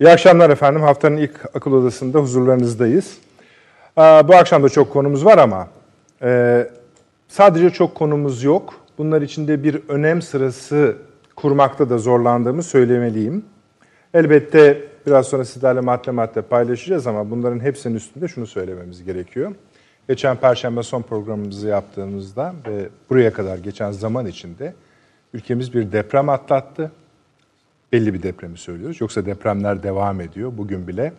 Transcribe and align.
İyi 0.00 0.10
akşamlar 0.10 0.50
efendim. 0.50 0.82
Haftanın 0.82 1.16
ilk 1.16 1.56
akıl 1.56 1.72
odasında 1.72 2.18
huzurlarınızdayız. 2.18 3.18
Bu 3.96 4.34
akşam 4.34 4.62
da 4.62 4.68
çok 4.68 4.92
konumuz 4.92 5.24
var 5.24 5.38
ama 5.38 5.68
e, 6.22 6.66
sadece 7.28 7.70
çok 7.70 7.94
konumuz 7.94 8.42
yok. 8.42 8.74
Bunlar 8.98 9.22
içinde 9.22 9.62
bir 9.62 9.80
önem 9.88 10.22
sırası 10.22 10.96
kurmakta 11.36 11.90
da 11.90 11.98
zorlandığımı 11.98 12.62
söylemeliyim. 12.62 13.44
Elbette 14.14 14.82
biraz 15.06 15.26
sonra 15.26 15.44
sizlerle 15.44 15.80
madde 15.80 16.10
madde 16.10 16.42
paylaşacağız 16.42 17.06
ama 17.06 17.30
bunların 17.30 17.60
hepsinin 17.60 17.94
üstünde 17.94 18.28
şunu 18.28 18.46
söylememiz 18.46 19.04
gerekiyor. 19.04 19.52
Geçen 20.08 20.36
Perşembe 20.36 20.82
son 20.82 21.02
programımızı 21.02 21.68
yaptığımızda 21.68 22.54
ve 22.68 22.88
buraya 23.10 23.32
kadar 23.32 23.58
geçen 23.58 23.92
zaman 23.92 24.26
içinde 24.26 24.74
ülkemiz 25.34 25.74
bir 25.74 25.92
deprem 25.92 26.28
atlattı 26.28 26.90
belli 27.92 28.14
bir 28.14 28.22
depremi 28.22 28.58
söylüyoruz. 28.58 29.00
Yoksa 29.00 29.26
depremler 29.26 29.82
devam 29.82 30.20
ediyor. 30.20 30.52
Bugün 30.56 30.88
bile 30.88 31.12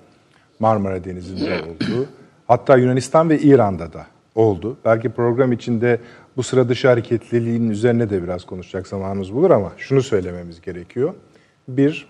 Marmara 0.60 1.04
Denizi'nde 1.04 1.64
oldu. 1.70 2.08
Hatta 2.48 2.78
Yunanistan 2.78 3.30
ve 3.30 3.40
İran'da 3.40 3.94
da 3.94 4.08
oldu. 4.36 4.78
Belki 4.86 5.10
program 5.10 5.52
içinde 5.52 6.00
bu 6.38 6.44
sıra 6.44 6.70
dışı 6.70 6.88
hareketliliğin 6.88 7.70
üzerine 7.70 8.10
de 8.10 8.24
biraz 8.24 8.46
konuşacak 8.46 8.88
zamanımız 8.88 9.34
bulur 9.34 9.52
ama 9.52 9.72
şunu 9.78 10.02
söylememiz 10.02 10.62
gerekiyor. 10.62 11.14
Bir, 11.68 12.08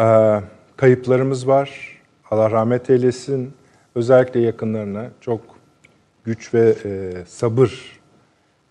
e, 0.00 0.40
kayıplarımız 0.76 1.48
var. 1.48 1.98
Allah 2.30 2.50
rahmet 2.50 2.90
eylesin. 2.90 3.52
Özellikle 3.94 4.40
yakınlarına 4.40 5.10
çok 5.20 5.40
güç 6.24 6.54
ve 6.54 6.74
e, 6.84 7.12
sabır 7.26 8.00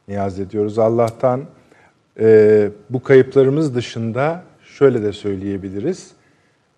niyaz 0.07 0.39
ediyoruz 0.39 0.79
Allah'tan. 0.79 1.41
E, 2.19 2.69
bu 2.89 3.03
kayıplarımız 3.03 3.75
dışında 3.75 4.43
şöyle 4.63 5.03
de 5.03 5.13
söyleyebiliriz. 5.13 6.11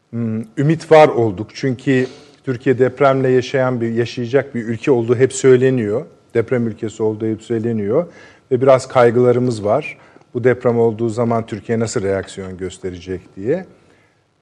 Hmm, 0.09 0.41
ümit 0.57 0.91
var 0.91 1.07
olduk. 1.07 1.47
Çünkü 1.53 2.07
Türkiye 2.43 2.79
depremle 2.79 3.29
yaşayan 3.29 3.81
bir 3.81 3.91
yaşayacak 3.91 4.55
bir 4.55 4.66
ülke 4.66 4.91
olduğu 4.91 5.16
hep 5.16 5.33
söyleniyor. 5.33 6.05
Deprem 6.33 6.67
ülkesi 6.67 7.03
olduğu 7.03 7.25
hep 7.27 7.41
söyleniyor 7.41 8.05
ve 8.52 8.61
biraz 8.61 8.88
kaygılarımız 8.88 9.66
var. 9.66 9.97
Bu 10.33 10.44
deprem 10.44 10.79
olduğu 10.79 11.09
zaman 11.09 11.45
Türkiye 11.45 11.79
nasıl 11.79 12.01
reaksiyon 12.01 12.57
gösterecek 12.57 13.22
diye. 13.35 13.66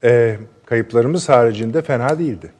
E, 0.04 0.36
kayıplarımız 0.66 1.28
haricinde 1.28 1.82
fena 1.82 2.18
değildi. 2.18 2.52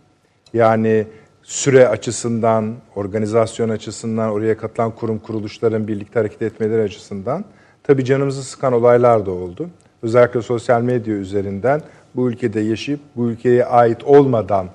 Yani 0.54 1.06
süre 1.42 1.88
açısından, 1.88 2.74
organizasyon 2.96 3.68
açısından, 3.68 4.30
oraya 4.30 4.56
katılan 4.56 4.90
kurum 4.90 5.18
kuruluşların 5.18 5.88
birlikte 5.88 6.18
hareket 6.18 6.42
etmeleri 6.42 6.82
açısından 6.82 7.44
Tabii 7.86 8.04
canımızı 8.04 8.44
sıkan 8.44 8.72
olaylar 8.72 9.26
da 9.26 9.30
oldu. 9.30 9.70
Özellikle 10.02 10.42
sosyal 10.42 10.82
medya 10.82 11.14
üzerinden 11.14 11.82
bu 12.16 12.30
ülkede 12.30 12.60
yaşayıp 12.60 13.00
bu 13.16 13.30
ülkeye 13.30 13.64
ait 13.64 14.04
olmadan 14.04 14.68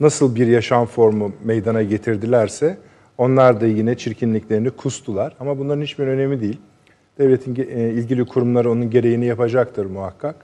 nasıl 0.00 0.34
bir 0.34 0.46
yaşam 0.46 0.86
formu 0.86 1.32
meydana 1.44 1.82
getirdilerse 1.82 2.78
onlar 3.18 3.60
da 3.60 3.66
yine 3.66 3.96
çirkinliklerini 3.96 4.70
kustular. 4.70 5.36
Ama 5.40 5.58
bunların 5.58 5.82
hiçbir 5.82 6.06
önemi 6.06 6.40
değil. 6.40 6.60
Devletin 7.18 7.56
e, 7.56 7.90
ilgili 7.90 8.24
kurumları 8.24 8.70
onun 8.70 8.90
gereğini 8.90 9.26
yapacaktır 9.26 9.86
muhakkak. 9.86 10.36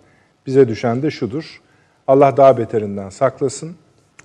Bize 0.46 0.68
düşen 0.68 1.02
de 1.02 1.10
şudur. 1.10 1.60
Allah 2.06 2.36
daha 2.36 2.58
beterinden 2.58 3.08
saklasın. 3.08 3.76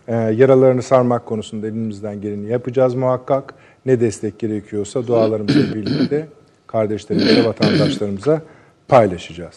E, 0.07 0.15
yaralarını 0.15 0.81
sarmak 0.81 1.25
konusunda 1.25 1.67
elimizden 1.67 2.21
geleni 2.21 2.47
yapacağız 2.47 2.95
muhakkak. 2.95 3.53
Ne 3.85 3.99
destek 3.99 4.39
gerekiyorsa 4.39 5.07
dualarımızla 5.07 5.75
birlikte 5.75 6.27
kardeşlerimize, 6.73 7.45
vatandaşlarımıza 7.49 8.41
paylaşacağız. 8.87 9.55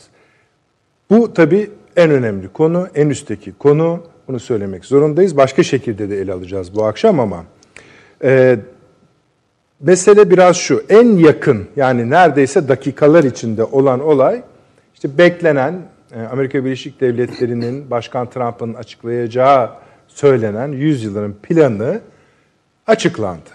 Bu 1.10 1.34
tabii 1.34 1.70
en 1.96 2.10
önemli 2.10 2.48
konu, 2.48 2.88
en 2.94 3.08
üstteki 3.08 3.52
konu. 3.52 4.02
Bunu 4.28 4.40
söylemek 4.40 4.84
zorundayız. 4.84 5.36
Başka 5.36 5.62
şekilde 5.62 6.10
de 6.10 6.20
ele 6.20 6.32
alacağız 6.32 6.74
bu 6.74 6.84
akşam 6.84 7.20
ama 7.20 7.44
e, 8.24 8.58
mesele 9.80 10.30
biraz 10.30 10.56
şu. 10.56 10.84
En 10.88 11.16
yakın 11.16 11.66
yani 11.76 12.10
neredeyse 12.10 12.68
dakikalar 12.68 13.24
içinde 13.24 13.64
olan 13.64 14.00
olay 14.00 14.42
işte 14.94 15.18
beklenen 15.18 15.82
e, 16.12 16.20
Amerika 16.20 16.64
Birleşik 16.64 17.00
Devletleri'nin 17.00 17.90
Başkan 17.90 18.30
Trump'ın 18.30 18.74
açıklayacağı 18.74 19.70
söylenen 20.08 20.72
100 20.72 21.04
yılların 21.04 21.34
planı 21.42 22.00
açıklandı. 22.86 23.50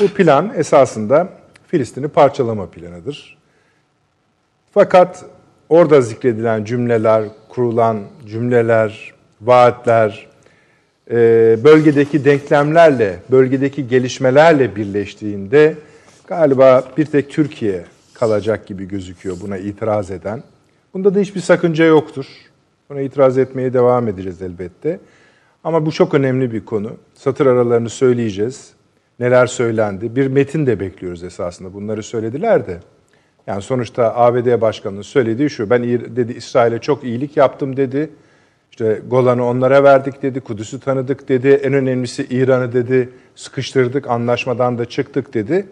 Bu 0.00 0.08
plan 0.08 0.52
esasında 0.56 1.28
Filistin'i 1.66 2.08
parçalama 2.08 2.70
planıdır. 2.70 3.38
Fakat 4.74 5.24
orada 5.68 6.00
zikredilen 6.00 6.64
cümleler, 6.64 7.24
kurulan 7.48 8.00
cümleler, 8.26 9.14
vaatler, 9.40 10.26
e, 11.10 11.14
bölgedeki 11.64 12.24
denklemlerle, 12.24 13.18
bölgedeki 13.30 13.88
gelişmelerle 13.88 14.76
birleştiğinde 14.76 15.74
galiba 16.26 16.84
bir 16.96 17.04
tek 17.04 17.30
Türkiye 17.30 17.84
kalacak 18.14 18.66
gibi 18.66 18.88
gözüküyor 18.88 19.36
buna 19.40 19.58
itiraz 19.58 20.10
eden. 20.10 20.42
Bunda 20.94 21.14
da 21.14 21.18
hiçbir 21.18 21.40
sakınca 21.40 21.84
yoktur. 21.84 22.26
Buna 22.90 23.00
itiraz 23.00 23.38
etmeye 23.38 23.72
devam 23.72 24.08
edeceğiz 24.08 24.42
elbette. 24.42 24.98
Ama 25.64 25.86
bu 25.86 25.92
çok 25.92 26.14
önemli 26.14 26.52
bir 26.52 26.64
konu. 26.64 26.90
Satır 27.14 27.46
aralarını 27.46 27.90
söyleyeceğiz 27.90 28.75
neler 29.20 29.46
söylendi. 29.46 30.16
Bir 30.16 30.26
metin 30.26 30.66
de 30.66 30.80
bekliyoruz 30.80 31.24
esasında. 31.24 31.74
Bunları 31.74 32.02
söylediler 32.02 32.66
de. 32.66 32.80
Yani 33.46 33.62
sonuçta 33.62 34.16
ABD 34.16 34.60
Başkanı'nın 34.60 35.02
söylediği 35.02 35.50
şu. 35.50 35.70
Ben 35.70 35.82
dedi 36.16 36.32
İsrail'e 36.32 36.78
çok 36.78 37.04
iyilik 37.04 37.36
yaptım 37.36 37.76
dedi. 37.76 38.10
İşte 38.70 39.02
Golan'ı 39.10 39.46
onlara 39.46 39.84
verdik 39.84 40.22
dedi. 40.22 40.40
Kudüs'ü 40.40 40.80
tanıdık 40.80 41.28
dedi. 41.28 41.48
En 41.48 41.72
önemlisi 41.72 42.26
İran'ı 42.30 42.72
dedi. 42.72 43.08
Sıkıştırdık, 43.34 44.10
anlaşmadan 44.10 44.78
da 44.78 44.84
çıktık 44.84 45.34
dedi. 45.34 45.66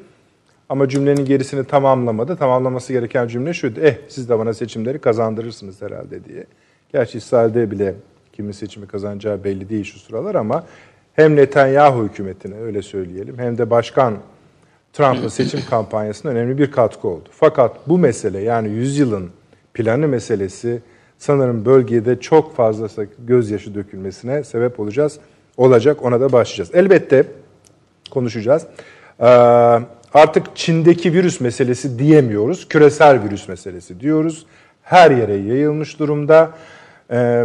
Ama 0.68 0.88
cümlenin 0.88 1.24
gerisini 1.24 1.64
tamamlamadı. 1.64 2.36
Tamamlaması 2.36 2.92
gereken 2.92 3.28
cümle 3.28 3.52
şuydu. 3.52 3.80
Eh 3.80 3.94
siz 4.08 4.28
de 4.28 4.38
bana 4.38 4.54
seçimleri 4.54 4.98
kazandırırsınız 4.98 5.82
herhalde 5.82 6.24
diye. 6.24 6.44
Gerçi 6.92 7.18
İsrail'de 7.18 7.70
bile 7.70 7.94
kimin 8.32 8.52
seçimi 8.52 8.86
kazanacağı 8.86 9.44
belli 9.44 9.68
değil 9.68 9.84
şu 9.84 9.98
sıralar 9.98 10.34
ama 10.34 10.66
hem 11.14 11.36
Netanyahu 11.36 12.04
hükümetine 12.04 12.60
öyle 12.60 12.82
söyleyelim 12.82 13.38
hem 13.38 13.58
de 13.58 13.70
Başkan 13.70 14.14
Trump'ın 14.92 15.28
seçim 15.28 15.60
kampanyasına 15.70 16.32
önemli 16.32 16.58
bir 16.58 16.70
katkı 16.70 17.08
oldu. 17.08 17.28
Fakat 17.30 17.88
bu 17.88 17.98
mesele 17.98 18.40
yani 18.40 18.68
yüzyılın 18.68 19.30
planı 19.74 20.08
meselesi 20.08 20.82
sanırım 21.18 21.64
bölgede 21.64 22.20
çok 22.20 22.56
fazla 22.56 22.88
gözyaşı 23.18 23.74
dökülmesine 23.74 24.44
sebep 24.44 24.80
olacağız. 24.80 25.18
Olacak 25.56 26.04
ona 26.04 26.20
da 26.20 26.32
başlayacağız. 26.32 26.70
Elbette 26.74 27.24
konuşacağız. 28.10 28.66
Ee, 29.20 29.24
artık 30.14 30.56
Çin'deki 30.56 31.12
virüs 31.12 31.40
meselesi 31.40 31.98
diyemiyoruz. 31.98 32.68
Küresel 32.68 33.22
virüs 33.22 33.48
meselesi 33.48 34.00
diyoruz. 34.00 34.46
Her 34.82 35.10
yere 35.10 35.34
yayılmış 35.34 35.98
durumda. 35.98 36.50
Ee, 37.10 37.44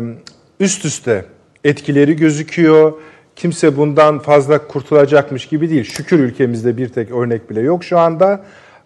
üst 0.60 0.86
üste 0.86 1.26
etkileri 1.64 2.16
gözüküyor. 2.16 2.94
Kimse 3.40 3.78
bundan 3.78 4.20
fazla 4.20 4.68
kurtulacakmış 4.68 5.46
gibi 5.46 5.70
değil. 5.70 5.84
Şükür 5.84 6.20
ülkemizde 6.20 6.78
bir 6.78 6.90
tek 6.90 7.12
örnek 7.12 7.50
bile 7.50 7.62
yok 7.62 7.84
şu 7.84 8.00
anda. 8.00 8.44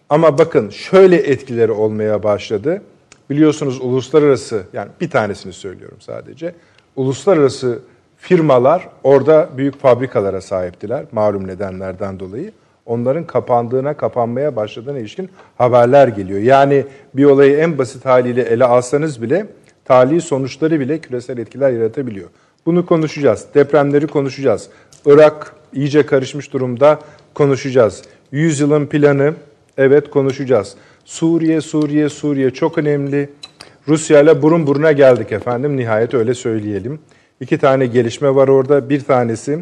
Ama 0.10 0.38
bakın 0.38 0.70
şöyle 0.70 1.16
etkileri 1.16 1.72
olmaya 1.72 2.24
başladı. 2.24 2.82
Biliyorsunuz 3.30 3.82
uluslararası 3.82 4.64
yani 4.74 4.90
bir 5.02 5.10
tanesini 5.10 5.54
söylüyorum 5.54 5.98
sadece. 6.00 6.56
Uluslararası 6.96 7.80
firmalar 8.18 8.90
orada 9.04 9.50
büyük 9.58 9.80
fabrikalara 9.80 10.42
sahiptiler 10.42 11.06
malum 11.12 11.48
nedenlerden 11.48 12.20
dolayı. 12.20 12.52
Onların 12.86 13.28
kapandığına, 13.28 13.94
kapanmaya 13.94 14.56
başladığına 14.56 15.00
ilişkin 15.00 15.30
haberler 15.58 16.08
geliyor. 16.08 16.40
Yani 16.40 16.86
bir 17.14 17.26
olayı 17.26 17.58
en 17.58 17.78
basit 17.78 18.06
haliyle 18.06 18.42
ele 18.42 18.66
alsanız 18.66 19.22
bile 19.22 19.46
tali 19.86 20.22
sonuçları 20.22 20.80
bile 20.80 21.00
küresel 21.00 21.38
etkiler 21.38 21.72
yaratabiliyor. 21.72 22.30
Bunu 22.66 22.86
konuşacağız. 22.86 23.46
Depremleri 23.56 24.08
konuşacağız. 24.08 24.70
Irak 25.06 25.56
iyice 25.74 26.06
karışmış 26.06 26.54
durumda 26.54 27.00
konuşacağız. 27.34 28.02
Yüzyılın 28.32 28.86
planı 28.86 29.34
evet 29.78 30.10
konuşacağız. 30.10 30.76
Suriye, 31.06 31.62
Suriye, 31.62 32.10
Suriye 32.10 32.50
çok 32.52 32.78
önemli. 32.78 33.30
Rusya 33.88 34.22
ile 34.22 34.42
burun 34.42 34.68
buruna 34.68 34.92
geldik 34.92 35.32
efendim. 35.32 35.78
Nihayet 35.78 36.14
öyle 36.14 36.34
söyleyelim. 36.34 37.00
İki 37.40 37.58
tane 37.58 37.86
gelişme 37.86 38.36
var 38.36 38.48
orada. 38.48 38.90
Bir 38.90 39.02
tanesi 39.02 39.60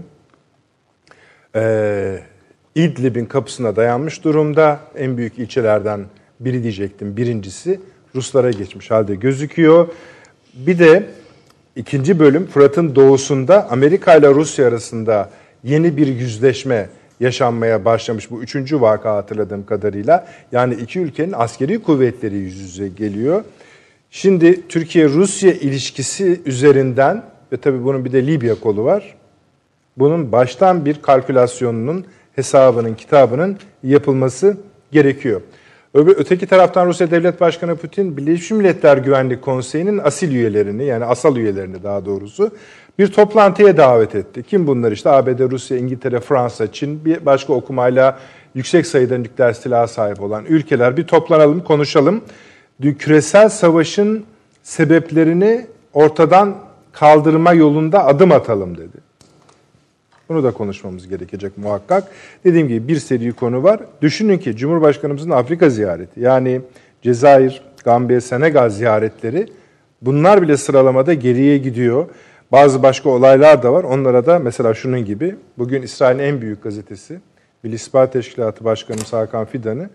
e, 1.55 2.19
İdlib'in 2.75 3.25
kapısına 3.25 3.75
dayanmış 3.75 4.23
durumda. 4.23 4.79
En 4.97 5.17
büyük 5.17 5.39
ilçelerden 5.39 6.05
biri 6.39 6.63
diyecektim. 6.63 7.17
Birincisi 7.17 7.79
Ruslara 8.15 8.51
geçmiş 8.51 8.91
halde 8.91 9.15
gözüküyor. 9.15 9.87
Bir 10.53 10.79
de 10.79 11.09
İkinci 11.75 12.19
bölüm 12.19 12.47
Fırat'ın 12.47 12.95
doğusunda 12.95 13.69
Amerika 13.69 14.15
ile 14.15 14.29
Rusya 14.29 14.67
arasında 14.67 15.29
yeni 15.63 15.97
bir 15.97 16.07
yüzleşme 16.07 16.89
yaşanmaya 17.19 17.85
başlamış. 17.85 18.31
Bu 18.31 18.43
üçüncü 18.43 18.81
vaka 18.81 19.15
hatırladığım 19.15 19.65
kadarıyla. 19.65 20.27
Yani 20.51 20.73
iki 20.73 20.99
ülkenin 20.99 21.33
askeri 21.37 21.83
kuvvetleri 21.83 22.35
yüz 22.35 22.59
yüze 22.59 22.87
geliyor. 22.87 23.43
Şimdi 24.11 24.67
Türkiye-Rusya 24.67 25.53
ilişkisi 25.53 26.41
üzerinden 26.45 27.23
ve 27.51 27.57
tabii 27.57 27.83
bunun 27.83 28.05
bir 28.05 28.11
de 28.11 28.27
Libya 28.27 28.55
kolu 28.59 28.83
var. 28.83 29.15
Bunun 29.97 30.31
baştan 30.31 30.85
bir 30.85 31.01
kalkülasyonunun, 31.01 32.05
hesabının, 32.35 32.93
kitabının 32.95 33.57
yapılması 33.83 34.57
gerekiyor. 34.91 35.41
Öbür, 35.93 36.15
öteki 36.17 36.47
taraftan 36.47 36.87
Rusya 36.87 37.11
Devlet 37.11 37.41
Başkanı 37.41 37.75
Putin 37.75 38.17
Birleşmiş 38.17 38.51
Milletler 38.51 38.97
Güvenlik 38.97 39.41
Konseyi'nin 39.41 39.97
asil 39.97 40.31
üyelerini 40.31 40.85
yani 40.85 41.05
asal 41.05 41.37
üyelerini 41.37 41.83
daha 41.83 42.05
doğrusu 42.05 42.51
bir 42.99 43.11
toplantıya 43.11 43.77
davet 43.77 44.15
etti. 44.15 44.43
Kim 44.43 44.67
bunlar 44.67 44.91
işte 44.91 45.09
ABD, 45.09 45.51
Rusya, 45.51 45.77
İngiltere, 45.77 46.19
Fransa, 46.19 46.71
Çin 46.71 47.05
bir 47.05 47.25
başka 47.25 47.53
okumayla 47.53 48.19
yüksek 48.55 48.87
sayıda 48.87 49.17
nükleer 49.17 49.53
silaha 49.53 49.87
sahip 49.87 50.21
olan 50.21 50.45
ülkeler 50.45 50.97
bir 50.97 51.07
toplanalım 51.07 51.63
konuşalım. 51.63 52.21
Küresel 52.99 53.49
savaşın 53.49 54.25
sebeplerini 54.63 55.67
ortadan 55.93 56.55
kaldırma 56.91 57.53
yolunda 57.53 58.05
adım 58.05 58.31
atalım 58.31 58.77
dedi. 58.77 59.10
Bunu 60.31 60.43
da 60.43 60.51
konuşmamız 60.51 61.07
gerekecek 61.07 61.57
muhakkak. 61.57 62.03
Dediğim 62.43 62.67
gibi 62.67 62.87
bir 62.87 62.95
seri 62.95 63.31
konu 63.31 63.63
var. 63.63 63.79
Düşünün 64.01 64.37
ki 64.37 64.55
Cumhurbaşkanımızın 64.55 65.29
Afrika 65.29 65.69
ziyareti 65.69 66.19
yani 66.19 66.61
Cezayir, 67.01 67.61
Gambiya, 67.83 68.21
Senegal 68.21 68.69
ziyaretleri 68.69 69.47
bunlar 70.01 70.41
bile 70.41 70.57
sıralamada 70.57 71.13
geriye 71.13 71.57
gidiyor. 71.57 72.05
Bazı 72.51 72.83
başka 72.83 73.09
olaylar 73.09 73.63
da 73.63 73.73
var. 73.73 73.83
Onlara 73.83 74.25
da 74.25 74.39
mesela 74.39 74.73
şunun 74.73 75.05
gibi. 75.05 75.35
Bugün 75.57 75.81
İsrail'in 75.81 76.23
en 76.23 76.41
büyük 76.41 76.63
gazetesi 76.63 77.19
İstihbarat 77.63 78.13
Teşkilatı 78.13 78.63
Başkanımız 78.63 79.13
Hakan 79.13 79.45
Fidan'ı 79.45 79.89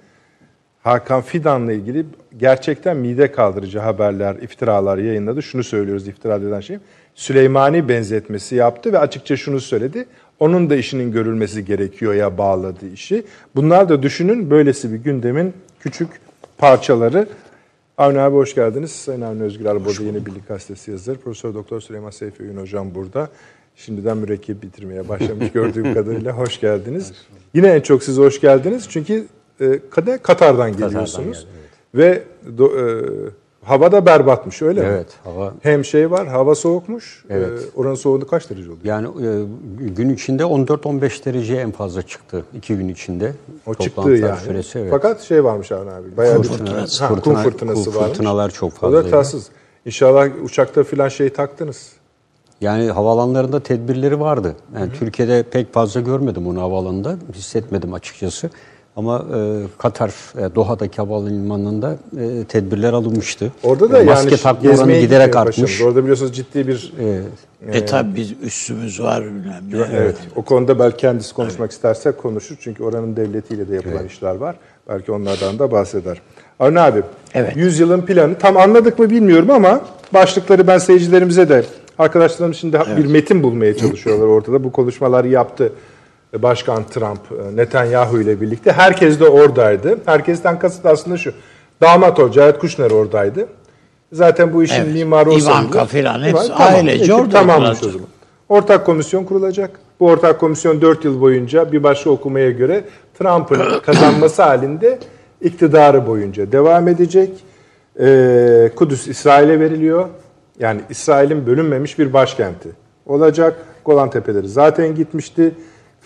Hakan 0.86 1.22
Fidan'la 1.22 1.72
ilgili 1.72 2.06
gerçekten 2.36 2.96
mide 2.96 3.32
kaldırıcı 3.32 3.78
haberler, 3.78 4.34
iftiralar 4.34 4.98
yayınladı. 4.98 5.42
Şunu 5.42 5.64
söylüyoruz 5.64 6.08
iftira 6.08 6.34
eden 6.34 6.60
şey. 6.60 6.78
Süleymani 7.14 7.88
benzetmesi 7.88 8.54
yaptı 8.54 8.92
ve 8.92 8.98
açıkça 8.98 9.36
şunu 9.36 9.60
söyledi. 9.60 10.06
Onun 10.40 10.70
da 10.70 10.76
işinin 10.76 11.12
görülmesi 11.12 11.64
gerekiyor 11.64 12.14
ya 12.14 12.38
bağladığı 12.38 12.88
işi. 12.88 13.24
Bunlar 13.54 13.88
da 13.88 14.02
düşünün 14.02 14.50
böylesi 14.50 14.92
bir 14.92 14.96
gündemin 14.96 15.52
küçük 15.80 16.08
parçaları. 16.58 17.28
Avni 17.98 18.20
abi 18.20 18.36
hoş 18.36 18.54
geldiniz. 18.54 18.90
Sayın 18.92 19.20
Avni 19.20 19.42
Özgür 19.42 19.66
Arboğda 19.66 20.02
yeni 20.02 20.26
birlik 20.26 20.48
gazetesi 20.48 20.90
yazarı. 20.90 21.18
Profesör 21.18 21.54
Doktor 21.54 21.80
Süleyman 21.80 22.10
Seyfi 22.10 22.42
Öğün 22.42 22.56
hocam 22.56 22.94
burada. 22.94 23.28
Şimdiden 23.76 24.16
mürekkep 24.16 24.62
bitirmeye 24.62 25.08
başlamış 25.08 25.52
gördüğüm 25.52 25.94
kadarıyla 25.94 26.32
hoş 26.32 26.60
geldiniz. 26.60 27.12
Yine 27.54 27.68
en 27.68 27.80
çok 27.80 28.02
siz 28.02 28.18
hoş 28.18 28.40
geldiniz. 28.40 28.86
Çünkü 28.88 29.26
e, 29.60 29.80
Katar'dan 30.22 30.72
geliyorsunuz. 30.72 31.38
Katar'dan 31.38 31.66
Ve 31.94 32.22
do, 32.58 32.66
e, 32.66 33.04
hava 33.66 33.92
da 33.92 34.06
berbatmış 34.06 34.62
öyle 34.62 34.80
evet, 34.80 34.90
mi? 34.90 34.94
Evet. 34.96 35.08
Hava... 35.24 35.52
Hem 35.62 35.84
şey 35.84 36.10
var 36.10 36.26
hava 36.26 36.54
soğukmuş. 36.54 37.24
Evet. 37.30 37.48
E, 37.48 37.80
oranın 37.80 37.94
soğuğu 37.94 38.26
kaç 38.26 38.50
derece 38.50 38.70
oluyor? 38.70 38.84
Yani 38.84 39.06
e, 39.06 39.88
gün 39.88 40.08
içinde 40.08 40.42
14-15 40.42 41.24
derece 41.24 41.56
en 41.56 41.70
fazla 41.70 42.02
çıktı. 42.02 42.44
iki 42.54 42.76
gün 42.76 42.88
içinde. 42.88 43.32
O 43.66 43.74
çıktı 43.74 44.10
yani. 44.10 44.40
Süresi, 44.40 44.78
evet. 44.78 44.90
Fakat 44.90 45.20
şey 45.20 45.44
varmış 45.44 45.72
Avni 45.72 45.90
abi. 45.90 46.16
Bayağı 46.16 46.36
kum 46.36 46.42
fırtınası, 46.42 47.04
ha, 47.04 47.20
kum 47.20 47.34
fırtınası 47.34 47.84
kum 47.84 47.94
varmış. 47.94 48.08
Fırtınalar 48.08 48.50
çok 48.50 48.72
fazla. 48.72 48.98
O 48.98 49.04
da 49.04 49.10
tatsız. 49.10 49.48
İnşallah 49.86 50.28
uçakta 50.44 50.84
filan 50.84 51.08
şey 51.08 51.30
taktınız. 51.30 51.92
Yani 52.60 52.90
havaalanlarında 52.90 53.60
tedbirleri 53.60 54.20
vardı. 54.20 54.56
Yani 54.74 54.86
Hı-hı. 54.86 54.98
Türkiye'de 54.98 55.42
pek 55.42 55.72
fazla 55.72 56.00
görmedim 56.00 56.46
onu 56.46 56.60
havaalanında. 56.60 57.16
Hissetmedim 57.34 57.94
açıkçası. 57.94 58.50
Ama 58.96 59.25
e, 59.37 59.62
Katar, 59.78 60.10
e, 60.38 60.54
Doha'daki 60.54 60.96
havalimanında 60.96 61.96
e, 62.20 62.44
tedbirler 62.44 62.93
alınmıştı. 62.93 63.52
Orada 63.62 63.90
da 63.90 63.98
e, 63.98 64.04
maske 64.04 64.31
yani 64.31 64.43
takma 64.43 64.70
oranı 64.70 64.98
giderek 64.98 65.37
artmış. 65.37 65.62
Başımız. 65.62 65.88
Orada 65.88 66.02
biliyorsunuz 66.02 66.37
ciddi 66.37 66.69
bir... 66.69 66.93
Evet. 67.00 67.25
E, 67.72 67.78
e 67.78 67.87
tabi 67.87 68.16
biz 68.16 68.32
üstümüz 68.43 69.02
var 69.02 69.25
bilmem 69.25 69.62
Evet. 69.75 69.88
evet. 69.93 70.16
O 70.37 70.43
konuda 70.43 70.78
belki 70.78 70.96
kendisi 70.96 71.34
konuşmak 71.34 71.60
evet. 71.60 71.72
isterse 71.72 72.12
konuşur. 72.12 72.56
Çünkü 72.60 72.84
oranın 72.84 73.16
devletiyle 73.16 73.69
de 73.69 73.75
yapılan 73.75 73.96
evet. 74.00 74.10
işler 74.10 74.37
var. 74.37 74.56
Belki 74.88 75.12
onlardan 75.12 75.58
da 75.58 75.72
bahseder. 75.72 76.20
Arne 76.58 76.81
abi, 76.81 77.02
evet. 77.34 77.56
100 77.56 77.81
yılın 77.81 78.00
planı 78.00 78.38
tam 78.38 78.56
anladık 78.56 78.99
mı 78.99 79.10
bilmiyorum 79.10 79.50
ama 79.50 79.81
başlıkları 80.14 80.66
ben 80.66 80.78
seyircilerimize 80.78 81.49
de 81.49 81.64
arkadaşlarım 81.99 82.54
şimdi 82.54 82.78
evet. 82.87 82.99
bir 82.99 83.06
metin 83.06 83.42
bulmaya 83.42 83.76
çalışıyorlar 83.76 84.26
ortada. 84.26 84.64
Bu 84.64 84.72
konuşmaları 84.72 85.28
yaptı 85.28 85.72
Başkan 86.42 86.84
Trump, 86.84 87.20
e, 87.32 87.56
Netanyahu 87.56 88.20
ile 88.20 88.40
birlikte. 88.40 88.72
Herkes 88.72 89.20
de 89.20 89.28
oradaydı. 89.28 89.98
Herkesten 90.06 90.58
kasıt 90.58 90.86
aslında 90.86 91.16
şu. 91.16 91.32
Damat 91.80 92.20
o, 92.20 92.30
Cahit 92.30 92.58
Kuşner 92.58 92.90
oradaydı. 92.90 93.46
Zaten 94.12 94.52
bu 94.52 94.62
işin 94.62 94.82
evet. 94.82 94.94
mimarı 94.94 95.30
o 95.30 95.38
İvanka 95.38 95.84
filan 95.84 96.22
hepsi 96.22 96.48
tamam, 96.48 96.74
ailece 96.74 97.14
orada 97.14 97.30
Tamammış 97.30 97.82
o 97.82 97.90
zaman. 97.90 98.08
Ortak 98.48 98.86
komisyon 98.86 99.24
kurulacak. 99.24 99.80
Bu 100.00 100.06
ortak 100.06 100.40
komisyon 100.40 100.80
4 100.80 101.04
yıl 101.04 101.20
boyunca 101.20 101.72
bir 101.72 101.82
başka 101.82 102.10
okumaya 102.10 102.50
göre 102.50 102.84
Trump'ın 103.18 103.80
kazanması 103.86 104.42
halinde 104.42 104.98
iktidarı 105.40 106.06
boyunca 106.06 106.52
devam 106.52 106.88
edecek. 106.88 107.30
Ee, 108.00 108.70
Kudüs 108.76 109.08
İsrail'e 109.08 109.60
veriliyor. 109.60 110.08
Yani 110.58 110.80
İsrail'in 110.90 111.46
bölünmemiş 111.46 111.98
bir 111.98 112.12
başkenti 112.12 112.68
olacak. 113.06 113.56
Golan 113.84 114.10
Tepeleri 114.10 114.48
zaten 114.48 114.94
gitmişti. 114.94 115.54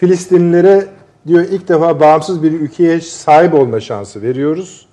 Filistinlilere 0.00 0.86
diyor 1.26 1.44
ilk 1.50 1.68
defa 1.68 2.00
bağımsız 2.00 2.42
bir 2.42 2.52
ülkeye 2.52 3.00
sahip 3.00 3.54
olma 3.54 3.80
şansı 3.80 4.22
veriyoruz. 4.22 4.86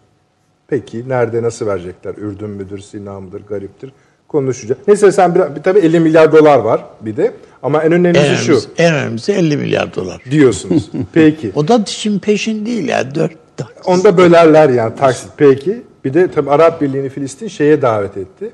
Peki 0.67 1.09
nerede 1.09 1.43
nasıl 1.43 1.65
verecekler? 1.65 2.15
Ürdün 2.15 2.49
müdür, 2.49 2.79
Sina 2.79 3.19
mıdır, 3.19 3.41
gariptir? 3.49 3.91
Konuşacağız. 4.27 4.81
Neyse 4.87 5.11
sen 5.11 5.35
bir, 5.35 5.63
tabii 5.63 5.79
50 5.79 5.99
milyar 5.99 6.31
dolar 6.31 6.59
var 6.59 6.85
bir 7.01 7.17
de. 7.17 7.33
Ama 7.63 7.83
en 7.83 7.91
önemlisi 7.91 8.25
en 8.25 8.35
şu. 8.35 8.51
Önemlisi, 8.51 8.69
en 8.77 8.93
önemlisi 8.93 9.31
50 9.31 9.57
milyar 9.57 9.95
dolar. 9.95 10.21
Diyorsunuz. 10.31 10.91
Peki. 11.13 11.51
o 11.55 11.67
da 11.67 11.83
şimdi 11.85 12.19
peşin 12.19 12.65
değil 12.65 12.87
yani. 12.87 13.15
Dört, 13.15 13.35
dört. 13.59 13.73
Onda 13.85 14.17
bölerler 14.17 14.69
yani 14.69 14.95
taksit. 14.95 15.29
Peki. 15.37 15.83
Bir 16.05 16.13
de 16.13 16.31
tabii 16.31 16.49
Arap 16.49 16.81
Birliği'ni 16.81 17.09
Filistin 17.09 17.47
şeye 17.47 17.81
davet 17.81 18.17
etti. 18.17 18.51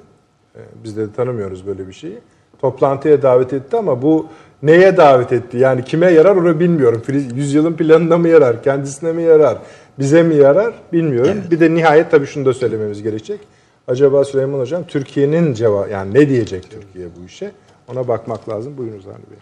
Ee, 0.56 0.60
biz 0.84 0.98
de 0.98 1.14
tanımıyoruz 1.14 1.68
böyle 1.68 1.88
bir 1.88 1.94
şeyi. 1.94 2.18
Toplantıya 2.62 3.22
davet 3.22 3.54
etti 3.54 3.78
ama 3.78 4.02
bu 4.02 4.28
neye 4.64 4.98
davet 4.98 5.32
etti? 5.32 5.58
Yani 5.58 5.86
kime 5.86 6.12
yarar 6.12 6.36
onu 6.36 6.60
bilmiyorum. 6.60 7.04
Yüzyılın 7.36 7.74
planına 7.74 8.18
mı 8.18 8.28
yarar? 8.28 8.64
Kendisine 8.64 9.12
mi 9.12 9.24
yarar? 9.24 9.58
Bize 10.00 10.24
mi 10.24 10.36
yarar? 10.36 10.74
Bilmiyorum. 10.94 11.38
Evet. 11.42 11.52
Bir 11.52 11.60
de 11.60 11.74
nihayet 11.74 12.12
tabii 12.12 12.28
şunu 12.28 12.46
da 12.46 12.54
söylememiz 12.54 13.04
gerekecek. 13.04 13.40
Acaba 13.88 14.26
Süleyman 14.26 14.60
Hocam 14.60 14.88
Türkiye'nin 14.88 15.54
cevabı 15.54 15.90
yani 15.90 16.14
ne 16.14 16.30
diyecek 16.30 16.72
Türkiye 16.72 17.08
bu 17.20 17.26
işe? 17.26 17.52
Ona 17.88 18.08
bakmak 18.08 18.50
lazım. 18.50 18.78
Buyurunuz 18.78 19.06
Hani 19.06 19.16
Bey. 19.16 19.38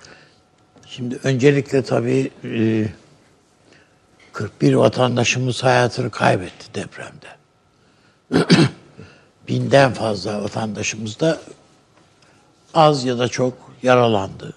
Şimdi 0.88 1.20
öncelikle 1.24 1.82
tabii 1.82 2.32
41 4.34 4.74
vatandaşımız 4.74 5.64
hayatını 5.64 6.10
kaybetti 6.10 6.66
depremde. 6.74 7.28
Binden 9.48 9.94
fazla 9.94 10.44
vatandaşımız 10.44 11.20
da 11.20 11.40
az 12.74 13.06
ya 13.06 13.20
da 13.20 13.28
çok 13.28 13.54
yaralandı 13.84 14.54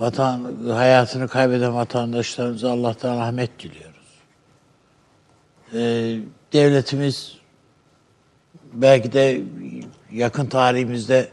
vatan 0.00 0.56
hayatını 0.68 1.28
kaybeden 1.28 1.74
vatandaşlarımıza 1.74 2.70
Allah'tan 2.70 3.20
rahmet 3.20 3.58
diliyoruz. 3.58 3.90
Ee, 5.74 6.20
devletimiz 6.52 7.36
belki 8.72 9.12
de 9.12 9.42
yakın 10.12 10.46
tarihimizde 10.46 11.28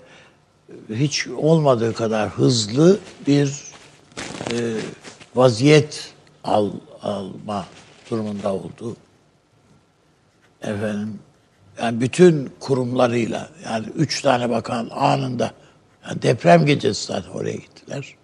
hiç 0.90 1.28
olmadığı 1.28 1.94
kadar 1.94 2.30
hızlı 2.30 3.00
bir 3.28 3.64
e, 4.52 4.56
vaziyet 5.36 6.14
al, 6.44 6.72
alma 7.02 7.66
durumunda 8.10 8.54
oldu. 8.54 8.96
Efendim, 10.62 11.20
yani 11.82 12.02
bütün 12.02 12.52
kurumlarıyla, 12.60 13.50
yani 13.66 13.86
üç 13.96 14.22
tane 14.22 14.50
bakan 14.50 14.90
anında, 14.92 15.52
yani 16.08 16.22
deprem 16.22 16.66
gecesi 16.66 17.06
zaten 17.06 17.32
oraya 17.32 17.56
gittiler 17.56 18.17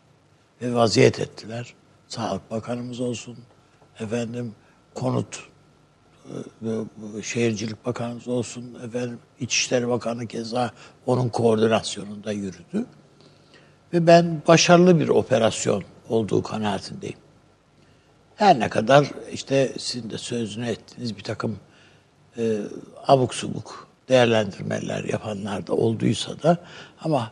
vaziyet 0.72 1.20
ettiler. 1.20 1.74
Sağlık 2.08 2.52
Bakanımız 2.52 3.00
olsun, 3.00 3.38
efendim 4.00 4.56
konut 4.94 5.44
e, 6.26 7.22
Şehircilik 7.24 7.86
Bakanımız 7.86 8.28
olsun, 8.28 8.78
efendim 8.86 9.20
İçişleri 9.40 9.88
Bakanı 9.88 10.28
keza 10.28 10.72
onun 11.06 11.30
koordinasyonunda 11.30 12.32
yürüdü. 12.32 12.86
Ve 13.94 14.08
ben 14.08 14.42
başarılı 14.48 15.00
bir 15.00 15.10
operasyon 15.10 15.84
olduğu 16.10 16.44
kanaatindeyim. 16.44 17.18
Her 18.36 18.60
ne 18.60 18.70
kadar 18.70 19.12
işte 19.32 19.74
sizin 19.78 20.10
de 20.10 20.18
sözünü 20.18 20.68
ettiğiniz 20.68 21.18
bir 21.18 21.24
takım 21.24 21.58
e, 22.38 22.58
abuk 23.08 23.36
subuk 23.36 23.88
değerlendirmeler 24.10 25.04
yapanlar 25.04 25.68
da 25.68 25.74
olduysa 25.74 26.44
da 26.44 26.58
ama 27.02 27.32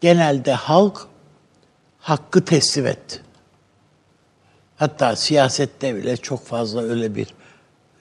genelde 0.00 0.52
halk 0.52 1.06
hakkı 2.00 2.44
teslim 2.44 2.86
etti. 2.86 3.22
Hatta 4.76 5.16
siyasette 5.16 5.96
bile 5.96 6.16
çok 6.16 6.46
fazla 6.46 6.82
öyle 6.82 7.14
bir 7.14 7.26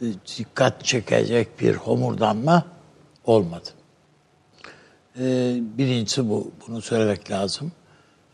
e, 0.02 0.06
dikkat 0.38 0.86
çekecek 0.86 1.60
bir 1.60 1.76
homurdanma 1.76 2.66
olmadı. 3.26 3.70
Ee, 5.20 5.58
birincisi 5.62 6.30
bu. 6.30 6.52
Bunu 6.68 6.82
söylemek 6.82 7.32
lazım. 7.32 7.72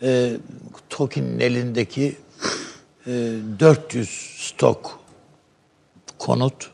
Ee, 0.02 0.38
elindeki 1.40 2.18
e, 3.08 3.12
400 3.60 4.10
stok 4.38 5.00
konut 6.18 6.72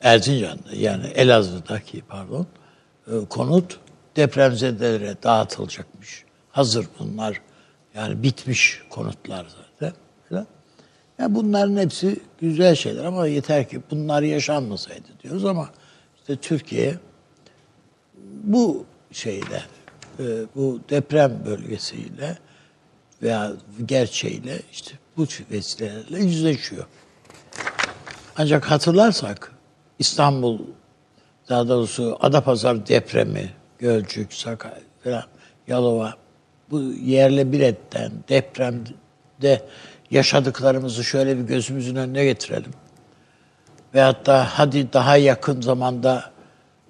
Erzincan'da 0.00 0.76
yani 0.76 1.06
Elazığ'daki 1.06 2.02
pardon 2.08 2.46
e, 3.06 3.12
konut 3.30 3.80
depremzedelere 4.16 5.16
dağıtılacakmış. 5.22 6.24
Hazır 6.50 6.86
bunlar. 6.98 7.40
Yani 7.94 8.22
bitmiş 8.22 8.82
konutlar 8.90 9.46
zaten. 9.46 9.96
Falan. 10.28 10.46
Yani 11.18 11.34
bunların 11.34 11.76
hepsi 11.76 12.20
güzel 12.40 12.74
şeyler 12.74 13.04
ama 13.04 13.26
yeter 13.26 13.68
ki 13.68 13.80
bunlar 13.90 14.22
yaşanmasaydı 14.22 15.08
diyoruz 15.22 15.44
ama 15.44 15.70
işte 16.18 16.36
Türkiye 16.36 16.98
bu 18.44 18.84
şeyle 19.12 19.62
e, 20.18 20.24
bu 20.54 20.80
deprem 20.90 21.42
bölgesiyle 21.46 22.38
veya 23.22 23.52
gerçeğiyle 23.86 24.62
işte 24.72 24.94
bu 25.16 25.26
vesilelerle 25.50 26.18
yüzleşiyor. 26.18 26.84
Ancak 28.36 28.70
hatırlarsak 28.70 29.52
İstanbul 29.98 30.58
daha 31.48 31.68
doğrusu 31.68 32.16
Adapazarı 32.20 32.86
depremi, 32.86 33.52
Gölcük, 33.78 34.32
Sakarya 34.32 34.80
falan, 35.04 35.24
Yalova 35.66 36.23
bu 36.70 36.82
yerle 37.02 37.52
bir 37.52 37.60
etten 37.60 38.12
depremde 38.28 39.62
yaşadıklarımızı 40.10 41.04
şöyle 41.04 41.38
bir 41.38 41.42
gözümüzün 41.42 41.96
önüne 41.96 42.24
getirelim. 42.24 42.70
Veyahut 43.94 44.26
da 44.26 44.48
hadi 44.50 44.92
daha 44.92 45.16
yakın 45.16 45.60
zamanda 45.60 46.30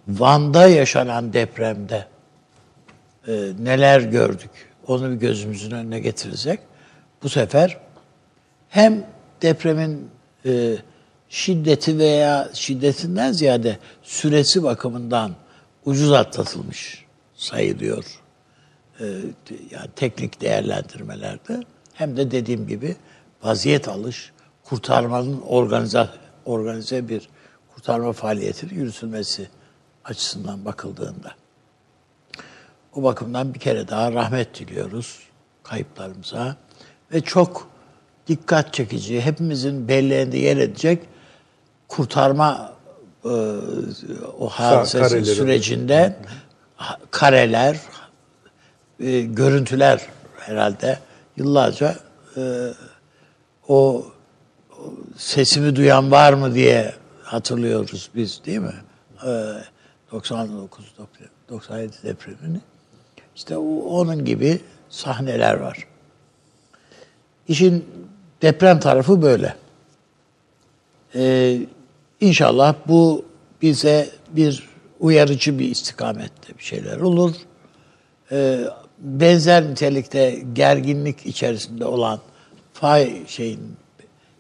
Van'da 0.09 0.69
yaşanan 0.69 1.33
depremde 1.33 2.07
e, 3.29 3.33
neler 3.59 4.01
gördük 4.01 4.51
onu 4.87 5.11
bir 5.11 5.17
gözümüzün 5.17 5.71
önüne 5.71 6.01
getirirsek 6.01 6.61
bu 7.23 7.29
sefer 7.29 7.79
hem 8.69 9.07
depremin 9.43 10.11
e, 10.47 10.77
şiddeti 11.29 11.99
veya 11.99 12.49
şiddetinden 12.53 13.33
ziyade 13.33 13.79
süresi 14.03 14.63
bakımından 14.63 15.35
ucuz 15.85 16.13
atlatılmış 16.13 17.05
sayılıyor. 17.35 18.24
E, 19.05 19.55
yani 19.71 19.89
teknik 19.97 20.41
değerlendirmelerde 20.41 21.61
hem 21.95 22.17
de 22.17 22.31
dediğim 22.31 22.67
gibi 22.67 22.97
vaziyet 23.43 23.89
alış, 23.89 24.33
kurtarmanın 24.65 25.41
organize, 25.41 26.09
organize 26.45 27.09
bir 27.09 27.29
kurtarma 27.75 28.13
faaliyetinin 28.13 28.75
yürütülmesi 28.75 29.49
açısından 30.05 30.65
bakıldığında. 30.65 31.35
O 32.95 33.03
bakımdan 33.03 33.55
bir 33.55 33.59
kere 33.59 33.89
daha 33.89 34.13
rahmet 34.13 34.59
diliyoruz 34.59 35.19
kayıplarımıza 35.63 36.57
ve 37.13 37.21
çok 37.21 37.69
dikkat 38.27 38.75
çekici, 38.75 39.21
hepimizin 39.21 39.89
belleğinde 39.89 40.39
yer 40.39 40.57
edecek 40.57 41.03
kurtarma 41.89 42.73
e, 43.25 43.29
o 44.39 44.49
hadisesi 44.49 45.25
sürecinde 45.25 46.17
kareler, 47.11 47.81
e, 49.01 49.21
görüntüler 49.21 50.01
herhalde 50.39 50.99
yıllarca 51.37 51.97
e, 52.37 52.71
o, 53.69 54.07
o 54.79 54.95
sesimi 55.17 55.77
duyan 55.77 56.11
var 56.11 56.33
mı 56.33 56.55
diye 56.55 56.95
hatırlıyoruz 57.23 58.11
biz 58.15 58.41
değil 58.47 58.59
mi? 58.59 58.75
E, 59.27 59.31
99 60.13 60.95
97 61.49 61.93
depremini. 62.03 62.61
İşte 63.37 63.57
o, 63.57 63.79
onun 63.81 64.25
gibi 64.25 64.61
sahneler 64.89 65.55
var. 65.55 65.87
İşin 67.49 67.85
deprem 68.43 68.81
tarafı 68.81 69.23
böyle. 69.23 69.57
Ee, 71.15 71.61
inşallah 72.21 72.75
bu 72.89 73.25
bize 73.63 74.09
bir 74.31 74.69
uyarıcı 75.01 75.59
bir 75.59 75.69
istikamette 75.71 76.59
bir 76.59 76.65
şeyler 76.65 77.01
olur. 77.01 77.35
Ee, 78.33 78.61
benzer 79.05 79.71
nitelikte 79.71 80.43
gerginlik 80.53 81.27
içerisinde 81.27 81.85
olan 81.85 82.21
fay 82.73 83.27
şeyin 83.27 83.77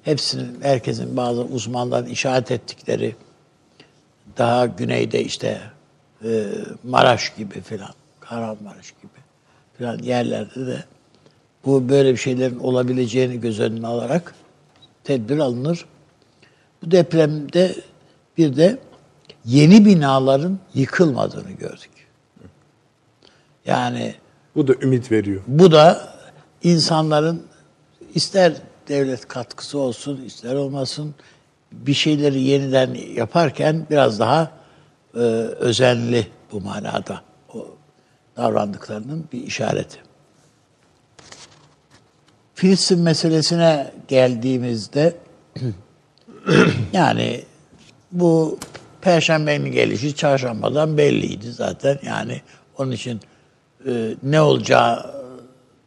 hepsinin 0.03 0.61
herkesin 0.63 1.17
bazı 1.17 1.43
uzmanların 1.43 2.07
işaret 2.07 2.51
ettikleri 2.51 3.17
daha 4.39 4.67
güneyde 4.67 5.25
işte 5.25 5.61
e, 6.25 6.45
Maraş 6.85 7.35
gibi 7.37 7.61
filan, 7.61 7.95
Kahramanmaraş 8.21 8.91
gibi 8.91 9.13
filan 9.79 9.99
yerlerde 9.99 10.67
de 10.67 10.85
bu 11.65 11.89
böyle 11.89 12.13
bir 12.13 12.19
şeylerin 12.19 12.59
olabileceğini 12.59 13.41
göz 13.41 13.61
önüne 13.61 13.87
alarak 13.87 14.35
tedbir 15.05 15.39
alınır. 15.39 15.85
Bu 16.83 16.91
depremde 16.91 17.75
bir 18.39 18.57
de 18.57 18.79
yeni 19.45 19.85
binaların 19.85 20.59
yıkılmadığını 20.75 21.51
gördük. 21.51 21.91
Yani 23.67 24.15
bu 24.57 24.69
da 24.69 24.75
ümit 24.75 25.13
veriyor. 25.13 25.43
Bu 25.47 25.73
da 25.73 26.15
insanların 26.63 27.43
ister 28.15 28.53
devlet 28.89 29.29
katkısı 29.29 29.79
olsun, 29.79 30.25
ister 30.25 30.55
olmasın 30.55 31.15
bir 31.73 31.95
şeyleri 31.95 32.41
yeniden 32.41 32.95
yaparken 33.15 33.87
biraz 33.91 34.19
daha 34.19 34.51
e, 35.15 35.19
özenli 35.19 36.27
bu 36.53 36.61
manada 36.61 37.21
o 37.55 37.67
davrandıklarının 38.37 39.25
bir 39.33 39.43
işareti. 39.43 39.99
Filistin 42.55 43.01
meselesine 43.01 43.93
geldiğimizde 44.09 45.17
yani 46.93 47.45
bu 48.13 48.59
Perşembenin 49.01 49.73
gelişi 49.73 50.15
çarşambadan 50.17 50.99
belliydi 50.99 51.53
zaten. 51.53 51.99
Yani 52.07 52.41
onun 52.79 52.91
için 52.93 53.21
e, 53.87 54.15
ne 54.23 54.41
olacağı 54.41 55.15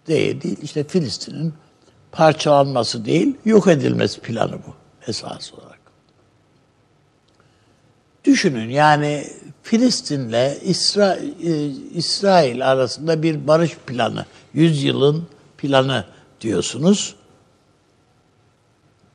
değil, 0.07 0.41
değil. 0.41 0.57
İşte 0.61 0.83
Filistin'in 0.83 1.53
parçalanması 2.11 3.05
değil, 3.05 3.35
yok 3.45 3.67
edilmesi 3.67 4.21
planı 4.21 4.53
bu 4.53 4.73
esas 5.07 5.53
olarak. 5.53 5.79
Düşünün 8.25 8.69
yani 8.69 9.27
Filistin'le 9.63 10.61
İsra 10.61 11.17
e, 11.43 11.65
İsrail 11.93 12.71
arasında 12.71 13.23
bir 13.23 13.47
barış 13.47 13.77
planı, 13.87 14.25
yüzyılın 14.53 15.27
planı 15.57 16.05
diyorsunuz. 16.41 17.15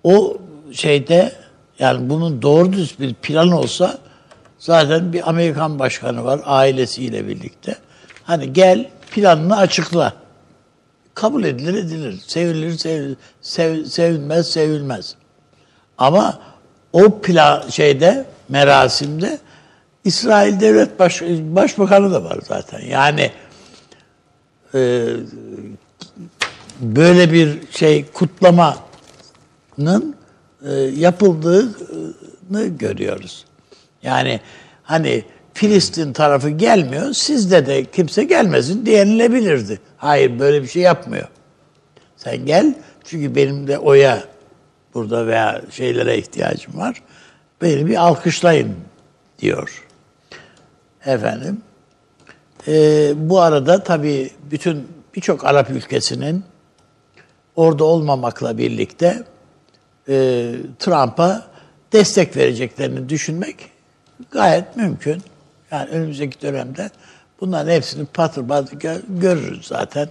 O 0.04 0.36
şeyde 0.72 1.32
yani 1.78 2.10
bunun 2.10 2.42
doğru 2.42 2.72
düz 2.72 3.00
bir 3.00 3.14
plan 3.14 3.50
olsa 3.50 3.98
zaten 4.58 5.12
bir 5.12 5.28
Amerikan 5.28 5.78
başkanı 5.78 6.24
var 6.24 6.40
ailesiyle 6.44 7.28
birlikte. 7.28 7.76
Hani 8.32 8.52
gel 8.52 8.90
planını 9.10 9.56
açıkla. 9.56 10.12
Kabul 11.14 11.44
edilir 11.44 11.74
edilir. 11.74 12.20
Sevilir 12.26 12.78
sevilir. 12.78 13.16
Sev, 13.40 13.84
sevilmez 13.84 14.50
sevilmez. 14.50 15.14
Ama 15.98 16.38
o 16.92 17.20
plan 17.20 17.68
şeyde 17.68 18.26
merasimde 18.48 19.38
İsrail 20.04 20.60
Devlet 20.60 20.98
Baş, 20.98 21.22
Başbakanı 21.40 22.12
da 22.12 22.24
var 22.24 22.38
zaten. 22.48 22.80
Yani 22.80 23.30
e, 24.74 25.06
böyle 26.80 27.32
bir 27.32 27.58
şey 27.70 28.06
kutlamanın 28.06 30.16
e, 30.66 30.72
yapıldığını 30.96 32.66
görüyoruz. 32.66 33.44
Yani 34.02 34.40
hani 34.82 35.24
Filistin 35.54 36.12
tarafı 36.12 36.50
gelmiyor, 36.50 37.12
sizde 37.12 37.66
de 37.66 37.84
kimse 37.84 38.24
gelmesin 38.24 38.86
diyenilebilirdi. 38.86 39.80
Hayır 39.96 40.38
böyle 40.38 40.62
bir 40.62 40.68
şey 40.68 40.82
yapmıyor. 40.82 41.28
Sen 42.16 42.46
gel 42.46 42.74
çünkü 43.04 43.34
benim 43.34 43.66
de 43.66 43.78
oya 43.78 44.24
burada 44.94 45.26
veya 45.26 45.62
şeylere 45.70 46.18
ihtiyacım 46.18 46.78
var. 46.78 47.02
Beni 47.62 47.86
bir 47.86 47.96
alkışlayın 47.96 48.74
diyor. 49.38 49.84
Efendim. 51.06 51.62
E, 52.68 53.12
bu 53.16 53.40
arada 53.40 53.82
tabii 53.82 54.30
bütün 54.50 54.88
birçok 55.14 55.44
Arap 55.44 55.70
ülkesinin 55.70 56.44
orada 57.56 57.84
olmamakla 57.84 58.58
birlikte 58.58 59.24
e, 60.08 60.14
Trump'a 60.78 61.46
destek 61.92 62.36
vereceklerini 62.36 63.08
düşünmek 63.08 63.56
gayet 64.30 64.76
mümkün. 64.76 65.22
Yani 65.72 65.88
önümüzdeki 65.90 66.40
dönemde 66.42 66.90
bunların 67.40 67.70
hepsini 67.72 68.06
patır 68.06 68.48
patır 68.48 68.78
görürüz 69.08 69.66
zaten 69.66 70.08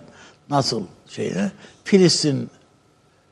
nasıl 0.49 0.83
şeyler. 1.07 1.49
Filistin 1.83 2.49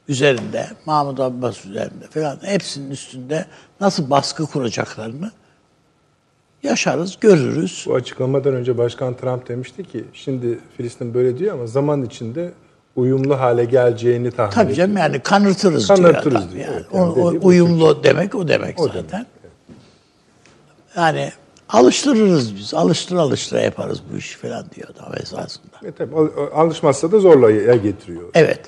üzerinde, 0.07 0.67
Mahmut 0.86 1.19
Abbas 1.19 1.65
üzerinde 1.65 2.07
falan 2.09 2.38
hepsinin 2.41 2.91
üstünde 2.91 3.45
nasıl 3.81 4.09
baskı 4.09 4.45
kuracaklarını 4.45 5.31
yaşarız, 6.63 7.17
görürüz. 7.19 7.86
Bu 7.88 7.95
açıklamadan 7.95 8.53
önce 8.53 8.77
Başkan 8.77 9.17
Trump 9.17 9.48
demişti 9.48 9.83
ki 9.83 10.05
şimdi 10.13 10.59
Filistin 10.77 11.13
böyle 11.13 11.38
diyor 11.38 11.53
ama 11.53 11.67
zaman 11.67 12.03
içinde 12.05 12.51
uyumlu 12.95 13.39
hale 13.39 13.65
geleceğini 13.65 14.31
tahmin 14.31 14.51
Tabii 14.51 14.74
canım 14.75 14.91
ediyor. 14.91 15.05
yani 15.07 15.19
kanırtırız, 15.19 15.88
Kanırtırız 15.88 16.51
diyor. 16.51 16.67
diyor, 16.67 16.67
Yani. 16.74 16.86
Yani 16.93 17.12
O- 17.12 17.33
o 17.33 17.48
uyumlu 17.48 18.03
demek 18.03 18.36
o 18.36 18.48
demek 18.48 18.79
O 18.79 18.88
zaten. 18.88 19.25
Yani 20.95 21.31
alıştırırız 21.69 22.55
biz. 22.55 22.73
Alıştır 22.73 23.15
alıştıra 23.15 23.61
yaparız 23.61 23.99
bu 24.13 24.17
işi 24.17 24.38
falan 24.38 24.65
diyor 24.75 24.88
adam 24.97 25.13
esasında. 25.23 25.75
E 25.85 25.91
tabii, 25.91 26.15
al- 26.15 26.29
alışmazsa 26.65 27.11
da 27.11 27.19
zorla 27.19 27.51
ya 27.51 27.75
getiriyor. 27.75 28.23
Evet. 28.33 28.59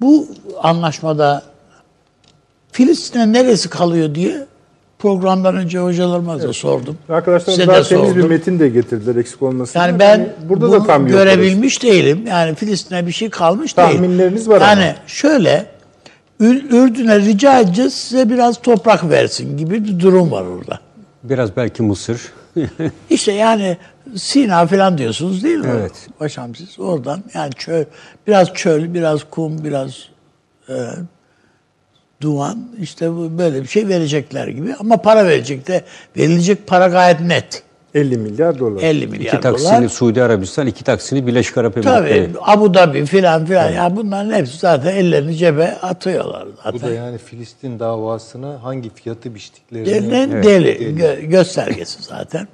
Bu 0.00 0.28
anlaşmada 0.62 1.42
Filistin'e 2.72 3.32
neresi 3.32 3.70
kalıyor 3.70 4.14
diye 4.14 4.46
programdan 4.98 5.56
önce 5.56 5.78
hocalarıma 5.78 6.42
da 6.42 6.52
sordum. 6.52 6.98
Arkadaşlar 7.08 7.52
Size 7.52 7.66
daha 7.66 7.84
de 7.84 7.88
temiz 7.88 8.08
bir 8.08 8.14
sordum. 8.14 8.28
metin 8.28 8.58
de 8.58 8.68
getirdiler 8.68 9.16
eksik 9.16 9.42
olmasın. 9.42 9.80
Yani 9.80 9.98
ben 9.98 10.32
burada 10.48 10.66
bunu 10.66 10.72
da 10.72 10.86
tam 10.86 11.06
görebilmiş 11.06 11.82
değilim. 11.82 12.24
Yani 12.26 12.54
Filistin'e 12.54 13.06
bir 13.06 13.12
şey 13.12 13.30
kalmış 13.30 13.76
değil. 13.76 13.88
Tahminleriniz 13.88 14.48
var 14.48 14.60
yani 14.60 14.84
ama. 14.84 14.94
şöyle 15.06 15.66
Ür- 16.40 16.68
Ürdün'e 16.76 17.18
rica 17.18 17.60
edeceğiz 17.60 17.94
size 17.94 18.30
biraz 18.30 18.62
toprak 18.62 19.10
versin 19.10 19.56
gibi 19.58 19.84
bir 19.84 20.00
durum 20.00 20.30
var 20.30 20.42
orada. 20.44 20.78
Biraz 21.24 21.56
belki 21.56 21.82
Mısır. 21.82 22.32
İşte 23.10 23.32
yani 23.32 23.76
Sina 24.16 24.66
falan 24.66 24.98
diyorsunuz 24.98 25.44
değil 25.44 25.58
mi? 25.58 25.70
Evet. 25.70 26.08
Paşam 26.18 26.54
siz 26.54 26.80
oradan 26.80 27.24
yani 27.34 27.52
çöl, 27.52 27.84
biraz 28.26 28.54
çöl, 28.54 28.94
biraz 28.94 29.24
kum, 29.30 29.64
biraz 29.64 30.08
e, 30.68 30.74
duman 32.20 32.68
işte 32.80 33.10
böyle 33.38 33.62
bir 33.62 33.68
şey 33.68 33.88
verecekler 33.88 34.48
gibi. 34.48 34.74
Ama 34.78 34.96
para 34.96 35.24
verecek 35.24 35.68
de 35.68 35.84
verilecek 36.16 36.66
para 36.66 36.86
gayet 36.86 37.20
net. 37.20 37.62
50 37.94 38.16
milyar 38.18 38.58
dolar. 38.58 38.82
50 38.82 39.06
milyar 39.06 39.32
iki 39.32 39.40
taksini 39.40 39.78
dolar. 39.78 39.88
Suudi 39.88 40.22
Arabistan, 40.22 40.66
iki 40.66 40.84
taksini 40.84 41.26
Birleşik 41.26 41.58
Arap 41.58 41.82
Tabii 41.82 42.08
Emirlikleri. 42.08 42.30
Abu 42.40 42.74
Dhabi 42.74 43.06
filan 43.06 43.46
filan. 43.46 43.70
Ya 43.70 43.96
bunların 43.96 44.32
hepsi 44.32 44.58
zaten 44.58 44.96
ellerini 44.96 45.36
cebe 45.36 45.64
atıyorlar 45.82 46.46
Bu 46.46 46.52
zaten. 46.78 46.80
da 46.90 46.94
yani 46.94 47.18
Filistin 47.18 47.78
davasına 47.78 48.62
hangi 48.62 48.90
fiyatı 48.94 49.34
biçtiklerini 49.34 49.86
Delilen 49.86 50.42
deli 50.42 50.68
gö- 51.00 51.20
göstergesi 51.20 52.02
zaten. 52.02 52.48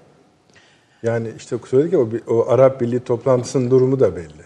Yani 1.03 1.29
işte 1.39 1.57
söyledik 1.71 1.93
ya 1.93 1.99
o, 1.99 2.09
o 2.29 2.49
Arap 2.51 2.81
Birliği 2.81 3.01
toplantısının 3.01 3.71
durumu 3.71 4.01
da 4.01 4.17
belli. 4.17 4.45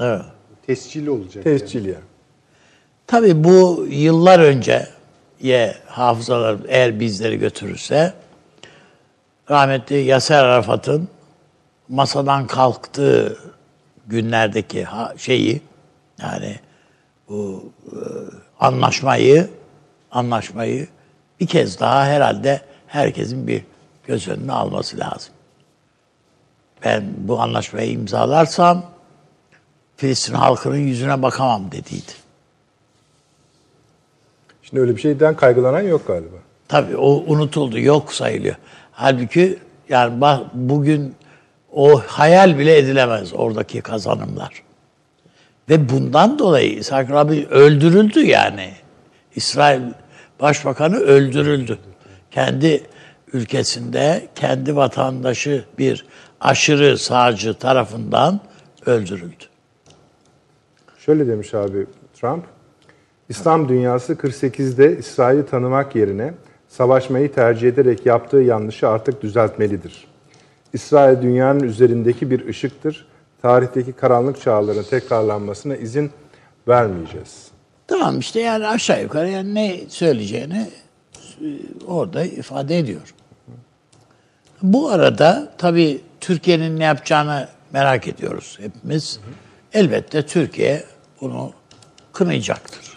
Evet. 0.00 0.22
tescilli 0.66 1.10
olacak. 1.10 1.46
yani. 1.46 1.58
Tescil 1.58 1.84
yani. 1.84 2.04
Tabii 3.06 3.44
bu 3.44 3.86
yıllar 3.90 4.38
önce 4.40 4.86
ye 5.40 5.74
hafızalar 5.86 6.56
eğer 6.68 7.00
bizleri 7.00 7.38
götürürse 7.38 8.12
rahmetli 9.50 9.96
Yaser 9.96 10.44
Arafat'ın 10.44 11.08
masadan 11.88 12.46
kalktığı 12.46 13.38
günlerdeki 14.06 14.86
şeyi 15.16 15.62
yani 16.22 16.56
bu 17.28 17.72
e, 17.86 17.96
anlaşmayı 18.60 19.50
anlaşmayı 20.10 20.88
bir 21.40 21.46
kez 21.46 21.80
daha 21.80 22.04
herhalde 22.04 22.60
herkesin 22.86 23.46
bir 23.46 23.62
göz 24.06 24.28
önüne 24.28 24.52
alması 24.52 24.98
lazım. 24.98 25.32
Ben 26.84 27.04
bu 27.18 27.40
anlaşmayı 27.40 27.90
imzalarsam 27.90 28.84
Filistin 29.96 30.34
halkının 30.34 30.76
yüzüne 30.76 31.22
bakamam 31.22 31.72
dediydi. 31.72 32.12
Şimdi 34.62 34.80
öyle 34.80 34.96
bir 34.96 35.00
şeyden 35.00 35.36
kaygılanan 35.36 35.80
yok 35.80 36.06
galiba. 36.06 36.36
Tabii 36.68 36.96
o 36.96 37.24
unutuldu, 37.26 37.78
yok 37.78 38.12
sayılıyor. 38.12 38.56
Halbuki 38.98 39.58
yani 39.88 40.20
bak 40.20 40.40
bugün 40.54 41.14
o 41.72 42.00
hayal 42.00 42.58
bile 42.58 42.78
edilemez 42.78 43.32
oradaki 43.34 43.80
kazanımlar. 43.80 44.62
Ve 45.68 45.88
bundan 45.88 46.38
dolayı 46.38 46.78
İshak 46.78 47.10
Rabi 47.10 47.46
öldürüldü 47.46 48.20
yani. 48.20 48.70
İsrail 49.34 49.82
Başbakanı 50.40 50.96
öldürüldü. 50.96 51.78
Kendi 52.30 52.82
ülkesinde 53.32 54.28
kendi 54.34 54.76
vatandaşı 54.76 55.64
bir 55.78 56.06
aşırı 56.40 56.98
sağcı 56.98 57.54
tarafından 57.54 58.40
öldürüldü. 58.86 59.44
Şöyle 60.98 61.26
demiş 61.26 61.54
abi 61.54 61.86
Trump. 62.20 62.44
İslam 63.28 63.68
dünyası 63.68 64.12
48'de 64.12 64.98
İsrail'i 64.98 65.46
tanımak 65.46 65.96
yerine 65.96 66.34
savaşmayı 66.76 67.32
tercih 67.32 67.68
ederek 67.68 68.06
yaptığı 68.06 68.36
yanlışı 68.36 68.88
artık 68.88 69.22
düzeltmelidir. 69.22 70.06
İsrail 70.72 71.22
dünyanın 71.22 71.60
üzerindeki 71.60 72.30
bir 72.30 72.48
ışıktır. 72.48 73.06
Tarihteki 73.42 73.92
karanlık 73.92 74.40
çağların 74.40 74.82
tekrarlanmasına 74.82 75.76
izin 75.76 76.10
vermeyeceğiz. 76.68 77.48
Tamam 77.86 78.18
işte 78.18 78.40
yani 78.40 78.66
aşağı 78.66 79.02
yukarı 79.02 79.28
yani 79.28 79.54
ne 79.54 79.80
söyleyeceğini 79.88 80.70
e, 81.40 81.46
orada 81.86 82.24
ifade 82.24 82.78
ediyor. 82.78 83.14
Bu 84.62 84.90
arada 84.90 85.52
tabii 85.58 86.00
Türkiye'nin 86.20 86.78
ne 86.80 86.84
yapacağını 86.84 87.48
merak 87.72 88.08
ediyoruz 88.08 88.58
hepimiz. 88.60 89.20
Elbette 89.72 90.26
Türkiye 90.26 90.84
bunu 91.20 91.52
kınayacaktır. 92.12 92.94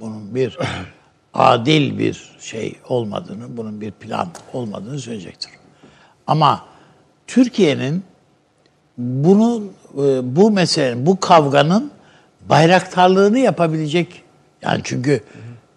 Bunun 0.00 0.34
bir 0.34 0.58
adil 1.34 1.98
bir 1.98 2.33
şey 2.44 2.74
olmadığını, 2.88 3.56
bunun 3.56 3.80
bir 3.80 3.90
plan 3.90 4.28
olmadığını 4.52 4.98
söyleyecektir. 4.98 5.50
Ama 6.26 6.64
Türkiye'nin 7.26 8.02
bunun 8.98 9.72
e, 9.94 10.36
bu 10.36 10.50
meselenin, 10.50 11.06
bu 11.06 11.20
kavganın 11.20 11.90
bayraktarlığını 12.48 13.38
yapabilecek 13.38 14.22
yani 14.62 14.80
çünkü 14.84 15.20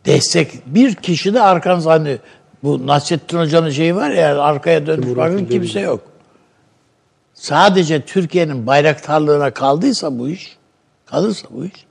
destek 0.06 0.66
bir 0.66 0.96
kişi 0.96 1.34
de 1.34 1.42
arkanızda 1.42 1.92
hani 1.92 2.18
bu 2.64 2.88
Nasrettin 2.88 3.38
Hoca'nın 3.38 3.70
şeyi 3.70 3.96
var 3.96 4.12
ya 4.12 4.42
arkaya 4.42 4.88
dönüp 4.88 5.18
bakın 5.18 5.46
kimse 5.46 5.80
yok. 5.80 6.02
Sadece 7.34 8.02
Türkiye'nin 8.02 8.68
bayraktarlığına 8.68 9.52
kaldıysa 9.52 10.20
bu 10.20 10.30
iş, 10.30 10.58
kalırsa 11.06 11.48
bu 11.52 11.66
iş, 11.66 11.86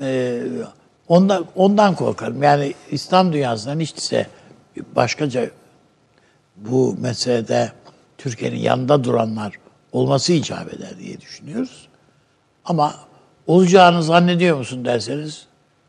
e, 0.00 0.42
ondan 1.10 1.46
ondan 1.56 1.94
korkarım. 1.94 2.42
Yani 2.42 2.74
İslam 2.90 3.32
dünyasından 3.32 3.80
hiç 3.80 3.92
ise 3.92 4.26
başkaca 4.96 5.50
bu 6.56 6.96
meselede 7.00 7.72
Türkiye'nin 8.18 8.58
yanında 8.58 9.04
duranlar 9.04 9.52
olması 9.92 10.32
icap 10.32 10.74
eder 10.74 10.98
diye 10.98 11.20
düşünüyoruz. 11.20 11.88
Ama 12.64 12.94
olacağını 13.46 14.02
zannediyor 14.02 14.58
musun 14.58 14.84
derseniz 14.84 15.46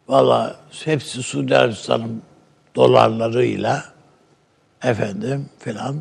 valla 0.08 0.56
hepsi 0.86 1.24
Suudi 1.24 1.58
Arabistan'ın 1.58 2.22
dolarlarıyla 2.76 3.84
efendim 4.84 5.50
filan 5.60 5.96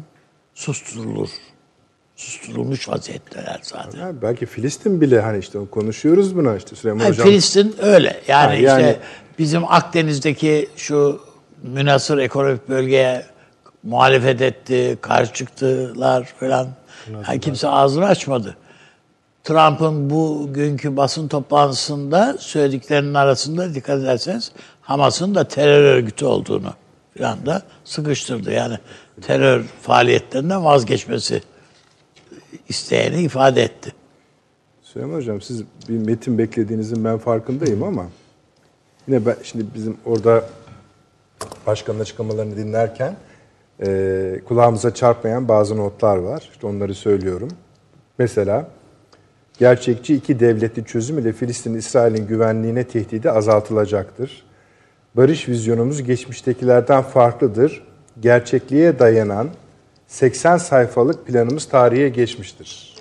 susturulur. 0.55 1.31
Susturulmuş 2.21 2.89
vaziyetteler 2.89 3.61
zaten. 3.63 4.01
Ha, 4.01 4.11
belki 4.23 4.47
Filistin 4.47 5.01
bile 5.01 5.21
hani 5.21 5.39
işte 5.39 5.59
konuşuyoruz 5.71 6.37
buna 6.37 6.57
işte 6.57 6.77
Süleyman 6.77 7.01
Yani 7.05 7.13
Hocam. 7.13 7.27
Filistin 7.27 7.77
öyle. 7.83 8.21
Yani, 8.29 8.47
Ha, 8.47 8.55
yani- 8.55 8.83
işte 8.83 9.01
bizim 9.39 9.65
Akdeniz'deki 9.65 10.69
şu 10.77 11.21
münasır 11.63 12.19
ekonomik 12.19 12.69
bölgeye 12.69 13.27
muhalefet 13.83 14.41
etti, 14.43 14.99
karşı 15.01 15.33
çıktılar 15.33 16.25
falan. 16.41 16.69
Yani 17.29 17.41
kimse 17.41 17.69
ağzını 17.69 18.07
açmadı. 18.07 18.57
Trump'ın 19.45 20.11
bugünkü 20.11 20.97
basın 20.97 21.29
toplantısında 21.29 22.37
söylediklerinin 22.39 23.15
arasında 23.15 23.75
dikkat 23.75 24.01
ederseniz 24.01 24.53
Hamas'ın 24.81 25.35
da 25.35 25.45
terör 25.45 25.83
örgütü 25.83 26.25
olduğunu 26.25 26.73
falan 27.19 27.47
da 27.47 27.63
sıkıştırdı. 27.85 28.53
Yani 28.53 28.79
terör 29.23 29.65
faaliyetlerinden 29.83 30.65
vazgeçmesi 30.65 31.43
isteğini 32.71 33.23
ifade 33.23 33.63
etti. 33.63 33.93
Süleyman 34.83 35.17
Hocam 35.17 35.41
siz 35.41 35.63
bir 35.89 35.99
metin 35.99 36.39
beklediğinizin 36.39 37.05
ben 37.05 37.19
farkındayım 37.19 37.83
ama 37.83 38.07
yine 39.09 39.27
ben 39.27 39.37
şimdi 39.43 39.65
bizim 39.75 39.97
orada 40.05 40.45
başkanın 41.67 42.01
açıklamalarını 42.01 42.57
dinlerken 42.57 43.17
e, 43.87 44.41
kulağımıza 44.49 44.95
çarpmayan 44.95 45.49
bazı 45.49 45.77
notlar 45.77 46.17
var. 46.17 46.49
İşte 46.53 46.67
onları 46.67 46.95
söylüyorum. 46.95 47.49
Mesela 48.19 48.69
gerçekçi 49.59 50.15
iki 50.15 50.41
devletli 50.41 50.85
çözüm 50.85 51.19
ile 51.19 51.33
Filistin 51.33 51.75
İsrail'in 51.75 52.27
güvenliğine 52.27 52.85
tehdidi 52.85 53.31
azaltılacaktır. 53.31 54.43
Barış 55.17 55.49
vizyonumuz 55.49 56.03
geçmiştekilerden 56.03 57.03
farklıdır. 57.03 57.87
Gerçekliğe 58.21 58.99
dayanan 58.99 59.49
80 60.11 60.57
sayfalık 60.57 61.27
planımız 61.27 61.69
tarihe 61.69 62.09
geçmiştir. 62.09 62.95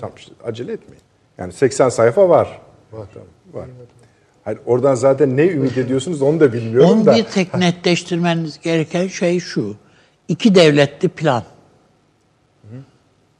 Tamam 0.00 0.14
işte 0.16 0.32
acele 0.44 0.72
etmeyin. 0.72 1.02
Yani 1.38 1.52
80 1.52 1.88
sayfa 1.88 2.28
var. 2.28 2.60
Var. 2.92 3.06
Tamam, 3.14 3.28
var. 3.52 3.66
Hayır, 4.44 4.60
oradan 4.66 4.94
zaten 4.94 5.36
ne 5.36 5.46
ümit 5.48 5.78
ediyorsunuz 5.78 6.22
onu 6.22 6.40
da 6.40 6.52
bilmiyorum 6.52 6.90
Onu 6.90 7.06
da. 7.06 7.14
bir 7.14 7.24
tek 7.24 7.54
netleştirmeniz 7.54 8.60
gereken 8.60 9.06
şey 9.08 9.40
şu. 9.40 9.76
iki 10.28 10.54
devletli 10.54 11.08
plan. 11.08 11.44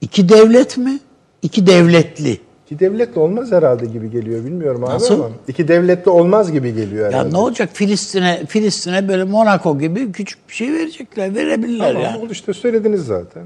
İki 0.01 0.29
devlet 0.29 0.77
mi? 0.77 0.99
İki 1.43 1.67
devletli. 1.67 2.41
İki 2.73 2.81
devletli 2.81 3.21
olmaz 3.21 3.53
herhalde 3.53 3.87
gibi 3.87 4.11
geliyor. 4.11 4.45
Bilmiyorum 4.45 4.85
abi 4.85 4.91
Nasıl? 4.95 5.15
ama. 5.15 5.31
İki 5.49 5.69
devletli 5.69 6.11
olmaz 6.11 6.53
gibi 6.53 6.75
geliyor 6.75 7.03
Ya 7.05 7.09
herhalde. 7.19 7.33
ne 7.33 7.39
olacak 7.39 7.69
Filistin'e 7.73 8.47
Filistin'e 8.49 9.09
böyle 9.09 9.25
Monaco 9.25 9.79
gibi 9.79 10.13
küçük 10.13 10.49
bir 10.49 10.55
şey 10.55 10.73
verecekler, 10.73 11.35
verebilirler 11.35 11.87
Tamam 11.93 12.03
yani. 12.03 12.19
oldu 12.19 12.33
işte 12.33 12.53
söylediniz 12.53 13.07
zaten. 13.07 13.43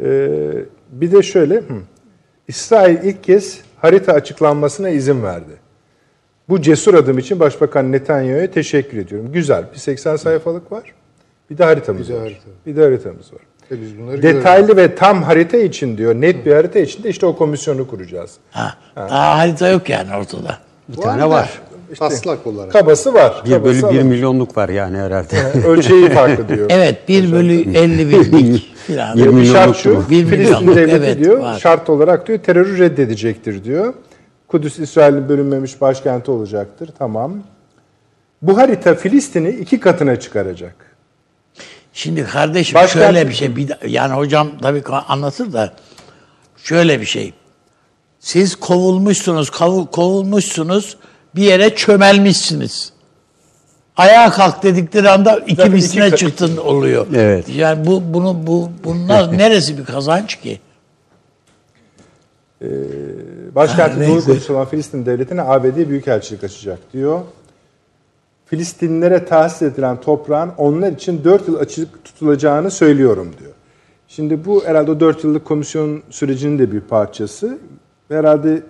Ee, 0.00 0.50
bir 0.92 1.12
de 1.12 1.22
şöyle. 1.22 1.54
hı. 1.56 1.62
İsrail 2.48 2.96
ilk 3.04 3.24
kez 3.24 3.60
harita 3.80 4.12
açıklanmasına 4.12 4.88
izin 4.88 5.22
verdi. 5.22 5.52
Bu 6.48 6.62
cesur 6.62 6.94
adım 6.94 7.18
için 7.18 7.40
Başbakan 7.40 7.92
Netanyahu'ya 7.92 8.50
teşekkür 8.50 8.98
ediyorum. 8.98 9.32
Güzel. 9.32 9.64
Bir 9.72 9.78
80 9.78 10.16
sayfalık 10.16 10.72
var. 10.72 10.92
Bir 11.50 11.58
de 11.58 11.64
haritamız 11.64 12.08
Bir 12.08 12.14
de 12.14 12.18
var. 12.18 12.22
harita. 12.22 12.40
Bir 12.66 12.76
de 12.76 12.82
haritamız 12.82 13.32
var. 13.32 13.40
E 13.70 13.80
biz 13.82 13.98
bunları 13.98 14.22
Detaylı 14.22 14.76
ve 14.76 14.94
tam 14.94 15.22
harita 15.22 15.56
için 15.56 15.98
diyor, 15.98 16.14
net 16.14 16.46
bir 16.46 16.54
harita 16.54 16.78
için 16.78 17.02
de 17.02 17.08
işte 17.08 17.26
o 17.26 17.36
komisyonu 17.36 17.88
kuracağız. 17.88 18.30
Ha, 18.50 18.74
daha 18.96 19.38
harita 19.38 19.68
yok 19.68 19.88
yani 19.88 20.16
ortada. 20.16 20.58
Bir 20.88 20.96
tane 20.96 21.30
var. 21.30 21.60
Taslak 21.98 22.46
olarak. 22.46 22.72
Kabası 22.72 23.14
var. 23.14 23.42
1 23.44 23.50
kabası 23.50 23.82
bölü 23.82 23.94
1 23.94 23.98
alın. 23.98 24.06
milyonluk 24.06 24.56
var 24.56 24.68
yani 24.68 24.96
herhalde. 24.98 25.36
Ölçeği 25.66 26.08
farklı 26.08 26.48
diyor. 26.48 26.66
Evet 26.70 27.08
1 27.08 27.32
bölü 27.32 27.76
50 27.76 28.10
binlik 28.10 28.76
falan. 28.76 29.16
Yirmi 29.16 29.32
Bir 29.32 29.34
milyon 29.38 29.54
şart 29.54 29.66
yoktu 29.66 29.80
şu. 29.82 30.10
Bir 30.10 30.26
Filistin 30.26 30.38
milyonluk, 30.38 30.76
devleti 30.76 30.96
evet, 30.96 31.18
diyor, 31.18 31.38
var. 31.38 31.58
şart 31.58 31.90
olarak 31.90 32.28
diyor 32.28 32.38
terörü 32.38 32.78
reddedecektir 32.78 33.64
diyor. 33.64 33.94
Kudüs 34.48 34.78
İsrail'in 34.78 35.28
bölünmemiş 35.28 35.80
başkenti 35.80 36.30
olacaktır. 36.30 36.90
Tamam. 36.98 37.34
Bu 38.42 38.58
harita 38.58 38.94
Filistin'i 38.94 39.48
iki 39.50 39.80
katına 39.80 40.20
çıkaracak. 40.20 40.74
Şimdi 41.94 42.24
kardeşim 42.26 42.74
Başka- 42.74 42.98
şöyle 42.98 43.28
bir 43.28 43.34
şey 43.34 43.56
bir 43.56 43.68
de- 43.68 43.78
yani 43.86 44.14
hocam 44.14 44.50
tabii 44.62 44.82
anlatır 45.08 45.52
da 45.52 45.72
şöyle 46.64 47.00
bir 47.00 47.06
şey. 47.06 47.32
Siz 48.20 48.56
kovulmuşsunuz, 48.56 49.48
kavu- 49.50 49.90
kovulmuşsunuz, 49.90 50.96
bir 51.36 51.42
yere 51.42 51.74
çömelmişsiniz. 51.74 52.92
Ayağa 53.96 54.30
kalk 54.30 54.62
dedikleri 54.62 55.10
anda 55.10 55.38
iki 55.46 55.70
misline 55.70 56.08
iki- 56.08 56.16
çıktın 56.16 56.56
oluyor. 56.56 57.06
Evet. 57.14 57.48
Yani 57.48 57.86
bu 57.86 58.02
bunu 58.14 58.46
bu 58.46 58.70
bunlar 58.84 59.38
neresi 59.38 59.78
bir 59.78 59.84
kazanç 59.84 60.40
ki? 60.40 60.60
Başkenti 63.54 64.00
Ha, 64.00 64.06
Doğu 64.08 64.20
Filistin 64.66 65.06
devletine 65.06 65.42
ABD 65.42 65.88
büyükelçilik 65.88 66.44
açacak 66.44 66.78
diyor. 66.92 67.20
Filistinlilere 68.46 69.24
tahsis 69.24 69.62
edilen 69.62 70.00
toprağın 70.00 70.50
onlar 70.58 70.92
için 70.92 71.24
4 71.24 71.48
yıl 71.48 71.56
açık 71.56 72.04
tutulacağını 72.04 72.70
söylüyorum 72.70 73.30
diyor. 73.40 73.52
Şimdi 74.08 74.44
bu 74.44 74.64
herhalde 74.64 74.90
o 74.90 75.00
4 75.00 75.24
yıllık 75.24 75.44
komisyon 75.44 76.02
sürecinin 76.10 76.58
de 76.58 76.72
bir 76.72 76.80
parçası. 76.80 77.58
Herhalde 78.08 78.62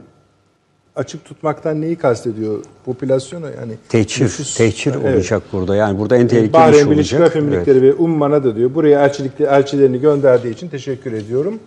açık 0.97 1.25
tutmaktan 1.25 1.81
neyi 1.81 1.97
kastediyor? 1.97 2.59
Popülasyona 2.85 3.47
yani. 3.47 3.73
Tehcir, 3.89 4.25
nüfus- 4.25 4.57
tehcir 4.59 4.95
Evet. 5.03 5.15
olacak 5.17 5.43
burada. 5.53 5.77
Yani 5.77 5.99
burada 5.99 6.17
en 6.17 6.29
tehlikeli 6.29 6.53
Bahreyn 6.53 6.83
şey 6.83 6.91
Birleşik 6.91 7.21
olacak. 7.21 7.37
Arap 7.37 7.45
Emirlikleri 7.47 7.83
ve 7.83 7.95
Umman'a 7.95 8.45
da 8.45 8.57
diyor 8.57 8.75
buraya 8.75 9.05
elçilikli 9.05 9.45
elçilerini 9.45 10.01
gönderdiği 10.01 10.51
için 10.55 10.69
teşekkür 10.69 11.13
ediyorum 11.13 11.59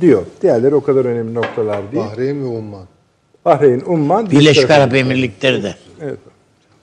diyor. 0.00 0.22
Diğerleri 0.42 0.74
o 0.74 0.80
kadar 0.80 1.04
önemli 1.04 1.34
noktalar 1.34 1.92
değil. 1.92 2.04
Bahreyn 2.04 2.42
ve 2.42 2.46
Umman. 2.46 2.84
Bahreyn, 3.44 3.82
Umman, 3.86 4.30
Birleşik 4.30 4.70
Arap 4.70 4.94
Emirlikleri 4.94 5.62
de. 5.62 5.74
Evet. 6.02 6.18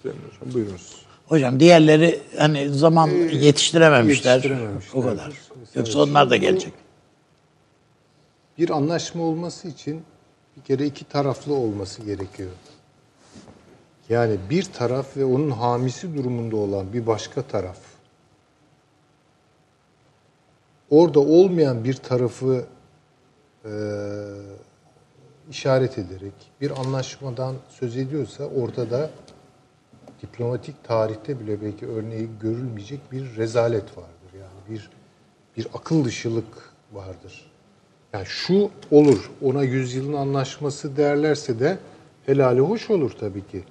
Sayın 0.04 0.18
Hocam 0.18 0.54
buyurunuz. 0.54 1.06
Hocam 1.28 1.60
diğerleri 1.60 2.20
hani 2.38 2.70
zaman 2.70 3.08
yetiştirememişler. 3.10 4.36
yetiştirememişler. 4.36 5.00
O 5.00 5.04
kadar. 5.04 5.32
Yoksa 5.76 6.00
onlar 6.00 6.30
da 6.30 6.38
gelecek. 6.38 6.74
Bir 8.58 8.70
anlaşma 8.70 9.24
olması 9.24 9.68
için 9.68 10.04
bir 10.58 10.62
kere 10.62 10.86
iki 10.86 11.06
taraflı 11.06 11.54
olması 11.54 12.02
gerekiyor. 12.02 12.50
Yani 14.10 14.38
bir 14.50 14.64
taraf 14.64 15.18
ve 15.18 15.26
onun 15.26 15.52
hamisi 15.52 16.18
durumunda 16.18 16.56
olan 16.56 16.94
bir 16.94 17.08
başka 17.08 17.42
taraf. 17.42 17.78
Orada 20.90 21.20
olmayan 21.20 21.84
bir 21.84 21.94
tarafı 21.94 22.66
e, 23.66 23.72
işaret 25.50 25.98
ederek 25.98 26.34
bir 26.62 26.80
anlaşmadan 26.80 27.56
söz 27.70 27.98
ediyorsa 27.98 28.44
orada 28.44 28.92
da 28.92 29.10
diplomatik 30.22 30.84
tarihte 30.84 31.40
bile 31.40 31.62
belki 31.62 31.88
örneği 31.88 32.30
görülmeyecek 32.42 33.12
bir 33.12 33.36
rezalet 33.38 33.98
vardır. 33.98 34.34
Yani 34.34 34.70
bir 34.70 34.90
bir 35.58 35.68
akıl 35.74 36.06
dışılık 36.06 36.72
vardır. 36.94 37.52
Yani 38.14 38.26
şu 38.26 38.70
olur, 38.92 39.32
ona 39.42 39.64
yüzyılın 39.64 40.14
anlaşması 40.14 40.98
derlerse 40.98 41.60
de 41.60 41.78
helali 42.26 42.60
hoş 42.60 42.90
olur 42.90 43.12
tabii 43.20 43.48
ki. 43.48 43.64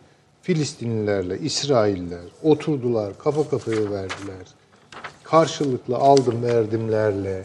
Filistinlilerle 0.42 1.38
İsrailler 1.38 2.24
oturdular, 2.42 3.18
kafa 3.18 3.48
kafaya 3.48 3.90
verdiler. 3.90 4.46
Karşılıklı 5.24 5.96
aldım 5.96 6.42
verdimlerle 6.42 7.44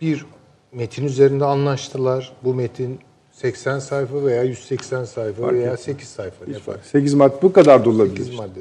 bir 0.00 0.26
metin 0.72 1.04
üzerinde 1.04 1.44
anlaştılar. 1.44 2.32
Bu 2.44 2.54
metin 2.54 3.00
80 3.42 3.78
sayfa 3.78 4.24
veya 4.24 4.42
180 4.42 5.04
sayfa 5.04 5.52
veya 5.52 5.76
8 5.76 6.08
sayfa 6.08 6.44
ne 6.48 6.58
fark 6.58 6.86
8 6.86 7.14
madde 7.14 7.34
bu 7.42 7.52
kadar 7.52 7.84
da 7.84 7.90
olabilir. 7.90 8.24
8 8.24 8.34
madde. 8.34 8.60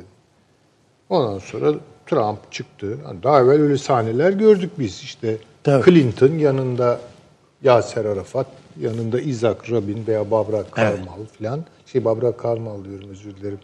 Ondan 1.09 1.39
sonra 1.39 1.73
Trump 2.05 2.51
çıktı. 2.51 2.97
Daha 3.23 3.41
evvel 3.41 3.61
öyle 3.61 3.77
sahneler 3.77 4.31
gördük 4.31 4.71
biz. 4.79 4.99
İşte 4.99 5.37
Tabii. 5.63 5.85
Clinton 5.85 6.31
yanında 6.37 6.99
Yaser 7.63 8.05
Arafat, 8.05 8.47
yanında 8.79 9.19
Isaac 9.19 9.71
Rabin 9.71 10.07
veya 10.07 10.31
Babrak 10.31 10.71
Karmal 10.71 11.25
filan. 11.37 11.65
Şey 11.85 12.05
Babrak 12.05 12.37
Karmal 12.37 12.85
diyorum 12.85 13.09
özür 13.09 13.35
dilerim. 13.35 13.59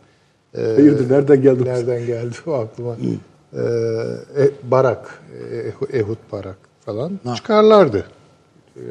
Ee, 0.57 0.61
Hayırdır 0.61 1.09
nereden 1.09 1.41
geldi? 1.41 1.65
Nereden 1.65 2.05
geldi 2.05 2.35
o 2.47 2.53
aklıma? 2.53 2.95
Ee, 3.53 3.59
e, 4.37 4.49
Barak, 4.63 5.23
e, 5.91 5.97
Ehud 5.97 6.17
Barak 6.31 6.57
falan 6.85 7.19
çıkarlardı. 7.35 8.05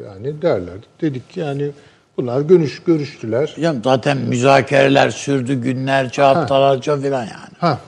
Yani 0.05 0.41
derlerdi. 0.41 0.85
Dedik 1.01 1.29
ki 1.29 1.39
yani 1.39 1.71
bunlar 2.17 2.41
görüş 2.41 2.83
görüştüler. 2.83 3.53
Hocam 3.55 3.83
zaten 3.83 4.17
müzakereler 4.17 5.09
sürdü 5.09 5.61
günlerce, 5.61 6.21
haftalarca 6.21 6.97
filan 6.97 7.21
yani. 7.23 7.55
Ha, 7.59 7.79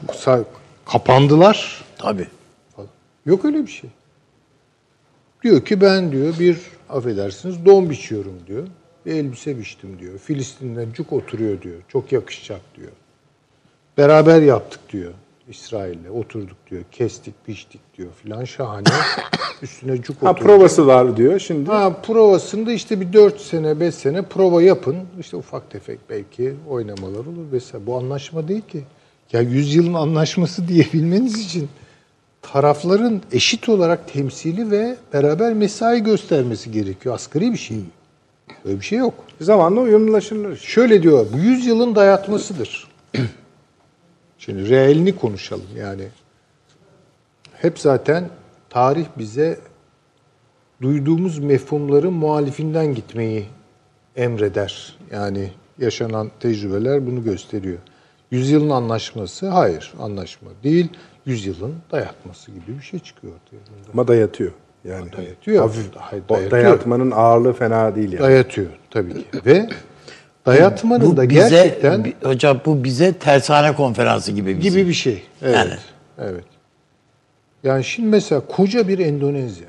kapandılar. 0.86 1.84
Tabii. 1.98 2.28
falan. 2.76 2.90
Yok 3.26 3.46
öyle 3.46 3.62
bir 3.66 3.72
şey. 3.72 3.90
Diyor 5.44 5.66
ki 5.66 5.82
ben 5.82 6.12
diyor 6.12 6.40
bir 6.40 6.58
affedersiniz 6.90 7.66
don 7.66 7.90
biçiyorum 7.90 8.40
diyor. 8.48 8.68
Bir 9.06 9.14
elbise 9.14 9.60
biçtim 9.60 10.00
diyor. 10.00 10.20
Filistin'den 10.20 10.92
cuk 10.94 11.14
oturuyor 11.14 11.62
diyor. 11.62 11.76
Çok 11.88 12.12
yakışacak 12.12 12.62
diyor. 12.76 12.92
Beraber 13.98 14.42
yaptık 14.42 14.80
diyor. 14.92 15.12
İsrail'le 15.50 16.10
oturduk 16.14 16.58
diyor. 16.70 16.84
Kestik, 16.92 17.48
biçtik 17.48 17.82
diyor 17.98 18.10
filan 18.24 18.44
şahane. 18.44 18.88
Üstüne 19.62 20.02
cuk 20.02 20.22
Ha 20.24 20.32
oturuyor. 20.32 20.58
provası 20.58 20.88
var 20.88 21.18
diyor 21.18 21.40
şimdi. 21.40 21.70
Ha 21.72 22.02
provasında 22.02 22.72
işte 22.72 23.02
bir 23.02 23.14
4 23.14 23.42
sene 23.42 23.80
5 23.80 23.96
sene 23.96 24.22
prova 24.22 24.62
yapın. 24.62 24.96
İşte 25.20 25.38
ufak 25.38 25.72
tefek 25.72 26.00
belki 26.10 26.54
oynamalar 26.70 27.20
olur 27.20 27.52
vesaire. 27.52 27.86
Bu 27.86 27.98
anlaşma 27.98 28.48
değil 28.48 28.62
ki. 28.62 28.84
Ya 29.34 29.42
yüzyılın 29.42 29.94
anlaşması 29.94 30.68
diyebilmeniz 30.68 31.46
için 31.46 31.70
tarafların 32.42 33.22
eşit 33.32 33.70
olarak 33.70 34.14
temsili 34.14 34.72
ve 34.72 34.96
beraber 35.14 35.54
mesai 35.54 36.04
göstermesi 36.04 36.72
gerekiyor. 36.72 37.16
Asgari 37.16 37.52
bir 37.54 37.58
şey. 37.58 37.78
Öyle 38.66 38.80
bir 38.80 38.86
şey 38.86 39.00
yok. 39.00 39.14
Zamanla 39.42 39.80
uyumlaşırlar. 39.80 40.56
Şöyle 40.56 41.04
diyor, 41.04 41.26
bu 41.34 41.38
yüzyılın 41.38 41.96
dayatmasıdır. 41.96 42.88
Şimdi 44.38 44.70
realini 44.70 45.16
konuşalım 45.16 45.68
yani. 45.78 46.04
Hep 47.54 47.80
zaten 47.80 48.30
tarih 48.70 49.06
bize 49.18 49.60
duyduğumuz 50.82 51.40
mefhumların 51.40 52.14
muhalifinden 52.14 52.96
gitmeyi 52.96 53.46
emreder. 54.16 54.98
Yani 55.12 55.52
yaşanan 55.80 56.32
tecrübeler 56.40 57.08
bunu 57.08 57.24
gösteriyor. 57.24 57.78
Yüzyılın 58.32 58.70
anlaşması, 58.70 59.50
hayır 59.50 59.94
anlaşma 60.00 60.50
değil, 60.64 60.90
yüzyılın 61.26 61.76
dayatması 61.92 62.52
gibi 62.52 62.78
bir 62.78 62.82
şey 62.84 63.00
çıkıyor 63.00 63.34
ortaya. 63.34 63.92
Ama 63.94 64.08
dayatıyor. 64.08 64.52
Yani 64.84 65.12
Dayatıyor. 65.14 65.62
hafif 65.62 65.94
dayatıyor. 65.96 66.52
dayatmanın 66.52 67.12
ağırlığı 67.12 67.54
fena 67.54 67.96
değil 67.96 68.12
yani. 68.12 68.24
Dayatıyor 68.24 68.68
tabii 68.92 69.14
ki. 69.14 69.26
Ve 69.46 69.70
dayatmanın 70.48 71.12
Bu 71.12 71.18
da 71.18 71.30
bize, 71.30 71.40
gerçekten... 71.40 72.14
hocam 72.24 72.62
bu 72.66 72.84
bize 72.84 73.14
tersane 73.14 73.76
konferansı 73.76 74.32
gibi 74.32 74.60
bizim. 74.60 74.74
gibi 74.74 74.88
bir 74.90 74.94
şey. 74.94 75.24
Evet. 75.42 75.56
Yani. 75.56 75.74
Evet. 76.20 76.44
Yani 77.64 77.84
şimdi 77.84 78.08
mesela 78.08 78.42
koca 78.42 78.88
bir 78.88 79.00
Endonezya. 79.00 79.68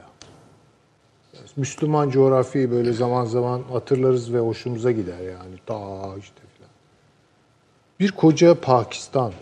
Müslüman 1.57 2.11
coğrafyayı 2.11 2.71
böyle 2.71 2.93
zaman 2.93 3.25
zaman 3.25 3.63
hatırlarız 3.73 4.35
ve 4.35 4.39
hoşumuza 4.39 4.93
gider 4.93 5.19
yani. 5.19 5.57
Ta 5.67 5.79
işte 6.21 6.41
filan. 6.57 6.71
Bir 8.01 8.13
koca 8.13 8.55
Pakistan. 8.55 9.33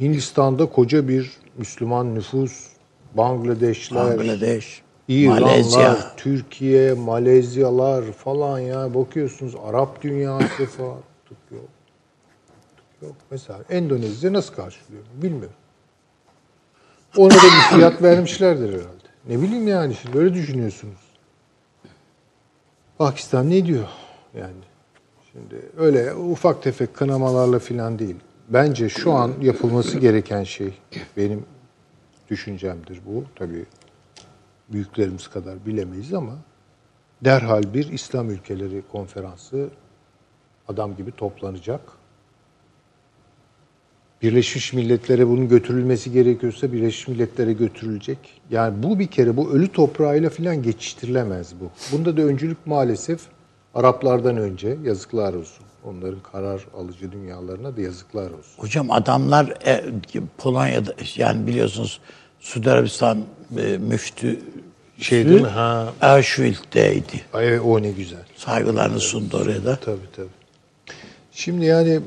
Hindistan'da 0.00 0.66
koca 0.66 1.08
bir 1.08 1.32
Müslüman 1.58 2.14
nüfus. 2.14 2.74
Bangladeşler, 3.14 4.18
Bangladeş, 4.18 4.82
İranlar, 5.08 5.40
Malezya. 5.40 5.96
Türkiye, 6.16 6.92
Malezyalar 6.92 8.12
falan 8.12 8.58
ya 8.58 8.94
bakıyorsunuz 8.94 9.54
Arap 9.66 10.02
dünyası 10.02 10.66
falan 10.76 10.98
tık 11.28 11.38
yok. 11.50 11.68
Tık 12.76 13.02
yok. 13.02 13.16
Mesela 13.30 13.58
Endonezya 13.70 14.32
nasıl 14.32 14.54
karşılıyor 14.54 15.02
bilmiyorum. 15.22 15.56
Ona 17.16 17.30
da 17.30 17.34
bir 17.34 17.76
fiyat 17.76 18.02
vermişlerdir 18.02 18.68
herhalde. 18.68 19.04
Ne 19.28 19.42
bileyim 19.42 19.68
yani 19.68 19.94
şimdi 19.94 20.18
öyle 20.18 20.34
düşünüyorsunuz. 20.34 21.00
Pakistan 22.98 23.50
ne 23.50 23.66
diyor 23.66 23.88
yani? 24.38 24.64
Şimdi 25.32 25.62
öyle 25.76 26.14
ufak 26.14 26.62
tefek 26.62 26.94
kınamalarla 26.94 27.58
falan 27.58 27.98
değil. 27.98 28.16
Bence 28.48 28.88
şu 28.88 29.12
an 29.12 29.32
yapılması 29.40 29.98
gereken 29.98 30.44
şey 30.44 30.74
benim 31.16 31.44
düşüncemdir 32.30 33.00
bu. 33.06 33.24
Tabii 33.34 33.64
büyüklerimiz 34.68 35.28
kadar 35.28 35.66
bilemeyiz 35.66 36.14
ama 36.14 36.36
derhal 37.24 37.74
bir 37.74 37.92
İslam 37.92 38.30
ülkeleri 38.30 38.82
konferansı 38.92 39.68
adam 40.68 40.96
gibi 40.96 41.12
toplanacak. 41.12 41.80
Birleşmiş 44.22 44.72
Milletler'e 44.72 45.28
bunun 45.28 45.48
götürülmesi 45.48 46.12
gerekiyorsa 46.12 46.72
Birleşmiş 46.72 47.08
Milletler'e 47.08 47.52
götürülecek. 47.52 48.18
Yani 48.50 48.82
bu 48.82 48.98
bir 48.98 49.06
kere 49.06 49.36
bu 49.36 49.52
ölü 49.52 49.68
toprağıyla 49.68 50.30
falan 50.30 50.62
geçiştirilemez 50.62 51.54
bu. 51.60 51.70
Bunda 51.92 52.16
da 52.16 52.22
öncülük 52.22 52.66
maalesef 52.66 53.20
Araplardan 53.74 54.36
önce 54.36 54.78
yazıklar 54.84 55.34
olsun. 55.34 55.66
Onların 55.84 56.20
karar 56.32 56.66
alıcı 56.76 57.12
dünyalarına 57.12 57.76
da 57.76 57.80
yazıklar 57.80 58.30
olsun. 58.30 58.62
Hocam 58.62 58.90
adamlar 58.90 59.54
e, 59.66 59.84
Polonya'da 60.38 60.94
yani 61.16 61.46
biliyorsunuz 61.46 62.00
Suudi 62.44 62.70
Arabistan 62.70 63.24
e, 63.58 63.78
müftü 63.78 64.40
Şey 64.98 65.28
değil 65.28 65.40
mi? 65.40 65.48
Ha. 65.48 65.92
Auschwitz'teydi. 66.00 67.24
Ay, 67.32 67.48
Evet, 67.48 67.60
o 67.64 67.82
ne 67.82 67.90
güzel. 67.90 68.22
Saygılarını 68.36 69.00
sundu 69.00 69.36
oraya 69.36 69.64
da. 69.64 69.76
Tabii 69.76 69.98
tabii. 70.16 70.28
Şimdi 71.32 71.64
yani 71.64 72.00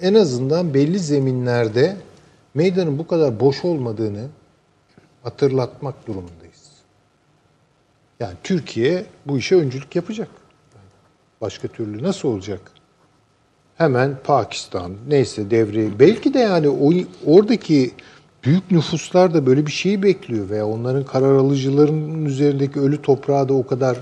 en 0.00 0.14
azından 0.14 0.74
belli 0.74 0.98
zeminlerde 0.98 1.96
meydanın 2.54 2.98
bu 2.98 3.06
kadar 3.06 3.40
boş 3.40 3.64
olmadığını 3.64 4.26
hatırlatmak 5.22 6.06
durumundayız. 6.06 6.70
Yani 8.20 8.34
Türkiye 8.44 9.04
bu 9.26 9.38
işe 9.38 9.56
öncülük 9.56 9.96
yapacak. 9.96 10.28
Başka 11.40 11.68
türlü 11.68 12.02
nasıl 12.02 12.28
olacak? 12.28 12.60
Hemen 13.76 14.16
Pakistan 14.24 14.92
neyse 15.08 15.50
devre 15.50 15.98
belki 15.98 16.34
de 16.34 16.38
yani 16.38 16.68
o 16.68 16.92
oradaki 17.26 17.90
büyük 18.44 18.70
nüfuslar 18.70 19.34
da 19.34 19.46
böyle 19.46 19.66
bir 19.66 19.72
şeyi 19.72 20.02
bekliyor 20.02 20.50
veya 20.50 20.66
onların 20.66 21.04
karar 21.04 21.34
alıcılarının 21.34 22.24
üzerindeki 22.24 22.80
ölü 22.80 23.02
toprağı 23.02 23.48
da 23.48 23.54
o 23.54 23.66
kadar 23.66 23.98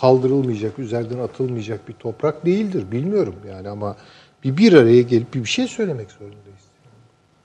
kaldırılmayacak, 0.00 0.78
üzerinden 0.78 1.18
atılmayacak 1.18 1.88
bir 1.88 1.92
toprak 1.92 2.46
değildir. 2.46 2.92
Bilmiyorum 2.92 3.34
yani 3.48 3.68
ama 3.68 3.96
bir 4.44 4.56
bir 4.56 4.72
araya 4.72 5.02
gelip 5.02 5.34
bir 5.34 5.44
şey 5.44 5.68
söylemek 5.68 6.10
zorundayız. 6.10 6.62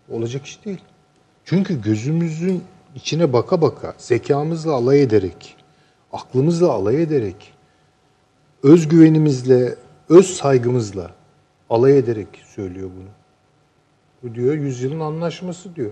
Olacak 0.09 0.45
iş 0.45 0.65
değil. 0.65 0.81
Çünkü 1.45 1.81
gözümüzün 1.81 2.63
içine 2.95 3.33
baka 3.33 3.61
baka, 3.61 3.93
zekamızla 3.97 4.73
alay 4.73 5.01
ederek, 5.01 5.55
aklımızla 6.13 6.71
alay 6.71 7.01
ederek, 7.01 7.53
özgüvenimizle, 8.63 9.75
öz 10.09 10.25
saygımızla 10.25 11.11
alay 11.69 11.97
ederek 11.97 12.27
söylüyor 12.55 12.89
bunu. 12.95 13.09
Bu 14.23 14.35
diyor 14.35 14.53
yüzyılın 14.53 14.99
anlaşması 14.99 15.75
diyor. 15.75 15.91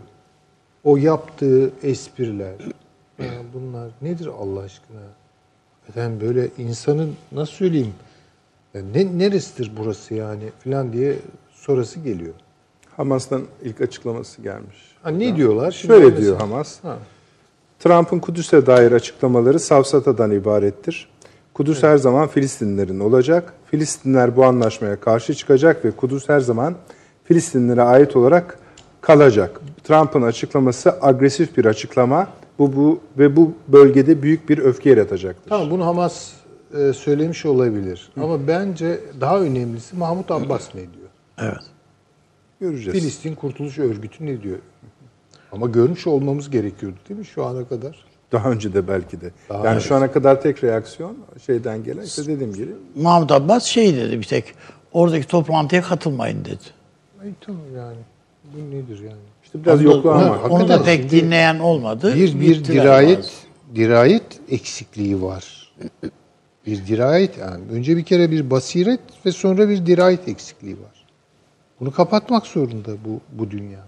O 0.86 0.98
yaptığı 0.98 1.72
espriler, 1.84 2.54
ya 3.20 3.32
bunlar 3.54 3.90
nedir 4.02 4.30
Allah 4.40 4.60
aşkına? 4.60 5.00
Efendim 5.90 6.28
böyle 6.28 6.50
insanın 6.58 7.14
nasıl 7.32 7.54
söyleyeyim, 7.54 7.94
ya 8.74 8.82
ne, 8.96 9.18
neresidir 9.20 9.72
burası 9.78 10.14
yani 10.14 10.44
filan 10.60 10.94
diye 10.94 11.16
sorası 11.54 12.00
geliyor. 12.00 12.34
Hamas'tan 12.98 13.42
ilk 13.64 13.82
açıklaması 13.82 14.42
gelmiş. 14.42 14.76
Ha, 15.04 15.10
ne 15.10 15.36
diyorlar? 15.36 15.72
Şimdi 15.72 15.94
Şöyle 15.94 16.06
mesela- 16.06 16.22
diyor 16.22 16.38
Hamas. 16.38 16.84
Ha. 16.84 16.98
Trump'ın 17.80 18.20
Kudüs'e 18.20 18.66
dair 18.66 18.92
açıklamaları 18.92 19.60
safsatadan 19.60 20.32
ibarettir. 20.32 21.10
Kudüs 21.54 21.84
her 21.84 21.98
zaman 21.98 22.28
Filistinlilerin 22.28 23.00
olacak. 23.00 23.54
Filistinler 23.72 24.36
bu 24.36 24.46
anlaşmaya 24.46 25.00
karşı 25.00 25.34
çıkacak 25.34 25.86
ve 25.86 25.92
Kudüs 25.92 26.30
her 26.30 26.40
zaman 26.40 26.76
Filistinlilere 27.24 27.82
ait 27.82 28.16
olarak 28.16 28.60
kalacak. 29.02 29.62
Trump'ın 29.88 30.22
açıklaması 30.22 30.98
agresif 31.02 31.58
bir 31.58 31.66
açıklama. 31.66 32.28
Bu, 32.60 32.76
bu 32.76 33.00
ve 33.18 33.36
bu 33.36 33.54
bölgede 33.68 34.22
büyük 34.22 34.50
bir 34.50 34.58
öfke 34.58 34.90
yaratacaktır. 34.90 35.50
Tamam 35.50 35.70
bunu 35.70 35.86
Hamas 35.86 36.32
e, 36.78 36.94
söylemiş 36.94 37.46
olabilir. 37.46 38.10
Ama 38.22 38.48
bence 38.48 39.00
daha 39.22 39.40
önemlisi 39.40 39.96
Mahmut 39.96 40.32
Abbas 40.32 40.76
ne 40.76 40.82
diyor? 40.82 41.10
Evet. 41.38 41.64
Göreceğiz. 42.60 43.00
Filistin 43.00 43.36
Kurtuluş 43.36 43.80
Örgütü 43.80 44.26
ne 44.26 44.42
diyor? 44.42 44.58
Ama 45.52 45.68
görmüş 45.68 46.08
olmamız 46.08 46.50
gerekiyordu 46.50 46.98
değil 47.10 47.20
mi 47.20 47.26
şu 47.26 47.46
ana 47.46 47.68
kadar? 47.68 48.06
Daha 48.32 48.52
önce 48.52 48.74
de 48.74 48.88
belki 48.88 49.22
de. 49.22 49.32
Daha 49.50 49.66
yani 49.66 49.74
evet. 49.74 49.82
şu 49.82 49.96
ana 49.96 50.12
kadar 50.12 50.42
tek 50.42 50.64
reaksiyon 50.64 51.18
şeyden 51.46 51.84
gelen 51.84 52.04
işte 52.04 52.28
dediğim 52.28 52.54
gibi 52.54 52.72
Mahmut 52.96 53.32
Abbas 53.32 53.64
şey 53.64 53.96
dedi 53.96 54.20
bir 54.20 54.26
tek 54.26 54.54
oradaki 54.94 55.28
toplantıya 55.28 55.82
katılmayın 55.82 56.46
dedi. 56.46 56.64
Ay 57.22 57.30
tamam 57.42 57.62
yani. 57.76 57.98
Bu 58.44 58.72
nedir 58.72 59.00
yani? 59.00 59.35
İşte 59.56 59.66
biraz 59.66 59.84
yoklama 59.84 60.30
var. 60.30 60.50
Onu 60.50 60.70
da 60.70 60.84
pek 60.84 61.12
dinleyen 61.12 61.60
olmadı. 61.60 62.16
Bir 62.16 62.40
bir 62.40 62.66
dirayet 62.66 63.18
bazı. 63.18 63.76
dirayet 63.76 64.40
eksikliği 64.50 65.22
var. 65.22 65.72
Bir 66.68 66.88
dirayet 66.88 67.38
yani 67.38 67.64
önce 67.72 67.98
bir 67.98 68.04
kere 68.04 68.32
bir 68.32 68.50
basiret 68.52 69.00
ve 69.26 69.32
sonra 69.32 69.70
bir 69.70 69.86
dirayet 69.86 70.28
eksikliği 70.28 70.76
var. 70.76 71.06
Bunu 71.80 71.92
kapatmak 71.92 72.48
zorunda 72.48 72.92
bu 73.06 73.20
bu 73.40 73.52
dünya. 73.52 73.86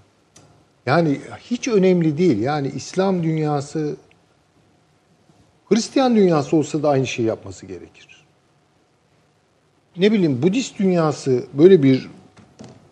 Yani 0.85 1.19
hiç 1.39 1.67
önemli 1.67 2.17
değil. 2.17 2.39
Yani 2.39 2.71
İslam 2.75 3.23
dünyası 3.23 3.95
Hristiyan 5.65 6.15
dünyası 6.15 6.55
olsa 6.55 6.83
da 6.83 6.89
aynı 6.89 7.07
şeyi 7.07 7.27
yapması 7.27 7.65
gerekir. 7.65 8.25
Ne 9.97 10.11
bileyim 10.11 10.41
Budist 10.41 10.79
dünyası 10.79 11.43
böyle 11.53 11.83
bir 11.83 12.09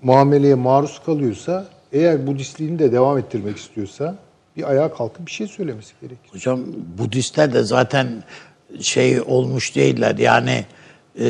muameleye 0.02 0.56
maruz 0.56 1.02
kalıyorsa 1.06 1.68
eğer 1.96 2.28
Budistliğini 2.28 2.80
de 2.80 2.92
devam 2.92 3.18
ettirmek 3.18 3.58
istiyorsa 3.58 4.16
bir 4.58 4.70
ayağa 4.70 4.94
kalkıp 4.94 5.26
bir 5.26 5.32
şey 5.32 5.48
söylemesi 5.48 5.94
gerekir. 6.02 6.30
Hocam 6.32 6.60
Budistler 6.98 7.54
de 7.54 7.64
zaten 7.64 8.24
şey 8.82 9.22
olmuş 9.22 9.76
değiller 9.76 10.18
yani 10.18 10.66
e, 11.20 11.28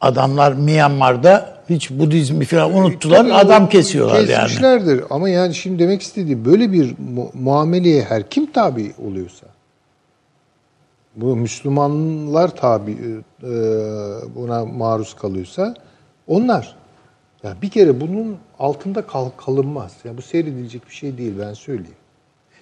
adamlar 0.00 0.52
Myanmar'da 0.52 1.56
hiç 1.70 1.90
Budizmi 1.90 2.44
falan 2.44 2.74
unuttular 2.74 3.16
Tabii 3.16 3.32
adam 3.34 3.68
kesiyorlar 3.68 4.14
yani. 4.20 4.26
Kesmişlerdir 4.26 5.04
ama 5.10 5.28
yani 5.28 5.54
şimdi 5.54 5.78
demek 5.82 6.02
istediğim 6.02 6.44
böyle 6.44 6.72
bir 6.72 6.94
mu- 6.98 7.30
muameleye 7.34 8.02
her 8.02 8.30
kim 8.30 8.52
tabi 8.52 8.92
oluyorsa 9.08 9.46
bu 11.16 11.36
Müslümanlar 11.36 12.56
tabi 12.56 12.92
e, 12.92 13.46
buna 14.34 14.64
maruz 14.64 15.14
kalıyorsa 15.14 15.74
onlar 16.26 16.76
ya 17.46 17.56
bir 17.62 17.70
kere 17.70 18.00
bunun 18.00 18.38
altında 18.58 19.06
kal, 19.06 19.30
kalınmaz. 19.36 19.92
Ya 20.04 20.16
bu 20.16 20.22
seyredilecek 20.22 20.88
bir 20.88 20.94
şey 20.94 21.18
değil 21.18 21.32
ben 21.40 21.54
söyleyeyim. 21.54 21.96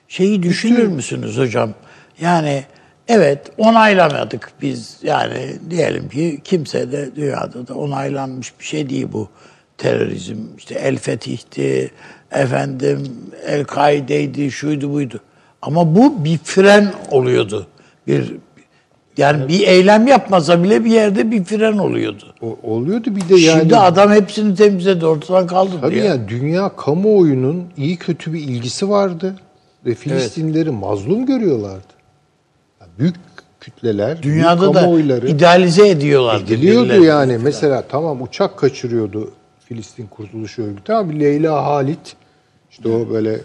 Şeyi 0.08 0.42
düşünür 0.42 0.86
müsünüz 0.86 1.38
hocam? 1.38 1.74
Yani 2.20 2.64
evet 3.08 3.50
onaylamadık 3.58 4.52
biz 4.62 4.98
yani 5.02 5.56
diyelim 5.70 6.08
ki 6.08 6.40
kimse 6.44 6.92
de 6.92 7.16
dünyada 7.16 7.68
da 7.68 7.74
onaylanmış 7.74 8.52
bir 8.60 8.64
şey 8.64 8.90
değil 8.90 9.06
bu 9.12 9.28
terörizm. 9.78 10.38
İşte 10.58 10.74
El 10.74 10.96
Fetih'ti, 10.96 11.90
efendim 12.30 13.08
El 13.46 13.64
Kaide'ydi, 13.64 14.50
şuydu 14.50 14.92
buydu. 14.92 15.20
Ama 15.62 15.96
bu 15.96 16.24
bir 16.24 16.38
fren 16.38 16.92
oluyordu. 17.10 17.66
Bir 18.06 18.34
yani 19.16 19.48
bir 19.48 19.66
eylem 19.66 20.06
yapmasa 20.06 20.62
bile 20.64 20.84
bir 20.84 20.90
yerde 20.90 21.30
bir 21.30 21.44
fren 21.44 21.78
oluyordu. 21.78 22.34
O, 22.42 22.58
oluyordu 22.62 23.16
bir 23.16 23.28
de 23.28 23.34
yani. 23.40 23.60
Şimdi 23.60 23.76
adam 23.76 24.10
hepsini 24.10 24.54
temizledi, 24.54 25.06
ortadan 25.06 25.46
kaldırdı 25.46 25.80
Tabii 25.80 25.98
ya. 25.98 26.04
yani 26.04 26.28
dünya 26.28 26.76
kamuoyunun 26.76 27.64
iyi 27.76 27.96
kötü 27.96 28.32
bir 28.32 28.40
ilgisi 28.40 28.88
vardı 28.88 29.36
ve 29.86 29.94
Filistinlileri 29.94 30.70
mazlum 30.70 31.26
görüyorlardı. 31.26 31.94
Yani 32.80 32.90
büyük 32.98 33.14
kütleler, 33.60 34.22
Dünyada 34.22 34.60
büyük 34.60 34.74
da 34.74 34.80
kamuoyları 34.80 35.28
idealize 35.28 35.88
ediyorlar. 35.88 36.40
ediliyordu 36.40 37.04
yani. 37.04 37.38
Mesela 37.42 37.84
tamam 37.88 38.22
uçak 38.22 38.56
kaçırıyordu 38.58 39.30
Filistin 39.64 40.06
Kurtuluş 40.06 40.58
Örgütü 40.58 40.92
ama 40.92 41.10
bir 41.10 41.20
Leyla 41.20 41.64
Halit 41.64 42.16
işte 42.70 42.88
o 42.88 43.10
böyle 43.10 43.40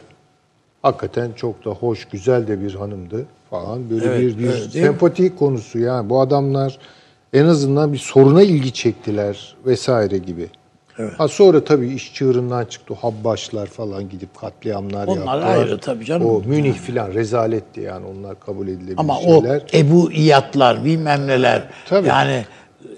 hakikaten 0.82 1.32
çok 1.36 1.65
da 1.65 1.69
hoş, 1.69 2.05
güzel 2.05 2.47
de 2.47 2.62
bir 2.62 2.75
hanımdı 2.75 3.25
falan. 3.50 3.90
Böyle 3.90 4.06
Evet, 4.06 4.20
bir, 4.20 4.38
bir 4.38 4.48
evet, 4.50 4.72
sempati 4.72 5.36
konusu 5.36 5.80
yani. 5.80 6.10
Bu 6.10 6.22
adamlar 6.22 6.78
en 7.34 7.46
azından 7.46 7.94
bir 7.94 7.98
soruna 7.98 8.44
ilgi 8.44 8.74
çektiler 8.74 9.56
vesaire 9.66 10.18
gibi. 10.18 10.48
Ha 11.18 11.28
sonra 11.28 11.64
tabii 11.64 11.88
iş 11.88 12.14
çığırından 12.14 12.66
çıktı. 12.66 12.94
Habbaşlar 13.02 13.68
falan 13.68 14.10
gidip 14.10 14.38
katliamlar 14.40 15.08
Onlar 15.08 15.18
yaptılar. 15.38 15.58
ayrı 15.58 15.80
tabii 15.80 16.06
canım. 16.06 16.28
O 16.28 16.42
Münih 16.46 16.74
filan 16.74 17.14
rezaletti 17.14 17.82
yani 17.82 18.06
onlar 18.06 18.40
kabul 18.40 18.68
edilebilir 18.68 18.96
Ama 18.98 19.16
şeyler. 19.16 19.62
o 19.74 19.78
Ebu 19.78 20.12
İyatlar 20.12 20.86
bilmem 20.86 21.28
neler. 21.28 21.64
Tabii. 21.90 22.08
Yani 22.08 22.46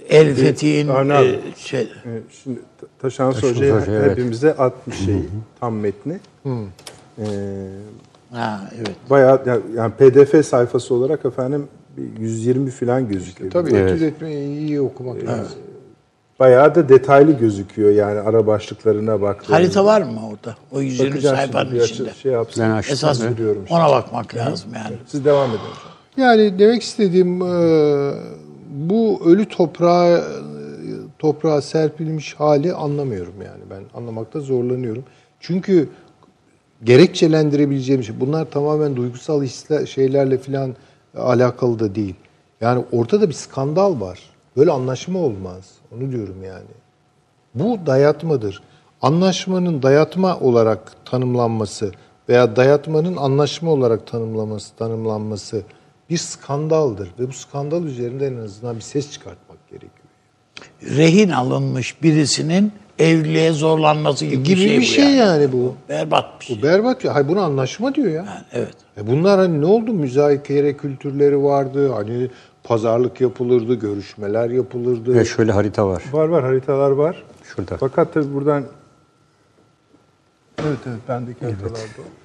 El 0.10 0.36
Fethi'nin 0.36 0.90
abi. 0.90 1.26
e, 1.28 1.40
şey, 1.58 1.88
Şimdi 2.44 2.60
Ta- 2.82 2.88
Taşan 3.02 3.32
Hoca'ya 3.32 3.82
Hoca, 3.82 3.92
evet. 3.92 4.12
hepimize 4.12 4.54
atmış 4.54 4.98
şey 5.06 5.16
tam 5.60 5.76
metni. 5.76 6.20
Ee, 6.46 7.24
ha 8.32 8.62
evet. 8.78 8.96
bayağı 9.10 9.42
ya- 9.46 9.60
yani 9.76 9.92
PDF 9.94 10.46
sayfası 10.46 10.94
olarak 10.94 11.26
efendim 11.26 11.68
bir 11.98 12.20
120 12.22 12.72
falan 12.72 13.08
gözüküyor. 13.08 13.52
Tabii 13.52 13.72
Evet. 13.76 13.92
etüt 13.92 14.02
etmeyi 14.02 14.60
iyi 14.60 14.82
okumak 14.82 15.24
lazım. 15.24 15.58
Bayağı 16.40 16.76
da 16.76 16.90
detaylı 16.90 17.32
gözüküyor 17.32 17.90
yani 17.92 18.20
ara 18.20 18.48
başlıklarına 18.48 19.22
baktığımızda. 19.22 19.56
Harita 19.56 19.86
var 19.86 20.02
mı 20.02 20.20
orada? 20.32 20.56
O 20.72 20.82
120 20.82 21.10
Bakacağız 21.12 21.36
sayfanın 21.38 21.76
içinde. 21.80 22.14
Şey 22.14 22.32
yapsın. 22.32 22.64
Ben 22.64 22.70
açtım. 22.70 22.94
Esas 22.94 23.22
Evet. 23.22 23.34
Biliyorum 23.38 23.66
ona 23.70 23.90
bakmak 23.90 24.36
lazım 24.36 24.72
yani. 24.76 24.96
Siz 25.08 25.26
devam 25.26 25.50
edin. 25.50 25.60
Yani 26.18 26.60
demek 26.60 26.82
istediğim 26.82 27.42
e, 27.42 28.12
bu 28.70 29.22
ölü 29.26 29.46
toprağa 29.46 30.24
toprağa 31.20 31.62
serpilmiş 31.62 32.34
hali 32.36 32.74
anlamıyorum 32.74 33.34
yani 33.46 33.62
ben 33.70 34.00
anlamakta 34.00 34.40
zorlanıyorum. 34.40 35.04
Çünkü 35.40 35.90
gerekçelendirebileceğim 36.84 38.04
şey 38.04 38.20
bunlar 38.20 38.52
tamamen 38.52 38.96
duygusal 38.96 39.44
hisler, 39.44 39.86
şeylerle 39.86 40.38
filan 40.38 40.76
alakalı 41.18 41.80
da 41.80 41.96
değil. 41.96 42.16
Yani 42.62 42.86
ortada 42.92 43.30
bir 43.30 43.34
skandal 43.34 44.02
var. 44.02 44.20
Böyle 44.58 44.72
anlaşma 44.72 45.20
olmaz. 45.20 45.72
Onu 45.96 46.12
diyorum 46.12 46.44
yani. 46.44 46.72
Bu 47.56 47.80
dayatmadır. 47.86 48.62
Anlaşmanın 49.02 49.84
dayatma 49.84 50.40
olarak 50.40 51.06
tanımlanması 51.06 51.92
veya 52.30 52.56
dayatmanın 52.56 53.18
anlaşma 53.18 53.72
olarak 53.72 54.08
tanımlaması, 54.08 54.76
tanımlanması 54.76 55.64
bir 56.10 56.18
skandaldır 56.18 57.10
ve 57.20 57.28
bu 57.28 57.34
skandal 57.34 57.84
üzerinde 57.84 58.28
en 58.28 58.38
azından 58.38 58.76
bir 58.76 58.82
ses 58.82 59.12
çıkartmak 59.12 59.70
gerekiyor. 59.70 59.92
Rehin 60.84 61.30
alınmış 61.30 62.04
birisinin 62.04 62.72
evliliğe 63.02 63.52
zorlanması 63.52 64.26
gibi, 64.26 64.44
Gibi 64.44 64.56
bir 64.62 64.68
şey, 64.68 64.78
bir 64.78 64.82
bu 64.82 64.86
şey 64.86 65.06
yani. 65.06 65.18
yani 65.18 65.52
bu. 65.52 65.76
Berbat 65.90 66.40
bir 66.40 66.46
şey. 66.46 66.58
Bu 66.58 66.64
berbat 66.64 67.04
ya. 67.04 67.16
Hayır 67.16 67.28
bunu 67.28 67.42
anlaşma 67.42 67.96
diyor 67.96 68.08
ya. 68.08 68.14
Yani, 68.14 68.30
evet. 68.54 68.76
E 68.98 69.08
bunlar 69.08 69.40
hani 69.40 69.62
ne 69.62 69.66
oldu? 69.66 69.94
Müzakere 69.94 70.78
kültürleri 70.78 71.44
vardı. 71.44 71.92
Hani 71.92 72.30
pazarlık 72.64 73.22
yapılırdı, 73.22 73.76
görüşmeler 73.76 74.50
yapılırdı. 74.50 75.14
Ve 75.14 75.26
şöyle 75.26 75.52
harita 75.52 75.88
var. 75.88 76.04
Var 76.12 76.28
var 76.28 76.44
haritalar 76.44 76.92
var. 76.92 77.24
Şurada. 77.44 77.78
Fakat 77.78 78.14
tabii 78.14 78.34
buradan 78.34 78.64
Evet 80.66 80.78
evet 80.88 81.00
bendeki 81.08 81.46
haritalarda 81.46 81.78
o. 82.00 82.21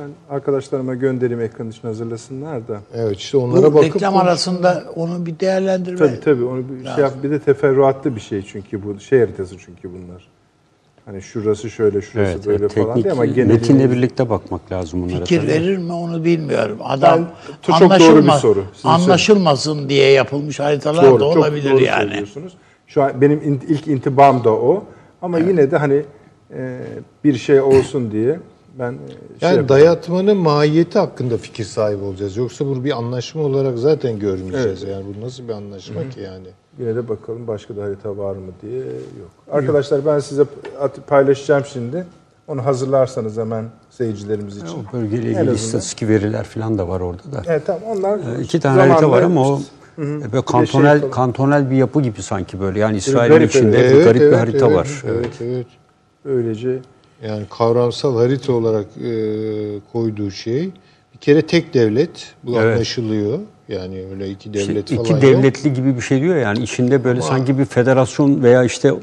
Ben 0.00 0.10
arkadaşlarıma 0.30 0.94
göndereyim 0.94 1.40
ekran 1.40 1.70
için 1.70 1.88
hazırlasınlar 1.88 2.68
da. 2.68 2.80
Evet 2.94 3.16
işte 3.18 3.36
onlara 3.36 3.72
Bu 3.72 3.74
bakıp 3.74 3.94
reklam 3.94 4.16
arasında 4.16 4.84
onu 4.96 5.26
bir 5.26 5.40
değerlendirme. 5.40 5.98
Tabii 5.98 6.20
tabii 6.20 6.44
onu 6.44 6.62
bir 6.68 6.84
şey 6.84 7.04
yap. 7.04 7.12
Bir 7.22 7.30
de 7.30 7.38
teferruatlı 7.38 8.16
bir 8.16 8.20
şey 8.20 8.42
çünkü 8.42 8.84
bu 8.84 9.00
şey 9.00 9.18
haritası 9.20 9.56
çünkü 9.58 9.90
bunlar. 9.92 10.28
Hani 11.04 11.22
şurası 11.22 11.70
şöyle 11.70 12.00
şurası 12.00 12.32
Evet, 12.32 12.46
böyle 12.46 12.58
evet, 12.64 12.74
falan 12.74 12.86
teknik, 12.86 13.04
diye 13.04 13.12
ama 13.12 13.26
genelini 13.26 13.52
metinle 13.52 13.90
birlikte 13.90 14.30
bakmak 14.30 14.72
lazım 14.72 15.02
bunlara. 15.02 15.18
Fikir 15.20 15.40
tabii. 15.40 15.50
verir 15.50 15.78
mi 15.78 15.92
onu 15.92 16.24
bilmiyorum. 16.24 16.78
Adam 16.84 17.18
Ben- 17.20 17.78
çok 17.80 17.80
doğru 18.00 18.24
bir 18.24 18.30
soru. 18.30 18.64
Sizin 18.74 18.88
anlaşılmasın 18.88 19.88
diye 19.88 20.10
yapılmış 20.10 20.60
haritalar 20.60 21.04
doğru, 21.04 21.20
da 21.20 21.24
çok 21.24 21.36
olabilir 21.36 21.70
doğru 21.70 21.82
yani. 21.82 22.08
söylüyorsunuz. 22.08 22.52
Şu 22.86 23.02
an 23.02 23.20
benim 23.20 23.42
in- 23.42 23.62
ilk 23.68 23.88
intibam 23.88 24.44
da 24.44 24.50
o. 24.50 24.84
Ama 25.22 25.38
yine 25.38 25.70
de 25.70 25.76
hani 25.76 26.02
e, 26.54 26.78
bir 27.24 27.34
şey 27.34 27.60
olsun 27.60 28.12
diye 28.12 28.38
ben 28.78 28.92
e, 28.92 29.40
şey 29.40 29.48
Yani 29.48 29.68
dayatmanın 29.68 30.36
mahiyeti 30.36 30.98
hakkında 30.98 31.36
fikir 31.36 31.64
sahibi 31.64 32.04
olacağız. 32.04 32.36
Yoksa 32.36 32.66
bunu 32.66 32.84
bir 32.84 32.98
anlaşma 32.98 33.42
olarak 33.42 33.78
zaten 33.78 34.18
görmeyeceğiz. 34.18 34.82
Yani 34.82 35.04
bu 35.16 35.26
nasıl 35.26 35.48
bir 35.48 35.52
anlaşma 35.52 36.08
ki 36.08 36.20
yani? 36.20 36.46
Yine 36.78 36.96
de 36.96 37.08
bakalım 37.08 37.46
başka 37.46 37.76
da 37.76 37.82
harita 37.82 38.18
var 38.18 38.36
mı 38.36 38.52
diye 38.62 38.78
yok. 38.84 39.30
Arkadaşlar 39.50 40.06
ben 40.06 40.18
size 40.18 40.44
paylaşacağım 41.06 41.64
şimdi. 41.72 42.06
Onu 42.48 42.64
hazırlarsanız 42.64 43.36
hemen 43.36 43.64
seyircilerimiz 43.90 44.56
için. 44.56 44.78
O 44.90 44.92
bölgeyle 44.92 45.30
ilgili 45.30 45.54
istatistik 45.54 46.08
veriler 46.08 46.44
falan 46.44 46.78
da 46.78 46.88
var 46.88 47.00
orada 47.00 47.22
da. 47.32 47.42
Evet 47.46 47.62
tamam 47.66 47.82
onlar 47.86 48.18
Ee, 48.18 48.42
İki 48.42 48.60
tane 48.60 48.80
harita 48.80 49.10
var 49.10 49.22
ama 49.22 49.48
o. 49.48 49.60
Hı 49.96 50.02
hı. 50.02 50.06
e, 50.06 50.16
Bir 50.16 50.22
böyle 50.22 50.32
de 50.32 50.42
kantonel 50.42 50.92
şey 50.92 51.00
falan. 51.00 51.10
kantonel 51.10 51.70
bir 51.70 51.76
yapı 51.76 52.02
gibi 52.02 52.22
sanki 52.22 52.60
böyle. 52.60 52.78
Yani 52.78 52.96
İsrail'in 52.96 53.46
içinde 53.46 53.78
evet. 53.78 53.96
bir 53.96 54.04
garip 54.04 54.20
bir 54.22 54.32
harita 54.36 54.66
evet, 54.66 54.76
var. 54.76 55.02
Evet, 55.06 55.30
evet. 55.40 55.66
Böylece 56.24 56.78
Yani 57.22 57.42
kavramsal 57.50 58.16
harita 58.16 58.52
olarak 58.52 58.86
e, 59.04 59.12
koyduğu 59.92 60.30
şey 60.30 60.70
bir 61.14 61.18
kere 61.20 61.42
tek 61.42 61.74
devlet 61.74 62.34
bu 62.42 62.56
Evet. 62.60 62.74
anlaşılıyor. 62.76 63.38
Yani 63.68 64.04
öyle 64.12 64.30
iki 64.30 64.50
İşte 64.50 64.68
devlet 64.74 64.88
falan 64.90 65.00
iki 65.04 65.12
yok. 65.12 65.22
devletli 65.22 65.72
gibi 65.72 65.96
bir 65.96 66.00
şey 66.00 66.20
diyor 66.20 66.36
yani 66.36 66.62
içinde 66.62 67.04
böyle 67.04 67.22
sanki 67.22 67.58
bir 67.58 67.64
federasyon 67.64 68.42
veya 68.42 68.64
işte 68.64 68.94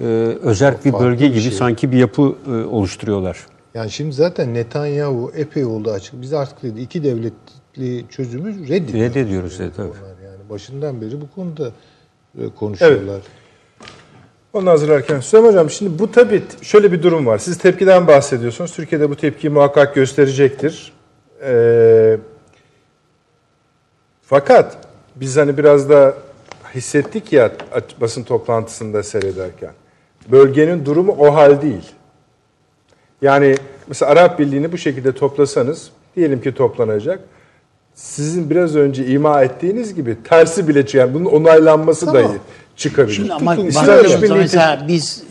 e, 0.00 0.04
özerk 0.42 0.84
bir 0.84 0.92
bölge 0.92 1.24
bir 1.24 1.30
gibi 1.30 1.40
şey. 1.40 1.52
sanki 1.52 1.92
bir 1.92 1.96
yapı 1.98 2.34
e, 2.46 2.50
oluşturuyorlar. 2.50 3.46
Yani 3.74 3.90
şimdi 3.90 4.12
zaten 4.12 4.54
Netanyahu 4.54 5.32
epey 5.36 5.64
oldu 5.64 5.90
açık. 5.90 6.22
Biz 6.22 6.32
artık 6.32 6.62
dedi 6.62 6.80
iki 6.80 7.04
devletli 7.04 8.04
çözümü 8.10 8.68
reddediyoruz. 8.68 8.94
Reddediyoruz 9.14 9.58
dedi 9.58 9.70
tabii. 9.76 9.88
Onlar 9.88 10.30
Yani 10.30 10.50
başından 10.50 11.00
beri 11.00 11.20
bu 11.20 11.26
konuda 11.34 11.70
e, 12.38 12.42
konuşuyorlar. 12.58 13.20
Onu 14.52 14.70
hazırlarken 14.70 15.20
Süleyman 15.20 15.48
Hocam 15.48 15.70
şimdi 15.70 15.98
bu 15.98 16.12
tabii 16.12 16.42
şöyle 16.62 16.92
bir 16.92 17.02
durum 17.02 17.26
var. 17.26 17.38
Siz 17.38 17.58
tepkiden 17.58 18.06
bahsediyorsunuz. 18.06 18.72
Türkiye'de 18.72 19.10
bu 19.10 19.16
tepkiyi 19.16 19.50
muhakkak 19.52 19.94
gösterecektir. 19.94 20.92
Ee, 21.42 22.16
fakat 24.22 24.76
biz 25.16 25.36
hani 25.36 25.58
biraz 25.58 25.90
da 25.90 26.14
hissettik 26.74 27.32
ya 27.32 27.52
basın 28.00 28.22
toplantısında 28.22 29.02
seyrederken. 29.02 29.70
Bölgenin 30.28 30.86
durumu 30.86 31.16
o 31.18 31.34
hal 31.34 31.62
değil. 31.62 31.92
Yani 33.22 33.54
mesela 33.86 34.12
Arap 34.12 34.38
Birliği'ni 34.38 34.72
bu 34.72 34.78
şekilde 34.78 35.12
toplasanız, 35.12 35.90
diyelim 36.16 36.40
ki 36.40 36.54
toplanacak. 36.54 37.20
Sizin 37.94 38.50
biraz 38.50 38.76
önce 38.76 39.06
ima 39.06 39.42
ettiğiniz 39.42 39.94
gibi 39.94 40.16
tersi 40.24 40.68
bile 40.68 40.86
çıkar. 40.86 41.14
Bunun 41.14 41.24
onaylanması 41.24 42.06
Tamam. 42.06 42.22
dahi 42.22 42.38
çıkabilir. 42.80 43.14
Şimdi 43.14 43.34
ama 43.34 43.56
Tutun, 43.56 43.74
bakıyoruz 43.74 44.30
mesela 44.30 44.88
biz 44.88 45.24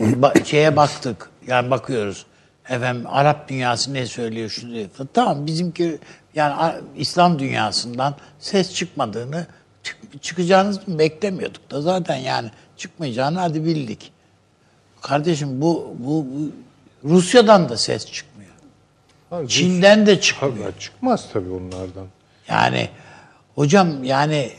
şeye 0.44 0.76
baktık. 0.76 1.30
Yani 1.46 1.70
bakıyoruz. 1.70 2.26
Efendim 2.68 3.04
Arap 3.08 3.48
dünyası 3.48 3.94
ne 3.94 4.06
söylüyor 4.06 4.48
şunu 4.48 4.74
diyor. 4.74 4.88
Tamam 5.14 5.46
bizimki 5.46 5.98
yani 6.34 6.74
İslam 6.96 7.38
dünyasından 7.38 8.14
ses 8.38 8.74
çıkmadığını 8.74 9.46
çık- 9.82 10.22
çıkacağınızı 10.22 10.80
beklemiyorduk 10.98 11.70
da 11.70 11.82
zaten 11.82 12.16
yani 12.16 12.50
çıkmayacağını 12.76 13.38
hadi 13.38 13.64
bildik. 13.64 14.12
Kardeşim 15.00 15.60
bu 15.60 15.96
bu, 15.98 16.26
bu 16.26 17.10
Rusya'dan 17.10 17.68
da 17.68 17.76
ses 17.76 18.12
çıkmıyor. 18.12 18.50
Abi, 19.30 19.48
Çin'den 19.48 20.06
de 20.06 20.20
çıkmıyor. 20.20 20.70
Tabii, 20.70 20.80
çıkmaz 20.80 21.28
tabii 21.32 21.50
onlardan. 21.50 22.06
Yani 22.48 22.88
hocam 23.54 24.04
yani 24.04 24.50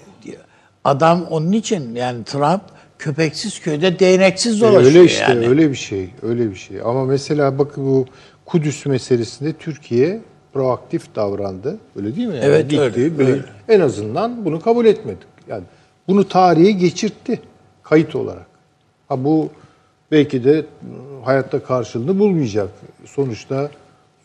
adam 0.84 1.23
onun 1.23 1.51
için 1.51 1.95
yani 1.95 2.23
Trump 2.23 2.62
köpeksiz 3.01 3.59
köyde 3.59 3.99
değneksiz 3.99 4.57
E, 4.57 4.61
dolaşıyor 4.65 4.85
öyle 4.85 5.03
işte 5.03 5.23
yani. 5.23 5.47
öyle 5.47 5.69
bir 5.69 5.75
şey 5.75 6.09
öyle 6.21 6.51
bir 6.51 6.55
şey 6.55 6.81
ama 6.81 7.05
mesela 7.05 7.57
bakın 7.59 7.85
bu 7.85 8.05
Kudüs 8.45 8.85
meselesinde 8.85 9.53
Türkiye 9.53 10.21
proaktif 10.53 11.15
davrandı 11.15 11.77
öyle 11.95 12.15
değil 12.15 12.27
mi? 12.27 12.35
Yani 12.35 12.45
Evet, 12.45 12.69
gitti, 12.69 12.81
öyle, 12.81 13.17
böyle 13.17 13.31
öyle. 13.31 13.43
En 13.69 13.79
azından 13.79 14.45
bunu 14.45 14.59
kabul 14.61 14.85
etmedik. 14.85 15.27
Yani 15.47 15.63
bunu 16.07 16.27
tarihe 16.27 16.71
geçirtti 16.71 17.41
kayıt 17.83 18.15
olarak. 18.15 18.45
Ha 19.07 19.23
bu 19.23 19.49
belki 20.11 20.43
de 20.43 20.65
hayatta 21.23 21.63
karşılığını 21.63 22.19
bulmayacak. 22.19 22.69
Sonuçta 23.05 23.71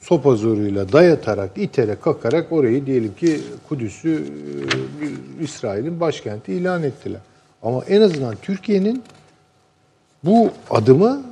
sopa 0.01 0.35
zoruyla 0.35 0.93
dayatarak, 0.93 1.51
iterek, 1.57 2.03
kakarak 2.03 2.53
orayı 2.53 2.87
diyelim 2.87 3.15
ki 3.15 3.41
Kudüs'ü 3.69 4.25
bir 5.01 5.45
İsrail'in 5.45 6.01
başkenti 6.01 6.53
ilan 6.53 6.83
ettiler. 6.83 7.21
Ama 7.67 7.85
en 7.89 8.01
azından 8.01 8.35
Türkiye'nin 8.43 9.05
bu 10.25 10.51
adımı 10.71 11.23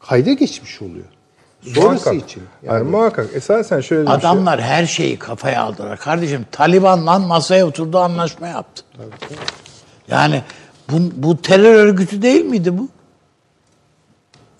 kayda 0.00 0.32
geçmiş 0.32 0.82
oluyor. 0.82 1.04
Sonrası 1.62 1.82
Muhakkak. 1.90 2.30
için. 2.30 2.42
Yani 2.62 2.90
muhakkak. 2.90 3.26
Esasen 3.34 3.80
şöyle 3.80 4.02
bir 4.02 4.06
şey. 4.06 4.16
Adamlar 4.16 4.60
her 4.60 4.86
şeyi 4.86 5.18
kafaya 5.18 5.62
aldılar. 5.62 5.98
Kardeşim 5.98 6.46
Taliban'la 6.52 7.18
masaya 7.18 7.66
oturdu 7.66 7.98
anlaşma 7.98 8.48
yaptı. 8.48 8.84
Yani 10.08 10.42
bu, 10.90 10.96
bu 11.16 11.42
terör 11.42 11.74
örgütü 11.74 12.22
değil 12.22 12.44
miydi 12.44 12.78
bu? 12.78 12.88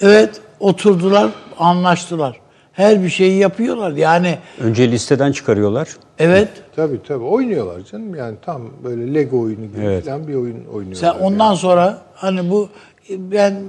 Evet 0.01 0.41
oturdular 0.61 1.31
anlaştılar. 1.59 2.41
Her 2.75 3.03
bir 3.03 3.09
şeyi 3.09 3.39
yapıyorlar. 3.39 3.91
Yani 3.93 4.39
Önce 4.61 4.91
listeden 4.91 5.33
çıkarıyorlar. 5.33 5.89
evet 6.19 6.49
Tabii 6.77 7.01
tabii 7.09 7.25
oynuyorlar 7.25 7.81
canım. 7.81 8.15
Yani 8.15 8.37
tam 8.45 8.63
böyle 8.85 9.15
Lego 9.15 9.41
oyunu 9.41 9.67
gibi 9.67 9.81
Evet. 9.85 10.05
falan 10.07 10.29
bir 10.29 10.35
oyun 10.35 10.65
oynuyorlar. 10.65 10.95
sen 10.95 11.21
ondan 11.21 11.55
sonra 11.55 11.99
hani 12.15 12.51
bu 12.51 12.69
ben 13.11 13.63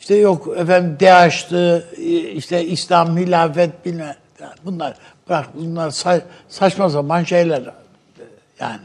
işte 0.00 0.14
yok 0.16 0.48
efendim 0.56 0.96
DAEŞ'tı, 1.00 1.88
işte 2.34 2.64
İslam 2.64 3.16
hilafet 3.16 3.84
bilmem. 3.86 4.14
Bunlar 4.64 4.94
bırak 5.28 5.46
bunlar 5.54 5.88
sa- 5.90 6.20
saçma 6.48 6.90
sapan 6.90 7.24
şeyler. 7.24 7.62
Yani 8.60 8.80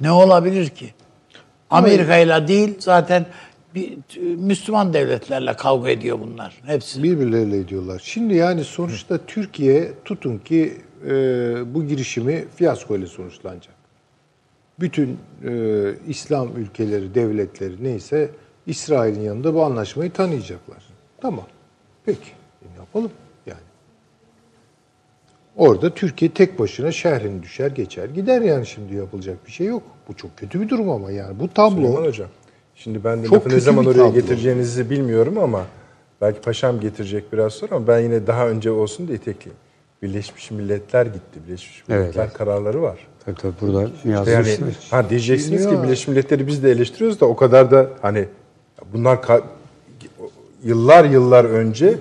ne 0.00 0.10
olabilir 0.10 0.68
ki? 0.68 0.94
Amerika 1.70 2.16
ile 2.16 2.48
değil 2.48 2.74
zaten 2.78 3.26
bir, 3.76 3.98
Müslüman 4.36 4.92
devletlerle 4.92 5.56
kavga 5.56 5.90
ediyor 5.90 6.18
bunlar. 6.20 6.62
Hepsi. 6.66 7.02
Birbirleriyle 7.02 7.58
ediyorlar. 7.58 8.02
Şimdi 8.04 8.34
yani 8.34 8.64
sonuçta 8.64 9.18
Türkiye 9.26 9.92
tutun 10.04 10.38
ki 10.38 10.74
e, 11.06 11.14
bu 11.74 11.84
girişimi 11.84 12.44
fiyasko 12.56 12.96
ile 12.96 13.06
sonuçlanacak. 13.06 13.74
Bütün 14.80 15.18
e, 15.44 15.92
İslam 16.08 16.56
ülkeleri, 16.56 17.14
devletleri 17.14 17.84
neyse 17.84 18.30
İsrail'in 18.66 19.20
yanında 19.20 19.54
bu 19.54 19.62
anlaşmayı 19.62 20.12
tanıyacaklar. 20.12 20.82
Tamam. 21.20 21.46
Peki. 22.04 22.30
E, 22.62 22.66
ne 22.74 22.78
yapalım 22.78 23.10
yani. 23.46 23.60
Orada 25.56 25.94
Türkiye 25.94 26.30
tek 26.30 26.58
başına 26.58 26.92
şehrini 26.92 27.42
düşer 27.42 27.70
geçer 27.70 28.08
gider 28.08 28.42
yani 28.42 28.66
şimdi 28.66 28.94
yapılacak 28.94 29.46
bir 29.46 29.52
şey 29.52 29.66
yok. 29.66 29.82
Bu 30.08 30.16
çok 30.16 30.36
kötü 30.36 30.60
bir 30.60 30.68
durum 30.68 30.90
ama 30.90 31.10
yani 31.10 31.40
bu 31.40 31.48
tablo 31.48 31.76
Süleyman 31.76 32.02
Hocam. 32.02 32.28
Şimdi 32.76 33.04
ben 33.04 33.22
de 33.22 33.26
Çok 33.26 33.34
lafı 33.36 33.48
ne 33.56 33.60
zaman 33.60 33.86
oraya 33.86 34.08
getireceğinizi 34.08 34.90
bilmiyorum 34.90 35.38
ama 35.38 35.62
belki 36.20 36.40
paşam 36.40 36.80
getirecek 36.80 37.32
biraz 37.32 37.52
sonra 37.52 37.74
ama 37.76 37.86
ben 37.86 37.98
yine 38.00 38.26
daha 38.26 38.48
önce 38.48 38.70
olsun 38.70 39.08
diye 39.08 39.16
itekleyeyim. 39.18 39.58
Birleşmiş 40.02 40.50
Milletler 40.50 41.06
gitti. 41.06 41.40
Birleşmiş 41.46 41.88
Milletler 41.88 42.22
evet. 42.24 42.32
kararları 42.32 42.82
var. 42.82 42.98
Tabii 43.24 43.36
tabii 43.36 43.52
burada 43.60 43.90
Yani 44.04 44.30
yazmışsınız. 44.30 44.74
ha 44.90 45.10
diyeceksiniz 45.10 45.50
ki 45.50 45.56
Bilmiyorum. 45.58 45.84
Birleşmiş 45.84 46.08
Milletler'i 46.08 46.46
biz 46.46 46.62
de 46.62 46.70
eleştiriyoruz 46.70 47.20
da 47.20 47.26
o 47.26 47.36
kadar 47.36 47.70
da 47.70 47.90
hani 48.02 48.24
bunlar 48.92 49.16
ka- 49.16 49.42
yıllar 50.64 51.04
yıllar 51.04 51.44
önce 51.44 51.98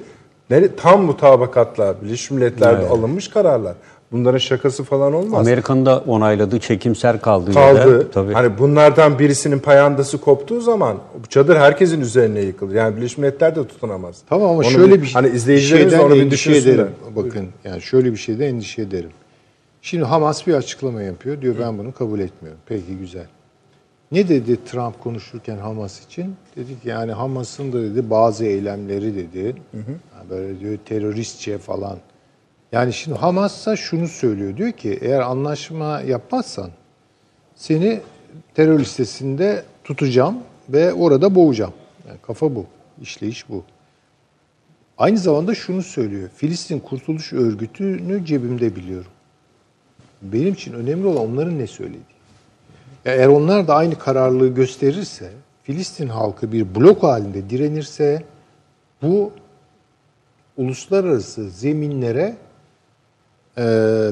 nere- 0.49 0.75
tam 0.75 1.03
mutabakatla 1.03 1.95
Birleşmiş 2.01 2.31
Milletler'de 2.31 2.81
Evet. 2.81 2.91
alınmış 2.91 3.27
kararlar. 3.27 3.75
Bunların 4.11 4.37
şakası 4.37 4.83
falan 4.83 5.13
olmaz. 5.13 5.39
Amerika'nın 5.47 5.85
da 5.85 5.99
onayladığı 6.07 6.59
çekimser 6.59 7.21
kaldı. 7.21 7.53
kaldı. 7.53 8.07
Tabii. 8.13 8.33
Hani 8.33 8.57
bunlardan 8.59 9.19
birisinin 9.19 9.59
payandası 9.59 10.17
koptuğu 10.21 10.61
zaman 10.61 10.97
bu 11.23 11.27
çadır 11.29 11.55
herkesin 11.55 12.01
üzerine 12.01 12.39
yıkılır. 12.41 12.75
Yani 12.75 12.95
Birleşmiş 12.97 13.17
Milletler 13.17 13.55
de 13.55 13.67
tutunamaz. 13.67 14.21
Tamam 14.29 14.47
ama 14.49 14.57
Onu 14.57 14.65
şöyle 14.65 14.93
bir- 14.93 15.01
bir 15.01 15.11
hani 15.13 15.27
izleyicilerimiz 15.29 15.91
de 15.91 15.95
şeyden 15.97 16.05
onu 16.09 16.15
bir 16.15 16.21
endişe 16.21 16.55
ederim. 16.55 16.87
Bakın 17.15 17.47
yani 17.63 17.81
şöyle 17.81 18.11
bir 18.11 18.17
şeyde 18.17 18.47
endişe 18.47 18.81
ederim. 18.81 19.09
Şimdi 19.81 20.03
Hamas 20.03 20.47
bir 20.47 20.53
açıklama 20.53 21.01
yapıyor. 21.01 21.41
Diyor 21.41 21.55
ben 21.59 21.77
bunu 21.77 21.93
kabul 21.93 22.19
etmiyorum. 22.19 22.61
Peki 22.65 22.97
güzel. 22.99 23.25
Ne 24.11 24.29
dedi 24.29 24.57
Trump 24.65 25.03
konuşurken 25.03 25.57
Hamas 25.57 26.05
için? 26.05 26.35
Dedi 26.57 26.67
ki 26.81 26.89
yani 26.89 27.11
Hamas'ın 27.11 27.73
da 27.73 27.81
dedi 27.81 28.09
bazı 28.09 28.45
eylemleri 28.45 29.15
dedi. 29.15 29.55
Ha, 30.13 30.23
Böyle 30.29 30.59
diyor 30.59 30.77
teröristçe 30.85 31.57
falan. 31.57 31.97
Yani 32.75 32.93
şimdi 32.93 33.17
Hamas'a 33.17 33.75
şunu 33.75 34.07
söylüyor. 34.07 34.57
Diyor 34.57 34.71
ki 34.71 34.99
eğer 35.01 35.19
anlaşma 35.19 36.01
yapmazsan 36.01 36.69
seni 37.55 38.01
terör 38.55 38.79
listesinde 38.79 39.63
tutacağım 39.83 40.37
ve 40.69 40.93
orada 40.93 41.35
boğacağım. 41.35 41.73
Yani 42.07 42.17
kafa 42.21 42.55
bu. 42.55 42.65
işleyiş 43.01 43.49
bu. 43.49 43.63
Aynı 44.97 45.17
zamanda 45.17 45.55
şunu 45.55 45.83
söylüyor. 45.83 46.29
Filistin 46.35 46.79
Kurtuluş 46.79 47.33
Örgütü'nü 47.33 48.25
cebimde 48.25 48.75
biliyorum. 48.75 49.11
Benim 50.21 50.53
için 50.53 50.73
önemli 50.73 51.07
olan 51.07 51.31
onların 51.31 51.59
ne 51.59 51.67
söylediği. 51.67 52.03
Eğer 53.05 53.27
onlar 53.27 53.67
da 53.67 53.75
aynı 53.75 53.99
kararlılığı 53.99 54.53
gösterirse, 54.53 55.31
Filistin 55.63 56.07
halkı 56.07 56.51
bir 56.51 56.75
blok 56.75 57.03
halinde 57.03 57.49
direnirse 57.49 58.23
bu 59.01 59.31
uluslararası 60.57 61.49
zeminlere 61.49 62.35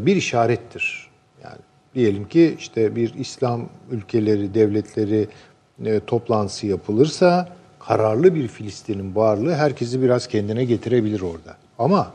bir 0.05 0.15
işarettir. 0.15 1.09
Yani 1.43 1.57
diyelim 1.95 2.27
ki 2.27 2.55
işte 2.59 2.95
bir 2.95 3.13
İslam 3.13 3.69
ülkeleri, 3.91 4.53
devletleri 4.53 5.27
e, 5.85 5.99
toplantısı 5.99 6.67
yapılırsa 6.67 7.49
kararlı 7.79 8.35
bir 8.35 8.47
Filistin'in 8.47 9.15
varlığı 9.15 9.53
herkesi 9.53 10.01
biraz 10.01 10.27
kendine 10.27 10.65
getirebilir 10.65 11.21
orada. 11.21 11.57
Ama 11.79 12.11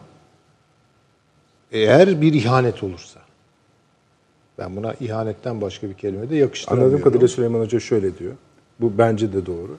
eğer 1.72 2.20
bir 2.20 2.34
ihanet 2.34 2.82
olursa, 2.82 3.20
ben 4.58 4.76
buna 4.76 4.94
ihanetten 5.00 5.60
başka 5.60 5.88
bir 5.88 5.94
kelime 5.94 6.30
de 6.30 6.36
yakıştıramıyorum. 6.36 6.92
Anladığım 6.92 7.04
kadarıyla 7.04 7.28
Süleyman 7.28 7.60
Hoca 7.60 7.80
şöyle 7.80 8.18
diyor. 8.18 8.32
Bu 8.80 8.92
bence 8.98 9.32
de 9.32 9.46
doğru. 9.46 9.76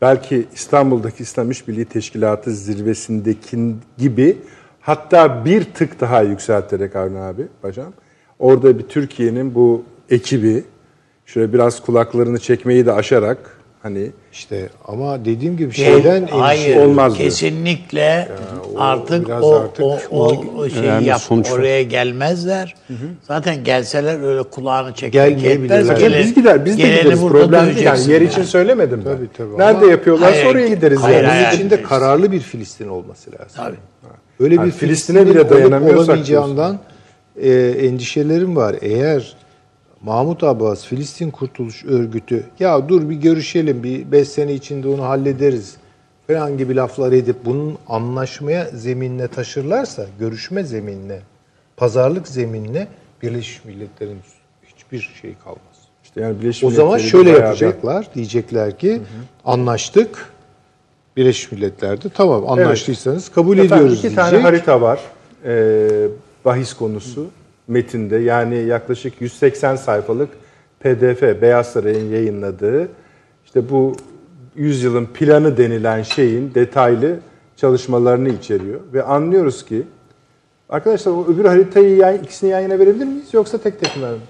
Belki 0.00 0.46
İstanbul'daki 0.54 1.22
İslam 1.22 1.50
İşbirliği 1.50 1.84
Teşkilatı 1.84 2.50
zirvesindeki 2.50 3.74
gibi 3.98 4.38
hatta 4.80 5.44
bir 5.44 5.64
tık 5.64 6.00
daha 6.00 6.22
yükselterek 6.22 6.96
Avni 6.96 7.18
abi 7.18 7.42
hocam. 7.62 7.92
Orada 8.38 8.78
bir 8.78 8.82
Türkiye'nin 8.82 9.54
bu 9.54 9.82
ekibi 10.10 10.64
şöyle 11.26 11.52
biraz 11.52 11.80
kulaklarını 11.80 12.38
çekmeyi 12.38 12.86
de 12.86 12.92
aşarak 12.92 13.38
hani 13.82 14.10
İşte 14.32 14.68
ama 14.88 15.24
dediğim 15.24 15.56
gibi 15.56 15.72
şeyden 15.72 16.16
endişe 16.22 16.34
hayır, 16.34 16.76
olmaz 16.76 17.16
kesinlikle 17.16 18.28
o 18.74 18.80
artık 18.80 19.28
o, 19.42 19.54
artık 19.56 19.84
o, 19.84 19.98
o, 20.10 20.44
o 20.56 20.68
şeyi 20.68 21.04
yap, 21.04 21.20
sonuç 21.20 21.50
var. 21.50 21.58
oraya 21.58 21.82
gelmezler. 21.82 22.74
Zaten 23.22 23.64
gelseler 23.64 24.22
öyle 24.22 24.42
kulağını 24.42 24.94
çekmek 24.94 25.42
yetmez. 25.42 25.90
Biz 26.18 26.34
gider 26.34 26.64
biz 26.64 26.78
de 26.78 26.82
gideriz. 26.82 27.20
Problem 27.20 27.66
değil. 27.66 27.78
Yani 27.86 28.10
yer 28.10 28.20
yani. 28.20 28.30
için 28.30 28.42
söylemedim 28.42 29.02
ben. 29.06 29.16
Tabii, 29.16 29.28
tabii. 29.38 29.58
Nerede 29.58 29.78
Ama- 29.78 29.90
yapıyorlarsa 29.90 30.36
Hayır, 30.36 30.46
oraya 30.46 30.68
gideriz 30.68 31.00
hayır, 31.02 31.16
yani. 31.16 31.26
hayır. 31.26 31.46
Bunun 31.46 31.56
içinde 31.56 31.82
kararlı 31.82 32.32
bir 32.32 32.40
Filistin 32.40 32.88
olması 32.88 33.30
lazım. 33.32 33.56
Tabii. 33.56 33.76
Öyle 34.40 34.56
Ha, 34.56 34.66
bir 34.66 34.70
Filistin'e 34.70 35.26
bile 35.26 35.50
dayanamıyorsak 35.50 36.08
olamayacağından 36.08 36.78
e, 37.42 37.52
endişelerim 37.60 38.56
var. 38.56 38.76
Eğer 38.80 39.36
Mahmut 40.02 40.44
Abbas 40.44 40.84
Filistin 40.84 41.30
Kurtuluş 41.30 41.84
Örgütü 41.84 42.44
ya 42.60 42.88
dur 42.88 43.10
bir 43.10 43.14
görüşelim 43.16 43.82
bir 43.82 44.12
5 44.12 44.28
sene 44.28 44.54
içinde 44.54 44.88
onu 44.88 45.02
hallederiz 45.04 45.76
falan 46.26 46.58
gibi 46.58 46.76
laflar 46.76 47.12
edip 47.12 47.36
bunun 47.44 47.78
anlaşmaya 47.88 48.64
zeminine 48.74 49.28
taşırlarsa 49.28 50.06
görüşme 50.18 50.64
zeminine 50.64 51.18
pazarlık 51.76 52.28
zeminine 52.28 52.86
Birleşmiş 53.22 53.64
Milletler'in 53.64 54.18
hiçbir 54.66 55.10
şey 55.22 55.34
kalmaz. 55.44 55.60
İşte 56.04 56.20
yani 56.20 56.40
Birleşmiş 56.40 56.64
O 56.72 56.76
zaman 56.76 56.98
şöyle 56.98 57.24
bayağı 57.24 57.38
bir- 57.40 57.44
yapacaklar. 57.44 58.08
Diyecekler 58.14 58.78
ki 58.78 59.00
anlaştık. 59.44 60.32
Birleşmiş 61.20 61.52
Milletler'de 61.52 62.08
tamam 62.08 62.50
anlaştıysanız 62.50 63.28
kabul 63.28 63.56
Zaten 63.56 63.68
ediyoruz 63.76 63.92
iki 63.92 64.02
diyecek. 64.02 64.24
tane 64.24 64.38
harita 64.38 64.80
var. 64.80 65.00
Ee, 65.44 65.88
bahis 66.44 66.72
konusu 66.72 67.26
metinde. 67.68 68.16
Yani 68.16 68.56
yaklaşık 68.56 69.20
180 69.20 69.76
sayfalık 69.76 70.28
PDF 70.80 71.42
Beyaz 71.42 71.72
Saray'ın 71.72 72.10
yayınladığı 72.10 72.88
işte 73.44 73.70
bu 73.70 73.96
yüzyılın 74.56 75.06
planı 75.06 75.56
denilen 75.56 76.02
şeyin 76.02 76.54
detaylı 76.54 77.16
çalışmalarını 77.56 78.28
içeriyor 78.28 78.80
ve 78.92 79.02
anlıyoruz 79.02 79.64
ki 79.64 79.82
arkadaşlar 80.68 81.12
o 81.12 81.26
öbür 81.28 81.44
haritayı 81.44 81.96
yan, 81.96 82.14
ikisini 82.14 82.50
yan 82.50 82.60
yana 82.60 82.78
verebilir 82.78 83.04
miyiz 83.04 83.34
yoksa 83.34 83.58
tek 83.58 83.80
tek 83.80 83.96
mi 83.96 84.02
verelim? 84.02 84.20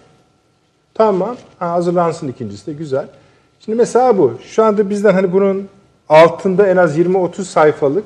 Tamam. 0.95 1.36
Ha, 1.59 1.70
hazırlansın 1.72 2.28
ikincisi 2.28 2.66
de 2.66 2.72
güzel. 2.72 3.07
Şimdi 3.61 3.78
mesela 3.78 4.18
bu. 4.18 4.32
Şu 4.43 4.64
anda 4.64 4.91
bizden 4.91 5.12
hani 5.12 5.32
bunun 5.32 5.68
altında 6.11 6.66
en 6.66 6.76
az 6.76 6.98
20-30 6.98 7.42
sayfalık 7.44 8.04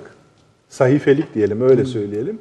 sahifelik 0.68 1.34
diyelim 1.34 1.70
öyle 1.70 1.84
söyleyelim. 1.84 2.38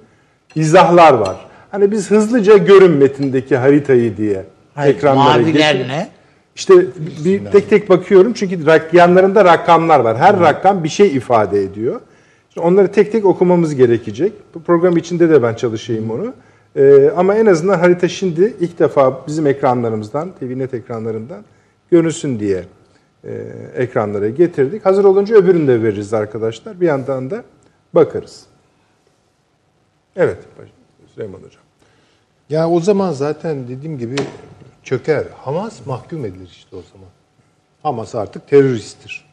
izahlar 0.56 1.14
var. 1.14 1.46
Hani 1.72 1.92
biz 1.92 2.12
hızlıca 2.12 2.58
görün 2.58 2.92
metindeki 2.92 3.58
haritayı 3.58 4.18
diye 4.18 4.46
Hayır, 4.76 4.96
ekranlara 4.96 5.40
maviler 5.40 5.76
getir- 5.76 5.88
ne? 5.90 6.10
İşte 6.56 6.74
bir 7.26 7.46
tek 7.46 7.70
tek 7.70 7.90
bakıyorum 7.90 8.34
çünkü 8.34 8.56
rak- 8.66 8.96
yanlarında 8.98 9.46
rakamlar 9.46 10.00
var. 10.00 10.18
Her 10.18 10.40
rakam 10.40 10.84
bir 10.84 10.90
şey 10.90 11.08
ifade 11.16 11.64
ediyor. 11.64 12.00
Şimdi 12.54 12.68
onları 12.68 12.88
tek 12.92 13.12
tek 13.12 13.26
okumamız 13.26 13.76
gerekecek. 13.76 14.34
Bu 14.56 14.62
program 14.64 14.98
içinde 14.98 15.30
de 15.30 15.44
ben 15.44 15.54
çalışayım 15.54 16.12
onu. 16.12 16.34
Ee, 16.76 17.10
ama 17.18 17.36
en 17.36 17.46
azından 17.46 17.80
harita 17.80 18.08
şimdi 18.08 18.54
ilk 18.60 18.80
defa 18.80 19.28
bizim 19.28 19.48
ekranlarımızdan, 19.48 20.32
TVNet 20.40 20.74
ekranlarından 20.74 21.44
görünsün 21.92 22.40
diye 22.40 22.64
ekranlara 23.76 24.30
getirdik. 24.30 24.86
Hazır 24.86 25.04
olunca 25.04 25.36
öbürünü 25.36 25.68
de 25.68 25.84
veririz 25.84 26.14
arkadaşlar. 26.14 26.82
Bir 26.82 26.88
yandan 26.88 27.32
da 27.32 27.44
bakarız. 27.94 28.46
Evet 30.16 30.38
Süleyman 31.16 31.38
Hocam. 31.38 31.64
Ya 32.50 32.70
o 32.70 32.80
zaman 32.80 33.12
zaten 33.12 33.68
dediğim 33.68 33.98
gibi 33.98 34.16
çöker. 34.84 35.26
Hamas 35.38 35.86
mahkum 35.86 36.26
edilir 36.26 36.50
işte 36.52 36.76
o 36.76 36.82
zaman. 36.94 37.10
Hamas 37.84 38.16
artık 38.16 38.48
teröristtir. 38.48 39.26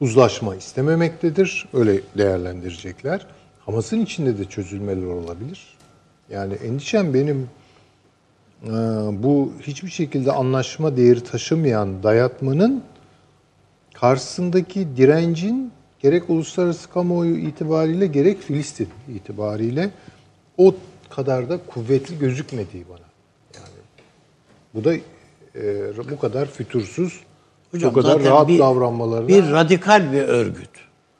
Uzlaşma 0.00 0.56
istememektedir. 0.56 1.68
Öyle 1.72 2.00
değerlendirecekler. 2.18 3.26
Hamas'ın 3.60 4.00
içinde 4.00 4.38
de 4.38 4.44
çözülmeler 4.44 5.06
olabilir. 5.06 5.78
Yani 6.30 6.54
endişem 6.54 7.14
benim 7.14 7.40
e, 7.40 7.48
bu 9.22 9.52
hiçbir 9.60 9.90
şekilde 9.90 10.32
anlaşma 10.32 10.96
değeri 10.96 11.20
taşımayan 11.24 12.02
dayatmanın 12.02 12.82
karşısındaki 13.94 14.96
direncin 14.96 15.72
gerek 16.02 16.30
uluslararası 16.30 16.90
kamuoyu 16.90 17.36
itibariyle 17.38 18.06
gerek 18.06 18.40
Filistin 18.40 18.88
itibariyle 19.14 19.90
o 20.58 20.74
kadar 21.10 21.48
da 21.48 21.58
kuvvetli 21.66 22.18
gözükmediği 22.18 22.84
bana. 22.88 22.98
Yani 23.54 23.68
bu 24.74 24.84
da 24.84 24.94
e, 24.94 25.00
bu 26.10 26.18
kadar 26.18 26.46
fütursuz, 26.46 27.20
Hocam 27.70 27.90
bu 27.94 27.94
kadar 28.02 28.24
rahat 28.24 28.48
bir- 28.48 28.58
davranmalarına 28.58 29.28
Bir 29.28 29.50
radikal 29.50 30.12
bir 30.12 30.22
örgüt. 30.22 30.70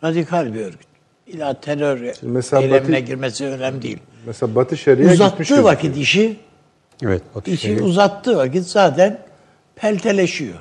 Radikal 0.05 0.55
bir 0.55 0.61
örgüt. 0.61 0.87
İlla 1.27 1.61
terör 1.61 2.01
mesela 2.23 2.63
eylemine 2.63 2.97
Batı- 2.97 3.05
girmesi 3.07 3.45
önemli 3.45 3.83
değil. 3.83 3.99
Mesela 4.27 4.55
Batı 4.55 4.77
gitmiş 4.77 5.51
Uzattığı 5.51 5.65
vakit 5.65 5.97
işi, 5.97 6.37
Evet. 7.03 7.23
Batı 7.35 7.51
işi 7.51 7.69
Şeria- 7.69 7.83
uzattığı 7.83 8.37
vakit 8.37 8.67
zaten 8.67 9.19
pelteleşiyor. 9.77 10.59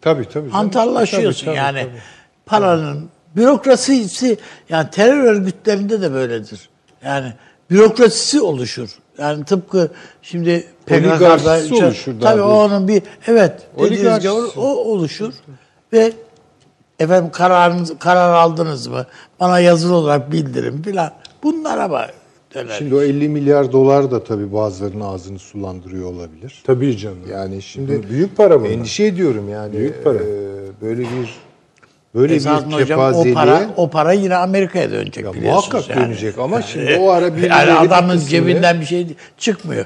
tabii 0.00 0.28
tabii. 0.28 0.50
Hantallaşıyorsun 0.50 1.44
Tabii, 1.46 1.56
tabii, 1.56 1.66
yani. 1.78 1.82
tabii. 1.82 2.02
Paranın 2.46 3.08
bürokrasisi 3.36 4.38
yani 4.68 4.90
terör 4.90 5.24
örgütlerinde 5.24 6.02
de 6.02 6.12
böyledir. 6.12 6.68
Yani 7.04 7.32
bürokrasisi 7.70 8.40
oluşur. 8.40 8.98
Yani 9.18 9.44
tıpkı 9.44 9.90
şimdi 10.22 10.66
Oligarşisi 10.90 11.74
oluşur 11.74 12.20
Tabii 12.20 12.42
o 12.42 12.52
onun 12.64 12.88
bir 12.88 13.02
evet 13.26 13.62
dediğiniz 13.78 14.18
gibi 14.18 14.32
o 14.56 14.66
oluşur 14.66 15.34
ve 15.92 16.12
efendim 16.98 17.30
kararınız 17.32 17.98
karar 17.98 18.34
aldınız 18.34 18.86
mı? 18.86 19.06
Bana 19.40 19.58
yazılı 19.60 19.94
olarak 19.94 20.32
bildirin 20.32 20.82
filan. 20.82 21.12
Bunlara 21.42 21.90
bak 21.90 22.14
döner. 22.54 22.74
Şimdi 22.78 22.94
o 22.94 23.02
50 23.02 23.28
milyar 23.28 23.72
dolar 23.72 24.10
da 24.10 24.24
tabii 24.24 24.52
bazılarının 24.52 25.00
ağzını 25.00 25.38
sulandırıyor 25.38 26.06
olabilir. 26.12 26.62
Tabii 26.66 26.96
canım. 26.96 27.18
Yani 27.30 27.62
şimdi 27.62 28.02
Bu 28.04 28.08
büyük 28.10 28.36
para 28.36 28.60
bunlar. 28.60 28.70
Endişe 28.70 29.04
ediyorum 29.04 29.48
yani. 29.48 29.72
Büyük 29.72 30.04
para. 30.04 30.18
e, 30.18 30.20
böyle 30.82 31.00
bir 31.02 31.34
böyle 32.14 32.34
Esasında 32.34 32.68
bir 32.78 32.82
hocam 32.82 32.98
o 32.98 33.02
kepazeliğe 33.02 33.34
para 33.34 33.70
o 33.76 33.90
para 33.90 34.12
yine 34.12 34.36
Amerika'ya 34.36 34.90
dönecek 34.90 35.24
ya 35.24 35.34
biliyorsunuz 35.34 35.72
muhakkak 35.72 35.96
yani. 35.96 36.06
dönecek 36.06 36.38
ama 36.38 36.62
şimdi 36.72 36.96
o 37.00 37.10
ara 37.10 37.36
birileri 37.36 37.48
Yani 37.52 37.66
bir 37.82 37.86
adamın 37.86 38.14
kısmını- 38.14 38.28
cebinden 38.30 38.80
bir 38.80 38.86
şey 38.86 39.06
çıkmıyor. 39.38 39.84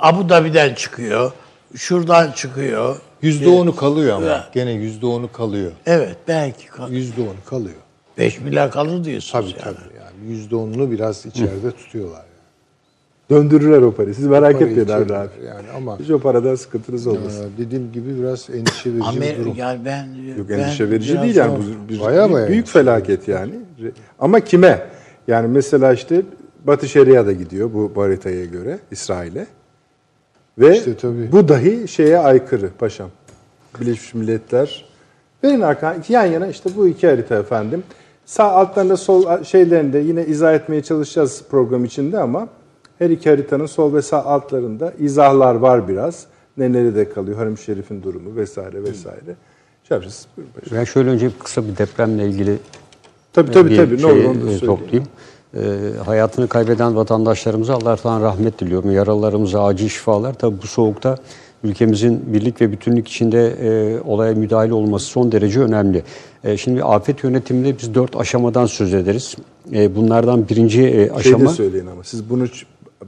Abu 0.00 0.28
Dhabi'den 0.28 0.74
çıkıyor. 0.74 1.32
Şuradan 1.76 2.32
çıkıyor. 2.32 2.96
yüzde 3.22 3.48
onu 3.48 3.76
kalıyor 3.76 4.16
ama 4.16 4.26
Ya. 4.26 4.48
gene 4.54 4.72
yüzde 4.72 5.06
onu 5.06 5.32
kalıyor. 5.32 5.72
Evet 5.86 6.16
belki 6.28 6.64
Yüzde 6.90 7.20
onu 7.20 7.50
kalıyor. 7.50 7.74
5 8.18 8.40
milyar 8.40 8.70
kalır 8.70 9.04
diyorsunuz 9.04 9.32
Tabii 9.32 9.66
yani. 9.66 9.76
tabii 9.76 9.96
yani 9.98 10.30
yüzde 10.32 10.56
onunu 10.56 10.90
biraz 10.90 11.26
içeride 11.26 11.70
tutuyorlar. 11.70 12.16
Yani. 12.16 12.26
Döndürürler 13.30 13.82
o 13.82 13.92
parayı. 13.94 14.14
Siz 14.14 14.26
merak 14.26 14.54
etmeyin 14.62 14.88
Avni 14.88 15.16
abi. 15.16 15.28
yani 15.46 15.66
ama- 15.76 15.98
Hiç 15.98 16.10
o 16.10 16.18
paradan 16.18 16.54
sıkıntınız 16.54 17.06
olmasın. 17.06 17.50
Ee, 17.54 17.58
dediğim 17.58 17.92
gibi 17.92 18.18
biraz 18.20 18.50
endişe 18.50 18.90
verici 18.90 19.00
bir 19.00 19.08
Amer 19.08 19.38
durum. 19.38 19.54
yani 19.56 19.80
ben 19.84 20.06
Yok 20.38 20.48
ben 20.48 20.58
endişe 20.58 20.90
verici 20.90 21.22
değil 21.22 21.36
yani. 21.36 21.58
Bu 21.58 21.88
bir, 21.92 22.00
Bayağı 22.00 22.28
bir- 22.28 22.34
bayağı 22.34 22.48
büyük 22.48 22.58
endişe 22.60 22.72
felaket 22.78 23.28
yani. 23.28 23.52
Ama 24.18 24.40
kime? 24.40 24.86
Yani 25.28 25.48
mesela 25.48 25.92
işte 25.92 26.22
Batı 26.64 26.88
Şeria'da 26.88 27.32
gidiyor 27.32 27.70
bu 27.94 28.02
haritaya 28.02 28.44
göre 28.44 28.78
İsrail'e. 28.90 29.46
Ve 30.58 30.76
İşte 30.78 30.96
tabii. 30.96 31.32
bu 31.32 31.48
dahi 31.48 31.88
şeye 31.88 32.18
aykırı 32.18 32.70
paşam. 32.78 33.10
Birleşmiş 33.80 34.14
Milletler. 34.14 34.84
Verin 35.44 35.60
arka 35.60 35.96
yan 36.08 36.24
yana 36.26 36.46
işte 36.46 36.70
bu 36.76 36.88
iki 36.88 37.06
harita 37.08 37.36
efendim. 37.36 37.82
Sağ 38.24 38.52
altlarında 38.52 38.96
sol 38.96 39.44
şeylerinde 39.44 39.98
yine 39.98 40.26
izah 40.26 40.54
etmeye 40.54 40.82
çalışacağız 40.82 41.42
program 41.50 41.84
içinde 41.84 42.18
ama 42.18 42.48
her 42.98 43.10
iki 43.10 43.30
haritanın 43.30 43.66
sol 43.66 43.94
ve 43.94 44.02
sağ 44.02 44.24
altlarında 44.24 44.92
izahlar 44.98 45.54
var 45.54 45.88
biraz. 45.88 46.26
Ne 46.56 46.72
nerede 46.72 47.10
kalıyor, 47.10 47.38
Harim 47.38 47.58
Şerif'in 47.58 48.02
durumu 48.02 48.36
vesaire 48.36 48.82
vesaire. 48.82 49.36
Şey 49.88 49.94
yapacağız. 49.94 50.26
Ben 50.72 50.84
şöyle 50.84 51.10
önce 51.10 51.30
kısa 51.44 51.64
bir 51.68 51.76
depremle 51.76 52.26
ilgili 52.26 52.58
Tabii 53.32 53.50
tabii 53.50 53.70
bir 53.70 53.76
tabii. 53.76 53.96
Ne 53.96 54.00
şey, 54.00 54.10
olur 54.10 54.24
onu 54.24 54.50
e, 54.50 54.58
toplayayım. 54.58 55.08
E, 55.54 55.60
hayatını 56.04 56.48
kaybeden 56.48 56.96
vatandaşlarımıza 56.96 57.74
Allah'tan 57.74 58.22
rahmet 58.22 58.60
diliyorum. 58.60 58.90
Yaralılarımıza 58.90 59.64
acil 59.64 59.88
şifalar. 59.88 60.34
Tabii 60.34 60.62
bu 60.62 60.66
soğukta 60.66 61.16
ülkemizin 61.64 62.22
birlik 62.26 62.60
ve 62.60 62.72
bütünlük 62.72 63.08
içinde 63.08 63.48
e, 63.48 64.00
olaya 64.00 64.34
müdahale 64.34 64.74
olması 64.74 65.06
son 65.06 65.32
derece 65.32 65.60
önemli. 65.60 66.02
E, 66.44 66.56
şimdi 66.56 66.84
afet 66.84 67.24
yönetiminde 67.24 67.78
biz 67.78 67.94
dört 67.94 68.16
aşamadan 68.16 68.66
söz 68.66 68.94
ederiz. 68.94 69.36
E, 69.72 69.96
bunlardan 69.96 70.48
birinci 70.48 70.82
e, 70.82 70.92
Şey 70.92 71.08
de 71.08 71.12
aşama... 71.12 71.50
söyleyin 71.50 71.86
ama 71.86 72.04
siz 72.04 72.30
bunu 72.30 72.44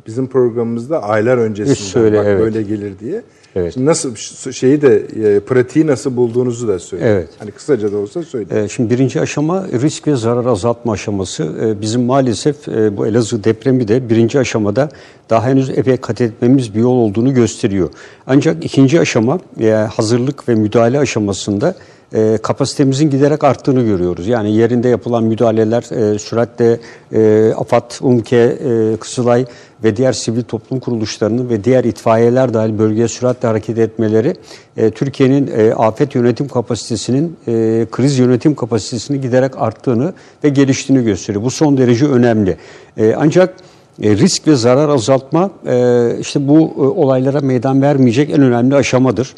bizim 0.07 0.27
programımızda 0.27 1.03
aylar 1.03 1.39
öncesinden 1.39 1.75
söyle, 1.75 2.19
bak 2.19 2.27
evet. 2.27 2.41
böyle 2.41 2.63
gelir 2.63 2.99
diye. 3.01 3.23
Evet. 3.57 3.77
Nasıl 3.77 4.15
şeyi 4.53 4.83
de 4.83 4.97
e, 5.37 5.41
pratiği 5.41 5.87
nasıl 5.87 6.17
bulduğunuzu 6.17 6.69
da 6.69 6.79
söyleyin. 6.79 7.11
Evet. 7.11 7.29
Hani 7.39 7.51
kısaca 7.51 7.93
da 7.93 7.97
olsa 7.97 8.23
söyleyin. 8.23 8.65
Ee, 8.65 8.69
Şimdi 8.69 8.91
birinci 8.95 9.21
aşama 9.21 9.67
risk 9.83 10.07
ve 10.07 10.17
zarar 10.17 10.47
azaltma 10.47 10.93
aşaması. 10.93 11.45
Ee, 11.63 11.81
Bizim 11.81 12.03
maalesef 12.05 12.69
e, 12.69 12.97
bu 12.97 13.07
Elazığ 13.07 13.45
depremi 13.45 13.89
de 13.89 14.09
birinci 14.09 14.39
aşamada 14.39 14.89
daha 15.31 15.47
henüz 15.47 15.71
epey 15.71 15.97
kat 15.97 16.21
etmemiz 16.21 16.75
bir 16.75 16.81
yol 16.81 16.97
olduğunu 16.97 17.35
gösteriyor. 17.35 17.89
Ancak 18.27 18.65
ikinci 18.65 19.01
aşama 19.01 19.39
e, 19.61 19.71
hazırlık 19.71 20.49
ve 20.49 20.55
müdahale 20.55 20.99
aşamasında 20.99 21.75
e, 22.15 22.39
kapasitemizin 22.43 23.11
giderek 23.11 23.45
arttığını 23.45 23.83
görüyoruz. 23.83 24.27
Yani 24.27 24.53
yerinde 24.53 24.89
yapılan 24.89 25.25
müdahaleler 25.25 26.13
e, 26.13 26.19
süratle 26.19 26.81
e, 27.13 27.53
AFAD, 27.57 27.91
UMKE, 28.01 28.37
e, 28.37 28.97
Kızılay 28.97 29.47
ve 29.85 29.97
diğer 29.97 30.13
sivil 30.13 30.43
toplum 30.43 30.81
kuruluşlarının 30.81 31.49
ve 31.49 31.65
diğer 31.65 31.85
itfaiyeler 31.85 32.55
dahil 32.55 32.79
bölgeye 32.79 33.09
süratle 33.09 33.49
hareket 33.49 33.79
etmeleri 33.79 34.35
e, 34.77 34.91
Türkiye'nin 34.91 35.51
e, 35.57 35.75
afet 35.75 36.15
yönetim 36.15 36.49
kapasitesinin, 36.49 37.37
e, 37.49 37.87
kriz 37.91 38.19
yönetim 38.19 38.55
kapasitesini 38.55 39.21
giderek 39.21 39.53
arttığını 39.59 40.13
ve 40.45 40.49
geliştiğini 40.49 41.05
gösteriyor. 41.05 41.45
Bu 41.45 41.51
son 41.51 41.77
derece 41.77 42.07
önemli. 42.07 42.57
E, 42.97 43.15
ancak 43.19 43.55
e, 44.03 44.17
risk 44.17 44.47
ve 44.47 44.57
zarar 44.57 44.89
azaltma 44.89 45.51
e, 45.67 46.17
işte 46.21 46.49
bu 46.49 46.59
e, 46.59 46.81
olaylara 46.81 47.41
meydan 47.41 47.83
vermeyecek 47.83 48.31
en 48.31 48.43
önemli 48.43 48.75
aşamadır. 48.75 49.35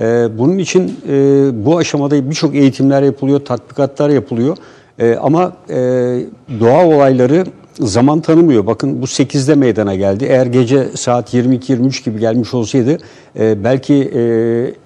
E, 0.00 0.38
bunun 0.38 0.58
için 0.58 0.96
e, 1.08 1.14
bu 1.66 1.78
aşamada 1.78 2.30
birçok 2.30 2.54
eğitimler 2.54 3.02
yapılıyor, 3.02 3.40
tatbikatlar 3.40 4.10
yapılıyor. 4.10 4.56
E, 4.98 5.14
ama 5.14 5.52
e, 5.68 5.76
doğa 6.60 6.86
olayları 6.86 7.44
zaman 7.80 8.20
tanımıyor. 8.20 8.66
Bakın 8.66 9.02
bu 9.02 9.06
8'de 9.06 9.54
meydana 9.54 9.94
geldi. 9.94 10.24
Eğer 10.24 10.46
gece 10.46 10.88
saat 10.94 11.34
22-23 11.34 12.04
gibi 12.04 12.20
gelmiş 12.20 12.54
olsaydı 12.54 12.98
e, 13.38 13.64
belki 13.64 13.94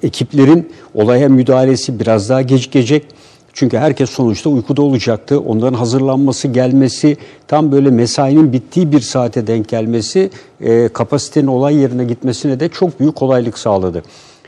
ekiplerin 0.03 0.73
olaya 0.95 1.29
müdahalesi 1.29 2.01
biraz 2.01 2.29
daha 2.29 2.43
gecikecek. 2.43 3.07
Çünkü 3.53 3.79
herkes 3.79 4.11
sonuçta 4.11 4.51
uykuda 4.51 4.83
olacaktı. 4.83 5.41
Onların 5.41 5.79
hazırlanması, 5.79 6.49
gelmesi, 6.49 7.17
tam 7.49 7.73
böyle 7.73 7.91
mesainin 7.91 8.53
bittiği 8.53 8.93
bir 8.93 9.01
saate 9.01 9.47
denk 9.47 9.69
gelmesi 9.69 10.31
kapasitenin 10.93 11.47
olay 11.47 11.77
yerine 11.77 12.05
gitmesine 12.05 12.61
de 12.61 12.69
çok 12.69 13.01
büyük 13.01 13.15
kolaylık 13.15 13.59
sağladı. 13.59 14.03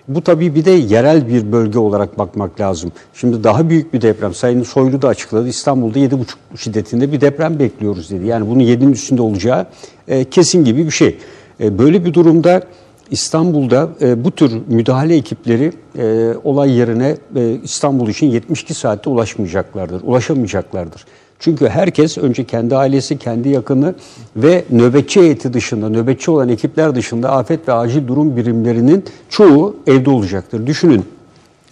Bu 0.09 0.23
tabii 0.23 0.55
bir 0.55 0.65
de 0.65 0.71
yerel 0.71 1.29
bir 1.29 1.53
bölge 1.53 1.79
olarak 1.79 2.19
bakmak 2.19 2.61
lazım. 2.61 2.93
Şimdi 3.15 3.45
daha 3.45 3.69
büyük 3.69 3.95
bir 3.95 4.03
deprem. 4.03 4.35
Sayın 4.35 4.63
Soylu 4.63 5.03
da 5.03 5.09
açıkladı. 5.09 5.49
İstanbul'da 5.49 5.99
7,5 5.99 6.25
şiddetinde 6.57 7.13
bir 7.13 7.21
deprem 7.21 7.59
bekliyoruz 7.59 8.11
dedi. 8.11 8.27
Yani 8.27 8.49
bunun 8.49 8.61
7'nin 8.61 8.93
üstünde 8.93 9.23
olacağı 9.23 9.67
e, 10.09 10.25
kesin 10.25 10.65
gibi 10.65 10.87
bir 10.87 10.91
şey. 10.91 11.19
E, 11.61 11.79
böyle 11.79 12.05
bir 12.05 12.15
durumda 12.15 12.63
İstanbul'da 13.11 13.89
e, 14.01 14.25
bu 14.25 14.31
tür 14.31 14.53
müdahale 14.69 15.17
ekipleri 15.17 15.73
e, 15.99 16.35
olay 16.45 16.71
yerine 16.71 17.17
e, 17.37 17.59
İstanbul 17.63 18.09
için 18.09 18.27
72 18.27 18.75
saatte 18.75 19.11
ulaşmayacaklardır, 19.11 20.03
ulaşamayacaklardır. 20.03 21.05
Çünkü 21.39 21.69
herkes 21.69 22.19
önce 22.19 22.45
kendi 22.45 22.77
ailesi, 22.77 23.19
kendi 23.19 23.49
yakını 23.49 23.95
ve 24.37 24.65
nöbetçi 24.71 25.21
heyeti 25.21 25.53
dışında, 25.53 25.89
nöbetçi 25.89 26.31
olan 26.31 26.49
ekipler 26.49 26.95
dışında 26.95 27.31
afet 27.31 27.69
ve 27.69 27.73
acil 27.73 28.09
durum 28.09 28.37
birimlerinin 28.37 29.05
çoğu 29.29 29.77
evde 29.87 30.11
olacaktır. 30.11 30.67
Düşünün 30.67 31.05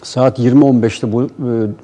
saat 0.02 0.38
20.15'te 0.38 1.12
bu 1.12 1.22
e, 1.22 1.26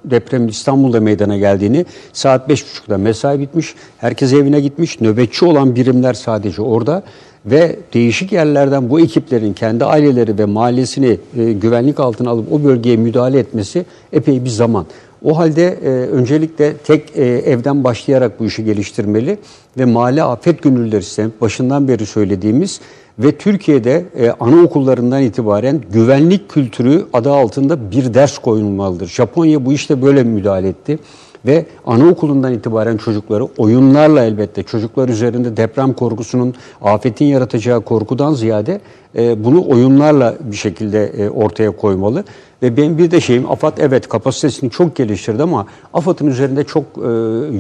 depremin 0.05 0.49
İstanbul'da 0.49 1.01
meydana 1.01 1.37
geldiğini, 1.37 1.87
saat 2.13 2.51
5.30'da 2.51 2.99
mesai 2.99 3.41
bitmiş, 3.41 3.75
herkes 3.99 4.33
evine 4.33 4.61
gitmiş, 4.61 5.01
nöbetçi 5.01 5.45
olan 5.45 5.77
birimler 5.77 6.15
sadece 6.15 6.63
orada 6.63 7.03
ve 7.47 7.77
değişik 7.95 8.33
yerlerden 8.33 8.91
bu 8.91 9.01
ekiplerin 9.01 9.53
kendi 9.53 9.85
aileleri 9.85 10.39
ve 10.39 10.45
mahallesini 10.45 11.19
e, 11.37 11.53
güvenlik 11.53 12.01
altına 12.01 12.31
alıp 12.31 12.53
o 12.53 12.65
bölgeye 12.65 12.97
müdahale 12.97 13.39
etmesi 13.39 13.85
epey 14.13 14.45
bir 14.45 14.51
zaman. 14.51 14.87
O 15.25 15.39
halde 15.39 15.79
e, 15.83 15.89
öncelikle 15.89 16.77
tek 16.77 17.17
e, 17.17 17.25
evden 17.25 17.85
başlayarak 17.85 18.41
bu 18.41 18.45
işi 18.45 18.65
geliştirmeli 18.65 19.39
ve 19.79 19.85
mahalle 19.85 20.23
afet 20.23 20.63
gönüllüleri 20.63 21.03
sistemi 21.03 21.31
başından 21.41 21.89
beri 21.89 22.07
söylediğimiz 22.07 22.81
ve 23.19 23.37
Türkiye'de 23.37 24.05
e, 24.17 24.31
anaokullarından 24.31 25.23
itibaren 25.23 25.81
güvenlik 25.93 26.49
kültürü 26.49 27.07
adı 27.13 27.33
altında 27.33 27.91
bir 27.91 28.15
ders 28.15 28.39
koyulmalıdır. 28.39 29.07
Japonya 29.07 29.67
bu 29.67 29.73
işte 29.73 30.03
böyle 30.03 30.23
müdahale 30.23 30.69
etti. 30.69 30.99
Ve 31.47 31.67
anaokulundan 31.87 32.53
itibaren 32.53 32.97
çocukları 32.97 33.45
oyunlarla 33.59 34.25
elbette 34.25 34.63
çocuklar 34.63 35.09
üzerinde 35.09 35.57
deprem 35.57 35.93
korkusunun, 35.93 36.55
afetin 36.83 37.25
yaratacağı 37.25 37.81
korkudan 37.81 38.35
ziyade 38.35 38.81
e, 39.17 39.45
bunu 39.45 39.69
oyunlarla 39.69 40.35
bir 40.41 40.57
şekilde 40.57 41.07
e, 41.07 41.31
ortaya 41.31 41.71
koymalı. 41.71 42.25
Ve 42.63 42.77
benim 42.77 42.99
bir 42.99 43.11
de 43.11 43.21
şeyim 43.21 43.51
AFAD 43.51 43.79
evet 43.79 44.09
kapasitesini 44.09 44.71
çok 44.71 44.97
geliştirdi 44.97 45.43
ama 45.43 45.67
AFAD'ın 45.95 46.27
üzerinde 46.27 46.65
çok 46.65 46.85
e, 46.85 47.11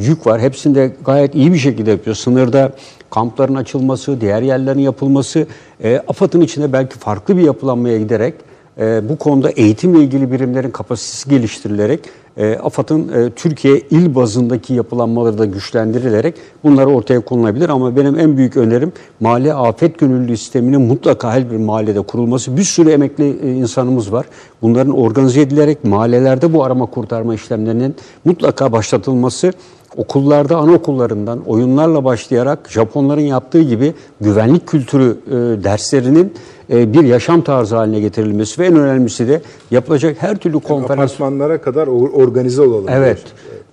yük 0.09 0.26
var. 0.26 0.41
Hepsini 0.41 0.74
de 0.74 0.93
gayet 1.05 1.35
iyi 1.35 1.53
bir 1.53 1.59
şekilde 1.59 1.91
yapıyor. 1.91 2.16
Sınırda 2.16 2.72
kampların 3.11 3.55
açılması, 3.55 4.20
diğer 4.20 4.43
yerlerin 4.43 4.81
yapılması, 4.81 5.47
e, 5.85 6.03
AFAD'ın 6.09 6.41
içinde 6.41 6.72
belki 6.72 6.99
farklı 6.99 7.37
bir 7.37 7.43
yapılanmaya 7.43 7.99
giderek 7.99 8.35
e, 8.79 9.09
bu 9.09 9.16
konuda 9.16 9.51
eğitimle 9.51 9.99
ilgili 9.99 10.33
birimlerin 10.33 10.71
kapasitesi 10.71 11.31
geliştirilerek 11.31 12.01
e, 12.37 12.57
AFAD'ın 12.57 13.09
e, 13.09 13.31
Türkiye 13.31 13.81
il 13.91 14.14
bazındaki 14.14 14.75
yapılanmaları 14.75 15.39
da 15.39 15.45
güçlendirilerek 15.45 16.35
bunları 16.64 16.87
ortaya 16.87 17.21
konulabilir. 17.21 17.68
Ama 17.68 17.97
benim 17.97 18.18
en 18.18 18.37
büyük 18.37 18.57
önerim 18.57 18.93
mali 19.21 19.55
afet 19.55 19.99
gönüllü 19.99 20.37
sisteminin 20.37 20.81
mutlaka 20.81 21.33
her 21.33 21.51
bir 21.51 21.57
mahallede 21.57 22.01
kurulması. 22.01 22.57
Bir 22.57 22.62
sürü 22.62 22.91
emekli 22.91 23.37
e, 23.43 23.53
insanımız 23.53 24.12
var. 24.12 24.27
Bunların 24.62 24.99
organize 24.99 25.41
edilerek 25.41 25.85
mahallelerde 25.85 26.53
bu 26.53 26.64
arama 26.64 26.87
kurtarma 26.87 27.35
işlemlerinin 27.35 27.95
mutlaka 28.25 28.73
başlatılması 28.73 29.53
okullarda, 29.97 30.57
anaokullarından 30.57 31.41
oyunlarla 31.47 32.05
başlayarak 32.05 32.68
Japonların 32.70 33.20
yaptığı 33.20 33.62
gibi 33.62 33.95
güvenlik 34.20 34.66
kültürü 34.66 35.16
e, 35.26 35.64
derslerinin 35.64 36.34
e, 36.72 36.93
bir 36.93 37.05
yaşam 37.05 37.41
tarzı 37.43 37.76
haline 37.76 38.01
getirilmesi 38.01 38.62
ve 38.62 38.66
en 38.66 38.76
önemlisi 38.76 39.28
de 39.28 39.43
yapılacak 39.70 40.16
her 40.20 40.36
türlü 40.36 40.61
konferans 40.61 41.11
Apartmanlara 41.11 41.61
kadar 41.61 41.86
or- 41.86 42.12
organize 42.12 42.62
olalım. 42.62 42.86
Evet. 42.88 43.18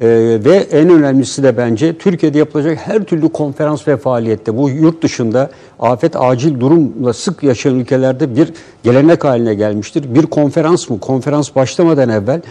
Ee, 0.02 0.40
ve 0.46 0.56
en 0.56 0.90
önemlisi 0.90 1.44
de 1.44 1.58
bence 1.58 1.98
Türkiye'de 1.98 2.38
yapılacak 2.38 2.78
her 2.78 3.04
türlü 3.04 3.30
konferans 3.30 3.88
ve 3.88 3.98
faaliyette 3.98 4.58
bu 4.58 4.70
yurt 4.70 5.04
dışında 5.04 5.50
afet 5.80 6.16
acil 6.16 6.60
durumla 6.60 7.14
sık 7.14 7.44
yaşayan 7.44 7.76
ülkelerde 7.76 8.36
bir 8.36 8.54
gelenek 8.84 9.24
haline 9.24 9.54
gelmiştir. 9.54 10.16
Bir 10.16 10.26
konferans 10.26 10.90
mı? 10.90 11.00
Konferans 11.00 11.56
başlamadan 11.56 12.10
evvel 12.10 12.42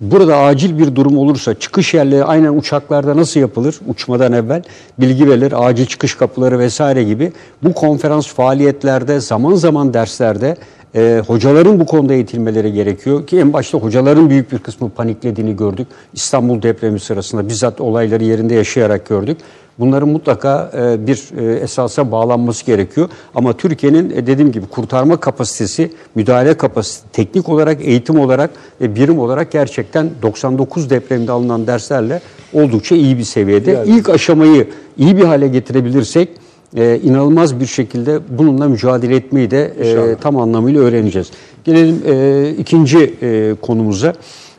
burada 0.00 0.36
acil 0.36 0.78
bir 0.78 0.94
durum 0.94 1.18
olursa 1.18 1.54
çıkış 1.54 1.94
yerleri 1.94 2.24
aynen 2.24 2.58
uçaklarda 2.58 3.16
nasıl 3.16 3.40
yapılır? 3.40 3.80
Uçmadan 3.88 4.32
evvel 4.32 4.62
bilgi 4.98 5.30
verilir, 5.30 5.68
acil 5.68 5.86
çıkış 5.86 6.14
kapıları 6.14 6.58
vesaire 6.58 7.04
gibi 7.04 7.32
bu 7.62 7.74
konferans 7.74 8.26
faaliyetlerde 8.26 9.20
zaman 9.20 9.54
zaman 9.54 9.94
derslerde 9.94 10.56
e, 10.94 11.22
hocaların 11.26 11.80
bu 11.80 11.86
konuda 11.86 12.14
eğitilmeleri 12.14 12.72
gerekiyor 12.72 13.26
ki 13.26 13.38
en 13.38 13.52
başta 13.52 13.78
hocaların 13.78 14.30
büyük 14.30 14.52
bir 14.52 14.58
kısmı 14.58 14.90
paniklediğini 14.90 15.56
gördük. 15.56 15.88
İstanbul 16.12 16.62
depremi 16.62 17.00
sırasında 17.00 17.48
bizzat 17.48 17.80
olayları 17.80 18.24
yerinde 18.24 18.54
yaşayarak 18.54 19.06
gördük. 19.06 19.38
Bunların 19.78 20.08
mutlaka 20.08 20.70
e, 20.74 21.06
bir 21.06 21.22
e, 21.38 21.54
esasa 21.56 22.12
bağlanması 22.12 22.66
gerekiyor. 22.66 23.08
Ama 23.34 23.52
Türkiye'nin 23.52 24.10
e, 24.10 24.26
dediğim 24.26 24.52
gibi 24.52 24.66
kurtarma 24.66 25.20
kapasitesi, 25.20 25.92
müdahale 26.14 26.54
kapasitesi, 26.54 27.12
teknik 27.12 27.48
olarak, 27.48 27.84
eğitim 27.84 28.20
olarak 28.20 28.50
ve 28.80 28.94
birim 28.94 29.18
olarak 29.18 29.52
gerçekten 29.52 30.10
99 30.22 30.90
depremde 30.90 31.32
alınan 31.32 31.66
derslerle 31.66 32.20
oldukça 32.52 32.94
iyi 32.96 33.18
bir 33.18 33.24
seviyede. 33.24 33.84
İlk 33.86 34.08
aşamayı 34.08 34.68
iyi 34.98 35.16
bir 35.16 35.24
hale 35.24 35.48
getirebilirsek 35.48 36.28
e, 36.76 37.00
inanılmaz 37.02 37.60
bir 37.60 37.66
şekilde 37.66 38.20
bununla 38.28 38.68
mücadele 38.68 39.16
etmeyi 39.16 39.50
de 39.50 39.72
e, 39.80 40.16
tam 40.20 40.36
anlamıyla 40.36 40.80
öğreneceğiz. 40.80 41.30
Gelelim 41.64 42.02
e, 42.06 42.50
ikinci 42.58 43.14
e, 43.22 43.54
konumuza. 43.62 44.14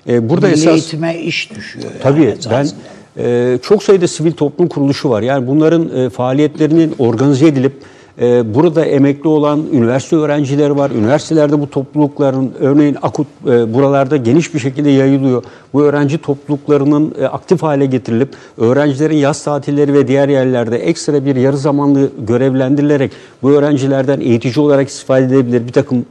E, 0.10 0.30
burada 0.30 0.48
Milli 0.48 0.60
esas 0.60 0.74
eğitime 0.74 1.20
iş 1.20 1.56
düşüyor. 1.56 1.86
yani 1.86 2.02
tabii 2.02 2.26
ben 2.26 2.62
esasında. 2.62 2.97
E, 3.18 3.58
çok 3.62 3.84
sayıda 3.84 4.08
sivil 4.08 4.32
toplum 4.32 4.68
kuruluşu 4.68 5.10
var. 5.10 5.22
Yani 5.22 5.48
bunların 5.48 5.98
e, 5.98 6.10
faaliyetlerinin 6.10 6.96
organize 7.00 7.48
edilip 7.48 7.74
e, 8.22 8.56
burada 8.56 8.86
emekli 8.86 9.28
olan 9.28 9.64
üniversite 9.74 10.16
öğrencileri 10.16 10.78
var. 10.78 10.92
Üniversitelerde 10.92 11.60
bu 11.60 11.70
toplulukların 11.70 12.52
örneğin 12.60 12.98
akut 13.02 13.28
e, 13.48 13.74
buralarda 13.74 14.18
geniş 14.18 14.54
bir 14.54 14.60
şekilde 14.60 14.90
yayılıyor. 14.90 15.44
Bu 15.74 15.84
öğrenci 15.84 16.18
topluluklarının 16.18 17.16
aktif 17.32 17.64
hale 17.64 17.86
getirilip 17.86 18.30
öğrencilerin 18.58 19.18
yaz 19.18 19.44
tatilleri 19.44 19.94
ve 19.94 20.08
diğer 20.08 20.30
yerlerde 20.30 20.78
ekstra 20.78 21.26
bir 21.26 21.36
yarı 21.36 21.58
zamanlı 21.58 22.10
görevlendirilerek 22.28 23.12
bu 23.44 23.52
öğrencilerden 23.52 24.20
eğitici 24.20 24.66
olarak 24.66 24.88
istifade 24.88 25.24
edilebilir. 25.24 25.68
Bir 25.68 25.74
takım 25.74 26.06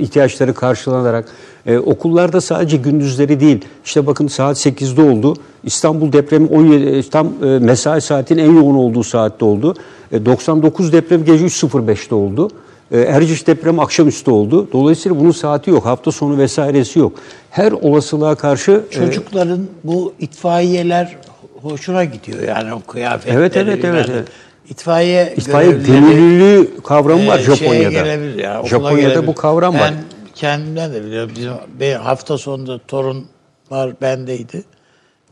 ihtiyaçları 0.00 0.54
karşılanarak 0.54 1.24
ee, 1.66 1.78
okullarda 1.78 2.40
sadece 2.40 2.76
gündüzleri 2.76 3.40
değil, 3.40 3.64
işte 3.84 4.06
bakın 4.06 4.26
saat 4.28 4.66
8'de 4.66 5.02
oldu. 5.02 5.36
İstanbul 5.64 6.12
depremi 6.12 6.46
17, 6.48 7.10
tam 7.10 7.26
e, 7.44 7.46
mesai 7.46 8.00
saatin 8.00 8.38
en 8.38 8.52
yoğun 8.52 8.74
olduğu 8.74 9.04
saatte 9.04 9.44
oldu. 9.44 9.74
E, 10.12 10.26
99 10.26 10.92
deprem 10.92 11.24
gece 11.24 11.44
3.05'te 11.44 12.14
oldu. 12.14 12.50
E, 12.92 13.00
Erciş 13.00 13.46
deprem 13.46 13.80
akşamüstü 13.80 14.30
oldu. 14.30 14.68
Dolayısıyla 14.72 15.20
bunun 15.20 15.30
saati 15.30 15.70
yok, 15.70 15.84
hafta 15.86 16.12
sonu 16.12 16.38
vesairesi 16.38 16.98
yok. 16.98 17.12
Her 17.50 17.72
olasılığa 17.72 18.34
karşı... 18.34 18.80
e, 18.90 18.94
Çocukların 18.94 19.60
bu 19.84 20.12
itfaiyeler 20.20 21.16
hoşuna 21.62 22.04
gidiyor 22.04 22.42
yani 22.48 22.74
o 22.74 22.80
kıyafetleri. 22.92 23.36
Evet, 23.38 23.56
evet, 23.56 23.84
evet, 23.84 24.06
evet. 24.12 24.28
İtfaiye, 24.70 25.34
İtfaiye 25.36 25.72
gönüllülüğü 25.72 26.68
kavramı 26.84 27.26
var 27.26 27.38
e, 27.38 27.42
Japonya'da. 27.42 27.88
gelebilir 27.90 28.38
ya, 28.38 28.62
Japonya'da 28.66 29.00
gelebilir. 29.00 29.26
bu 29.26 29.34
kavram 29.34 29.74
var. 29.74 29.94
Kendimden 30.40 30.92
de 30.94 31.04
biliyorum. 31.04 31.32
Bizim 31.36 31.52
bir 31.80 31.94
hafta 31.94 32.38
sonunda 32.38 32.78
torun 32.88 33.26
var 33.70 34.00
bendeydi. 34.00 34.64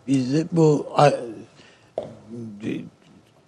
Biz 0.09 0.35
de 0.35 0.47
bu 0.53 0.87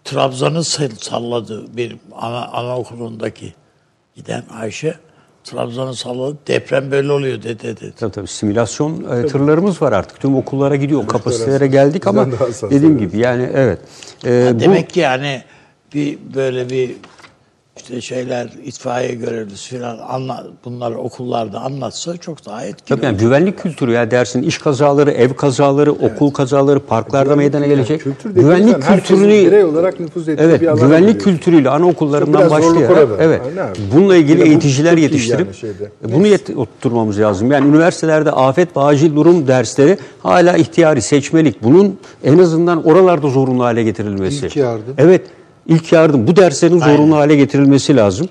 Trabzon'u 0.04 0.58
sall- 0.64 0.98
salladı 1.00 1.76
benim 1.76 1.98
ana, 2.16 2.46
anaokulundaki 2.46 3.54
giden 4.16 4.42
Ayşe. 4.60 4.94
Trabzon'u 5.44 5.94
salladı. 5.94 6.36
Deprem 6.46 6.90
böyle 6.90 7.12
oluyor 7.12 7.42
dedi 7.42 7.62
dedi. 7.62 7.92
Tabii 7.98 8.12
tabii 8.12 8.26
simülasyon 8.26 9.04
e, 9.18 9.26
tırlarımız 9.26 9.82
var 9.82 9.92
artık. 9.92 10.20
Tüm 10.20 10.36
okullara 10.36 10.76
gidiyor. 10.76 11.02
O 11.04 11.06
kapasitelere 11.06 11.66
geldik 11.66 12.06
ama 12.06 12.26
dediğim 12.70 12.98
gibi 12.98 13.18
yani 13.18 13.50
evet. 13.54 13.78
E, 14.26 14.44
Ha, 14.48 14.54
bu- 14.54 14.60
demek 14.60 14.90
ki 14.90 15.00
yani 15.00 15.42
bir 15.94 16.18
böyle 16.34 16.70
bir 16.70 16.96
işte 17.86 18.00
şeyler 18.00 18.48
itfaiye 18.64 19.14
görevlisi 19.14 19.78
falan 19.78 19.98
anla, 20.08 20.46
bunlar 20.64 20.92
okullarda 20.92 21.60
anlatsa 21.60 22.16
çok 22.16 22.46
daha 22.46 22.64
etkili. 22.64 22.96
Tabii 22.96 23.04
yani 23.06 23.18
güvenlik 23.18 23.58
kültürü 23.58 23.92
ya 23.92 24.10
dersin 24.10 24.42
iş 24.42 24.58
kazaları, 24.58 25.10
ev 25.10 25.34
kazaları, 25.34 25.92
okul 25.92 26.30
kazaları, 26.30 26.80
parklarda 26.80 27.36
meydana 27.36 27.66
gelecek. 27.66 28.00
Kültür 28.02 28.30
güvenlik 28.30 28.82
kültürünü 28.82 29.28
birey 29.46 29.64
olarak 29.64 30.00
nüfuz 30.00 30.28
ettiği 30.28 30.42
Evet, 30.44 30.60
bir 30.60 30.66
alana 30.66 30.80
güvenlik 30.80 31.08
giriyorsun. 31.08 31.30
kültürüyle 31.30 31.70
anaokullarından 31.70 32.50
başlayarak 32.50 33.08
evet. 33.20 33.40
Bununla 33.94 34.16
ilgili 34.16 34.32
Yine 34.32 34.44
bu 34.44 34.46
eğiticiler 34.48 34.96
iyi 34.96 35.02
yetiştirip 35.02 35.46
yani 35.46 35.54
şeyde. 35.54 35.90
bunu 36.04 36.26
yet- 36.26 36.56
oturtmamız 36.56 37.20
lazım. 37.20 37.52
Yani 37.52 37.68
üniversitelerde 37.68 38.30
afet 38.30 38.76
ve 38.76 38.80
acil 38.80 39.16
durum 39.16 39.48
dersleri 39.48 39.98
hala 40.22 40.56
ihtiyari, 40.56 41.02
seçmelik. 41.02 41.62
Bunun 41.62 41.98
en 42.24 42.38
azından 42.38 42.84
oralarda 42.86 43.28
zorunlu 43.28 43.64
hale 43.64 43.82
getirilmesi. 43.82 44.46
İlk 44.46 44.56
yardım. 44.56 44.94
Evet, 44.98 45.22
ilk 45.68 45.92
yardım. 45.92 46.26
Bu 46.26 46.36
derslerin 46.36 46.78
zorunlu 46.78 47.02
Aynen. 47.02 47.10
hale 47.10 47.36
getirilmesi 47.36 47.96
lazım. 47.96 48.28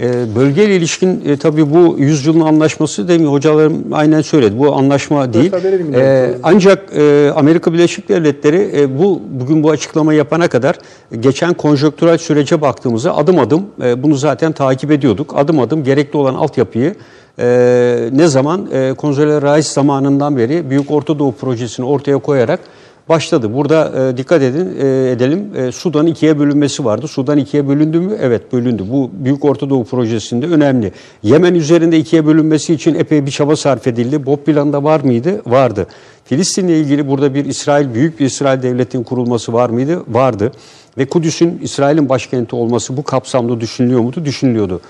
Ee, 0.00 0.34
bölgeyle 0.36 0.76
ilişkin 0.76 1.22
e, 1.26 1.36
tabii 1.36 1.74
bu 1.74 1.96
yüzyılın 1.98 2.40
anlaşması 2.40 3.08
mi? 3.20 3.26
Hocalarım 3.26 3.84
aynen 3.92 4.20
söyledi. 4.20 4.58
Bu 4.58 4.74
anlaşma 4.74 5.32
değil. 5.32 5.52
Ee, 5.94 6.34
ancak 6.42 6.96
e, 6.96 7.32
Amerika 7.36 7.72
Birleşik 7.72 8.08
Devletleri 8.08 8.70
e, 8.76 8.98
bu 8.98 9.22
bugün 9.30 9.62
bu 9.62 9.70
açıklamayı 9.70 10.18
yapana 10.18 10.48
kadar 10.48 10.78
e, 11.12 11.16
geçen 11.16 11.54
konjonktürel 11.54 12.18
sürece 12.18 12.60
baktığımızda 12.60 13.16
adım 13.16 13.38
adım 13.38 13.66
e, 13.82 14.02
bunu 14.02 14.14
zaten 14.14 14.52
takip 14.52 14.90
ediyorduk. 14.90 15.34
Adım 15.36 15.60
adım 15.60 15.84
gerekli 15.84 16.16
olan 16.16 16.34
altyapıyı 16.34 16.94
e, 17.38 18.08
ne 18.12 18.26
zaman 18.26 18.68
e, 18.72 18.94
Konsolide 18.94 19.40
Rice 19.40 19.68
zamanından 19.68 20.36
beri 20.36 20.70
Büyük 20.70 20.90
Orta 20.90 21.18
Doğu 21.18 21.32
projesini 21.32 21.86
ortaya 21.86 22.18
koyarak 22.18 22.60
başladı. 23.08 23.54
Burada 23.54 24.08
e, 24.08 24.16
dikkat 24.16 24.42
edin 24.42 24.76
e, 24.80 25.10
edelim. 25.10 25.50
E, 25.56 25.72
Sudan 25.72 26.06
ikiye 26.06 26.38
bölünmesi 26.38 26.84
vardı. 26.84 27.08
Sudan 27.08 27.38
ikiye 27.38 27.68
bölündü 27.68 28.00
mü? 28.00 28.16
Evet 28.20 28.52
bölündü. 28.52 28.84
Bu 28.90 29.10
Büyük 29.12 29.44
Orta 29.44 29.70
Doğu 29.70 29.84
projesinde 29.84 30.46
önemli. 30.46 30.92
Yemen 31.22 31.54
üzerinde 31.54 31.98
ikiye 31.98 32.26
bölünmesi 32.26 32.74
için 32.74 32.94
epey 32.94 33.26
bir 33.26 33.30
çaba 33.30 33.56
sarf 33.56 33.86
edildi. 33.86 34.26
BOP 34.26 34.46
planında 34.46 34.84
var 34.84 35.00
mıydı? 35.00 35.42
Vardı. 35.46 35.86
Filistin'le 36.24 36.68
ilgili 36.68 37.08
burada 37.08 37.34
bir 37.34 37.44
İsrail, 37.44 37.94
büyük 37.94 38.20
bir 38.20 38.26
İsrail 38.26 38.62
devletinin 38.62 39.04
kurulması 39.04 39.52
var 39.52 39.70
mıydı? 39.70 40.02
Vardı. 40.08 40.52
Ve 40.98 41.06
Kudüs'ün 41.06 41.58
İsrail'in 41.62 42.08
başkenti 42.08 42.56
olması 42.56 42.96
bu 42.96 43.02
kapsamda 43.02 43.60
düşünülüyor 43.60 44.00
muydu? 44.00 44.24
Düşünülüyordu. 44.24 44.80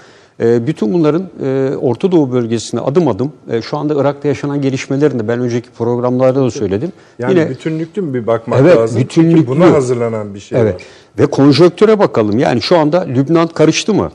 E, 0.40 0.66
bütün 0.66 0.92
bunların 0.94 1.22
e, 1.44 1.76
Orta 1.76 2.12
Doğu 2.12 2.32
bölgesinde 2.32 2.80
adım 2.80 3.08
adım 3.08 3.32
e, 3.50 3.62
şu 3.62 3.76
anda 3.78 4.00
Irak'ta 4.00 4.28
yaşanan 4.28 4.62
gelişmelerini 4.62 5.18
de 5.22 5.28
ben 5.28 5.40
önceki 5.40 5.70
programlarda 5.70 6.44
da 6.44 6.50
söyledim. 6.50 6.92
Yani 7.18 7.30
Yine 7.38 7.50
bütünlüklü 7.50 8.02
mü 8.02 8.14
bir 8.14 8.26
bakmak 8.26 8.60
Evet, 8.60 8.76
lazım? 8.76 9.06
Çünkü 9.08 9.28
bütünlüklü. 9.28 9.46
buna 9.46 9.72
hazırlanan 9.72 10.34
bir 10.34 10.40
şey 10.40 10.60
Evet. 10.60 10.74
var. 10.74 10.82
Ve 11.18 11.26
konjonktüre 11.26 11.98
bakalım. 11.98 12.38
Yani 12.38 12.62
şu 12.62 12.78
anda 12.78 13.00
Lübnan 13.00 13.46
karıştı 13.46 13.94
mı? 13.94 14.10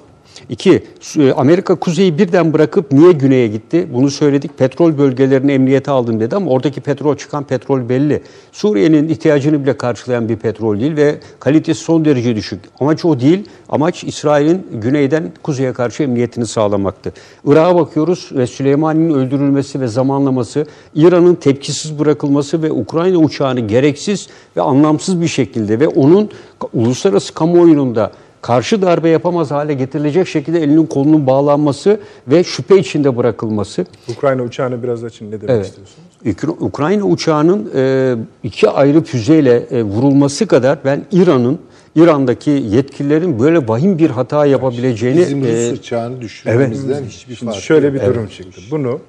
İki, 0.50 0.84
Su- 1.00 1.34
Amerika 1.38 1.76
kuzeyi 1.76 2.18
birden 2.18 2.54
bırakıp 2.54 2.92
niye 2.92 3.12
güneye 3.12 3.48
gitti? 3.48 3.88
Bunu 3.94 4.12
söyledik. 4.12 4.58
Petrol 4.58 4.98
bölgelerini 4.98 5.52
emniyete 5.52 5.92
aldım 5.92 6.20
dedi 6.20 6.36
ama 6.36 6.52
oradaki 6.52 6.82
petrol 6.82 7.16
çıkan 7.16 7.44
petrol 7.44 7.90
belli. 7.90 8.22
Suriye'nin 8.52 9.08
ihtiyacını 9.10 9.64
bile 9.64 9.78
karşılayan 9.78 10.30
bir 10.30 10.36
petrol 10.36 10.80
değil 10.80 10.96
ve 10.96 11.16
kalitesi 11.40 11.84
son 11.84 12.06
derece 12.06 12.36
düşük. 12.36 12.60
Amaç 12.80 13.06
o 13.06 13.20
değil. 13.20 13.46
Amaç 13.70 14.04
İsrail'in 14.04 14.68
güneyden 14.74 15.32
kuzeye 15.44 15.74
karşı 15.74 16.04
emniyetini 16.04 16.46
sağlamaktı. 16.48 17.14
Irak'a 17.46 17.76
bakıyoruz 17.76 18.30
ve 18.32 18.48
Süleymani'nin 18.48 19.14
öldürülmesi 19.14 19.82
ve 19.82 19.88
zamanlaması, 19.88 20.66
İran'ın 20.96 21.36
tepkisiz 21.36 22.00
bırakılması 22.00 22.64
ve 22.64 22.72
Ukrayna 22.72 23.18
uçağını 23.18 23.60
gereksiz 23.60 24.28
ve 24.58 24.62
anlamsız 24.62 25.22
bir 25.22 25.28
şekilde 25.28 25.80
ve 25.80 25.88
onun 25.88 26.30
uluslararası 26.74 27.34
kamuoyunun 27.34 27.96
da 27.96 28.12
karşı 28.42 28.82
darbe 28.82 29.10
yapamaz 29.10 29.52
hale 29.52 29.74
getirilecek 29.74 30.28
şekilde 30.28 30.60
elinin 30.64 30.86
kolunun 30.86 31.28
bağlanması 31.28 32.00
ve 32.28 32.44
şüphe 32.44 32.78
içinde 32.80 33.18
bırakılması. 33.18 33.86
Ukrayna 34.18 34.44
uçağını 34.44 34.84
biraz 34.84 35.04
açın 35.04 35.28
ne 35.28 35.32
demek 35.42 35.50
Evet. 35.50 35.66
istiyorsunuz? 35.66 36.08
Ukra- 36.26 36.66
Ukrayna 36.66 37.04
uçağının 37.04 37.72
e, 37.76 38.16
iki 38.44 38.70
ayrı 38.70 39.02
füzeyle 39.04 39.56
e, 39.72 39.84
vurulması 39.84 40.48
kadar 40.48 40.80
ben 40.86 41.06
İran'ın 41.12 41.60
İran'daki 41.96 42.50
yetkililerin 42.50 43.40
böyle 43.40 43.68
vahim 43.68 43.98
bir 43.98 44.10
hata 44.10 44.46
yapabileceğini 44.46 45.20
Bizim 45.20 45.42
Rus 45.44 45.50
e, 45.50 45.72
uçağını 45.74 46.22
düşürmemizden 46.22 47.04
hiçbir 47.04 47.36
Şimdi 47.36 47.52
farkı 47.52 47.66
şöyle 47.66 47.88
yok. 47.88 47.96
bir 47.96 48.02
durum 48.06 48.28
çıktı. 48.28 48.62
Bunu 48.72 49.00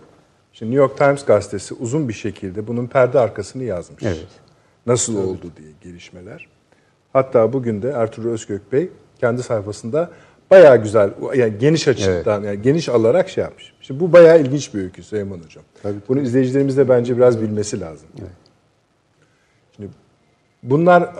şimdi 0.52 0.70
New 0.72 0.82
York 0.82 0.98
Times 0.98 1.24
gazetesi 1.24 1.74
uzun 1.74 2.08
bir 2.08 2.12
şekilde 2.14 2.66
bunun 2.66 2.86
perde 2.86 3.18
arkasını 3.18 3.62
yazmış. 3.64 4.02
Evet. 4.02 4.26
Nasıl 4.86 5.16
oldu 5.18 5.46
diye 5.58 5.68
gelişmeler. 5.82 6.48
Hatta 7.12 7.52
bugün 7.52 7.82
de 7.82 7.90
Ertuğrul 7.90 8.30
Özgök 8.30 8.72
Bey 8.72 8.88
kendi 9.20 9.42
sayfasında 9.42 10.10
bayağı 10.50 10.82
güzel 10.82 11.10
yani 11.34 11.58
geniş 11.58 11.88
açıdan 11.88 12.42
yani 12.42 12.62
geniş 12.62 12.88
alarak 12.88 13.28
şey 13.28 13.44
yapmış. 13.44 13.72
Şimdi 13.80 14.00
bu 14.00 14.12
bayağı 14.12 14.40
ilginç 14.40 14.74
bir 14.74 14.82
öykü 14.82 15.02
Süleyman 15.02 15.38
Hocam. 15.38 15.64
Bunu 16.08 16.20
izleyicilerimiz 16.20 16.76
de 16.76 16.88
bence 16.88 17.16
biraz 17.16 17.42
bilmesi 17.42 17.80
lazım. 17.80 18.08
Şimdi 19.76 19.90
bunlar 20.62 21.14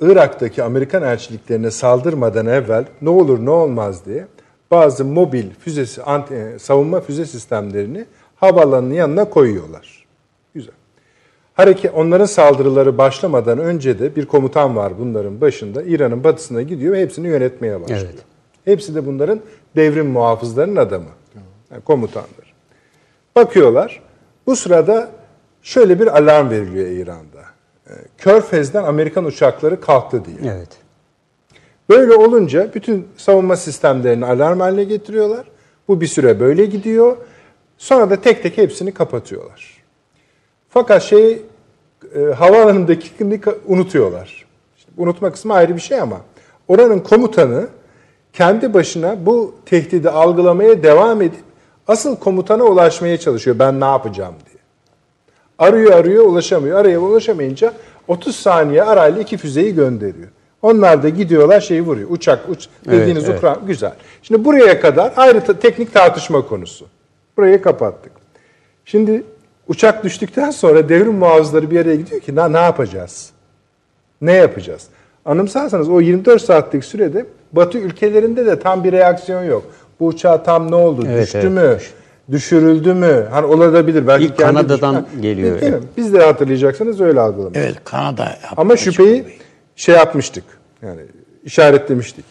Irak'taki 0.00 0.62
Amerikan 0.62 1.02
elçiliklerine 1.02 1.70
saldırmadan 1.70 2.46
evvel 2.46 2.84
ne 3.02 3.10
olur 3.10 3.44
ne 3.44 3.50
olmaz 3.50 4.06
diye 4.06 4.26
bazı 4.70 5.04
mobil 5.04 5.46
füzesi 5.58 6.00
savunma 6.58 7.00
füze 7.00 7.26
sistemlerini 7.26 8.06
havaalanının 8.36 8.94
yanına 8.94 9.24
koyuyorlar. 9.24 10.07
Hareket 11.58 11.94
onların 11.94 12.26
saldırıları 12.26 12.98
başlamadan 12.98 13.58
önce 13.58 13.98
de 13.98 14.16
bir 14.16 14.26
komutan 14.26 14.76
var 14.76 14.92
bunların 14.98 15.40
başında. 15.40 15.82
İran'ın 15.82 16.24
batısına 16.24 16.62
gidiyor 16.62 16.92
ve 16.92 17.00
hepsini 17.00 17.26
yönetmeye 17.28 17.80
başlıyor. 17.80 18.00
Evet. 18.04 18.18
Hepsi 18.64 18.94
de 18.94 19.06
bunların 19.06 19.40
devrim 19.76 20.06
muhafızlarının 20.06 20.76
adamı. 20.76 21.08
Yani 21.70 21.82
komutanlar. 21.82 22.54
Bakıyorlar. 23.36 24.02
Bu 24.46 24.56
sırada 24.56 25.10
şöyle 25.62 26.00
bir 26.00 26.18
alarm 26.18 26.50
veriliyor 26.50 26.86
İran'da. 26.86 27.40
Ee, 27.86 27.92
Körfez'den 28.18 28.84
Amerikan 28.84 29.24
uçakları 29.24 29.80
kalktı 29.80 30.22
diye. 30.24 30.52
evet. 30.52 30.70
Böyle 31.88 32.12
olunca 32.12 32.74
bütün 32.74 33.08
savunma 33.16 33.56
sistemlerini 33.56 34.26
alarm 34.26 34.60
haline 34.60 34.84
getiriyorlar. 34.84 35.50
Bu 35.88 36.00
bir 36.00 36.06
süre 36.06 36.40
böyle 36.40 36.66
gidiyor. 36.66 37.16
Sonra 37.78 38.10
da 38.10 38.20
tek 38.20 38.42
tek 38.42 38.58
hepsini 38.58 38.94
kapatıyorlar. 38.94 39.78
Fakat 40.68 41.02
şey 41.02 41.42
e, 42.14 42.20
havaalanındakini 42.34 43.34
ka- 43.34 43.54
unutuyorlar. 43.66 44.46
İşte 44.78 44.90
unutma 44.96 45.32
kısmı 45.32 45.54
ayrı 45.54 45.74
bir 45.76 45.80
şey 45.80 46.00
ama 46.00 46.20
oranın 46.68 46.98
komutanı 46.98 47.66
kendi 48.32 48.74
başına 48.74 49.26
bu 49.26 49.54
tehdidi 49.66 50.10
algılamaya 50.10 50.82
devam 50.82 51.22
edip 51.22 51.40
asıl 51.88 52.16
komutana 52.16 52.64
ulaşmaya 52.64 53.16
çalışıyor. 53.18 53.58
Ben 53.58 53.80
ne 53.80 53.84
yapacağım 53.84 54.34
diye. 54.50 54.58
Arıyor 55.58 55.92
arıyor 55.92 56.24
ulaşamıyor. 56.24 56.78
Araya 56.78 56.98
ulaşamayınca 56.98 57.72
30 58.08 58.36
saniye 58.36 58.82
arayla 58.82 59.22
iki 59.22 59.36
füzeyi 59.36 59.74
gönderiyor. 59.74 60.28
Onlar 60.62 61.02
da 61.02 61.08
gidiyorlar 61.08 61.60
şeyi 61.60 61.82
vuruyor. 61.82 62.10
Uçak, 62.10 62.48
uç, 62.48 62.68
dediğiniz 62.86 63.24
evet. 63.28 63.38
Ukrayna 63.38 63.58
güzel. 63.66 63.92
Şimdi 64.22 64.44
buraya 64.44 64.80
kadar 64.80 65.12
ayrı 65.16 65.44
ta- 65.44 65.58
teknik 65.58 65.94
tartışma 65.94 66.46
konusu. 66.46 66.86
Burayı 67.36 67.62
kapattık. 67.62 68.12
Şimdi 68.84 69.22
uçak 69.68 70.04
düştükten 70.04 70.50
sonra 70.50 70.88
devrim 70.88 71.14
muhafızları 71.14 71.70
bir 71.70 71.80
araya 71.80 71.96
gidiyor 71.96 72.20
ki 72.20 72.36
ne, 72.36 72.52
ne 72.52 72.58
yapacağız? 72.60 73.30
Ne 74.20 74.32
yapacağız? 74.32 74.86
Anımsarsanız 75.24 75.88
o 75.88 76.00
24 76.00 76.42
saatlik 76.42 76.84
sürede 76.84 77.26
Batı 77.52 77.78
ülkelerinde 77.78 78.46
de 78.46 78.58
tam 78.58 78.84
bir 78.84 78.92
reaksiyon 78.92 79.42
yok. 79.42 79.64
Bu 80.00 80.06
uçağa 80.06 80.42
tam 80.42 80.70
ne 80.70 80.74
oldu? 80.74 81.04
Evet, 81.08 81.22
Düştü 81.22 81.38
evet. 81.38 81.50
mü? 81.50 81.78
Düşürüldü 82.30 82.94
mü? 82.94 83.26
Hani 83.30 83.46
olabilir. 83.46 84.06
Belki 84.06 84.24
İlk 84.24 84.38
Kanada'dan 84.38 84.94
düşman- 84.94 85.22
geliyor, 85.22 85.60
Değil 85.60 85.72
mi? 85.72 85.80
Biz 85.96 86.14
de 86.14 86.24
hatırlayacaksınız 86.24 87.00
öyle 87.00 87.20
algılamış. 87.20 87.58
Evet 87.58 87.76
Kanada 87.84 88.24
yaptı. 88.24 88.48
Ama 88.56 88.76
şüpheyi 88.76 89.24
şey 89.76 89.94
yapmıştık. 89.94 90.44
Yani 90.82 91.00
işaretlemiştik. 91.44 92.24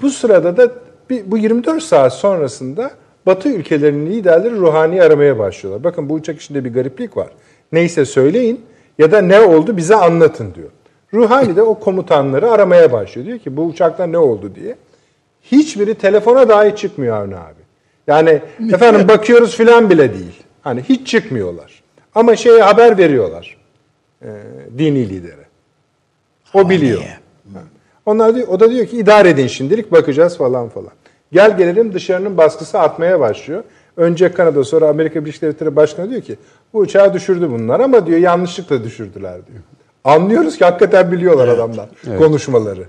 Bu 0.00 0.10
sırada 0.10 0.56
da 0.56 0.70
bir, 1.10 1.30
bu 1.30 1.38
24 1.38 1.82
saat 1.82 2.12
sonrasında 2.14 2.90
Batı 3.28 3.48
ülkelerinin 3.48 4.10
liderleri 4.10 4.54
ruhani 4.54 5.02
aramaya 5.02 5.38
başlıyorlar. 5.38 5.84
Bakın 5.84 6.08
bu 6.08 6.14
uçak 6.14 6.40
işinde 6.40 6.64
bir 6.64 6.74
gariplik 6.74 7.16
var. 7.16 7.28
Neyse 7.72 8.04
söyleyin 8.04 8.60
ya 8.98 9.12
da 9.12 9.20
ne 9.20 9.40
oldu 9.40 9.76
bize 9.76 9.94
anlatın 9.94 10.54
diyor. 10.54 10.68
Ruhani 11.14 11.56
de 11.56 11.62
o 11.62 11.78
komutanları 11.78 12.50
aramaya 12.50 12.92
başlıyor. 12.92 13.26
Diyor 13.26 13.38
ki 13.38 13.56
bu 13.56 13.62
uçakta 13.62 14.06
ne 14.06 14.18
oldu 14.18 14.52
diye. 14.54 14.76
Hiçbiri 15.42 15.94
telefona 15.94 16.48
dahi 16.48 16.76
çıkmıyor 16.76 17.16
Avni 17.16 17.36
abi. 17.36 17.62
Yani 18.06 18.40
efendim 18.72 19.08
bakıyoruz 19.08 19.56
filan 19.56 19.90
bile 19.90 20.14
değil. 20.14 20.42
Hani 20.62 20.82
hiç 20.82 21.06
çıkmıyorlar. 21.06 21.82
Ama 22.14 22.36
şeye 22.36 22.62
haber 22.62 22.98
veriyorlar. 22.98 23.56
e, 24.22 24.28
dini 24.78 25.08
lidere. 25.08 25.46
O 26.54 26.70
biliyor. 26.70 27.02
Onlar 28.06 28.34
diyor, 28.34 28.48
o 28.48 28.60
da 28.60 28.70
diyor 28.70 28.86
ki 28.86 28.98
idare 28.98 29.28
edin 29.28 29.46
şimdilik 29.46 29.92
bakacağız 29.92 30.36
falan 30.38 30.68
falan. 30.68 30.92
Gel 31.32 31.56
gelelim 31.56 31.92
dışarının 31.92 32.36
baskısı 32.36 32.78
artmaya 32.80 33.20
başlıyor. 33.20 33.64
Önce 33.96 34.32
Kanada 34.32 34.64
sonra 34.64 34.88
Amerika 34.88 35.20
Birleşik 35.20 35.42
Devletleri 35.42 35.76
Başkanı 35.76 36.10
diyor 36.10 36.22
ki 36.22 36.36
bu 36.72 36.78
uçağı 36.78 37.14
düşürdü 37.14 37.50
bunlar 37.50 37.80
ama 37.80 38.06
diyor 38.06 38.18
yanlışlıkla 38.18 38.84
düşürdüler 38.84 39.46
diyor. 39.46 39.58
Anlıyoruz 40.04 40.58
ki 40.58 40.64
hakikaten 40.64 41.12
biliyorlar 41.12 41.48
adamlar 41.48 41.88
konuşmaları. 42.18 42.84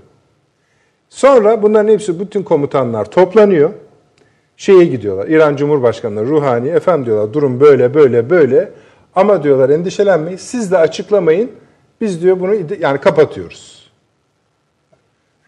Sonra 1.08 1.62
bunların 1.62 1.92
hepsi 1.92 2.20
bütün 2.20 2.42
komutanlar 2.42 3.04
toplanıyor. 3.10 3.70
Şeye 4.56 4.84
gidiyorlar. 4.84 5.28
İran 5.28 5.56
Cumhurbaşkanı 5.56 6.26
Ruhani 6.26 6.68
efendim 6.68 7.06
diyorlar 7.06 7.32
durum 7.32 7.60
böyle 7.60 7.94
böyle 7.94 8.30
böyle. 8.30 8.70
Ama 9.14 9.42
diyorlar 9.42 9.70
endişelenmeyin. 9.70 10.36
Siz 10.36 10.72
de 10.72 10.78
açıklamayın. 10.78 11.50
Biz 12.00 12.22
diyor 12.22 12.40
bunu 12.40 12.54
yani 12.80 12.98
kapatıyoruz. 12.98 13.90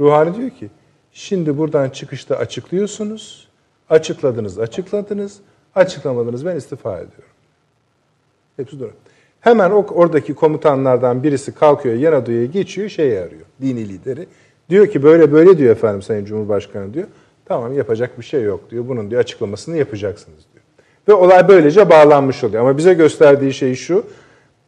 Ruhani 0.00 0.36
diyor 0.36 0.50
ki 0.50 0.70
şimdi 1.12 1.58
buradan 1.58 1.90
çıkışta 1.90 2.36
açıklıyorsunuz. 2.36 3.48
Açıkladınız, 3.90 4.58
açıkladınız. 4.58 5.38
Açıklamadınız 5.74 6.46
ben 6.46 6.56
istifa 6.56 6.92
ediyorum. 6.92 7.32
Hepsi 8.56 8.80
doğru. 8.80 8.90
Hemen 9.40 9.70
oradaki 9.70 10.34
komutanlardan 10.34 11.22
birisi 11.22 11.54
kalkıyor 11.54 11.94
Yanado'ya 11.94 12.44
geçiyor 12.44 12.88
şeyi 12.88 13.18
arıyor. 13.20 13.42
Dini 13.60 13.88
lideri. 13.88 14.26
Diyor 14.70 14.86
ki 14.86 15.02
böyle 15.02 15.32
böyle 15.32 15.58
diyor 15.58 15.70
efendim 15.70 16.02
Sayın 16.02 16.24
Cumhurbaşkanı 16.24 16.94
diyor. 16.94 17.06
Tamam 17.44 17.74
yapacak 17.74 18.18
bir 18.18 18.24
şey 18.24 18.42
yok 18.42 18.70
diyor. 18.70 18.88
Bunun 18.88 19.10
diyor 19.10 19.20
açıklamasını 19.20 19.76
yapacaksınız 19.76 20.38
diyor. 20.52 20.64
Ve 21.08 21.12
olay 21.24 21.48
böylece 21.48 21.90
bağlanmış 21.90 22.44
oluyor. 22.44 22.62
Ama 22.62 22.78
bize 22.78 22.94
gösterdiği 22.94 23.52
şey 23.52 23.74
şu. 23.74 24.04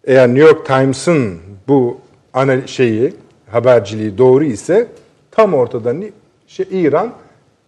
Eğer 0.05 0.29
New 0.29 0.49
York 0.49 0.67
Times'ın 0.67 1.39
bu 1.69 1.99
ana 2.33 2.67
şeyi 2.67 3.15
haberciliği 3.51 4.19
doğru 4.19 4.45
ise 4.45 4.87
tam 5.31 5.55
ortada 5.55 5.93
şey, 6.55 6.67
İran 6.71 7.13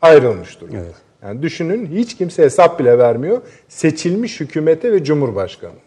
ayrılmış 0.02 0.60
durumda. 0.60 0.76
Yani 1.22 1.42
düşünün 1.42 1.86
hiç 1.86 2.16
kimse 2.16 2.42
hesap 2.42 2.78
bile 2.78 2.98
vermiyor. 2.98 3.42
Seçilmiş 3.68 4.40
hükümete 4.40 4.92
ve 4.92 5.04
cumhurbaşkanına. 5.04 5.78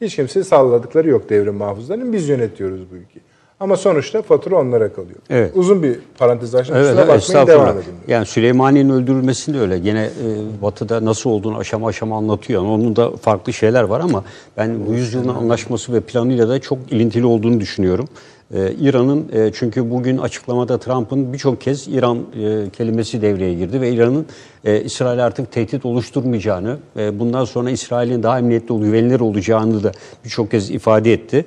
Hiç 0.00 0.16
kimse 0.16 0.44
salladıkları 0.44 1.08
yok 1.08 1.28
devrim 1.30 1.54
muhafızlarının. 1.54 2.12
Biz 2.12 2.28
yönetiyoruz 2.28 2.90
bu 2.90 2.94
ülkeyi. 2.94 3.22
Ama 3.60 3.76
sonuçta 3.76 4.22
fatura 4.22 4.56
onlara 4.56 4.92
kalıyor. 4.92 5.18
Evet. 5.30 5.52
Uzun 5.54 5.82
bir 5.82 5.98
parantez 6.18 6.54
açtım. 6.54 6.76
Evet, 6.76 6.88
Kusura 6.88 7.08
bakmayın 7.08 7.46
devam 7.46 7.78
edin. 7.78 7.94
Yani 8.08 8.26
Süleymaniye'nin 8.26 8.90
öldürülmesinde 8.90 9.60
öyle. 9.60 9.78
Gene 9.78 10.04
e, 10.04 10.62
Batı'da 10.62 11.04
nasıl 11.04 11.30
olduğunu 11.30 11.56
aşama 11.56 11.88
aşama 11.88 12.16
anlatıyor. 12.16 12.62
Yani 12.62 12.72
onun 12.72 12.96
da 12.96 13.10
farklı 13.10 13.52
şeyler 13.52 13.82
var 13.82 14.00
ama 14.00 14.24
ben 14.56 14.86
bu 14.86 14.94
yüzyılın 14.94 15.28
anlaşması 15.28 15.92
ve 15.92 16.00
planıyla 16.00 16.48
da 16.48 16.60
çok 16.60 16.78
ilintili 16.90 17.26
olduğunu 17.26 17.60
düşünüyorum. 17.60 18.08
E, 18.54 18.72
İran'ın 18.80 19.28
e, 19.32 19.50
çünkü 19.54 19.90
bugün 19.90 20.18
açıklamada 20.18 20.78
Trump'ın 20.78 21.32
birçok 21.32 21.60
kez 21.60 21.88
İran 21.88 22.18
e, 22.18 22.70
kelimesi 22.70 23.22
devreye 23.22 23.54
girdi 23.54 23.80
ve 23.80 23.90
İran'ın 23.90 24.26
e, 24.64 24.80
İsrail'e 24.80 25.22
artık 25.22 25.52
tehdit 25.52 25.84
oluşturmayacağını, 25.84 26.76
e, 26.96 27.18
bundan 27.18 27.44
sonra 27.44 27.70
İsrail'in 27.70 28.22
daha 28.22 28.38
emniyetli, 28.38 28.80
güvenilir 28.80 29.20
olacağını 29.20 29.82
da 29.82 29.92
birçok 30.24 30.50
kez 30.50 30.70
ifade 30.70 31.12
etti. 31.12 31.44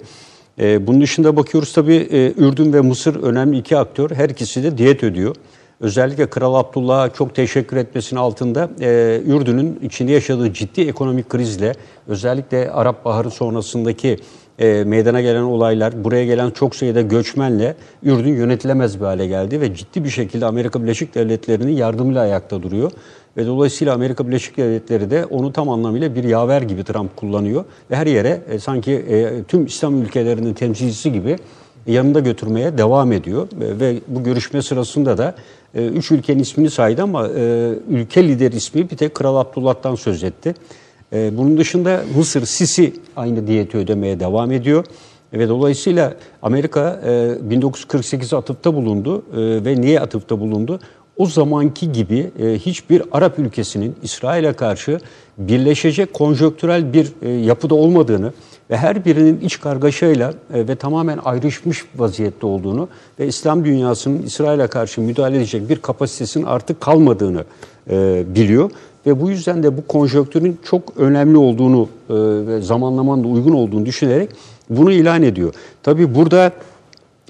Ee, 0.59 0.87
bunun 0.87 1.01
dışında 1.01 1.35
bakıyoruz 1.35 1.73
tabii 1.73 1.95
e, 1.95 2.33
Ürdün 2.37 2.73
ve 2.73 2.81
Mısır 2.81 3.23
önemli 3.23 3.57
iki 3.57 3.77
aktör. 3.77 4.11
Her 4.11 4.29
ikisi 4.29 4.63
de 4.63 4.77
diyet 4.77 5.03
ödüyor. 5.03 5.35
özellikle 5.79 6.29
Kral 6.29 6.55
Abdullah'a 6.55 7.13
çok 7.13 7.35
teşekkür 7.35 7.77
etmesinin 7.77 8.19
altında 8.19 8.69
e, 8.81 9.21
Ürdün'ün 9.25 9.79
içinde 9.83 10.11
yaşadığı 10.11 10.53
ciddi 10.53 10.81
ekonomik 10.81 11.29
krizle 11.29 11.73
özellikle 12.07 12.71
Arap 12.71 13.05
Baharı 13.05 13.31
sonrasındaki 13.31 14.17
e, 14.59 14.83
meydana 14.83 15.21
gelen 15.21 15.41
olaylar, 15.41 16.03
buraya 16.03 16.25
gelen 16.25 16.51
çok 16.51 16.75
sayıda 16.75 17.01
göçmenle 17.01 17.75
Ürdün 18.03 18.33
yönetilemez 18.33 18.99
bir 18.99 19.05
hale 19.05 19.27
geldi 19.27 19.61
ve 19.61 19.75
ciddi 19.75 20.03
bir 20.03 20.09
şekilde 20.09 20.45
Amerika 20.45 20.83
Birleşik 20.83 21.15
Devletleri'nin 21.15 21.71
yardımıyla 21.71 22.21
ayakta 22.21 22.63
duruyor. 22.63 22.91
Ve 23.37 23.45
dolayısıyla 23.45 23.93
Amerika 23.93 24.27
Birleşik 24.27 24.57
Devletleri 24.57 25.11
de 25.11 25.25
onu 25.25 25.53
tam 25.53 25.69
anlamıyla 25.69 26.15
bir 26.15 26.23
yaver 26.23 26.61
gibi 26.61 26.83
Trump 26.83 27.15
kullanıyor. 27.15 27.65
Ve 27.91 27.95
her 27.95 28.07
yere 28.07 28.41
e, 28.49 28.59
sanki 28.59 28.91
e, 28.91 29.43
tüm 29.43 29.65
İslam 29.65 30.01
ülkelerinin 30.01 30.53
temsilcisi 30.53 31.11
gibi 31.11 31.37
yanında 31.87 32.19
götürmeye 32.19 32.77
devam 32.77 33.11
ediyor. 33.11 33.47
E, 33.61 33.79
ve 33.79 33.95
bu 34.07 34.23
görüşme 34.23 34.61
sırasında 34.61 35.17
da 35.17 35.35
e, 35.75 35.85
üç 35.85 36.11
ülkenin 36.11 36.39
ismini 36.39 36.69
saydı 36.69 37.03
ama 37.03 37.27
e, 37.27 37.73
ülke 37.89 38.27
lideri 38.27 38.55
ismi 38.55 38.89
bir 38.89 38.97
tek 38.97 39.15
Kral 39.15 39.35
Abdullah'tan 39.35 39.95
söz 39.95 40.23
etti. 40.23 40.53
E, 41.13 41.37
bunun 41.37 41.57
dışında 41.57 42.03
Mısır, 42.17 42.45
Sisi 42.45 42.93
aynı 43.15 43.47
diyeti 43.47 43.77
ödemeye 43.77 44.19
devam 44.19 44.51
ediyor. 44.51 44.85
Ve 45.33 45.49
dolayısıyla 45.49 46.13
Amerika 46.41 47.01
e, 47.05 47.09
1948'e 47.55 48.37
atıfta 48.37 48.73
bulundu 48.73 49.23
e, 49.33 49.65
ve 49.65 49.81
niye 49.81 49.99
atıfta 49.99 50.39
bulundu? 50.39 50.79
O 51.17 51.25
zamanki 51.25 51.91
gibi 51.91 52.31
e, 52.39 52.53
hiçbir 52.53 53.03
Arap 53.11 53.39
ülkesinin 53.39 53.95
İsrail'e 54.03 54.53
karşı 54.53 54.99
birleşecek 55.37 56.13
konjöktürel 56.13 56.93
bir 56.93 57.11
e, 57.21 57.29
yapıda 57.29 57.75
olmadığını 57.75 58.33
ve 58.69 58.77
her 58.77 59.05
birinin 59.05 59.39
iç 59.39 59.59
kargaşayla 59.59 60.33
e, 60.53 60.67
ve 60.67 60.75
tamamen 60.75 61.19
ayrışmış 61.25 61.85
vaziyette 61.95 62.45
olduğunu 62.45 62.87
ve 63.19 63.27
İslam 63.27 63.65
dünyasının 63.65 64.21
İsrail'e 64.21 64.67
karşı 64.67 65.01
müdahale 65.01 65.37
edecek 65.37 65.69
bir 65.69 65.77
kapasitesinin 65.77 66.45
artık 66.45 66.81
kalmadığını 66.81 67.43
e, 67.89 68.23
biliyor. 68.35 68.71
Ve 69.09 69.21
bu 69.21 69.29
yüzden 69.29 69.63
de 69.63 69.77
bu 69.77 69.87
konjonktürün 69.87 70.59
çok 70.63 70.97
önemli 70.97 71.37
olduğunu 71.37 71.89
e, 72.09 72.13
ve 72.47 72.61
zamanlamanın 72.61 73.23
da 73.23 73.27
uygun 73.27 73.53
olduğunu 73.53 73.85
düşünerek 73.85 74.29
bunu 74.69 74.91
ilan 74.91 75.23
ediyor. 75.23 75.53
Tabii 75.83 76.15
burada 76.15 76.51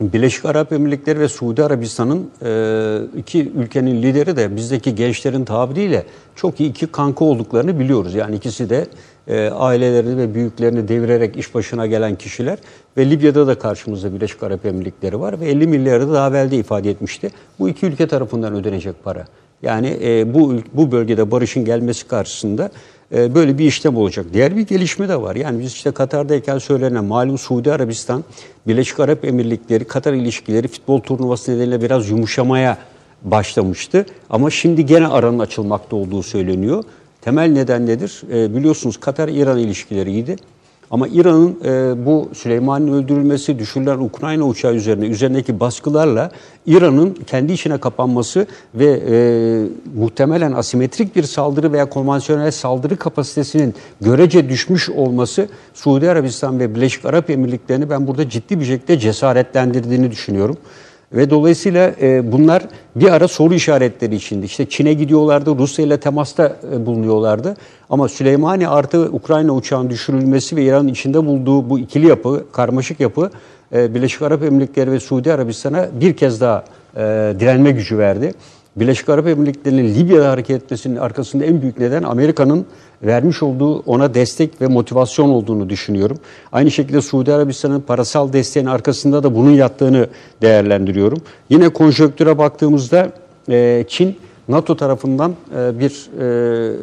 Birleşik 0.01 0.45
Arap 0.45 0.73
Emirlikleri 0.73 1.19
ve 1.19 1.27
Suudi 1.27 1.63
Arabistan'ın 1.63 2.29
e, 2.43 3.19
iki 3.19 3.51
ülkenin 3.51 4.03
lideri 4.03 4.37
de 4.37 4.55
bizdeki 4.55 4.95
gençlerin 4.95 5.45
tabiriyle 5.45 6.05
çok 6.35 6.59
iyi 6.59 6.69
iki 6.69 6.87
kanka 6.87 7.25
olduklarını 7.25 7.79
biliyoruz. 7.79 8.15
Yani 8.15 8.35
ikisi 8.35 8.69
de 8.69 8.87
e, 9.27 9.49
ailelerini 9.49 10.17
ve 10.17 10.33
büyüklerini 10.33 10.87
devirerek 10.87 11.37
iş 11.37 11.55
başına 11.55 11.87
gelen 11.87 12.15
kişiler 12.15 12.57
ve 12.97 13.09
Libya'da 13.09 13.47
da 13.47 13.59
karşımızda 13.59 14.13
Birleşik 14.13 14.43
Arap 14.43 14.65
Emirlikleri 14.65 15.19
var 15.19 15.39
ve 15.39 15.49
50 15.49 15.67
milyarı 15.67 16.09
da 16.09 16.13
daha 16.13 16.29
evvel 16.29 16.51
de 16.51 16.57
ifade 16.57 16.89
etmişti. 16.89 17.29
Bu 17.59 17.69
iki 17.69 17.85
ülke 17.85 18.07
tarafından 18.07 18.55
ödenecek 18.55 19.03
para. 19.03 19.25
Yani 19.63 19.97
e, 20.03 20.33
bu 20.33 20.53
bu 20.73 20.91
bölgede 20.91 21.31
barışın 21.31 21.65
gelmesi 21.65 22.07
karşısında 22.07 22.71
e, 23.15 23.35
böyle 23.35 23.57
bir 23.57 23.65
işlem 23.65 23.97
olacak. 23.97 24.25
Diğer 24.33 24.55
bir 24.57 24.61
gelişme 24.61 25.09
de 25.09 25.21
var. 25.21 25.35
Yani 25.35 25.59
biz 25.59 25.73
işte 25.73 25.91
Katar'dayken 25.91 26.57
söylenen 26.57 27.05
malum 27.05 27.37
Suudi 27.37 27.73
Arabistan, 27.73 28.23
Birleşik 28.67 28.99
Arap 28.99 29.25
Emirlikleri, 29.25 29.85
Katar 29.85 30.13
ilişkileri 30.13 30.67
futbol 30.67 30.99
turnuvası 30.99 31.51
nedeniyle 31.51 31.81
biraz 31.81 32.09
yumuşamaya 32.09 32.77
başlamıştı. 33.23 34.05
Ama 34.29 34.49
şimdi 34.49 34.85
gene 34.85 35.07
aranın 35.07 35.39
açılmakta 35.39 35.95
olduğu 35.95 36.23
söyleniyor. 36.23 36.83
Temel 37.21 37.51
neden 37.51 37.85
nedir? 37.85 38.21
E, 38.33 38.55
biliyorsunuz 38.55 38.97
Katar-İran 38.97 39.59
ilişkileriydi. 39.59 40.35
Ama 40.91 41.07
İran'ın 41.07 41.57
e, 41.65 42.05
bu 42.05 42.29
Süleyman'ın 42.33 42.93
öldürülmesi, 42.93 43.59
düşürülen 43.59 43.97
Ukrayna 43.97 44.43
uçağı 44.43 44.73
üzerine 44.73 45.05
üzerindeki 45.05 45.59
baskılarla 45.59 46.31
İran'ın 46.65 47.17
kendi 47.27 47.53
içine 47.53 47.77
kapanması 47.77 48.47
ve 48.75 49.01
e, 49.09 49.15
muhtemelen 49.95 50.51
asimetrik 50.51 51.15
bir 51.15 51.23
saldırı 51.23 51.73
veya 51.73 51.89
konvansiyonel 51.89 52.51
saldırı 52.51 52.97
kapasitesinin 52.97 53.73
görece 54.01 54.49
düşmüş 54.49 54.89
olması 54.89 55.47
Suudi 55.73 56.09
Arabistan 56.09 56.59
ve 56.59 56.75
Birleşik 56.75 57.05
Arap 57.05 57.29
Emirlikleri'ni 57.29 57.89
ben 57.89 58.07
burada 58.07 58.29
ciddi 58.29 58.59
bir 58.59 58.65
şekilde 58.65 58.99
cesaretlendirdiğini 58.99 60.11
düşünüyorum. 60.11 60.57
Ve 61.13 61.29
dolayısıyla 61.29 61.91
e, 62.01 62.31
bunlar 62.31 62.63
bir 62.95 63.11
ara 63.11 63.27
soru 63.27 63.53
işaretleri 63.53 64.15
içindi. 64.15 64.45
İşte 64.45 64.69
Çin'e 64.69 64.93
gidiyorlardı, 64.93 65.57
Rusya 65.57 65.85
ile 65.85 65.99
temasta 65.99 66.55
e, 66.73 66.85
bulunuyorlardı. 66.85 67.55
Ama 67.89 68.07
Süleymani 68.07 68.67
artı 68.67 68.99
Ukrayna 68.99 69.51
uçağın 69.51 69.89
düşürülmesi 69.89 70.55
ve 70.55 70.63
İran'ın 70.63 70.87
içinde 70.87 71.25
bulduğu 71.25 71.69
bu 71.69 71.79
ikili 71.79 72.07
yapı, 72.07 72.45
karmaşık 72.51 72.99
yapı 72.99 73.31
e, 73.73 73.95
Birleşik 73.95 74.21
Arap 74.21 74.43
Emirlikleri 74.43 74.91
ve 74.91 74.99
Suudi 74.99 75.33
Arabistan'a 75.33 75.87
bir 76.01 76.17
kez 76.17 76.41
daha 76.41 76.63
e, 76.95 76.99
direnme 77.39 77.71
gücü 77.71 77.97
verdi. 77.97 78.33
Birleşik 78.79 79.09
Arap 79.09 79.27
Emirlikleri'nin 79.27 79.95
Libya'da 79.95 80.31
hareket 80.31 80.63
etmesinin 80.63 80.95
arkasında 80.95 81.45
en 81.45 81.61
büyük 81.61 81.79
neden 81.79 82.03
Amerika'nın 82.03 82.65
vermiş 83.03 83.43
olduğu 83.43 83.79
ona 83.79 84.13
destek 84.13 84.61
ve 84.61 84.67
motivasyon 84.67 85.29
olduğunu 85.29 85.69
düşünüyorum. 85.69 86.17
Aynı 86.51 86.71
şekilde 86.71 87.01
Suudi 87.01 87.33
Arabistan'ın 87.33 87.81
parasal 87.81 88.33
desteğin 88.33 88.65
arkasında 88.65 89.23
da 89.23 89.35
bunun 89.35 89.51
yattığını 89.51 90.07
değerlendiriyorum. 90.41 91.21
Yine 91.49 91.69
konjöktüre 91.69 92.37
baktığımızda 92.37 93.11
e, 93.49 93.85
Çin 93.87 94.15
NATO 94.47 94.77
tarafından 94.77 95.35
e, 95.55 95.79
bir 95.79 96.09
e, 96.19 96.75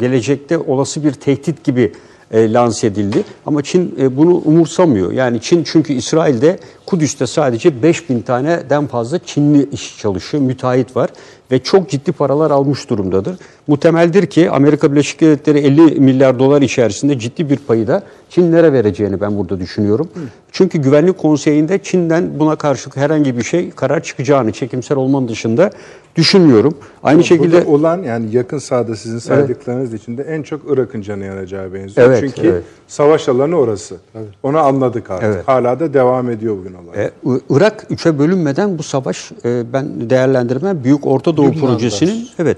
gelecekte 0.00 0.58
olası 0.58 1.04
bir 1.04 1.12
tehdit 1.12 1.64
gibi 1.64 1.92
e, 2.30 2.52
lanse 2.52 2.86
edildi. 2.86 3.24
Ama 3.46 3.62
Çin 3.62 3.94
bunu 4.16 4.42
umursamıyor. 4.44 5.12
Yani 5.12 5.40
Çin 5.40 5.64
çünkü 5.64 5.92
İsrail'de 5.92 6.58
Kudüs'te 6.86 7.26
sadece 7.26 7.82
5000 7.82 8.20
taneden 8.20 8.86
fazla 8.86 9.18
Çinli 9.18 9.68
iş 9.72 9.98
çalışıyor, 9.98 10.42
müteahhit 10.42 10.96
var 10.96 11.10
ve 11.52 11.58
çok 11.58 11.88
ciddi 11.88 12.12
paralar 12.12 12.50
almış 12.50 12.90
durumdadır. 12.90 13.36
Muhtemeldir 13.66 14.26
ki 14.26 14.50
Amerika 14.50 14.92
Birleşik 14.92 15.20
Devletleri 15.20 15.58
50 15.58 16.00
milyar 16.00 16.38
dolar 16.38 16.62
içerisinde 16.62 17.18
ciddi 17.18 17.50
bir 17.50 17.56
payı 17.56 17.86
da 17.86 18.02
Çinlere 18.30 18.72
vereceğini 18.72 19.20
ben 19.20 19.38
burada 19.38 19.60
düşünüyorum. 19.60 20.08
Hı. 20.14 20.20
Çünkü 20.52 20.78
Güvenlik 20.78 21.18
Konseyi'nde 21.18 21.78
Çin'den 21.82 22.38
buna 22.38 22.56
karşı 22.56 22.90
herhangi 22.94 23.36
bir 23.36 23.42
şey 23.42 23.70
karar 23.70 24.02
çıkacağını 24.02 24.52
çekimsel 24.52 24.98
olmanın 24.98 25.28
dışında 25.28 25.70
düşünmüyorum. 26.16 26.74
Aynı 27.02 27.14
Ama 27.14 27.22
şekilde 27.22 27.64
olan 27.64 28.02
yani 28.02 28.36
yakın 28.36 28.58
sahada 28.58 28.96
sizin 28.96 29.18
saydıklarınız 29.18 29.90
evet. 29.90 30.02
içinde 30.02 30.22
en 30.22 30.42
çok 30.42 30.60
Irak'ın 30.68 31.02
canı 31.02 31.24
yanacağı 31.24 31.74
benziyor. 31.74 32.08
Evet, 32.08 32.20
Çünkü 32.20 32.48
evet. 32.48 32.62
savaş 32.88 33.28
alanı 33.28 33.56
orası. 33.56 33.96
Evet. 34.14 34.28
Onu 34.42 34.58
anladık 34.58 35.10
artık. 35.10 35.28
Evet. 35.34 35.48
Hala 35.48 35.80
da 35.80 35.94
devam 35.94 36.30
ediyor 36.30 36.56
bugün 36.56 36.74
olay. 36.74 37.04
Ee, 37.04 37.10
Irak 37.50 37.86
üçe 37.90 38.18
bölünmeden 38.18 38.78
bu 38.78 38.82
savaş 38.82 39.32
e, 39.44 39.72
ben 39.72 40.10
değerlendirmem 40.10 40.84
Büyük 40.84 41.06
Orta 41.06 41.36
Doğu 41.42 41.52
Lübnan'da. 41.52 41.66
projesinin 41.66 42.28
evet 42.38 42.56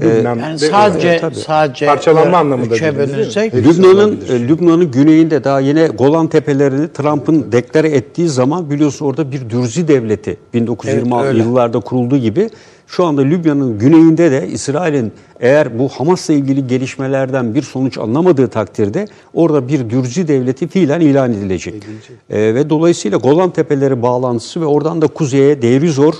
Lübnan 0.00 0.38
Yani 0.38 0.54
ve- 0.54 0.58
sadece 0.58 1.08
Evet, 1.08 1.20
tabii. 1.20 1.34
sadece 1.34 1.86
Parçalanma 1.86 2.38
anlamında 2.38 2.74
üçe 2.74 2.96
bölünsek 2.98 3.54
Lübnan'ın 3.54 4.18
e, 4.28 4.48
Lübnan'ın 4.48 4.90
güneyinde 4.90 5.44
daha 5.44 5.60
yine 5.60 5.86
Golan 5.86 6.26
Tepelerini 6.26 6.92
Trump'ın 6.92 7.52
deklare 7.52 7.88
ettiği 7.88 8.28
zaman 8.28 8.70
biliyorsun 8.70 9.06
orada 9.06 9.32
bir 9.32 9.50
Dürzi 9.50 9.88
devleti 9.88 10.36
1920 10.54 11.14
Evet, 11.14 11.24
öyle. 11.26 11.38
yıllarda 11.38 11.80
kurulduğu 11.80 12.16
gibi 12.16 12.50
şu 12.86 13.04
anda 13.04 13.22
Lübnan'ın 13.22 13.78
güneyinde 13.78 14.30
de 14.30 14.48
İsrail'in 14.48 15.12
eğer 15.40 15.78
bu 15.78 15.88
Hamas'la 15.88 16.34
ilgili 16.34 16.66
gelişmelerden 16.66 17.54
bir 17.54 17.62
sonuç 17.62 17.98
anlamadığı 17.98 18.48
takdirde 18.48 19.06
orada 19.34 19.68
bir 19.68 19.90
Dürzi 19.90 20.28
devleti 20.28 20.68
fiilen 20.68 21.00
ilan 21.00 21.32
edilecek. 21.32 21.74
E, 22.30 22.54
ve 22.54 22.70
dolayısıyla 22.70 23.18
Golan 23.18 23.50
Tepeleri 23.50 24.02
bağlantısı 24.02 24.60
ve 24.60 24.64
oradan 24.66 25.02
da 25.02 25.06
kuzeye 25.06 25.62
Deirizor, 25.62 26.14
e, 26.14 26.18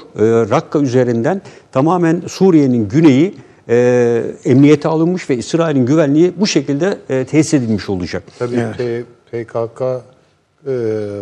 Rakka 0.50 0.78
üzerinden 0.78 1.42
tamamen 1.72 2.22
Suriye'nin 2.28 2.88
güneyi 2.88 3.34
e, 3.68 4.22
emniyete 4.44 4.88
alınmış 4.88 5.30
ve 5.30 5.36
İsrail'in 5.36 5.86
güvenliği 5.86 6.32
bu 6.40 6.46
şekilde 6.46 6.98
e, 7.08 7.24
tesis 7.24 7.54
edilmiş 7.54 7.88
olacak. 7.88 8.22
Tabii 8.38 8.56
P- 8.78 9.04
PKK 9.32 9.82
e, 10.66 10.70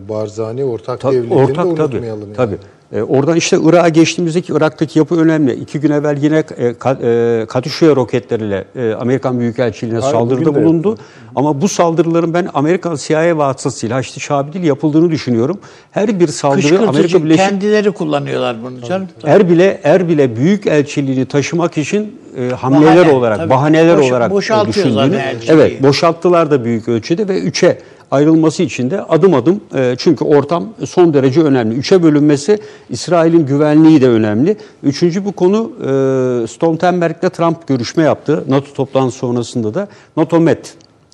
Barzani 0.08 0.64
ortak 0.64 1.00
Tabii, 1.00 1.14
devletini 1.14 1.30
de 1.38 1.42
ortak 1.42 1.56
tabii. 1.56 1.82
unutmayalım. 1.82 2.22
yani. 2.22 2.36
tabii. 2.36 2.56
E, 2.92 3.02
oradan 3.02 3.36
işte 3.36 3.58
Irak'a 3.62 3.88
geçtiğimizdeki 3.88 4.52
Irak'taki 4.52 4.98
yapı 4.98 5.16
önemli. 5.20 5.54
İki 5.54 5.80
gün 5.80 5.90
evvel 5.90 6.18
yine 6.22 6.38
e, 6.38 6.42
Ka- 6.70 7.42
e, 7.42 7.46
Katyusha 7.46 7.86
roketleriyle 7.86 8.64
e, 8.76 8.92
Amerikan 8.94 9.40
Büyükelçiliğine 9.40 10.00
Hayır, 10.00 10.12
saldırıda 10.14 10.54
bulundu. 10.54 10.98
Ama 11.36 11.60
bu 11.62 11.68
saldırıların 11.68 12.34
ben 12.34 12.48
Amerikan 12.54 12.96
CIA 12.96 13.36
vasıtasıyla 13.38 13.96
Haçlı 13.96 14.20
Şabi'yle 14.20 14.66
yapıldığını 14.66 15.10
düşünüyorum. 15.10 15.58
Her 15.90 16.20
bir 16.20 16.28
saldırı 16.28 16.88
Amerika 16.88 17.24
Birleşik 17.24 17.48
kendileri 17.48 17.90
kullanıyorlar 17.90 18.56
bunu 18.64 18.80
canım. 18.82 19.08
Er 19.24 19.50
bile 19.50 19.80
er 19.84 20.08
bile 20.08 20.36
büyük 20.36 20.66
elçiliğini 20.66 21.26
taşımak 21.26 21.78
için 21.78 22.16
e, 22.36 22.48
hamleler 22.54 22.96
Bahane, 22.96 23.12
olarak, 23.12 23.38
tabii. 23.38 23.50
bahaneler 23.50 23.98
Boş- 23.98 24.50
olarak 24.50 24.68
düşündüğünü. 24.68 24.92
zaten 24.94 25.12
elçiliği. 25.18 25.54
Evet, 25.58 25.82
boşalttılar 25.82 26.50
da 26.50 26.64
büyük 26.64 26.88
ölçüde 26.88 27.28
ve 27.28 27.40
üçe 27.40 27.78
ayrılması 28.12 28.62
için 28.62 28.90
de 28.90 29.02
adım 29.02 29.34
adım 29.34 29.60
e, 29.74 29.94
çünkü 29.98 30.24
ortam 30.24 30.68
son 30.84 31.14
derece 31.14 31.42
önemli. 31.42 31.74
Üçe 31.74 32.02
bölünmesi 32.02 32.58
İsrail'in 32.90 33.46
güvenliği 33.46 34.00
de 34.00 34.08
önemli. 34.08 34.56
Üçüncü 34.82 35.24
bu 35.24 35.32
konu 35.32 35.72
e, 35.80 36.46
Stoltenberg'le 36.46 37.30
Trump 37.32 37.66
görüşme 37.66 38.02
yaptı. 38.02 38.44
NATO 38.48 38.72
toplantısı 38.72 39.18
sonrasında 39.18 39.74
da 39.74 39.88
NATO-MED 40.16 40.64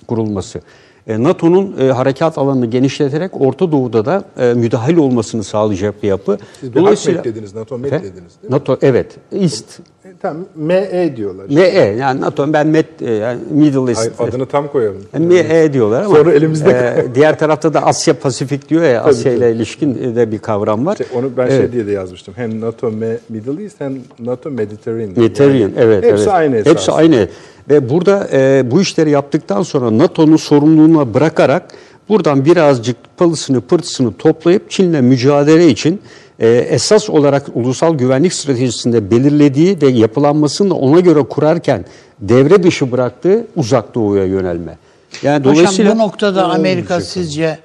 kurulması. 0.07 0.61
E, 1.07 1.23
NATO'nun 1.23 1.75
e, 1.79 1.91
harekat 1.91 2.37
alanını 2.37 2.65
genişleterek 2.65 3.41
Orta 3.41 3.71
Doğu'da 3.71 4.05
da 4.05 4.23
e, 4.37 4.53
müdahil 4.53 4.97
olmasını 4.97 5.43
sağlayacak 5.43 6.03
bir 6.03 6.07
yapı. 6.07 6.37
Siz 6.59 6.73
Dolayısıyla... 6.73 7.23
dediniz, 7.23 7.55
NATO 7.55 7.79
Efendim? 7.79 8.11
dediniz? 8.11 8.33
NATO 8.49 8.77
evet. 8.81 9.15
East. 9.31 9.79
E, 10.09 10.11
tamam, 10.21 10.45
ME 10.55 11.13
diyorlar. 11.17 11.45
ME 11.49 11.79
yani 11.99 12.21
NATO 12.21 12.53
ben 12.53 12.67
Met 12.67 13.01
e, 13.01 13.11
yani 13.11 13.39
Middle 13.51 13.91
East. 13.91 14.21
Ay, 14.21 14.27
adını 14.27 14.45
tam 14.45 14.67
koyalım. 14.67 15.01
ME 15.19 15.73
diyorlar 15.73 16.03
ama 16.03 16.15
Sonra 16.15 16.33
elimizde 16.33 16.71
e, 16.71 17.15
diğer 17.15 17.39
tarafta 17.39 17.73
da 17.73 17.85
Asya 17.85 18.13
Pasifik 18.13 18.69
diyor 18.69 18.83
ya 18.83 19.03
Asya 19.03 19.33
ile 19.33 19.51
ilişkin 19.51 20.15
de 20.15 20.31
bir 20.31 20.37
kavram 20.39 20.85
var. 20.85 20.97
İşte 21.01 21.17
onu 21.17 21.31
ben 21.37 21.47
Evet. 21.47 21.57
şey 21.57 21.71
diye 21.71 21.87
de 21.87 21.91
yazmıştım. 21.91 22.33
Hem 22.37 22.61
NATO 22.61 22.87
Me- 22.87 23.17
Middle 23.29 23.63
East 23.63 23.81
hem 23.81 23.97
NATO 24.19 24.51
Mediterranean. 24.51 25.09
Mediterranean, 25.09 25.59
Yani 25.59 25.73
evet. 25.77 26.03
Hepsi 26.03 26.23
evet. 26.23 26.33
aynı 26.33 26.55
esas. 26.55 26.73
Hepsi 26.73 26.91
aynı. 26.91 27.27
Ve 27.69 27.89
burada 27.89 28.27
e, 28.33 28.71
bu 28.71 28.81
işleri 28.81 29.09
yaptıktan 29.09 29.63
sonra 29.63 29.97
NATO'nun 29.97 30.37
sorumluluğuna 30.37 31.13
bırakarak 31.13 31.63
buradan 32.09 32.45
birazcık 32.45 32.97
palısını 33.17 33.61
pırtısını 33.61 34.13
toplayıp 34.13 34.69
Çin'le 34.69 35.01
mücadele 35.01 35.67
için 35.67 36.01
e, 36.39 36.47
esas 36.47 37.09
olarak 37.09 37.45
ulusal 37.53 37.95
güvenlik 37.95 38.33
stratejisinde 38.33 39.11
belirlediği 39.11 39.81
ve 39.81 39.87
yapılanmasını 39.87 40.75
ona 40.75 40.99
göre 40.99 41.23
kurarken 41.23 41.85
devre 42.19 42.63
dışı 42.63 42.91
bıraktığı 42.91 43.47
uzak 43.55 43.95
doğuya 43.95 44.25
yönelme. 44.25 44.77
Yani 45.23 45.43
dolayısıyla 45.43 45.91
Hocam 45.91 45.99
bu 45.99 46.07
noktada 46.07 46.49
Amerika 46.49 47.01
sizce 47.01 47.59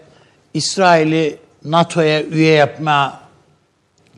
İsrail'i 0.54 1.36
NATO'ya 1.64 2.22
üye 2.22 2.52
yapma 2.52 3.20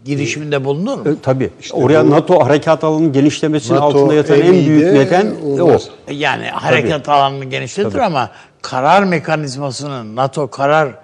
girişiminde 0.04 0.64
bulunur 0.64 0.98
mu? 0.98 1.08
E, 1.08 1.14
tabii. 1.22 1.50
Oraya 1.72 2.10
NATO 2.10 2.44
harekat 2.44 2.84
alanının 2.84 3.12
genişlemesinin 3.12 3.76
NATO 3.76 3.86
altında 3.86 4.14
yatan 4.14 4.40
en 4.40 4.52
büyük 4.66 4.84
de 4.86 4.94
neden 4.94 5.32
o. 5.44 5.62
olmaz. 5.62 5.88
Yani 6.10 6.46
harekat 6.46 7.08
alanını 7.08 7.44
genişletir 7.44 7.98
ama 7.98 8.30
karar 8.62 9.02
mekanizmasının 9.02 10.16
NATO 10.16 10.50
karar 10.50 10.94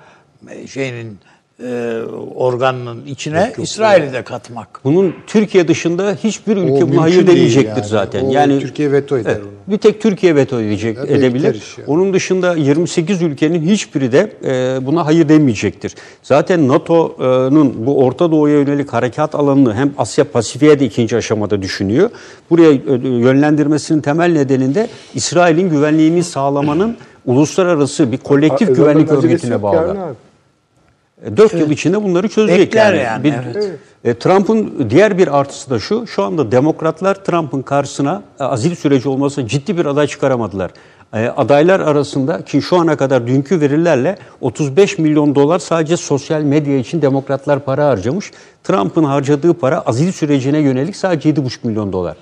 e, 0.48 0.66
şeyinin 0.66 1.18
e, 1.66 2.02
organının 2.34 3.06
içine 3.06 3.52
İsrail'i 3.58 4.12
de 4.12 4.22
katmak. 4.22 4.68
Bunun 4.84 5.14
Türkiye 5.26 5.68
dışında 5.68 6.16
hiçbir 6.24 6.56
ülke 6.56 6.92
buna 6.92 7.02
hayır 7.02 7.26
demeyecektir 7.26 7.76
yani. 7.76 7.86
zaten. 7.88 8.24
O 8.24 8.32
yani 8.32 8.60
Türkiye 8.60 8.92
veto 8.92 9.18
eder 9.18 9.30
Evet, 9.30 9.40
onu. 9.42 9.72
Bir 9.72 9.78
tek 9.78 10.02
Türkiye 10.02 10.36
veto 10.36 10.60
edecek 10.60 10.96
Ya, 10.96 11.02
edebilir. 11.04 11.74
yani. 11.78 11.86
Onun 11.86 12.12
dışında 12.14 12.54
28 12.56 13.22
ülkenin 13.22 13.62
hiçbiri 13.62 14.12
de 14.12 14.32
e, 14.44 14.86
buna 14.86 15.06
hayır 15.06 15.28
demeyecektir. 15.28 15.94
Zaten 16.22 16.68
NATO'nun 16.68 17.86
bu 17.86 17.98
Orta 18.04 18.32
Doğu'ya 18.32 18.54
yönelik 18.58 18.92
harekat 18.92 19.34
alanını 19.34 19.74
hem 19.74 19.92
Asya 19.98 20.24
Pasifik'e 20.24 20.80
de 20.80 20.84
ikinci 20.84 21.16
aşamada 21.16 21.62
düşünüyor. 21.62 22.10
Buraya 22.50 22.72
e, 22.72 22.78
yönlendirmesinin 23.08 24.00
temel 24.00 24.32
nedeninde 24.32 24.88
İsrail'in 25.14 25.70
güvenliğini 25.70 26.24
sağlamanın 26.24 26.96
uluslararası 27.26 28.12
bir 28.12 28.16
kolektif 28.18 28.68
Zaten 28.68 28.74
güvenlik 28.84 29.10
acelesi 29.10 29.26
örgütüne 29.26 29.52
yok 29.52 29.62
bağlı. 29.62 29.76
yani 29.88 30.00
abi. 30.00 30.14
4 31.36 31.54
yıl 31.54 31.70
içinde 31.70 32.02
bunları 32.02 32.28
çözecek 32.28 32.60
Bekler 32.60 32.94
yani. 32.94 33.02
yani, 33.02 33.24
Bir- 33.24 33.54
evet. 33.56 33.78
E, 34.04 34.14
Trump'ın 34.14 34.90
diğer 34.90 35.18
bir 35.18 35.38
artısı 35.38 35.70
da 35.70 35.78
şu, 35.78 36.06
şu 36.06 36.22
anda 36.22 36.52
demokratlar 36.52 37.14
Trump'ın 37.14 37.62
karşısına 37.62 38.22
e, 38.40 38.44
azil 38.44 38.74
süreci 38.74 39.08
olmasa 39.08 39.46
ciddi 39.46 39.78
bir 39.78 39.86
aday 39.86 40.06
çıkaramadılar. 40.06 40.70
E, 41.14 41.26
adaylar 41.28 41.80
arasında 41.80 42.44
ki 42.44 42.62
şu 42.62 42.76
ana 42.76 42.96
kadar 42.96 43.26
dünkü 43.26 43.60
verilerle 43.60 44.16
35 44.40 44.98
milyon 44.98 45.34
dolar 45.34 45.58
sadece 45.58 45.96
sosyal 45.96 46.42
medya 46.42 46.76
için 46.78 47.02
demokratlar 47.02 47.60
para 47.64 47.86
harcamış. 47.88 48.30
Trump'ın 48.64 49.04
harcadığı 49.04 49.54
para 49.54 49.80
azil 49.80 50.12
sürecine 50.12 50.58
yönelik 50.58 50.96
sadece 50.96 51.30
7,5 51.30 51.50
milyon 51.62 51.92
dolar. 51.92 52.16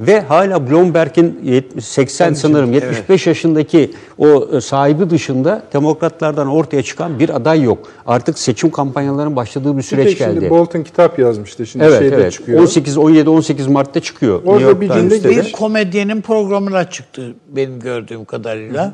Ve 0.00 0.20
hala 0.20 0.70
Bloomberg'in 0.70 1.40
70 1.44 1.84
80 1.84 2.34
sanırım 2.34 2.72
75 2.72 3.26
yaşındaki 3.26 3.94
o 4.18 4.48
e, 4.52 4.60
sahibi 4.60 5.10
dışında 5.10 5.62
demokratlardan 5.72 6.48
ortaya 6.48 6.82
çıkan 6.82 7.18
bir 7.18 7.36
aday 7.36 7.62
yok. 7.62 7.88
Artık 8.06 8.38
seçim 8.38 8.70
kampanyalarının 8.70 9.36
başladığı 9.36 9.72
bir 9.72 9.78
Bir 9.78 9.82
süreç 9.82 10.18
şimdi 10.18 10.34
geldi. 10.40 10.50
Bolton 10.50 10.82
kitap 10.82 11.18
yazmıştı. 11.18 11.66
Şimdi 11.66 11.84
Evet 11.84 11.98
şeyde 11.98 12.16
evet. 12.16 12.32
çıkıyor. 12.32 12.60
18 12.60 12.98
17 12.98 13.30
18 13.30 13.66
Mart'ta 13.66 14.00
çıkıyor. 14.00 14.42
Orada 14.44 14.52
New 14.52 14.70
York 14.70 14.80
bir 14.80 15.18
cümle 15.20 15.30
Bir 15.30 15.52
komedyenin 15.52 16.20
programına 16.20 16.90
çıktı 16.90 17.34
benim 17.48 17.80
gördüğüm 17.80 18.24
kadarıyla. 18.24 18.92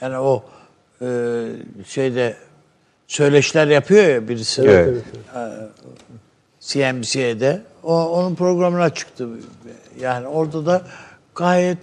Yani 0.00 0.18
o 0.18 0.42
e, 1.02 1.06
şeyde 1.86 2.36
söyleşiler 3.06 3.66
yapıyor 3.66 4.04
ya 4.04 4.28
birisi. 4.28 4.62
Evet. 4.62 4.88
CNBC'de. 6.60 7.62
O, 7.82 8.08
onun 8.08 8.34
programına 8.34 8.90
çıktı. 8.90 9.28
Yani 10.00 10.26
orada 10.26 10.66
da 10.66 10.82
gayet 11.34 11.78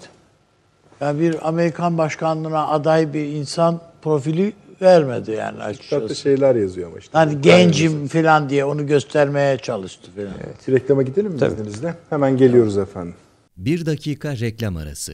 ya 1.01 1.19
bir 1.19 1.47
Amerikan 1.47 1.97
başkanlığına 1.97 2.67
aday 2.67 3.13
bir 3.13 3.25
insan 3.25 3.81
profili 4.01 4.53
vermedi 4.81 5.31
yani 5.31 5.51
Kitapta 5.51 5.65
açıkçası. 5.65 6.15
şeyler 6.15 6.55
yazıyor 6.55 6.87
ama 6.89 6.99
işte. 6.99 7.09
Hani 7.17 7.41
gencim 7.41 8.07
falan 8.07 8.49
diye 8.49 8.65
onu 8.65 8.87
göstermeye 8.87 9.57
çalıştı 9.57 10.11
falan. 10.15 10.33
Bir 10.67 10.73
reklama 10.73 11.03
gidelim 11.03 11.31
mi 11.31 11.37
izninizle? 11.47 11.95
Hemen 12.09 12.37
geliyoruz 12.37 12.77
efendim. 12.77 13.15
Bir 13.57 13.85
dakika 13.85 14.37
reklam 14.37 14.77
arası. 14.77 15.13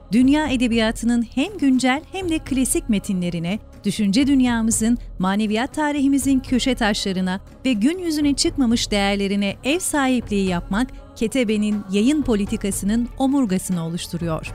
dünya 0.11 0.47
edebiyatının 0.47 1.25
hem 1.35 1.57
güncel 1.57 2.01
hem 2.11 2.29
de 2.29 2.39
klasik 2.39 2.89
metinlerine, 2.89 3.59
düşünce 3.83 4.27
dünyamızın, 4.27 4.97
maneviyat 5.19 5.73
tarihimizin 5.73 6.39
köşe 6.39 6.75
taşlarına 6.75 7.39
ve 7.65 7.73
gün 7.73 7.97
yüzüne 7.97 8.33
çıkmamış 8.33 8.91
değerlerine 8.91 9.55
ev 9.63 9.79
sahipliği 9.79 10.47
yapmak, 10.47 10.87
Ketebe'nin 11.15 11.83
yayın 11.91 12.21
politikasının 12.21 13.09
omurgasını 13.17 13.85
oluşturuyor. 13.85 14.51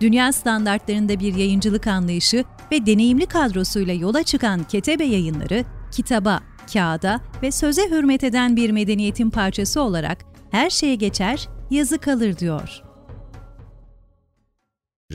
Dünya 0.00 0.32
standartlarında 0.32 1.20
bir 1.20 1.34
yayıncılık 1.34 1.86
anlayışı 1.86 2.44
ve 2.72 2.86
deneyimli 2.86 3.26
kadrosuyla 3.26 3.94
yola 3.94 4.22
çıkan 4.22 4.64
Ketebe 4.64 5.04
yayınları, 5.04 5.64
kitaba, 5.92 6.40
kağıda 6.72 7.20
ve 7.42 7.50
söze 7.50 7.90
hürmet 7.90 8.24
eden 8.24 8.56
bir 8.56 8.70
medeniyetin 8.70 9.30
parçası 9.30 9.82
olarak 9.82 10.24
her 10.50 10.70
şeye 10.70 10.94
geçer, 10.94 11.48
yazı 11.70 11.98
kalır 11.98 12.38
diyor. 12.38 12.87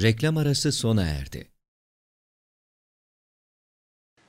Reklam 0.01 0.37
arası 0.37 0.71
sona 0.71 1.03
erdi. 1.03 1.47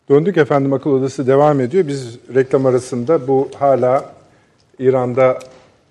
Döndük 0.09 0.37
efendim 0.37 0.73
akıl 0.73 0.91
odası 0.91 1.27
devam 1.27 1.61
ediyor. 1.61 1.89
Biz 1.89 2.19
reklam 2.35 2.67
arasında 2.67 3.29
bu 3.29 3.51
hala 3.59 4.15
İran'da 4.79 5.39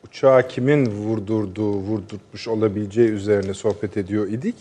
uçağı 0.07 0.47
kimin 0.47 0.85
vurdurduğu, 0.85 1.73
vurdurtmuş 1.73 2.47
olabileceği 2.47 3.09
üzerine 3.09 3.53
sohbet 3.53 3.97
ediyor 3.97 4.27
idik. 4.27 4.55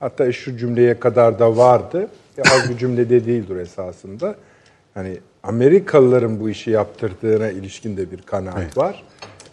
Hatta 0.00 0.32
şu 0.32 0.56
cümleye 0.56 1.00
kadar 1.00 1.38
da 1.38 1.56
vardı. 1.56 2.08
E, 2.38 2.42
az 2.42 2.70
bir 2.70 2.78
cümle 2.78 3.10
de 3.10 3.26
değildir 3.26 3.56
esasında. 3.56 4.36
Hani 4.94 5.18
Amerikalıların 5.42 6.40
bu 6.40 6.50
işi 6.50 6.70
yaptırdığına 6.70 7.50
ilişkin 7.50 7.96
de 7.96 8.10
bir 8.10 8.22
kanaat 8.22 8.76
var. 8.76 9.04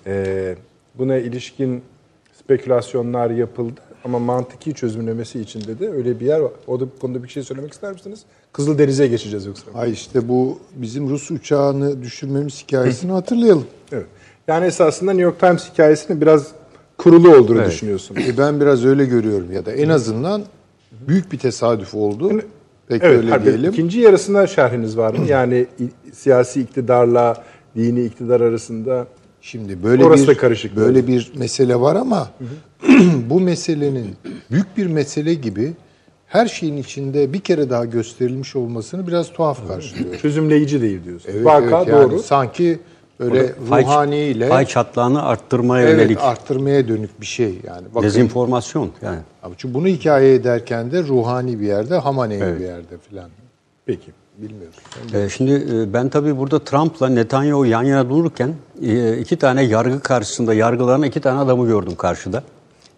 Ee, 0.08 0.56
buna 0.96 1.18
ilişkin 1.18 1.84
spekülasyonlar 2.34 3.30
yapıldı 3.30 3.82
ama 4.06 4.20
mantıki 4.20 4.74
çözümlemesi 4.74 5.40
içinde 5.40 5.80
de 5.80 5.90
öyle 5.90 6.20
bir 6.20 6.26
yer 6.26 6.40
var. 6.40 6.52
O 6.68 6.80
da 6.80 6.86
bu 6.86 7.00
konuda 7.00 7.24
bir 7.24 7.28
şey 7.30 7.44
söylemek 7.44 7.74
ister 7.74 7.92
misiniz? 7.94 8.20
Kızıldeniz'e 8.54 9.08
geçeceğiz 9.08 9.46
yoksa. 9.46 9.64
Ay 9.76 9.92
işte 9.92 10.30
bu 10.30 10.60
bizim 10.76 11.10
Rus 11.10 11.32
uçağını 11.32 12.02
düşürmemiz 12.04 12.64
hikayesini 12.64 13.12
hatırlayalım. 13.12 13.66
Evet. 13.92 14.06
Yani 14.48 14.66
esasında 14.66 15.12
New 15.12 15.24
York 15.24 15.40
Times 15.40 15.72
hikayesinin 15.74 16.22
biraz 16.22 16.48
kurulu 16.98 17.36
olduğunu 17.38 17.60
Evet. 17.62 17.72
düşünüyorsun. 17.72 18.16
E 18.16 18.38
ben 18.38 18.62
biraz 18.62 18.86
öyle 18.86 19.06
görüyorum 19.06 19.52
ya 19.52 19.66
da 19.66 19.72
en 19.72 19.90
azından 19.90 20.44
büyük 21.08 21.32
bir 21.32 21.38
tesadüf 21.38 21.96
oldu. 21.96 22.42
Peki 22.88 23.06
Evet, 23.06 23.18
öyle 23.18 23.30
harbi. 23.30 23.46
diyelim. 23.46 23.72
ikinci 23.72 24.00
yarısında 24.00 24.48
şerhiniz 24.48 24.98
var 24.98 25.14
mı? 25.14 25.26
Yani 25.28 25.68
siyasi 26.14 26.62
iktidarla 26.62 27.44
dini 27.76 28.04
iktidar 28.04 28.42
arasında 28.42 29.08
Şimdi 29.42 29.84
böyle 29.84 30.06
Orası 30.06 30.24
bir 30.24 30.28
da 30.28 30.38
karışık 30.38 30.76
böyle 30.76 31.08
bir 31.08 31.32
mesele 31.38 31.80
var 31.82 31.96
ama 31.96 32.30
bu 33.30 33.40
meselenin 33.40 34.16
büyük 34.52 34.78
bir 34.78 34.88
mesele 34.88 35.34
gibi 35.34 35.74
her 36.28 36.46
şeyin 36.48 36.78
içinde 36.78 37.34
bir 37.34 37.40
kere 37.40 37.70
daha 37.70 37.86
gösterilmiş 37.86 38.56
olmasını 38.56 39.08
biraz 39.08 39.34
tuhaf 39.34 39.68
karşılıyorum. 39.68 40.18
çözümleyici 40.22 40.82
değil 40.82 41.04
diyorsun. 41.04 41.30
Evet, 41.34 41.46
Vaka 41.46 41.78
evet, 41.78 41.88
yani 41.88 42.12
doğru. 42.12 42.20
sanki 42.20 42.80
böyle 43.20 43.54
Pay- 43.70 43.84
ruhaniyle 43.84 44.50
pay 44.50 44.66
çatlağını 44.66 45.24
arttırmaya 45.24 45.88
evet, 45.88 46.00
yönelik 46.00 46.18
arttırmaya 46.22 46.88
dönük 46.88 47.22
bir 47.22 47.26
şey 47.26 47.60
yani. 47.68 47.88
Bakın, 47.96 48.08
dezenformasyon 48.08 48.90
yani. 49.02 49.20
Ama 49.44 49.56
çünkü 49.58 49.74
bunu 49.74 49.88
hikaye 49.88 50.34
ederken 50.34 50.92
de 50.92 51.04
ruhani 51.04 51.60
bir 51.60 51.66
yerde, 51.66 51.96
Hamane'yi 51.98 52.42
Evet. 52.44 52.60
bir 52.60 52.66
yerde 52.66 52.98
filan. 53.10 53.30
Peki. 53.86 54.12
bilmiyoruz. 54.38 54.76
Ee, 55.14 55.30
Şimdi 55.30 55.52
e, 55.76 55.94
ben 55.94 56.10
tabii 56.10 56.38
burada 56.38 56.60
Trump'la 56.60 57.10
Netanyahu 57.10 57.66
yan 57.66 57.84
yana 57.84 58.10
dururken 58.10 58.54
e, 58.82 59.18
iki 59.18 59.36
tane 59.38 59.64
yargı 59.64 60.00
karşısında 60.00 60.54
yargılanan 60.54 61.04
iki 61.04 61.22
tane 61.22 61.40
adamı 61.40 61.68
gördüm 61.68 61.96
karşıda. 61.96 62.44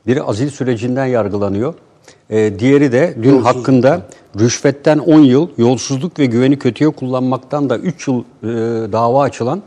Biri 0.07 0.23
azil 0.23 0.49
sürecinden 0.49 1.05
yargılanıyor. 1.05 1.73
E, 2.29 2.59
Diğeri 2.59 2.91
de 2.91 3.15
dün 3.23 3.41
hakkında 3.41 4.01
rüşvetten 4.39 4.97
10 4.97 5.19
yıl, 5.19 5.49
yolsuzluk 5.57 6.19
ve 6.19 6.25
güveni 6.25 6.59
kötüye 6.59 6.89
kullanmaktan 6.89 7.69
da 7.69 7.77
3 7.77 8.07
yıl 8.07 8.19
e, 8.19 8.47
dava 8.91 9.23
açılan 9.23 9.61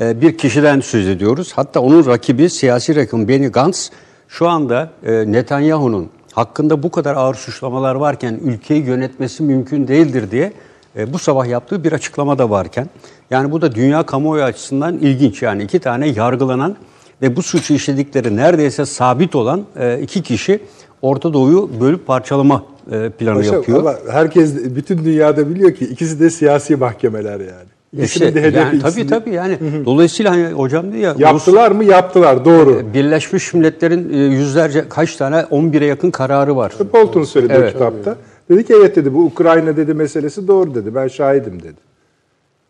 e, 0.00 0.20
bir 0.20 0.38
kişiden 0.38 0.80
söz 0.80 1.08
ediyoruz. 1.08 1.52
Hatta 1.56 1.80
onun 1.80 2.06
rakibi 2.06 2.50
siyasi 2.50 2.96
rakım 2.96 3.28
Benny 3.28 3.46
Gantz 3.46 3.90
şu 4.28 4.48
anda 4.48 4.90
e, 5.06 5.32
Netanyahu'nun 5.32 6.10
hakkında 6.32 6.82
bu 6.82 6.90
kadar 6.90 7.16
ağır 7.16 7.34
suçlamalar 7.34 7.94
varken 7.94 8.40
ülkeyi 8.44 8.84
yönetmesi 8.84 9.42
mümkün 9.42 9.88
değildir 9.88 10.30
diye 10.30 10.52
e, 10.96 11.12
bu 11.12 11.18
sabah 11.18 11.46
yaptığı 11.46 11.84
bir 11.84 11.92
açıklama 11.92 12.38
da 12.38 12.50
varken 12.50 12.88
yani 13.30 13.52
bu 13.52 13.62
da 13.62 13.74
dünya 13.74 14.02
kamuoyu 14.02 14.42
açısından 14.42 14.98
ilginç 14.98 15.42
yani 15.42 15.62
iki 15.62 15.78
tane 15.78 16.08
yargılanan 16.08 16.76
ve 17.24 17.36
bu 17.36 17.42
suçu 17.42 17.74
işledikleri 17.74 18.36
neredeyse 18.36 18.86
sabit 18.86 19.34
olan 19.34 19.64
e, 19.76 20.00
iki 20.00 20.22
kişi 20.22 20.60
Orta 21.02 21.32
Doğu'yu 21.32 21.70
bölüp 21.80 22.06
parçalama 22.06 22.64
e, 22.92 23.10
planı 23.10 23.36
Paşam, 23.36 23.54
yapıyor. 23.54 23.78
Ama 23.78 23.94
herkes, 24.10 24.54
bütün 24.76 25.04
dünyada 25.04 25.50
biliyor 25.50 25.74
ki 25.74 25.84
ikisi 25.84 26.20
de 26.20 26.30
siyasi 26.30 26.76
mahkemeler 26.76 27.40
yani. 27.40 27.68
İkisinin 27.92 28.28
İşte, 28.28 28.34
de 28.34 28.42
hedefi 28.42 28.76
yani, 28.76 28.78
tabii 28.78 29.06
tabii 29.06 29.30
yani 29.30 29.58
dolayısıyla 29.84 30.32
hani 30.32 30.46
hocam 30.46 30.92
diyor 30.92 31.18
ya 31.18 31.28
Yaptılar 31.28 31.70
mı? 31.70 31.84
Yaptılar. 31.84 32.44
Doğru. 32.44 32.70
Rus- 32.70 32.94
Birleşmiş 32.94 33.54
Milletler'in 33.54 34.12
e, 34.12 34.16
yüzlerce 34.16 34.88
kaç 34.88 35.16
tane 35.16 35.36
11'e 35.36 35.86
yakın 35.86 36.10
kararı 36.10 36.56
var. 36.56 36.72
Bolton 36.92 37.24
söyledi 37.24 37.52
Evet. 37.56 37.72
kitapta. 37.72 38.16
Dedi 38.50 38.64
ki 38.64 38.74
evet 38.76 38.96
dedi 38.96 39.14
bu 39.14 39.24
Ukrayna 39.24 39.76
dedi 39.76 39.94
meselesi 39.94 40.48
doğru 40.48 40.74
dedi. 40.74 40.94
Ben 40.94 41.08
şahidim 41.08 41.62
dedi. 41.62 41.80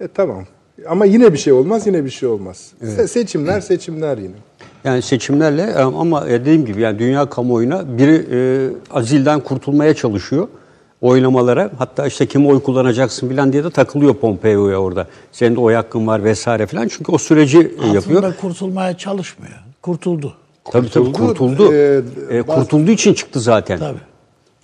E 0.01 0.09
tamam. 0.09 0.45
Ama 0.89 1.05
yine 1.05 1.33
bir 1.33 1.39
şey 1.39 1.53
olmaz, 1.53 1.87
yine 1.87 2.05
bir 2.05 2.11
şey 2.11 2.29
olmaz. 2.29 2.73
Se- 2.83 3.09
seçimler, 3.09 3.61
seçimler 3.61 4.19
yine. 4.19 4.35
Yani 4.85 5.03
seçimlerle 5.03 5.63
e, 5.63 5.75
ama 5.79 6.27
dediğim 6.29 6.67
gibi 6.67 6.81
yani 6.81 6.99
dünya 6.99 7.27
kamuoyuna 7.31 7.99
biri 7.99 8.27
e, 8.33 8.39
azilden 8.91 9.41
kurtulmaya 9.41 9.95
çalışıyor 9.95 10.49
oylamalara. 11.01 11.71
Hatta 11.79 12.07
işte 12.07 12.27
kime 12.27 12.49
oy 12.49 12.61
kullanacaksın 12.63 13.29
falan 13.29 13.53
diye 13.53 13.65
de 13.65 13.71
takılıyor 13.71 14.15
Pompeo'ya 14.15 14.79
orada. 14.79 15.07
Senin 15.33 15.57
de 15.57 15.61
oy 15.61 15.75
hakkın 15.75 16.07
var 16.07 16.25
vesaire 16.25 16.67
falan. 16.67 16.89
Çünkü 16.89 17.13
o 17.13 17.19
süreci 17.19 17.59
e, 17.59 17.87
yapıyor. 17.87 18.23
Aslında 18.23 18.37
kurtulmaya 18.37 18.97
çalışmıyor. 18.99 19.55
Kurtuldu. 19.83 20.35
Tabii 20.73 20.91
tabii 20.91 21.13
Kurtuldu. 21.13 21.27
kurtuldu. 21.57 21.73
Ee, 21.75 22.03
E, 22.31 22.43
kurtulduğu 22.43 22.91
için 22.91 23.15
çıktı 23.15 23.41
zaten. 23.41 23.79
Tabii. 23.79 23.99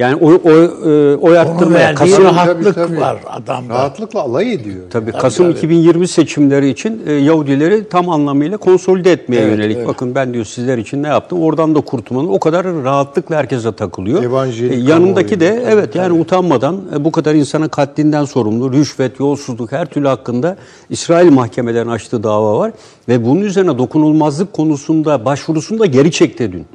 Yani 0.01 0.17
oy, 0.17 0.41
oy, 0.45 1.35
e, 1.35 1.39
arttırmaya 1.39 1.79
verdiği 1.79 1.95
Kasım, 1.95 2.25
rahatlık 2.25 2.75
Tabii, 2.75 2.87
tabii. 2.87 3.01
var 3.01 3.19
adamda. 3.27 3.75
Rahatlıkla 3.75 4.21
alay 4.21 4.55
ediyor. 4.55 4.77
Tabii 4.91 5.13
Kasım 5.13 5.51
2020 5.51 6.09
seçimleri 6.09 6.69
için 6.69 7.03
e, 7.07 7.13
Yahudileri 7.13 7.89
tam 7.89 8.09
anlamıyla 8.09 8.57
konsolide 8.57 9.13
etmeye 9.13 9.43
yönelik. 9.43 9.87
Bakın 9.87 10.15
ben 10.15 10.35
diyor 10.35 10.45
sizler 10.45 10.79
için 10.79 11.03
ne 11.03 11.09
yaptım? 11.09 11.43
Oradan 11.43 11.75
da 11.75 11.81
kurtulmanın 11.81 12.29
o 12.29 12.41
kadar 12.41 12.67
rahatlıkla 12.67 13.37
herkese 13.37 13.73
takılıyor. 13.73 14.23
Evanjelik 14.23 14.73
E, 14.73 14.77
yanındaki 14.77 15.41
de 15.41 15.65
evet 15.69 15.95
yani 15.95 16.21
utanmadan 16.21 16.81
e, 16.97 17.05
bu 17.05 17.13
kadar 17.13 17.35
insanın 17.35 17.69
katlinden 17.69 18.25
sorumlu, 18.25 18.73
rüşvet, 18.73 19.21
yolsuzluk 19.21 19.73
her 19.73 19.87
türlü 19.87 20.09
hakkında 20.09 20.57
İsrail 20.91 21.33
mahkemelerinin 21.33 21.91
açtığı 21.91 22.23
dava 22.23 22.59
var 22.59 22.73
ve 23.09 23.25
bunun 23.25 23.41
üzerine 23.41 23.79
dokunulmazlık 23.79 24.53
konusunda 24.53 25.25
başvurusunu 25.25 25.79
da 25.79 25.87
geri 25.87 26.13
çekti 26.13 26.53
dün. 26.53 26.67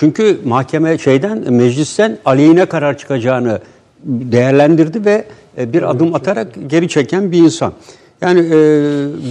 Çünkü 0.00 0.40
mahkeme 0.44 0.98
şeyden 0.98 1.52
meclisten 1.52 2.18
aleyhine 2.24 2.66
karar 2.66 2.98
çıkacağını 2.98 3.60
değerlendirdi 4.04 5.04
ve 5.04 5.24
e, 5.58 5.72
bir 5.72 5.90
adım 5.90 6.14
atarak 6.14 6.48
geri 6.66 6.88
çeken 6.88 7.32
bir 7.32 7.38
insan. 7.38 7.72
Yani 8.20 8.40
e, 8.40 8.52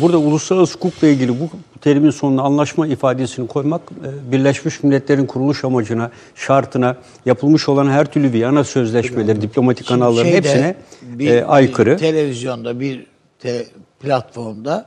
burada 0.02 0.18
uluslararası 0.18 0.74
hukukla 0.76 1.08
ilgili 1.08 1.40
bu 1.40 1.50
terimin 1.82 2.10
sonuna 2.10 2.42
anlaşma 2.42 2.88
ifadesini 2.88 3.48
koymak 3.48 3.82
e, 3.82 4.32
Birleşmiş 4.32 4.84
Milletler'in 4.84 5.26
kuruluş 5.26 5.64
amacına, 5.64 6.12
şartına, 6.36 6.98
yapılmış 7.26 7.70
olan 7.70 7.88
her 7.88 8.06
türlü 8.06 8.34
Viyana 8.34 8.64
sözleşmeleri, 8.64 9.42
diplomatik 9.42 9.88
kanalların 9.88 10.24
Şeyde, 10.24 10.38
hepsine 10.38 10.76
bir- 11.02 11.32
e, 11.32 11.46
aykırı. 11.46 11.92
bir 11.94 11.98
televizyonda 11.98 12.80
bir 12.80 13.06
te- 13.40 13.66
platformda 14.00 14.86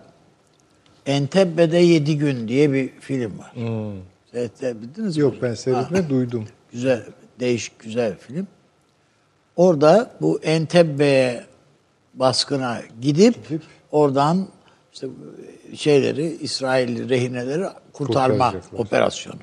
Entebbe'de 1.07 1.79
7 1.79 2.19
gün 2.19 2.49
diye 2.49 2.73
bir 2.73 2.89
film 3.01 3.33
var. 3.39 3.53
Seyredebildiniz 4.33 5.17
mi? 5.17 5.23
Yok 5.23 5.35
ben 5.43 5.55
seyretme 5.55 6.09
duydum. 6.09 6.45
Güzel, 6.73 7.03
değişik 7.41 7.79
güzel 7.79 8.19
film. 8.19 8.47
Orada 9.57 10.11
bu 10.21 10.41
Entebbe'ye 10.43 11.45
baskına 12.15 12.81
gidip, 13.01 13.37
oradan 13.93 14.49
işte 14.93 15.07
şeyleri, 15.75 16.27
İsrail 16.27 17.09
rehineleri 17.09 17.65
kurtarma 17.93 18.55
operasyonu. 18.73 19.39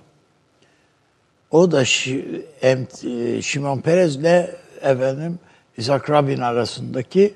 O 1.52 1.72
da 1.72 1.82
e, 1.82 3.42
Şimon 3.42 3.80
Perez'le 3.82 4.50
efendim 4.82 5.40
İshak 5.78 6.10
Rabin 6.10 6.40
arasındaki 6.40 7.34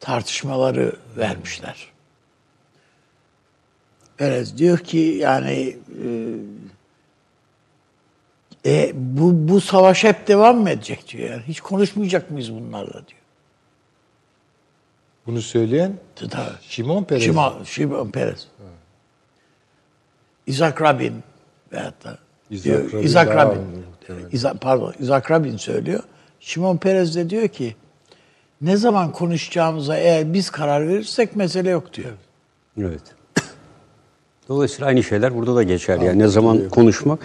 tartışmaları 0.00 0.96
vermişler. 1.16 1.86
Perez 4.16 4.58
diyor 4.58 4.78
ki 4.78 4.98
yani 4.98 5.76
e, 6.04 6.08
e, 8.66 8.92
bu 8.94 9.48
bu 9.48 9.60
savaş 9.60 10.04
hep 10.04 10.28
devam 10.28 10.58
mı 10.58 10.70
edecek 10.70 11.08
diyor. 11.08 11.30
Yani 11.30 11.42
hiç 11.48 11.60
konuşmayacak 11.60 12.30
mıyız 12.30 12.52
bunlarla 12.52 12.92
diyor. 12.92 13.20
Bunu 15.26 15.42
söyleyen 15.42 15.92
Tabii. 16.16 16.30
Şimon 16.62 17.04
Perez. 17.04 17.22
Şimon, 17.22 17.64
Şimon 17.64 18.10
Perez. 18.10 18.48
İshak 20.46 20.82
Rabin 20.82 21.14
veyahut 21.72 22.04
da 22.04 22.18
diyor, 22.50 22.92
Rabin 22.92 23.02
daha 23.14 24.16
Rabin. 24.16 24.28
İza- 24.32 24.54
pardon, 24.54 24.94
İshak 25.00 25.30
Rabin 25.30 25.56
söylüyor. 25.56 26.02
Şimon 26.40 26.76
Perez 26.76 27.16
de 27.16 27.30
diyor 27.30 27.48
ki 27.48 27.76
ne 28.60 28.76
zaman 28.76 29.12
konuşacağımıza 29.12 29.96
eğer 29.96 30.32
biz 30.34 30.50
karar 30.50 30.88
verirsek 30.88 31.36
mesele 31.36 31.70
yok 31.70 31.94
diyor. 31.94 32.12
Evet. 32.78 33.02
Dolayısıyla 34.50 34.86
aynı 34.86 35.02
şeyler 35.02 35.36
burada 35.36 35.56
da 35.56 35.62
geçer. 35.62 36.00
Yani 36.00 36.18
ne 36.18 36.28
zaman 36.28 36.68
konuşmak. 36.68 37.18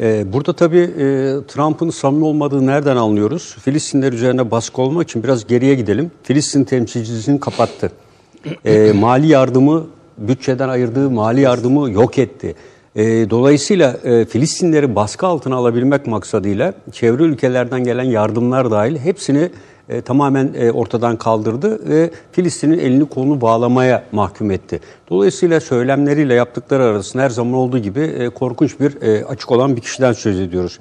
Ee, 0.00 0.32
burada 0.32 0.52
tabii 0.52 0.78
e, 0.78 1.06
Trump'ın 1.48 1.90
samimi 1.90 2.24
olmadığı 2.24 2.66
nereden 2.66 2.96
anlıyoruz? 2.96 3.56
Filistinler 3.60 4.12
üzerine 4.12 4.50
baskı 4.50 4.82
olmak 4.82 5.08
için 5.08 5.22
biraz 5.22 5.46
geriye 5.46 5.74
gidelim. 5.74 6.10
Filistin 6.22 6.64
temsilcisini 6.64 7.40
kapattı. 7.40 7.90
Ee, 8.64 8.92
mali 8.92 9.26
yardımı, 9.26 9.86
bütçeden 10.18 10.68
ayırdığı 10.68 11.10
mali 11.10 11.40
yardımı 11.40 11.90
yok 11.90 12.18
etti. 12.18 12.54
Ee, 12.96 13.30
dolayısıyla 13.30 13.96
e, 14.04 14.24
Filistinleri 14.24 14.94
baskı 14.94 15.26
altına 15.26 15.56
alabilmek 15.56 16.06
maksadıyla 16.06 16.74
çevre 16.92 17.22
ülkelerden 17.22 17.84
gelen 17.84 18.04
yardımlar 18.04 18.70
dahil 18.70 18.96
hepsini 18.96 19.50
e, 19.90 20.00
tamamen 20.00 20.54
e, 20.58 20.70
ortadan 20.70 21.16
kaldırdı 21.16 21.88
ve 21.88 22.10
Filistin'in 22.32 22.78
elini 22.78 23.08
kolunu 23.08 23.40
bağlamaya 23.40 24.04
mahkum 24.12 24.50
etti. 24.50 24.80
Dolayısıyla 25.10 25.60
söylemleriyle 25.60 26.34
yaptıkları 26.34 26.84
arasında 26.84 27.22
her 27.22 27.30
zaman 27.30 27.54
olduğu 27.54 27.78
gibi 27.78 28.00
e, 28.00 28.28
korkunç 28.28 28.80
bir 28.80 29.02
e, 29.02 29.24
açık 29.24 29.50
olan 29.50 29.76
bir 29.76 29.80
kişiden 29.80 30.12
söz 30.12 30.40
ediyoruz. 30.40 30.78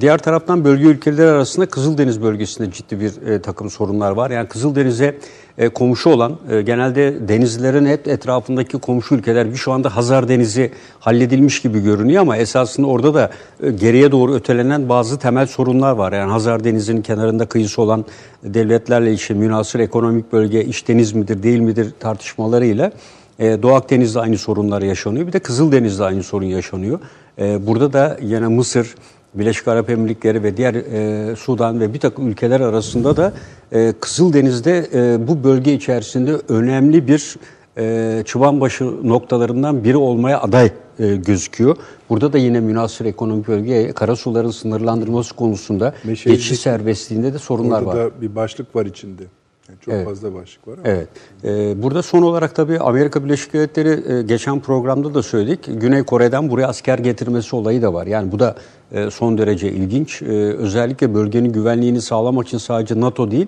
Diğer 0.00 0.18
taraftan 0.18 0.64
bölge 0.64 0.84
ülkeleri 0.84 1.30
arasında 1.30 1.66
Kızıldeniz 1.66 2.22
bölgesinde 2.22 2.72
ciddi 2.72 3.00
bir 3.00 3.26
e, 3.26 3.42
takım 3.42 3.70
sorunlar 3.70 4.10
var. 4.10 4.30
Yani 4.30 4.48
Kızıldeniz'e 4.48 5.16
e, 5.58 5.68
komşu 5.68 6.10
olan, 6.10 6.38
e, 6.50 6.62
genelde 6.62 7.28
denizlerin 7.28 7.86
hep 7.86 8.08
etrafındaki 8.08 8.78
komşu 8.78 9.14
ülkeler, 9.14 9.50
bir 9.50 9.56
şu 9.56 9.72
anda 9.72 9.96
Hazar 9.96 10.28
Denizi 10.28 10.72
halledilmiş 11.00 11.62
gibi 11.62 11.80
görünüyor 11.80 12.22
ama 12.22 12.36
esasında 12.36 12.86
orada 12.86 13.14
da 13.14 13.30
e, 13.62 13.70
geriye 13.70 14.12
doğru 14.12 14.34
ötelenen 14.34 14.88
bazı 14.88 15.18
temel 15.18 15.46
sorunlar 15.46 15.92
var. 15.92 16.12
Yani 16.12 16.30
Hazar 16.30 16.64
Denizi'nin 16.64 17.02
kenarında 17.02 17.46
kıyısı 17.46 17.82
olan 17.82 18.04
devletlerle 18.44 19.10
ilişkin 19.10 19.36
münasır 19.36 19.80
ekonomik 19.80 20.32
bölge 20.32 20.64
iç 20.64 20.88
deniz 20.88 21.12
midir 21.12 21.42
değil 21.42 21.60
midir 21.60 21.92
tartışmalarıyla 22.00 22.92
e, 23.38 23.62
Doğu 23.62 23.74
Akdeniz'de 23.74 24.20
aynı 24.20 24.38
sorunlar 24.38 24.82
yaşanıyor. 24.82 25.26
Bir 25.26 25.32
de 25.32 25.38
Kızıldeniz'de 25.38 26.04
aynı 26.04 26.22
sorun 26.22 26.46
yaşanıyor. 26.46 27.00
E, 27.38 27.66
burada 27.66 27.92
da 27.92 28.18
yine 28.22 28.48
Mısır, 28.48 28.94
Birleşik 29.34 29.68
Arap 29.68 29.90
Emirlikleri 29.90 30.42
ve 30.42 30.56
diğer 30.56 30.74
e, 30.74 31.36
Sudan 31.36 31.80
ve 31.80 31.94
bir 31.94 32.00
takım 32.00 32.28
ülkeler 32.28 32.60
arasında 32.60 33.16
da 33.16 33.32
e, 33.72 33.92
Kızıldeniz'de 34.00 34.86
e, 34.94 35.28
bu 35.28 35.44
bölge 35.44 35.72
içerisinde 35.74 36.32
önemli 36.48 37.08
bir 37.08 37.36
e, 37.78 38.22
çıbanbaşı 38.26 39.08
noktalarından 39.08 39.84
biri 39.84 39.96
olmaya 39.96 40.40
aday 40.40 40.70
e, 40.98 41.16
gözüküyor. 41.16 41.76
Burada 42.10 42.32
da 42.32 42.38
yine 42.38 42.60
münasır 42.60 43.04
ekonomik 43.04 43.48
bölgeye 43.48 43.92
karasuların 43.92 44.50
sınırlandırılması 44.50 45.34
konusunda 45.34 45.94
Meşeli- 46.04 46.28
geçiş 46.30 46.60
serbestliğinde 46.60 47.32
de 47.34 47.38
sorunlar 47.38 47.82
Orada 47.82 47.98
var. 47.98 48.06
da 48.16 48.20
bir 48.22 48.34
başlık 48.36 48.76
var 48.76 48.86
içinde. 48.86 49.22
Yani 49.68 49.78
çok 49.80 49.94
Evet. 49.94 50.06
fazla 50.06 50.34
başlık 50.34 50.68
var 50.68 50.72
ama. 50.74 50.82
Evet. 50.88 51.08
Ee, 51.44 51.82
burada 51.82 52.02
son 52.02 52.22
olarak 52.22 52.54
tabii 52.54 52.78
Amerika 52.78 53.24
Birleşik 53.24 53.52
Devletleri 53.52 54.12
e, 54.12 54.22
geçen 54.22 54.60
programda 54.60 55.14
da 55.14 55.22
söyledik. 55.22 55.60
Güney 55.80 56.02
Kore'den 56.02 56.50
buraya 56.50 56.66
asker 56.66 56.98
getirmesi 56.98 57.56
olayı 57.56 57.82
da 57.82 57.94
var. 57.94 58.06
Yani 58.06 58.32
bu 58.32 58.38
da 58.38 58.54
e, 58.92 59.10
son 59.10 59.38
derece 59.38 59.72
ilginç. 59.72 60.22
E, 60.22 60.26
özellikle 60.34 61.14
bölgenin 61.14 61.52
güvenliğini 61.52 62.00
sağlamak 62.00 62.46
için 62.46 62.58
sadece 62.58 63.00
NATO 63.00 63.30
değil, 63.30 63.46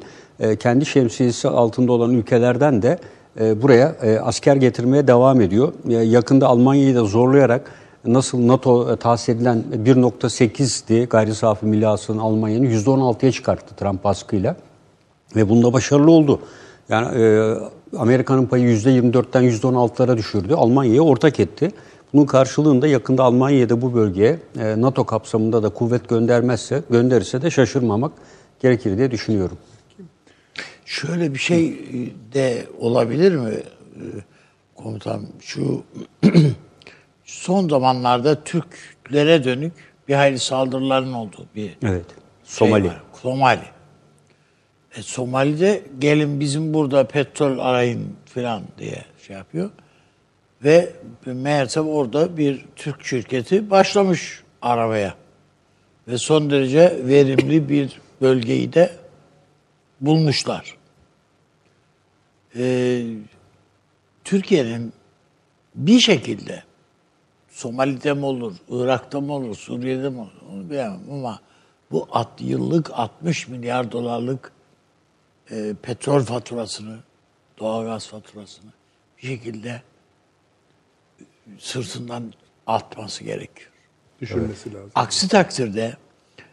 kendi 0.60 0.86
şemsiyesi 0.86 1.48
altında 1.48 1.92
olan 1.92 2.10
ülkelerden 2.10 2.82
de 2.82 2.98
buraya 3.40 3.94
asker 4.22 4.56
getirmeye 4.56 5.06
devam 5.06 5.40
ediyor. 5.40 5.72
Yakında 5.88 6.46
Almanya'yı 6.46 6.94
da 6.94 7.04
zorlayarak 7.04 7.70
nasıl 8.04 8.48
NATO 8.48 8.96
tahsis 8.96 9.28
edilen 9.28 9.64
1.8'di 9.84 11.04
gayri 11.04 11.34
safi 11.34 11.66
milli 11.66 11.86
hasılanın 11.86 12.20
Almanya'nın 12.22 12.66
%16'ya 12.66 13.32
çıkarttı 13.32 13.74
Trump 13.74 14.04
baskıyla. 14.04 14.56
Ve 15.36 15.48
bunda 15.48 15.72
başarılı 15.72 16.10
oldu. 16.10 16.40
Yani 16.88 17.18
e, 17.22 17.54
Amerika'nın 17.98 18.46
payı 18.46 18.76
%24'ten 18.76 19.44
%16'lara 19.44 20.16
düşürdü. 20.16 20.54
Almanya'ya 20.54 21.02
ortak 21.02 21.40
etti. 21.40 21.70
Bunun 22.12 22.26
karşılığında 22.26 22.86
yakında 22.86 23.24
Almanya'da 23.24 23.82
bu 23.82 23.94
bölgeye 23.94 24.38
e, 24.58 24.80
NATO 24.80 25.04
kapsamında 25.04 25.62
da 25.62 25.68
kuvvet 25.68 26.08
göndermezse, 26.08 26.82
gönderirse 26.90 27.42
de 27.42 27.50
şaşırmamak 27.50 28.12
gerekir 28.62 28.98
diye 28.98 29.10
düşünüyorum. 29.10 29.58
Şöyle 30.84 31.34
bir 31.34 31.38
şey 31.38 31.78
de 32.34 32.66
olabilir 32.78 33.32
mi 33.36 33.50
e, 33.50 34.02
komutan? 34.74 35.22
Şu 35.40 35.82
son 37.24 37.68
zamanlarda 37.68 38.44
Türklere 38.44 39.44
dönük 39.44 39.72
bir 40.08 40.14
hayli 40.14 40.38
saldırıların 40.38 41.12
olduğu 41.12 41.46
bir 41.56 41.76
Evet. 41.82 42.04
şey 42.44 42.68
Somali. 42.68 42.88
var. 42.88 43.02
Somali. 43.22 43.60
E, 44.96 45.02
Somali'de 45.02 45.82
gelin 45.98 46.40
bizim 46.40 46.74
burada 46.74 47.08
petrol 47.08 47.58
arayın 47.58 48.16
falan 48.24 48.62
diye 48.78 49.04
şey 49.26 49.36
yapıyor. 49.36 49.70
Ve 50.64 50.92
meğerse 51.26 51.80
orada 51.80 52.36
bir 52.36 52.64
Türk 52.76 53.04
şirketi 53.04 53.70
başlamış 53.70 54.42
aramaya. 54.62 55.14
Ve 56.08 56.18
son 56.18 56.50
derece 56.50 57.00
verimli 57.06 57.68
bir 57.68 58.00
bölgeyi 58.20 58.72
de 58.72 58.92
bulmuşlar. 60.00 60.76
Ee, 62.56 63.04
Türkiye'nin 64.24 64.92
bir 65.74 66.00
şekilde 66.00 66.62
Somali'de 67.50 68.14
mi 68.14 68.24
olur, 68.24 68.56
Irak'ta 68.68 69.20
mı 69.20 69.32
olur, 69.32 69.54
Suriye'de 69.56 70.08
mi 70.08 70.20
olur 70.20 70.30
onu 70.52 70.70
bilemem 70.70 71.00
ama 71.10 71.40
bu 71.90 72.08
at, 72.12 72.28
yıllık 72.40 72.90
60 72.92 73.48
milyar 73.48 73.92
dolarlık 73.92 74.52
e, 75.50 75.74
petrol 75.82 76.22
faturasını, 76.22 76.98
doğalgaz 77.58 78.06
faturasını 78.06 78.70
bir 79.18 79.28
şekilde 79.28 79.82
sırtından 81.58 82.32
atması 82.66 83.24
gerekiyor. 83.24 83.70
Düşürmesi 84.20 84.74
lazım. 84.74 84.90
Aksi 84.94 85.28
takdirde 85.28 85.96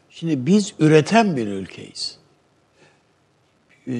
şimdi 0.09 0.45
biz 0.45 0.73
üreten 0.79 1.37
bir 1.37 1.47
ülkeyiz. 1.47 2.17
Ee, 3.87 3.93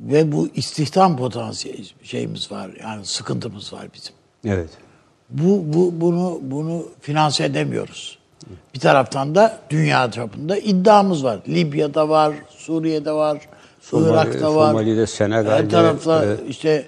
ve 0.00 0.32
bu 0.32 0.48
istihdam 0.54 1.16
potansiyeli 1.16 1.86
şeyimiz 2.02 2.52
var. 2.52 2.70
Yani 2.82 3.04
sıkıntımız 3.04 3.72
var 3.72 3.88
bizim. 3.94 4.14
Evet. 4.44 4.70
Bu, 5.30 5.62
bu 5.72 6.00
bunu 6.00 6.38
bunu 6.42 6.88
finanse 7.00 7.44
edemiyoruz. 7.44 8.18
Bir 8.74 8.80
taraftan 8.80 9.34
da 9.34 9.60
dünya 9.70 10.10
çapında 10.10 10.56
iddiamız 10.58 11.24
var. 11.24 11.40
Libya'da 11.48 12.08
var, 12.08 12.34
Suriye'de 12.48 13.12
var, 13.12 13.48
Somali- 13.82 14.10
Irak'ta 14.10 14.54
var. 14.56 14.70
Somali'de, 14.70 15.06
Senegal'de, 15.06 15.50
Her 15.50 15.70
tarafta 15.70 16.24
evet. 16.24 16.40
işte 16.48 16.86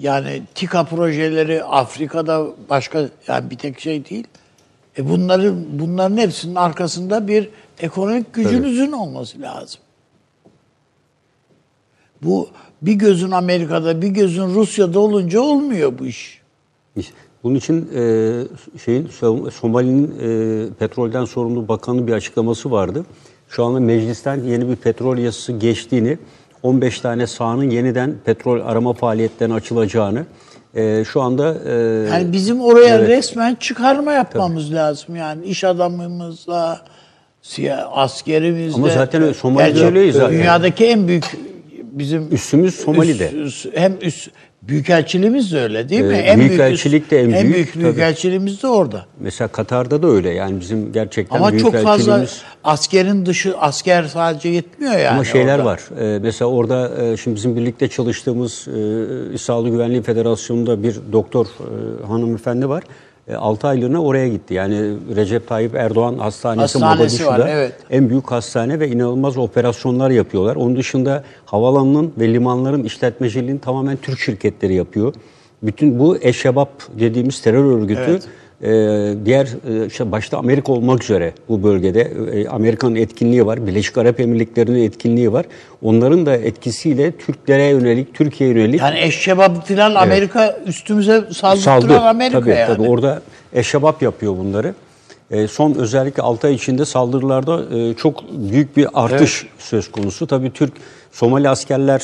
yani 0.00 0.42
TİKA 0.54 0.84
projeleri 0.84 1.64
Afrika'da 1.64 2.46
başka 2.70 3.08
yani 3.26 3.50
bir 3.50 3.58
tek 3.58 3.80
şey 3.80 4.10
değil. 4.10 4.26
E 4.98 5.08
bunların 5.08 5.64
bunların 5.72 6.16
hepsinin 6.16 6.54
arkasında 6.54 7.28
bir 7.28 7.48
ekonomik 7.80 8.34
gücünüzün 8.34 8.92
olması 8.92 9.40
lazım. 9.40 9.80
Bu 12.22 12.48
bir 12.82 12.92
gözün 12.92 13.30
Amerika'da, 13.30 14.02
bir 14.02 14.08
gözün 14.08 14.54
Rusya'da 14.54 15.00
olunca 15.00 15.40
olmuyor 15.40 15.92
bu 15.98 16.06
iş. 16.06 16.40
Bunun 17.42 17.54
için 17.54 17.90
e, 17.94 18.00
şeyin 18.84 19.08
Som- 19.08 19.50
Somali'nin 19.50 20.06
e, 20.20 20.68
petrolden 20.74 21.24
sorumlu 21.24 21.68
bakanı 21.68 22.06
bir 22.06 22.12
açıklaması 22.12 22.70
vardı. 22.70 23.04
Şu 23.50 23.64
anda 23.64 23.80
meclisten 23.80 24.40
yeni 24.44 24.68
bir 24.68 24.76
petrol 24.76 25.18
yasası 25.18 25.52
geçtiğini, 25.52 26.18
15 26.62 27.00
tane 27.00 27.26
sahanın 27.26 27.70
yeniden 27.70 28.14
petrol 28.24 28.60
arama 28.60 28.92
faaliyetlerine 28.92 29.54
açılacağını, 29.54 30.26
e, 30.74 31.04
şu 31.04 31.20
anda 31.22 31.54
e, 31.66 31.72
Yani 32.14 32.32
bizim 32.32 32.60
oraya 32.60 32.96
Evet. 32.98 33.08
resmen 33.08 33.54
çıkarma 33.54 34.12
yapmamız 34.12 34.74
lazım 34.74 35.16
yani 35.16 35.44
iş 35.44 35.64
adamımızla, 35.64 36.80
askerimizle. 37.92 38.74
Ama 38.76 38.88
zaten 38.88 39.32
Somali'de 39.32 39.84
öyleyiz 39.84 40.14
zaten. 40.14 40.32
Dünyadaki 40.38 40.84
en 40.86 41.08
büyük 41.08 41.24
bizim 41.92 42.34
Üssümüz 42.34 42.74
Somali'de. 42.74 43.30
üs- 43.30 43.44
üs- 43.46 43.76
hem 43.76 43.96
üst 44.02 44.30
büyükelçiliğimiz 44.62 45.52
de 45.52 45.60
öyle 45.60 45.88
değil 45.88 46.00
mi? 46.02 46.06
Evet, 46.14 46.24
en 46.28 46.38
büyük 46.38 46.50
büyükelçilik 46.50 47.10
de 47.10 47.20
en 47.20 47.30
en 47.30 47.42
büyük, 47.42 47.54
büyük 47.54 47.72
tabii. 47.74 47.84
büyükelçiliğimiz 47.84 48.62
de 48.62 48.66
orada. 48.66 49.04
mesela 49.20 49.48
Katar'da 49.48 50.02
da 50.02 50.06
öyle. 50.06 50.30
Yani 50.30 50.60
bizim 50.60 50.92
gerçekten 50.92 51.36
Ama 51.36 51.58
çok 51.58 51.72
fazla 51.74 52.12
büyükelçiliğimiz- 52.16 52.40
askerin 52.64 53.26
dışı 53.26 53.58
asker 53.58 54.02
sadece 54.04 54.48
yetmiyor 54.48 54.92
yani. 54.92 55.08
Ama 55.08 55.24
şeyler 55.24 55.54
orada. 55.58 55.64
var. 55.64 55.80
Ee, 56.00 56.18
mesela 56.22 56.48
orada 56.50 57.02
e, 57.04 57.16
şimdi 57.16 57.36
bizim 57.36 57.56
birlikte 57.56 57.88
çalıştığımız 57.88 58.68
e, 59.34 59.38
Sağlık 59.38 59.72
Güvenliği 59.72 60.02
Federasyonu'nda 60.02 60.82
bir 60.82 60.96
doktor 61.12 61.46
e, 61.46 62.06
hanımefendi 62.06 62.68
var. 62.68 62.82
6 63.36 63.68
aylığına 63.68 64.02
oraya 64.02 64.28
gitti. 64.28 64.54
Yani 64.54 64.96
Recep 65.16 65.48
Tayyip 65.48 65.74
Erdoğan 65.74 66.18
Hastanesi, 66.18 66.78
Hastanesi 66.78 67.26
var, 67.26 67.48
evet. 67.48 67.72
en 67.90 68.10
büyük 68.10 68.30
hastane 68.30 68.80
ve 68.80 68.88
inanılmaz 68.88 69.36
operasyonlar 69.38 70.10
yapıyorlar. 70.10 70.56
Onun 70.56 70.76
dışında 70.76 71.24
havaalanının 71.46 72.12
ve 72.18 72.32
limanların 72.32 72.84
işletmeciliğini 72.84 73.60
tamamen 73.60 73.96
Türk 73.96 74.18
şirketleri 74.18 74.74
yapıyor. 74.74 75.14
Bütün 75.62 75.98
bu 75.98 76.18
Eşebap 76.20 76.70
dediğimiz 77.00 77.42
terör 77.42 77.64
örgütü 77.64 78.00
Evet. 78.06 78.28
E, 78.62 78.68
diğer 79.24 79.46
e, 79.46 79.86
işte 79.86 80.12
başta 80.12 80.38
Amerika 80.38 80.72
olmak 80.72 81.04
üzere 81.04 81.32
bu 81.48 81.62
bölgede 81.62 82.00
e, 82.32 82.48
Amerika'nın 82.48 82.94
etkinliği 82.94 83.46
var, 83.46 83.66
Birleşik 83.66 83.98
Arap 83.98 84.20
Emirlikleri'nin 84.20 84.84
etkinliği 84.84 85.32
var. 85.32 85.46
Onların 85.82 86.26
da 86.26 86.36
etkisiyle 86.36 87.12
Türklere 87.12 87.64
yönelik, 87.64 88.14
Türkiye'ye 88.14 88.56
yönelik 88.56 88.80
Yani 88.80 89.00
eşşebap 89.00 89.66
filan 89.66 89.94
Amerika 89.94 90.58
üstümüze 90.66 91.24
saldırtıran 91.32 91.80
saldı. 91.80 92.00
Amerika 92.00 92.40
tabii, 92.40 92.50
yani. 92.50 92.76
Tabii 92.76 92.88
orada 92.88 93.22
eşebap 93.52 94.02
yapıyor 94.02 94.36
bunları. 94.36 94.74
E, 95.30 95.48
son 95.48 95.74
özellikle 95.74 96.22
6 96.22 96.46
ay 96.46 96.54
içinde 96.54 96.84
saldırılarda 96.84 97.60
çok 97.94 98.24
büyük 98.32 98.76
bir 98.76 98.86
artış 98.94 99.46
söz 99.58 99.90
konusu. 99.90 100.26
Tabii 100.26 100.52
Türk 100.52 100.72
Somali 101.12 101.48
askerler 101.48 102.00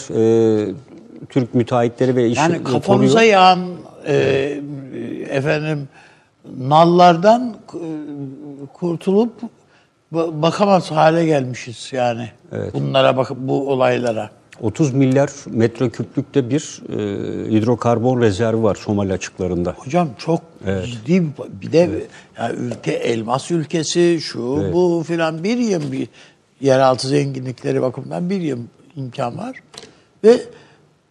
Türk 1.28 1.54
müteahhitleri 1.54 2.16
ve 2.16 2.28
iş 2.28 2.38
Yani 2.38 2.64
kafamıza 2.64 3.14
koruyor. 3.14 3.32
yağan 3.32 3.58
e, 4.06 4.14
efendim 5.30 5.88
nallardan 6.58 7.56
kurtulup 8.74 9.32
ba- 10.12 10.42
bakamaz 10.42 10.90
hale 10.90 11.26
gelmişiz 11.26 11.90
yani. 11.92 12.30
Bunlara 12.74 13.16
bak 13.16 13.30
bu 13.36 13.72
olaylara. 13.72 14.30
30 14.60 14.94
milyar 14.94 15.30
metreküplükte 15.46 16.50
bir 16.50 16.82
e, 16.88 16.96
hidrokarbon 17.50 18.20
rezervi 18.20 18.62
var 18.62 18.74
Somali 18.74 19.12
açıklarında. 19.12 19.74
Hocam 19.76 20.08
çok 20.18 20.40
ciddi 20.84 21.22
bir, 21.22 21.30
bir 21.62 21.72
de 21.72 22.06
ya 22.38 22.52
ülke 22.52 22.92
elmas 22.92 23.50
ülkesi 23.50 24.18
şu 24.22 24.72
bu 24.72 25.04
filan 25.06 25.44
bir 25.44 25.58
yıl 25.58 25.92
bir 25.92 26.08
yeraltı 26.60 27.08
zenginlikleri 27.08 27.82
bakımından 27.82 28.30
bir 28.30 28.40
yıl 28.40 28.58
imkan 28.96 29.38
var. 29.38 29.56
Ve 30.24 30.42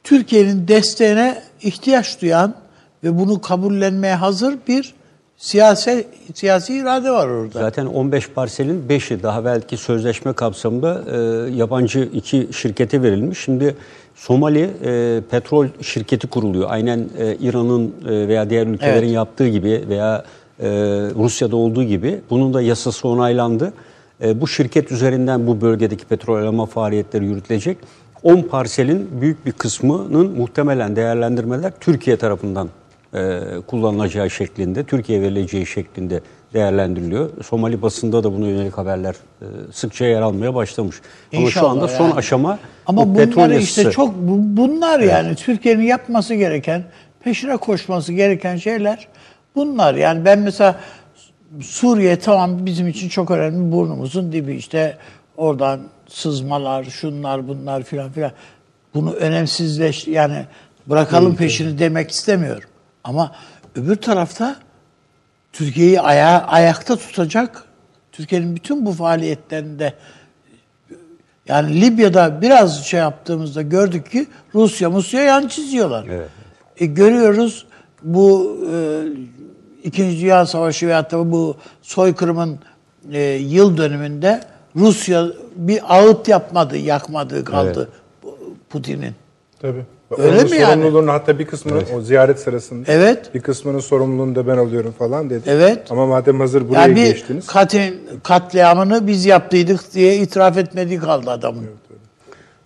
Türkiye'nin 0.03 0.67
desteğine 0.67 1.41
ihtiyaç 1.61 2.21
duyan 2.21 2.55
ve 3.03 3.19
bunu 3.19 3.41
kabullenmeye 3.41 4.15
hazır 4.15 4.57
bir 4.67 4.93
siyasi 5.37 6.07
siyasi 6.33 6.77
irade 6.77 7.11
var 7.11 7.27
orada. 7.27 7.59
Zaten 7.59 7.85
15 7.85 8.29
parselin 8.29 8.85
5'i 8.89 9.23
daha 9.23 9.45
belki 9.45 9.77
sözleşme 9.77 10.33
kapsamında 10.33 11.03
e, 11.11 11.17
yabancı 11.55 12.09
iki 12.13 12.47
şirkete 12.51 13.01
verilmiş. 13.01 13.39
Şimdi 13.39 13.75
Somali 14.15 14.69
e, 14.83 15.21
petrol 15.31 15.67
şirketi 15.81 16.27
kuruluyor. 16.27 16.69
Aynen 16.71 17.09
e, 17.17 17.35
İran'ın 17.35 17.93
e, 18.07 18.27
veya 18.27 18.49
diğer 18.49 18.67
ülkelerin 18.67 19.03
Evet. 19.03 19.15
yaptığı 19.15 19.47
gibi 19.47 19.83
veya 19.89 20.23
e, 20.59 20.67
Rusya'da 21.15 21.55
olduğu 21.55 21.83
gibi 21.83 22.21
bunun 22.29 22.53
da 22.53 22.61
yasası 22.61 23.07
onaylandı. 23.07 23.73
E, 24.23 24.41
bu 24.41 24.47
şirket 24.47 24.91
üzerinden 24.91 25.47
bu 25.47 25.61
bölgedeki 25.61 26.05
petrol 26.05 26.35
arama 26.35 26.65
faaliyetleri 26.65 27.25
yürütülecek. 27.25 27.77
10 28.23 28.41
parselin 28.41 29.09
büyük 29.21 29.45
bir 29.45 29.51
kısmının 29.51 30.37
muhtemelen 30.37 30.95
değerlendirmeler 30.95 31.73
Türkiye 31.79 32.17
tarafından 32.17 32.69
e, 33.15 33.39
kullanılacağı 33.67 34.29
şeklinde, 34.29 34.83
Türkiye 34.83 35.21
verileceği 35.21 35.65
şeklinde 35.65 36.21
değerlendiriliyor. 36.53 37.29
Somali 37.43 37.81
basında 37.81 38.23
da 38.23 38.33
buna 38.33 38.47
yönelik 38.47 38.77
haberler 38.77 39.15
e, 39.41 39.45
sıkça 39.71 40.05
yer 40.05 40.21
almaya 40.21 40.55
başlamış. 40.55 40.95
Ama 41.33 41.41
şu 41.41 41.47
İnşallah 41.47 41.71
anda 41.71 41.87
son 41.87 42.05
yani. 42.05 42.13
aşama 42.13 42.59
Ama 42.85 43.09
bu 43.09 43.13
petrol 43.17 43.35
bunlar 43.35 43.49
işte 43.49 43.81
yasası. 43.81 43.95
çok 43.95 44.15
bu- 44.15 44.57
bunlar 44.57 44.99
yani 44.99 45.35
Türkiye'nin 45.35 45.83
yapması 45.83 46.35
gereken, 46.35 46.83
peşine 47.23 47.57
koşması 47.57 48.13
gereken 48.13 48.55
şeyler 48.55 49.07
bunlar. 49.55 49.95
Yani 49.95 50.25
ben 50.25 50.39
mesela 50.39 50.75
Suriye 51.61 52.19
tamam 52.19 52.65
bizim 52.65 52.87
için 52.87 53.09
çok 53.09 53.31
önemli 53.31 53.71
burnumuzun 53.71 54.31
dibi 54.31 54.55
işte 54.55 54.97
oradan 55.37 55.79
sızmalar, 56.07 56.83
şunlar 56.83 57.47
bunlar 57.47 57.83
filan 57.83 58.11
filan. 58.11 58.31
Bunu 58.93 59.13
önemsizleş 59.13 60.07
yani 60.07 60.45
bırakalım 60.87 61.35
peşini 61.35 61.79
demek 61.79 62.11
istemiyorum. 62.11 62.69
Ama 63.05 63.31
öbür 63.75 63.95
tarafta 63.95 64.55
Türkiye'yi 65.53 66.01
aya, 66.01 66.45
ayakta 66.45 66.95
tutacak 66.95 67.63
Türkiye'nin 68.11 68.55
bütün 68.55 68.85
bu 68.85 68.91
faaliyetlerinde 68.91 69.93
yani 71.47 71.81
Libya'da 71.81 72.41
biraz 72.41 72.85
şey 72.85 72.99
yaptığımızda 72.99 73.61
gördük 73.61 74.11
ki 74.11 74.27
Rusya 74.55 74.89
Musya 74.89 75.21
yan 75.21 75.47
çiziyorlar. 75.47 76.05
Evet. 76.09 76.29
E, 76.77 76.85
görüyoruz 76.85 77.65
bu 78.03 78.57
e, 78.73 78.77
İkinci 79.83 80.21
Dünya 80.21 80.45
Savaşı 80.45 80.87
veyahut 80.87 81.11
da 81.11 81.31
bu 81.31 81.57
soykırımın 81.81 82.59
e, 83.11 83.21
yıl 83.23 83.77
dönümünde 83.77 84.43
Rusya 84.75 85.25
bir 85.55 85.95
ağıt 85.95 86.27
yapmadı, 86.27 86.77
yakmadı 86.77 87.43
kaldı 87.45 87.89
bu- 88.23 88.37
Putin'in. 88.69 89.13
Tabii. 89.59 89.85
Öyle 90.17 90.43
mi 90.43 90.55
yani? 90.57 90.65
sorumluluğunu 90.81 91.11
hatta 91.11 91.39
bir 91.39 91.45
kısmını 91.47 91.83
o 91.95 92.01
ziyaret 92.01 92.39
sırasında 92.39 92.91
Evet. 92.91 93.33
bir 93.35 93.41
kısmının 93.41 93.79
sorumluluğunu 93.79 94.35
da 94.35 94.47
ben 94.47 94.57
alıyorum 94.57 94.91
falan 94.91 95.29
dedi. 95.29 95.43
Evet. 95.47 95.91
Ama 95.91 96.05
madem 96.05 96.39
hazır 96.39 96.69
buraya 96.69 96.81
Yani 96.81 96.95
bir 96.95 97.03
geçtiniz. 97.05 97.47
katin, 97.47 98.01
katliamını 98.23 99.07
biz 99.07 99.25
yaptıydık 99.25 99.93
diye 99.93 100.17
itiraf 100.17 100.57
etmediği 100.57 100.99
kaldı 100.99 101.29
adamın. 101.31 101.65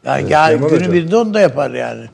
Yani 0.06 0.28
gel- 0.28 0.49
Kemal 0.53 0.70
günü 0.70 0.80
Hocam. 0.80 0.94
birinde 0.94 1.18
onu 1.18 1.34
da 1.34 1.40
yapar 1.40 1.72
yani. 1.72 2.06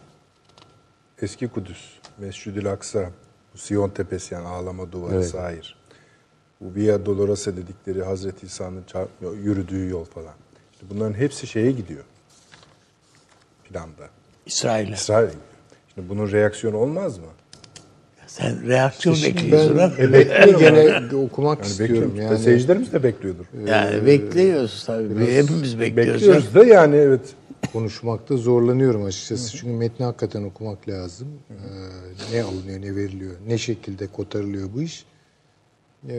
Eski 1.22 1.47
Kudüs, 1.47 1.84
Mescid-ül 2.19 2.72
Aksa, 2.72 3.10
bu 3.53 3.57
Siyon 3.57 3.89
Tepesi 3.89 4.34
yani 4.34 4.47
ağlama 4.47 4.91
duvarı, 4.91 5.23
sahir. 5.23 5.76
Bu 6.61 6.76
Via 6.76 7.06
Dolorosa 7.06 7.52
dedikleri 7.57 8.03
Hazreti 8.03 8.45
İsa'nın 8.45 8.84
yürüdüğü 9.43 9.89
yol 9.89 10.06
falan. 10.06 10.34
İşte 10.73 10.85
bunların 10.89 11.14
hepsi 11.14 11.47
şeye 11.47 11.72
gidiyor. 11.72 12.03
Planda. 13.64 14.03
İsrail'e. 14.45 14.95
Gidiyor. 14.95 15.31
Şimdi 15.95 16.09
bunun 16.09 16.31
reaksiyonu 16.31 16.77
olmaz 16.77 17.17
mı? 17.17 17.26
Sen 18.27 18.67
reaksiyon 18.67 19.15
Şimdi 19.15 19.35
bekliyorsun. 19.38 19.77
ha? 19.77 19.91
ben 19.99 20.09
metni 20.09 20.57
gene 20.59 21.15
okumak 21.15 21.57
Yani 21.59 21.67
istiyorum. 21.67 21.95
bekliyorum. 21.95 22.22
Yani 22.34 22.43
Seyircilerimiz 22.43 22.93
de 22.93 23.03
bekliyordur. 23.03 23.45
Yani 23.67 24.05
bekliyoruz 24.05 24.84
tabii. 24.85 25.34
Hepimiz 25.34 25.80
bekliyoruz. 25.80 26.13
Bekliyoruz 26.22 26.55
da 26.55 26.65
yani 26.65 26.95
evet. 26.95 27.22
konuşmakta 27.73 28.38
zorlanıyorum 28.38 29.05
açıkçası. 29.05 29.57
Çünkü 29.57 29.73
metni 29.73 30.05
hakikaten 30.05 30.43
okumak 30.43 30.89
lazım. 30.89 31.27
Ee, 31.49 31.55
ne 32.38 32.43
alınıyor, 32.43 32.81
ne 32.81 32.95
veriliyor, 32.95 33.34
ne 33.47 33.57
şekilde 33.57 34.07
kotarılıyor 34.07 34.69
bu 34.76 34.81
iş. 34.81 35.05
Ee, 36.09 36.13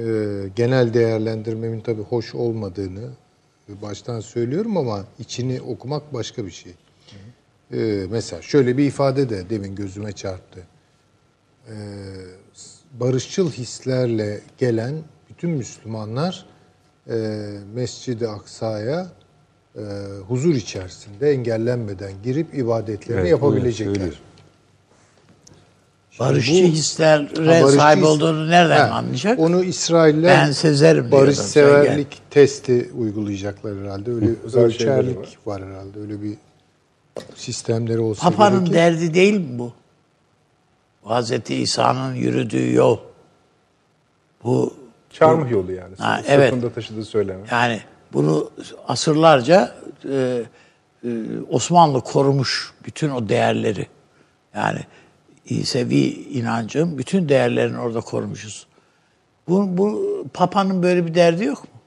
genel 0.57 0.95
değerlendirmemin 0.95 1.81
tabii 1.81 2.03
hoş 2.03 2.35
olmadığını 2.35 3.09
baştan 3.83 4.21
söylüyorum 4.21 4.77
ama 4.77 5.05
içini 5.19 5.61
okumak 5.61 6.15
başka 6.15 6.47
bir 6.47 6.51
şey. 6.51 6.73
Ee, 7.73 8.07
mesela 8.11 8.43
şöyle 8.43 8.77
bir 8.79 8.85
ifade 8.87 9.31
de 9.31 9.51
demin 9.51 9.75
gözüme 9.75 10.13
çarptı. 10.13 10.61
Ee, 11.69 11.73
barışçıl 13.01 13.51
hislerle 13.53 14.41
gelen 14.59 14.95
bütün 15.31 15.51
Müslümanlar 15.51 16.47
e, 17.11 17.15
Mescid-i 17.75 18.29
Aksa'ya 18.29 19.07
e, 19.77 19.81
huzur 20.29 20.55
içerisinde 20.55 21.31
engellenmeden 21.31 22.13
girip 22.25 22.55
ibadetlerini 22.55 23.21
Evet, 23.21 23.31
yapabilecekler. 23.31 23.95
söylüyor. 23.95 24.19
Barışçı 26.21 26.53
bu- 26.53 26.57
hislere 26.69 27.29
barışçı 27.63 27.77
sahip 27.77 27.99
his- 27.99 28.07
olduğunu 28.09 28.51
nereden 28.51 28.89
Ha, 28.89 28.95
anlayacak? 28.95 29.39
Onu 29.39 29.65
İsrailler 29.65 30.37
Ben 30.47 30.53
sezerim 30.53 31.13
barış 31.13 31.39
severlik 31.39 32.23
testi 32.31 32.91
uygulayacaklar 32.99 33.79
herhalde. 33.79 34.11
Öyle 34.11 34.29
ölçerlik 34.55 35.39
var 35.47 35.63
herhalde. 35.65 36.01
Öyle 36.01 36.23
bir 36.23 36.35
sistemleri 37.35 37.99
olsa 37.99 38.31
Papa'nın 38.31 38.65
gerekir. 38.65 38.75
derdi 38.75 39.15
değil 39.15 39.35
mi 39.35 39.59
bu? 39.59 39.73
Hazreti 41.05 41.55
İsa'nın 41.55 42.15
yürüdüğü 42.15 42.73
yol. 42.73 42.99
Bu 44.45 44.75
Çarmıh 45.11 45.51
yolu 45.51 45.73
yani. 45.73 45.97
Ha, 45.99 46.17
Sırtında 46.17 46.35
evet. 46.35 46.75
taşıdığı 46.75 47.05
söyleme. 47.05 47.41
yani 47.51 47.81
bunu 48.13 48.51
asırlarca 48.89 49.75
e, 50.11 50.43
e, 51.05 51.09
Osmanlı 51.51 52.01
korumuş 52.01 52.73
bütün 52.85 53.11
o 53.11 53.29
değerleri. 53.29 53.87
Yani 54.55 54.81
İsevi 55.45 56.01
inancın 56.11 56.99
bütün 56.99 57.29
değerlerini 57.29 57.79
orada 57.79 58.01
korumuşuz. 58.01 58.67
Bu, 59.49 59.79
bu 59.79 60.03
Papa'nın 60.35 60.83
böyle 60.83 61.07
bir 61.07 61.15
derdi 61.15 61.45
yok 61.45 61.65
mu? 61.65 61.81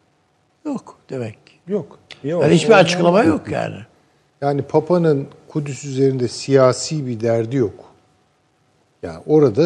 Yok 0.65 0.97
demek 1.09 1.47
ki. 1.47 1.53
Yok. 1.67 1.99
Niye 2.23 2.35
Yani 2.35 2.53
hiçbir 2.53 2.73
açıklama 2.73 3.23
yok 3.23 3.51
yani. 3.51 3.75
Yani 4.41 4.61
Papa'nın 4.61 5.27
Kudüs 5.47 5.85
üzerinde 5.85 6.27
siyasi 6.27 7.07
bir 7.07 7.19
derdi 7.19 7.55
yok. 7.55 7.73
Yani 9.03 9.19
orada 9.25 9.61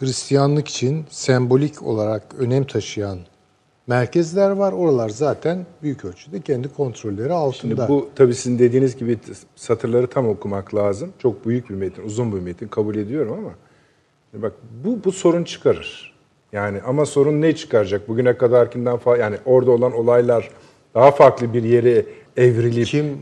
Hristiyanlık 0.00 0.68
için 0.68 1.04
sembolik 1.10 1.82
olarak 1.82 2.22
önem 2.38 2.64
taşıyan 2.64 3.18
merkezler 3.86 4.50
var. 4.50 4.72
Oralar 4.72 5.08
zaten 5.08 5.66
büyük 5.82 6.04
ölçüde 6.04 6.40
kendi 6.40 6.68
kontrolleri 6.68 7.32
altında. 7.32 7.74
Şimdi 7.76 7.88
bu 7.88 8.08
tabii 8.16 8.34
sizin 8.34 8.58
dediğiniz 8.58 8.96
gibi 8.96 9.18
satırları 9.56 10.06
tam 10.06 10.28
okumak 10.28 10.74
lazım. 10.74 11.12
Çok 11.18 11.46
büyük 11.46 11.70
bir 11.70 11.74
metin, 11.74 12.02
uzun 12.02 12.32
bir 12.32 12.40
metin 12.40 12.68
kabul 12.68 12.96
ediyorum 12.96 13.32
ama 13.38 13.54
bak 14.42 14.52
bu 14.84 15.04
bu 15.04 15.12
sorun 15.12 15.44
çıkarır. 15.44 16.14
Yani 16.52 16.80
ama 16.86 17.06
sorun 17.06 17.40
ne 17.40 17.56
çıkaracak? 17.56 18.08
Bugüne 18.08 18.36
kadarkinden 18.36 18.96
fa 18.96 19.16
yani 19.16 19.36
orada 19.44 19.70
olan 19.70 19.92
olaylar 19.92 20.50
daha 20.94 21.10
farklı 21.10 21.54
bir 21.54 21.62
yere 21.62 22.06
evrilip 22.36 22.86
Kim- 22.86 23.18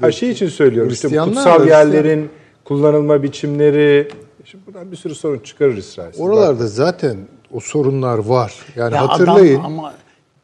her 0.00 0.12
şey 0.12 0.30
için 0.30 0.48
söylüyorum. 0.48 0.92
İşte 0.92 1.18
kutsal 1.18 1.66
yerlerin 1.66 2.30
kullanılma 2.64 3.22
biçimleri 3.22 4.08
Şimdi 4.50 4.66
buradan 4.66 4.92
bir 4.92 4.96
sürü 4.96 5.14
sorun 5.14 5.38
çıkarır 5.38 5.76
İsrail. 5.76 6.18
Oralarda 6.18 6.66
zaten 6.66 7.16
o 7.52 7.60
sorunlar 7.60 8.18
var. 8.18 8.54
Yani 8.76 8.94
Ya 8.94 9.00
adam 9.00 9.08
hatırlayın 9.08 9.60
ama 9.64 9.94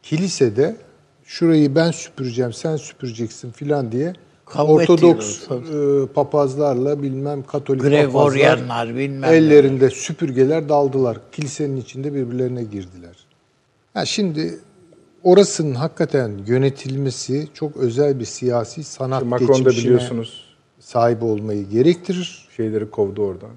kilisede 0.03 0.75
şurayı 1.23 1.75
ben 1.75 1.91
süpüreceğim, 1.91 2.53
sen 2.53 2.75
süpüreceksin 2.75 3.51
filan 3.51 3.91
diye 3.91 4.13
Kavga 4.45 4.73
Ortodoks 4.73 5.47
e, 5.51 6.07
papazlarla 6.13 7.01
bilmem 7.01 7.43
Katolik 7.43 8.11
papazlar 8.13 8.95
bilmem 8.95 9.33
ellerinde 9.33 9.89
süpürgeler 9.89 10.69
daldılar. 10.69 11.17
Kilisenin 11.31 11.77
içinde 11.77 12.13
birbirlerine 12.13 12.63
girdiler. 12.63 13.15
Ha 13.93 14.05
şimdi 14.05 14.59
orasının 15.25 15.75
hakikaten 15.75 16.31
yönetilmesi 16.47 17.47
çok 17.53 17.77
özel 17.77 18.19
bir 18.19 18.25
siyasi 18.25 18.83
sanat 18.83 19.23
Macron 19.23 19.65
da 19.65 19.69
biliyorsunuz 19.69 20.45
sahip 20.79 21.23
olmayı 21.23 21.69
gerektirir. 21.69 22.47
şeyleri 22.57 22.89
kovdu 22.89 23.23
oradan. 23.23 23.49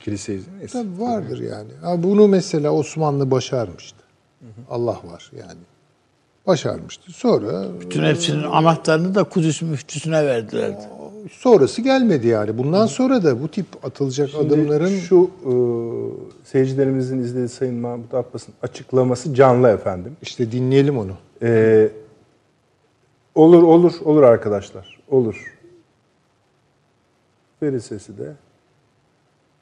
Kiliseyi. 0.00 0.42
Tabii 0.72 1.00
vardır 1.00 1.40
yani. 1.40 1.70
Ha, 1.82 2.02
bunu 2.02 2.28
mesela 2.28 2.70
Osmanlı 2.70 3.30
başarmıştı. 3.30 3.98
Allah 4.70 4.98
var 5.04 5.30
yani. 5.38 5.60
Başarmıştı. 6.46 7.12
Sonra 7.12 7.64
Bütün 7.80 8.04
hepsinin 8.04 8.42
anahtarını 8.42 9.14
da 9.14 9.24
Kudüs 9.24 9.62
müftüsüne 9.62 10.26
verdiler 10.26 10.78
sonrası 11.30 11.82
gelmedi 11.82 12.26
yani. 12.26 12.58
Bundan 12.58 12.86
sonra 12.86 13.24
da 13.24 13.42
bu 13.42 13.48
tip 13.48 13.66
atılacak 13.82 14.30
Şimdi 14.30 14.46
adımların... 14.46 14.98
şu 14.98 15.30
e, 15.44 15.52
seyircilerimizin 16.44 17.18
izlediği 17.18 17.48
Sayın 17.48 17.74
Mahmut 17.74 18.14
Abbas'ın 18.14 18.54
açıklaması 18.62 19.34
canlı 19.34 19.68
efendim. 19.68 20.16
İşte 20.22 20.52
dinleyelim 20.52 20.98
onu. 20.98 21.12
E, 21.42 21.88
olur, 23.34 23.62
olur, 23.62 23.92
olur 24.04 24.22
arkadaşlar. 24.22 25.00
Olur. 25.08 25.54
Veri 27.62 27.80
sesi 27.80 28.18
de. 28.18 28.32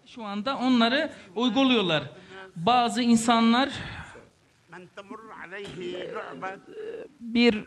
Şu 0.06 0.24
anda 0.24 0.58
onları 0.58 1.10
uyguluyorlar. 1.36 2.10
Bazı 2.56 3.02
insanlar 3.02 3.72
bir 7.20 7.64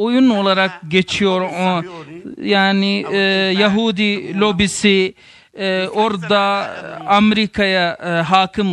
oyun 0.00 0.30
olarak 0.30 0.80
geçiyor 0.88 1.40
o. 1.40 1.82
yani 2.42 3.06
e, 3.12 3.18
Yahudi 3.58 4.40
lobisi 4.40 5.14
e, 5.58 5.88
orada 5.88 6.70
Amerika'ya 7.06 7.96
e, 8.04 8.08
hakim 8.08 8.66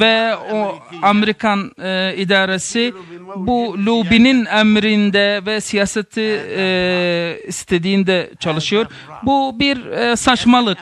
ve 0.00 0.36
o 0.36 0.78
Amerikan 1.02 1.70
e, 1.82 2.14
idaresi 2.16 2.94
bu 3.36 3.76
lobinin 3.86 4.44
emrinde 4.44 5.40
ve 5.46 5.60
siyaseti 5.60 6.40
e, 6.56 7.38
istediğinde 7.46 8.30
çalışıyor. 8.40 8.86
Bu 9.22 9.58
bir 9.58 9.86
e, 9.86 10.16
saçmalık. 10.16 10.78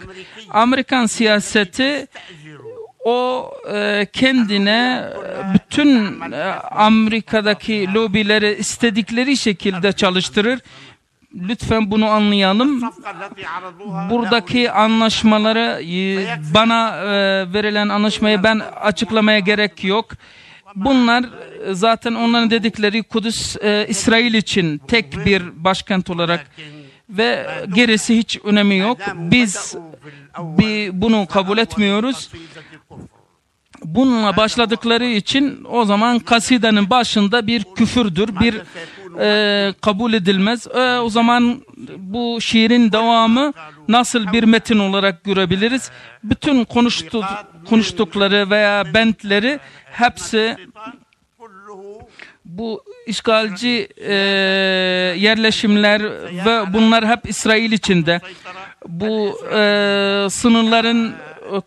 Amerikan 0.50 1.06
siyaseti 1.06 2.06
o 3.04 3.50
e, 3.72 4.06
kendine 4.12 5.04
e, 5.14 5.54
bütün 5.54 6.20
e, 6.32 6.42
Amerika'daki 6.70 7.94
lobileri 7.94 8.56
istedikleri 8.58 9.36
şekilde 9.36 9.92
çalıştırır. 9.92 10.60
Lütfen 11.34 11.90
bunu 11.90 12.06
anlayalım. 12.06 12.82
Buradaki 14.10 14.70
anlaşmaları 14.70 15.82
e, 15.82 16.26
bana 16.54 16.96
e, 16.96 17.06
verilen 17.52 17.88
anlaşmayı 17.88 18.42
ben 18.42 18.62
açıklamaya 18.80 19.38
gerek 19.38 19.84
yok. 19.84 20.10
Bunlar 20.76 21.24
e, 21.24 21.74
zaten 21.74 22.14
onların 22.14 22.50
dedikleri 22.50 23.02
Kudüs 23.02 23.56
e, 23.56 23.86
İsrail 23.88 24.34
için 24.34 24.78
tek 24.78 25.26
bir 25.26 25.64
başkent 25.64 26.10
olarak 26.10 26.46
ve 27.08 27.46
gerisi 27.74 28.16
hiç 28.16 28.38
önemi 28.44 28.76
yok. 28.76 28.98
Biz 29.14 29.76
bir 30.38 31.00
bunu 31.00 31.26
kabul 31.26 31.58
etmiyoruz 31.58 32.30
bununla 33.84 34.36
başladıkları 34.36 35.06
için 35.06 35.64
o 35.70 35.84
zaman 35.84 36.18
kasidenin 36.18 36.90
başında 36.90 37.46
bir 37.46 37.64
küfürdür, 37.64 38.40
bir 38.40 38.60
e, 39.20 39.74
kabul 39.80 40.12
edilmez. 40.12 40.66
E, 40.66 40.98
o 40.98 41.10
zaman 41.10 41.62
bu 41.96 42.40
şiirin 42.40 42.92
devamı 42.92 43.52
nasıl 43.88 44.32
bir 44.32 44.44
metin 44.44 44.78
olarak 44.78 45.24
görebiliriz? 45.24 45.90
Bütün 46.24 46.64
konuştu, 46.64 47.24
konuştukları 47.68 48.50
veya 48.50 48.94
bentleri 48.94 49.58
hepsi 49.84 50.56
bu 52.44 52.84
işgalci 53.06 53.88
e, 53.96 54.14
yerleşimler 55.18 56.02
ve 56.46 56.72
bunlar 56.72 57.06
hep 57.06 57.28
İsrail 57.28 57.72
içinde. 57.72 58.20
Bu 58.88 59.40
e, 59.54 60.26
sınırların 60.30 61.14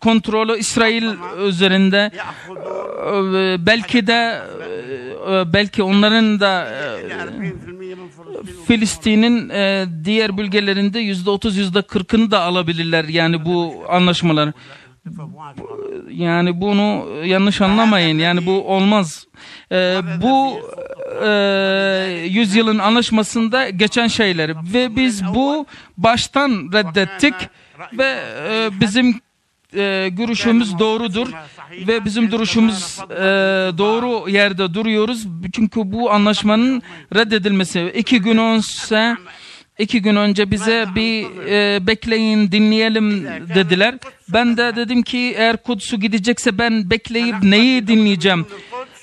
kontrolü 0.00 0.58
İsrail 0.58 1.04
üzerinde 1.46 2.10
e, 3.04 3.66
belki 3.66 4.06
de 4.06 4.42
e, 5.28 5.34
e, 5.34 5.52
belki 5.52 5.82
onların 5.82 6.40
da 6.40 6.68
Filistin'in 8.66 9.50
diğer 10.04 10.38
bölgelerinde 10.38 10.98
yüzde 10.98 11.30
otuz 11.30 11.56
yüzde 11.56 11.82
kırkını 11.82 12.30
da 12.30 12.40
alabilirler 12.40 13.04
yani 13.04 13.44
bu 13.44 13.84
anlaşmalar. 13.88 14.50
Yani 16.10 16.60
bunu 16.60 17.06
yanlış 17.24 17.60
anlamayın 17.60 18.18
yani 18.18 18.46
bu 18.46 18.52
olmaz. 18.52 19.26
Bu 20.22 20.60
e, 21.24 21.28
yüzyılın 22.30 22.78
anlaşmasında 22.78 23.70
geçen 23.70 24.06
şeyler 24.06 24.72
ve 24.72 24.96
biz 24.96 25.24
bu 25.34 25.66
baştan 25.96 26.50
reddettik 26.72 27.34
ve 27.98 28.16
bizim 28.80 29.20
e, 29.76 30.08
görüşümüz 30.08 30.78
doğrudur 30.78 31.28
ve 31.86 32.04
bizim 32.04 32.30
duruşumuz 32.30 32.98
e, 33.10 33.14
doğru 33.78 34.30
yerde 34.30 34.74
duruyoruz. 34.74 35.26
Çünkü 35.52 35.80
bu 35.92 36.10
anlaşmanın 36.10 36.82
reddedilmesi 37.14 37.92
iki 37.96 38.20
gün 38.20 38.38
önce 38.38 39.16
iki 39.78 40.02
gün 40.02 40.16
önce 40.16 40.50
bize 40.50 40.86
bir 40.94 41.26
e, 41.48 41.86
bekleyin 41.86 42.52
dinleyelim 42.52 43.24
dediler. 43.54 43.94
Ben 44.28 44.56
de 44.56 44.76
dedim 44.76 45.02
ki 45.02 45.34
eğer 45.36 45.56
Kudüs'ü 45.56 45.96
gidecekse 45.96 46.58
ben 46.58 46.90
bekleyip 46.90 47.42
neyi 47.42 47.86
dinleyeceğim? 47.86 48.46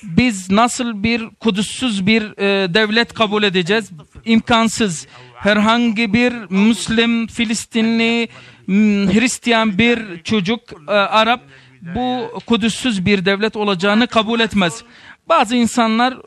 Biz 0.04 0.52
nasıl 0.52 1.04
bir 1.04 1.30
Kudüs'süz 1.40 2.08
bir 2.08 2.24
e, 2.24 2.74
devlet 2.74 3.14
kabul 3.14 3.44
edeceğiz? 3.44 3.92
İmkansız. 4.26 5.08
Herhangi 5.36 6.14
bir 6.14 6.34
Müslim, 6.50 7.28
Filistinli, 7.28 8.28
Hmm, 8.72 9.08
Hristiyan 9.14 9.78
bir 9.78 10.24
çocuk, 10.24 10.62
e, 10.88 10.92
Arap 10.92 11.42
bu 11.82 12.40
Kudüs'süz 12.46 13.06
bir 13.06 13.26
devlet 13.26 13.56
olacağını 13.56 14.08
kabul 14.08 14.40
etmez. 14.40 14.84
Bazı 15.30 15.56
insanlar 15.56 16.18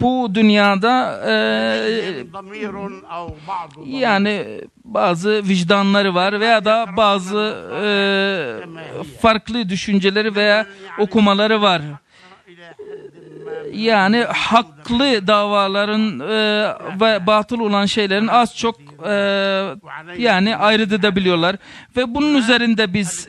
bu 0.00 0.34
dünyada 0.34 1.20
e, 1.26 1.32
yani 3.86 4.60
bazı 4.84 5.42
vicdanları 5.48 6.14
var 6.14 6.40
veya 6.40 6.64
da 6.64 6.86
bazı 6.96 7.56
e, 7.84 7.88
farklı 9.22 9.68
düşünceleri 9.68 10.34
veya 10.34 10.66
okumaları 10.98 11.62
var 11.62 11.82
yani 13.72 14.24
haklı 14.24 15.26
davaların 15.26 16.20
e, 16.20 16.28
ve 17.00 17.26
batıl 17.26 17.60
olan 17.60 17.86
şeylerin 17.86 18.26
az 18.26 18.56
çok 18.56 18.76
e, 19.06 19.12
yani 20.18 20.56
ayrıt 20.56 20.92
edebiliyorlar 20.92 21.56
ve 21.96 22.14
bunun 22.14 22.34
üzerinde 22.34 22.94
biz 22.94 23.28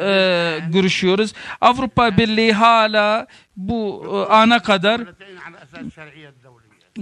e, 0.00 0.58
görüşüyoruz. 0.68 1.32
Avrupa 1.60 2.16
Birliği 2.16 2.52
hala 2.52 3.26
bu 3.56 4.04
e, 4.12 4.32
ana 4.32 4.62
kadar 4.62 5.00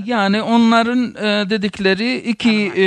yani 0.05 0.43
onların 0.43 1.15
e, 1.15 1.51
dedikleri 1.51 2.17
iki 2.17 2.73
e, 2.77 2.85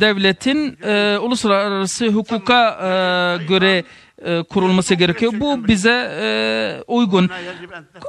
devletin 0.00 0.78
e, 0.84 1.18
uluslararası 1.18 2.06
hukuka 2.06 2.68
e, 2.70 3.44
göre 3.46 3.84
e, 4.24 4.42
kurulması 4.42 4.94
gerekiyor. 4.94 5.32
Bu 5.40 5.68
bize 5.68 6.10
e, 6.20 6.28
uygun. 6.86 7.30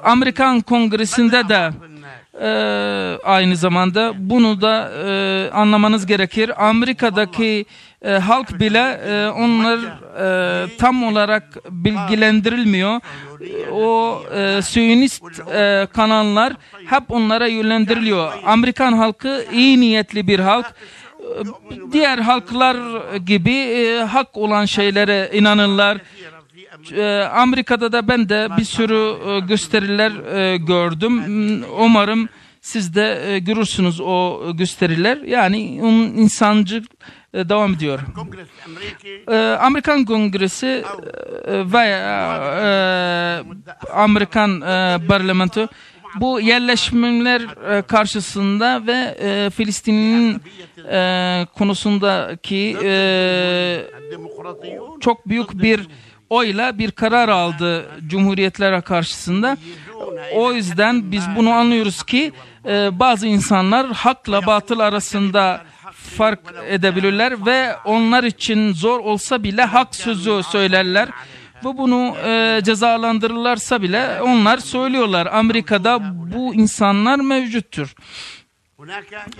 Amerikan 0.03 0.61
Kongresi'nde 0.61 1.49
de 1.49 1.69
e, 2.41 2.49
aynı 3.23 3.55
zamanda 3.55 4.13
bunu 4.17 4.61
da 4.61 4.91
e, 5.07 5.51
anlamanız 5.51 6.05
gerekir. 6.05 6.67
Amerika'daki 6.69 7.65
e, 8.01 8.11
halk 8.11 8.59
bile 8.59 9.01
e, 9.07 9.27
onlar 9.29 9.77
e, 10.65 10.77
tam 10.77 11.03
olarak 11.03 11.57
bilgilendirilmiyor. 11.69 13.01
O 13.71 14.21
e, 14.35 14.61
Siyonist 14.61 15.23
e, 15.53 15.87
kanallar 15.93 16.53
hep 16.89 17.11
onlara 17.11 17.47
yönlendiriliyor. 17.47 18.31
Amerikan 18.45 18.93
halkı 18.93 19.45
iyi 19.51 19.79
niyetli 19.79 20.27
bir 20.27 20.39
halk 20.39 20.65
diğer 21.91 22.17
halklar 22.17 22.77
gibi 23.17 23.53
e, 23.55 23.99
hak 23.99 24.37
olan 24.37 24.65
şeylere 24.65 25.29
inanırlar. 25.33 25.97
E, 26.95 27.21
Amerika'da 27.21 27.91
da 27.91 28.07
ben 28.07 28.29
de 28.29 28.47
bir 28.57 28.63
sürü 28.63 29.29
e, 29.29 29.39
gösteriler 29.39 30.11
e, 30.35 30.57
gördüm. 30.57 31.23
Umarım 31.79 32.29
siz 32.61 32.95
de 32.95 33.39
görürsünüz 33.39 34.01
o 34.01 34.41
gösteriler. 34.57 35.17
Yani 35.17 35.59
insancı 36.17 36.83
devam 37.33 37.73
ediyor. 37.73 37.99
Amerikan 39.59 40.05
Kongresi 40.05 40.83
veya 41.47 43.43
Amerikan 43.93 44.61
e, 44.61 45.07
parlamento 45.07 45.67
bu 46.19 46.41
yerleşmeler 46.41 47.41
e, 47.41 47.81
karşısında 47.81 48.87
ve 48.87 49.17
e, 49.19 49.49
Filistin'in 49.49 50.41
e, 50.91 51.45
konusundaki 51.57 52.77
çok 54.99 55.29
büyük 55.29 55.61
bir 55.61 55.87
oyla 56.29 56.77
bir 56.77 56.91
karar 56.91 57.29
aldı 57.29 57.85
cumhuriyetlere 58.07 58.81
karşısında. 58.81 59.57
O 60.33 60.53
yüzden 60.53 61.11
biz 61.11 61.23
bunu 61.35 61.49
anlıyoruz 61.51 62.03
ki 62.03 62.31
bazı 62.91 63.27
insanlar 63.27 63.87
hakla 63.91 64.45
batıl 64.45 64.79
arasında 64.79 65.61
fark 66.17 66.39
edebilirler 66.69 67.45
ve 67.45 67.75
onlar 67.85 68.23
için 68.23 68.73
zor 68.73 68.99
olsa 68.99 69.43
bile 69.43 69.63
hak 69.63 69.95
sözü 69.95 70.41
söylerler 70.43 71.09
ve 71.65 71.77
bunu 71.77 72.15
e, 72.25 72.61
cezalandırırlarsa 72.63 73.81
bile 73.81 74.21
onlar 74.21 74.57
söylüyorlar 74.57 75.25
Amerika'da 75.25 75.99
bu 76.33 76.53
insanlar 76.55 77.19
mevcuttur. 77.19 77.95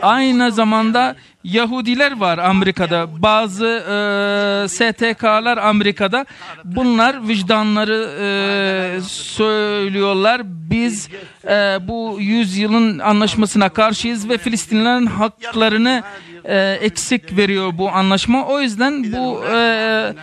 Aynı 0.02 0.52
zamanda 0.52 1.16
Yahudiler 1.44 2.20
var 2.20 2.38
Amerika'da. 2.38 3.22
Bazı 3.22 3.66
e, 3.66 4.68
STK'lar 4.68 5.58
Amerika'da. 5.58 6.26
Bunlar 6.64 7.28
vicdanları 7.28 8.10
e, 8.20 9.02
söylüyorlar. 9.08 10.42
Biz 10.46 11.10
e, 11.44 11.88
bu 11.88 12.18
yüzyılın 12.20 13.00
anlaşmasına 13.00 13.70
karşıyız 13.70 14.30
ve 14.30 14.38
Filistinlerin 14.38 15.06
haklarını 15.06 16.04
e, 16.46 16.78
eksik 16.82 17.38
veriyor 17.38 17.78
bu 17.78 17.90
anlaşma. 17.90 18.46
O 18.46 18.62
yüzden 18.62 19.14
bu 19.14 19.44
e, 19.46 20.14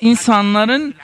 insanların 0.00 0.94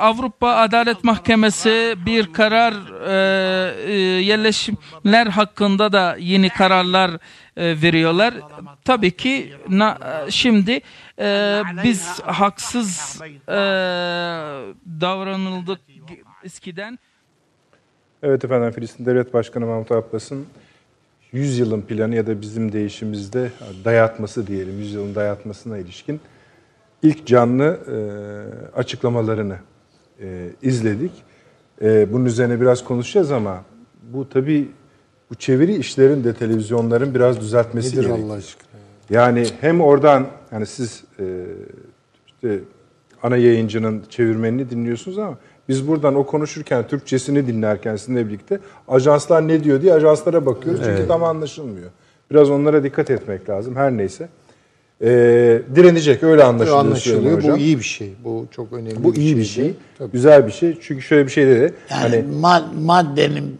Avrupa 0.00 0.48
Adalet 0.48 1.04
Mahkemesi 1.04 1.94
bir 2.06 2.32
karar 2.32 2.74
e, 3.06 3.82
e, 3.86 3.92
yerleşimler 4.22 5.26
hakkında 5.26 5.92
da 5.92 6.16
yeni 6.18 6.48
kararlar 6.48 7.10
e, 7.56 7.82
veriyorlar. 7.82 8.34
Tabii 8.84 9.10
ki 9.10 9.52
na, 9.68 9.98
şimdi 10.28 10.80
e, 11.18 11.62
biz 11.84 12.20
haksız 12.20 13.20
e, 13.48 13.52
davranıldık 15.00 15.80
eskiden. 16.44 16.98
Evet 18.22 18.44
efendim 18.44 18.70
Filistin 18.70 19.06
Devlet 19.06 19.34
Başkanı 19.34 19.66
Mahmut 19.66 19.92
Abbas'ın 19.92 20.46
100 21.32 21.58
yılın 21.58 21.82
planı 21.82 22.14
ya 22.14 22.26
da 22.26 22.40
bizim 22.40 22.72
değişimizde 22.72 23.50
dayatması 23.84 24.46
diyelim 24.46 24.78
100 24.78 24.94
yılın 24.94 25.14
dayatmasına 25.14 25.78
ilişkin 25.78 26.20
ilk 27.06 27.26
canlı 27.26 27.64
e, 27.64 27.96
açıklamalarını 28.78 29.56
e, 30.20 30.50
izledik. 30.62 31.12
E, 31.82 32.12
bunun 32.12 32.24
üzerine 32.24 32.60
biraz 32.60 32.84
konuşacağız 32.84 33.32
ama 33.32 33.64
bu 34.12 34.28
tabii 34.28 34.68
bu 35.30 35.34
çeviri 35.34 35.76
işlerin 35.76 36.24
de 36.24 36.34
televizyonların 36.34 37.14
biraz 37.14 37.40
düzeltmesi 37.40 37.88
Nedir 37.88 38.02
gerekiyor. 38.02 38.28
Allah 38.28 38.32
aşkına? 38.32 38.66
Yani 39.10 39.46
hem 39.60 39.80
oradan 39.80 40.26
yani 40.52 40.66
siz 40.66 41.04
e, 41.20 41.24
işte 42.26 42.58
ana 43.22 43.36
yayıncının 43.36 44.02
çevirmenini 44.08 44.70
dinliyorsunuz 44.70 45.18
ama 45.18 45.38
biz 45.68 45.88
buradan 45.88 46.14
o 46.14 46.26
konuşurken 46.26 46.86
Türkçesini 46.86 47.46
dinlerken 47.46 47.96
sizinle 47.96 48.26
birlikte 48.26 48.60
ajanslar 48.88 49.48
ne 49.48 49.64
diyor 49.64 49.82
diye 49.82 49.94
ajanslara 49.94 50.46
bakıyoruz 50.46 50.80
çünkü 50.84 51.08
tam 51.08 51.24
anlaşılmıyor. 51.24 51.90
Biraz 52.30 52.50
onlara 52.50 52.82
dikkat 52.82 53.10
etmek 53.10 53.48
lazım. 53.48 53.76
Her 53.76 53.92
neyse. 53.92 54.28
E, 55.02 55.08
direnecek 55.74 56.22
öyle 56.22 56.44
anlaşılıyor. 56.44 56.78
Anlaşılıyor. 56.78 57.42
Bu 57.42 57.56
iyi 57.56 57.78
bir 57.78 57.84
şey. 57.84 58.12
Bu 58.24 58.46
çok 58.50 58.72
önemli 58.72 59.04
Bu 59.04 59.14
iyi 59.14 59.36
bir 59.36 59.44
şeydi. 59.44 59.66
şey. 59.68 59.74
Tabii. 59.98 60.12
Güzel 60.12 60.46
bir 60.46 60.52
şey. 60.52 60.78
Çünkü 60.80 61.02
şöyle 61.02 61.26
bir 61.26 61.32
şey 61.32 61.46
dedi. 61.46 61.74
Yani 61.90 62.00
Hani 62.02 62.16
ma- 62.40 62.84
maddenin 62.84 63.58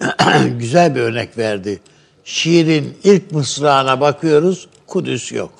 güzel 0.58 0.94
bir 0.94 1.00
örnek 1.00 1.38
verdi. 1.38 1.78
Şiirin 2.24 2.84
ilk 3.04 3.32
mısrağına 3.32 4.00
bakıyoruz, 4.00 4.68
Kudüs 4.86 5.32
yok. 5.32 5.50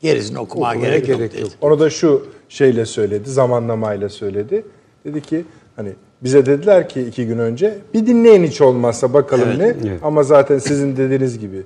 Gerisini 0.00 0.38
okumaya 0.38 0.74
gerek, 0.80 1.06
gerek 1.06 1.20
yok. 1.20 1.32
dedi. 1.32 1.40
yok. 1.42 1.50
Onu 1.60 1.80
da 1.80 1.90
şu 1.90 2.26
şeyle 2.48 2.86
söyledi, 2.86 3.30
zamanlamayla 3.30 4.08
söyledi. 4.08 4.64
Dedi 5.04 5.20
ki 5.20 5.44
hani 5.76 5.92
bize 6.22 6.46
dediler 6.46 6.88
ki 6.88 7.00
iki 7.02 7.26
gün 7.26 7.38
önce 7.38 7.78
bir 7.94 8.06
dinleyin 8.06 8.44
hiç 8.44 8.60
olmazsa 8.60 9.12
bakalım 9.14 9.58
ne. 9.58 9.64
Evet. 9.64 10.00
Ama 10.02 10.22
zaten 10.22 10.58
sizin 10.58 10.96
dediğiniz 10.96 11.38
gibi 11.38 11.62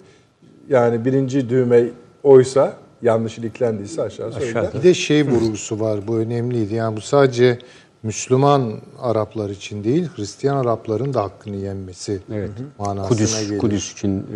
yani 0.68 1.04
birinci 1.04 1.48
düğme 1.48 1.84
oysa 2.22 2.76
yanlış 3.02 3.38
iliklendiyse 3.38 4.02
aşağı 4.02 4.32
söyle. 4.32 4.70
Bir 4.74 4.82
de 4.82 4.94
şey 4.94 5.26
vurgusu 5.26 5.80
var. 5.80 6.06
Bu 6.08 6.16
önemliydi. 6.16 6.74
Yani 6.74 6.96
bu 6.96 7.00
sadece 7.00 7.58
Müslüman 8.02 8.72
Araplar 9.00 9.50
için 9.50 9.84
değil, 9.84 10.08
Hristiyan 10.16 10.56
Arapların 10.56 11.14
da 11.14 11.22
hakkını 11.22 11.56
yenmesi 11.56 12.20
Evet. 12.32 12.50
manasına 12.78 13.08
Kudüs, 13.08 13.40
gelir. 13.48 13.58
Kudüs 13.58 13.92
için 13.92 14.26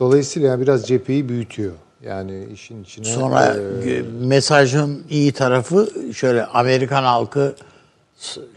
Dolayısıyla 0.00 0.48
yani 0.48 0.62
biraz 0.62 0.86
cepheyi 0.86 1.28
büyütüyor. 1.28 1.72
Yani 2.04 2.46
işin 2.54 2.82
içine 2.82 3.04
Sonra 3.04 3.56
e, 3.86 4.02
mesajın 4.26 5.02
iyi 5.10 5.32
tarafı 5.32 5.88
şöyle 6.14 6.44
Amerikan 6.44 7.02
halkı 7.02 7.54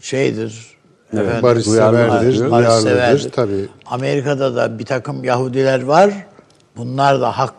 şeydir. 0.00 0.66
efendim, 1.12 1.42
barışseverdir, 1.42 2.50
barışseverdir. 2.50 3.30
tabii. 3.30 3.68
Amerika'da 3.86 4.56
da 4.56 4.78
bir 4.78 4.84
takım 4.84 5.24
Yahudiler 5.24 5.82
var. 5.82 6.26
Bunlar 6.76 7.20
da 7.20 7.38
hak 7.38 7.54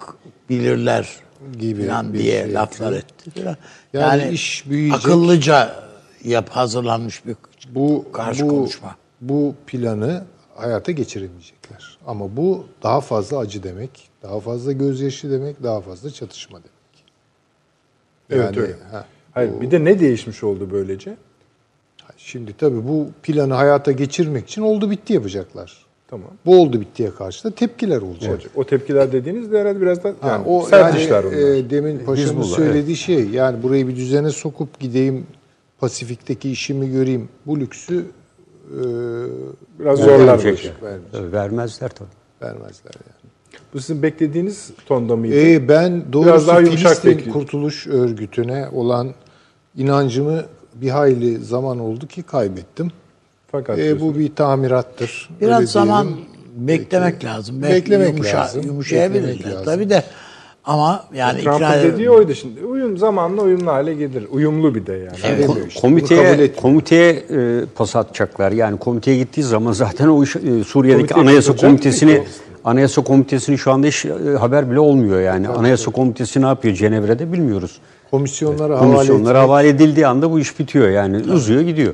bilirler 0.50 1.10
Gibi 1.60 1.88
falan 1.88 2.14
bir 2.14 2.20
diye 2.20 2.44
şey 2.44 2.54
laflar 2.54 2.86
yapıyor. 2.92 3.04
etti. 3.04 3.42
Falan. 3.44 3.58
Yani 3.94 4.30
iş 4.30 4.70
büyüyecek. 4.70 5.00
Akıllıca 5.00 5.76
yap 6.24 6.50
hazırlanmış 6.50 7.26
bir 7.26 7.36
bu 7.70 8.06
karşı 8.14 8.44
bu, 8.44 8.48
konuşma. 8.50 8.96
bu 9.22 9.56
planı 9.68 10.24
hayata 10.56 10.92
geçiremeyecekler. 10.92 11.98
Ama 12.08 12.38
bu 12.38 12.66
daha 12.84 13.02
fazla 13.02 13.38
acı 13.38 13.64
demek, 13.64 14.10
daha 14.24 14.40
fazla 14.40 14.72
gözyaşı 14.72 15.32
demek, 15.32 15.64
daha 15.64 15.82
fazla 15.82 16.10
çatışma 16.12 16.58
demek. 16.58 17.06
Evet 18.30 18.58
öyle. 18.58 18.74
ha, 18.92 19.06
Hayır, 19.32 19.52
bu- 19.54 19.62
bir 19.62 19.72
de 19.72 19.84
ne 19.86 20.00
değişmiş 20.00 20.44
oldu 20.44 20.68
böylece? 20.72 21.18
Şimdi 22.18 22.54
tabii 22.58 22.88
bu 22.88 23.08
planı 23.24 23.54
hayata 23.54 23.92
geçirmek 23.92 24.50
için 24.50 24.62
oldu 24.62 24.92
bitti 24.92 25.14
yapacaklar. 25.14 25.86
Tamam. 26.08 26.30
Bu 26.46 26.62
oldu 26.62 26.82
bittiye 26.82 27.10
karşı 27.12 27.44
da 27.44 27.52
tepkiler 27.52 28.02
olacak. 28.02 28.32
Olacak. 28.32 28.52
O 28.56 28.64
tepkiler 28.64 29.12
dediğiniz 29.12 29.52
de 29.52 29.60
herhalde 29.62 29.82
biraz 29.82 30.04
da 30.04 30.14
Ha, 30.22 30.28
yani 30.28 30.48
o 30.48 30.62
sert 30.64 30.94
yani, 30.94 31.04
işler 31.04 31.24
onlar. 31.24 31.38
e, 31.38 31.70
demin 31.70 32.00
paşamın 32.00 32.44
söylediği 32.44 32.96
şey 32.96 33.30
yani 33.30 33.64
burayı 33.64 33.88
bir 33.88 33.96
düzene 33.96 34.30
sokup 34.30 34.80
gideyim 34.80 35.28
Pasifik'teki 35.80 36.52
işimi 36.52 36.92
göreyim 36.92 37.30
bu 37.46 37.60
lüksü 37.60 38.06
e, 38.72 38.80
biraz 39.80 40.00
zorlar 40.00 40.40
Tabii 40.42 41.32
vermezler 41.32 41.90
tabii. 41.90 42.10
vermezler 42.42 42.94
yani. 43.08 43.32
Bu 43.74 43.80
sizin 43.80 44.04
beklediğiniz 44.04 44.72
tonda 44.86 45.16
mıydı? 45.16 45.36
E, 45.36 45.70
ben 45.70 46.14
doğrusu 46.14 46.48
daha 46.48 46.60
yumuşak 46.60 46.98
Filistin. 46.98 47.32
Kurtuluş 47.32 47.88
Örgütü'ne 47.88 48.68
olan 48.74 49.14
inancımı 49.78 50.44
bir 50.76 50.90
hayli 50.90 51.38
zaman 51.38 51.80
oldu 51.80 52.08
ki 52.08 52.24
kaybettim. 52.24 52.92
Fakat 53.52 53.80
E, 53.80 54.02
bu 54.02 54.16
bir 54.20 54.36
tamirattır. 54.36 55.30
Biraz 55.42 55.58
Öyle 55.60 55.68
zaman 55.68 56.08
diyelim. 56.08 56.26
beklemek 56.56 57.14
Belki- 57.14 57.26
lazım. 57.26 57.62
Belki 57.62 57.76
Beklemek 57.76 58.10
yumuşa, 58.14 58.38
lazım. 58.38 58.62
Yumuşayabilirler 58.66 59.64
tabii 59.66 59.90
de. 59.90 60.04
Ama 60.66 61.04
yani 61.16 61.40
ikna 61.40 61.58
Trump'ın 61.58 61.84
dediği 61.94 62.10
oydu 62.10 62.36
şimdi. 62.36 62.66
Uyum 62.66 62.98
zamanla 62.98 63.42
uyumlu 63.42 63.72
hale 63.72 63.94
gelir. 63.94 64.28
Uyumlu 64.32 64.76
bir 64.76 64.86
de 64.86 64.94
yani. 64.94 65.18
Evet. 65.26 65.50
Demiyor 65.50 65.68
işte, 65.68 65.82
Komiteye 65.82 66.54
komiteye 66.54 67.12
e, 67.14 67.62
pas 67.76 67.96
atacaklar. 67.96 68.52
Yani 68.52 68.78
komiteye 68.80 69.18
gittiği 69.18 69.44
zaman 69.44 69.72
zaten 69.84 70.08
o 70.08 70.24
iş, 70.24 70.36
e, 70.36 70.40
Suriye'deki 70.64 71.08
Komiteye 71.08 71.22
Anayasa 71.22 71.56
Komitesini 71.56 72.14
ki 72.14 72.24
Anayasa 72.66 73.04
Komitesini 73.04 73.58
şu 73.58 73.72
anda 73.72 73.88
hiç 73.88 74.06
e, 74.06 74.10
haber 74.40 74.72
bile 74.72 74.80
olmuyor 74.80 75.22
yani. 75.22 75.48
Anayasa 75.48 75.92
Komitesi 75.92 76.42
ne 76.42 76.46
yapıyor 76.46 76.76
Cenevre'de 76.76 77.34
bilmiyoruz. 77.34 77.80
Komisyonlara 78.12 78.80
havale 78.80 78.94
Komisyonlara 78.96 79.40
havale 79.42 79.68
edildiği 79.70 80.08
anda 80.08 80.32
bu 80.32 80.40
iş 80.40 80.60
bitiyor 80.60 80.90
yani. 80.90 81.18
Uzuyor 81.34 81.62
gidiyor. 81.62 81.94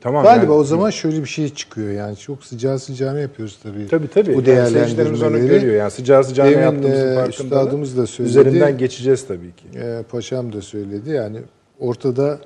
Tamam. 0.00 0.24
Galiba 0.24 0.42
yani- 0.42 0.52
o 0.52 0.64
zaman 0.64 0.90
şöyle 0.90 1.20
bir 1.20 1.28
şey 1.28 1.54
çıkıyor 1.54 1.90
yani 1.90 2.16
çok 2.16 2.44
sıcağı 2.44 2.78
sıcağına 2.78 3.18
yapıyoruz 3.18 3.58
tabii. 3.62 3.88
Tabii 3.88 4.08
tabii. 4.08 4.34
Bu 4.34 4.50
Yani 4.50 4.70
seyircilerimiz 4.70 5.22
onu 5.22 5.38
görüyor. 5.38 5.74
Yani 5.74 5.90
sıcağı 5.90 6.24
sıcağına 6.24 6.50
yaptığımızın 6.50 7.12
e, 7.12 7.14
farkında. 7.14 7.44
üstadımız 7.44 7.96
da 7.96 8.06
söyledi. 8.06 8.30
Üzerinden 8.30 8.78
geçeceğiz 8.78 9.26
tabii 9.26 9.52
ki. 9.56 9.78
E, 9.78 10.02
paşam 10.10 10.52
da 10.52 10.62
söyledi 10.62 11.10
yani 11.10 11.38
ortada 11.80 12.38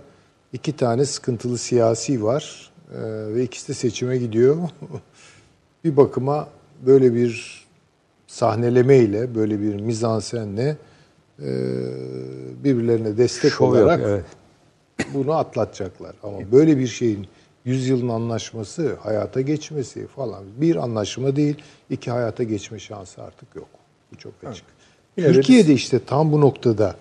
iki 0.52 0.76
tane 0.76 1.04
sıkıntılı 1.04 1.58
siyasi 1.58 2.22
var 2.24 2.70
e, 2.94 2.98
ve 3.34 3.42
ikisi 3.42 3.68
de 3.68 3.74
seçime 3.74 4.16
gidiyor. 4.16 4.56
bir 5.84 5.96
bakıma 5.96 6.48
böyle 6.86 7.14
bir 7.14 7.60
sahnelemeyle, 8.26 9.34
böyle 9.34 9.60
bir 9.60 9.74
mizansenle 9.74 10.76
e, 11.42 11.50
birbirlerine 12.64 13.16
destek 13.16 13.52
Şov 13.52 13.64
yok, 13.66 13.74
olarak 13.74 14.00
evet. 14.04 14.24
bunu 15.14 15.32
atlatacaklar. 15.32 16.14
Ama 16.22 16.38
böyle 16.52 16.78
bir 16.78 16.86
şeyin 16.86 17.26
yüzyılın 17.64 18.08
anlaşması, 18.08 18.94
hayata 18.94 19.40
geçmesi 19.40 20.06
falan 20.06 20.44
bir 20.56 20.76
anlaşma 20.76 21.36
değil, 21.36 21.56
iki 21.90 22.10
hayata 22.10 22.42
geçme 22.42 22.78
şansı 22.78 23.22
artık 23.22 23.56
yok. 23.56 23.68
Bu 24.12 24.16
çok 24.16 24.32
açık. 24.46 24.64
De 25.16 25.32
Türkiye'de 25.32 25.72
işte 25.72 26.04
tam 26.04 26.32
bu 26.32 26.40
noktada 26.40 26.96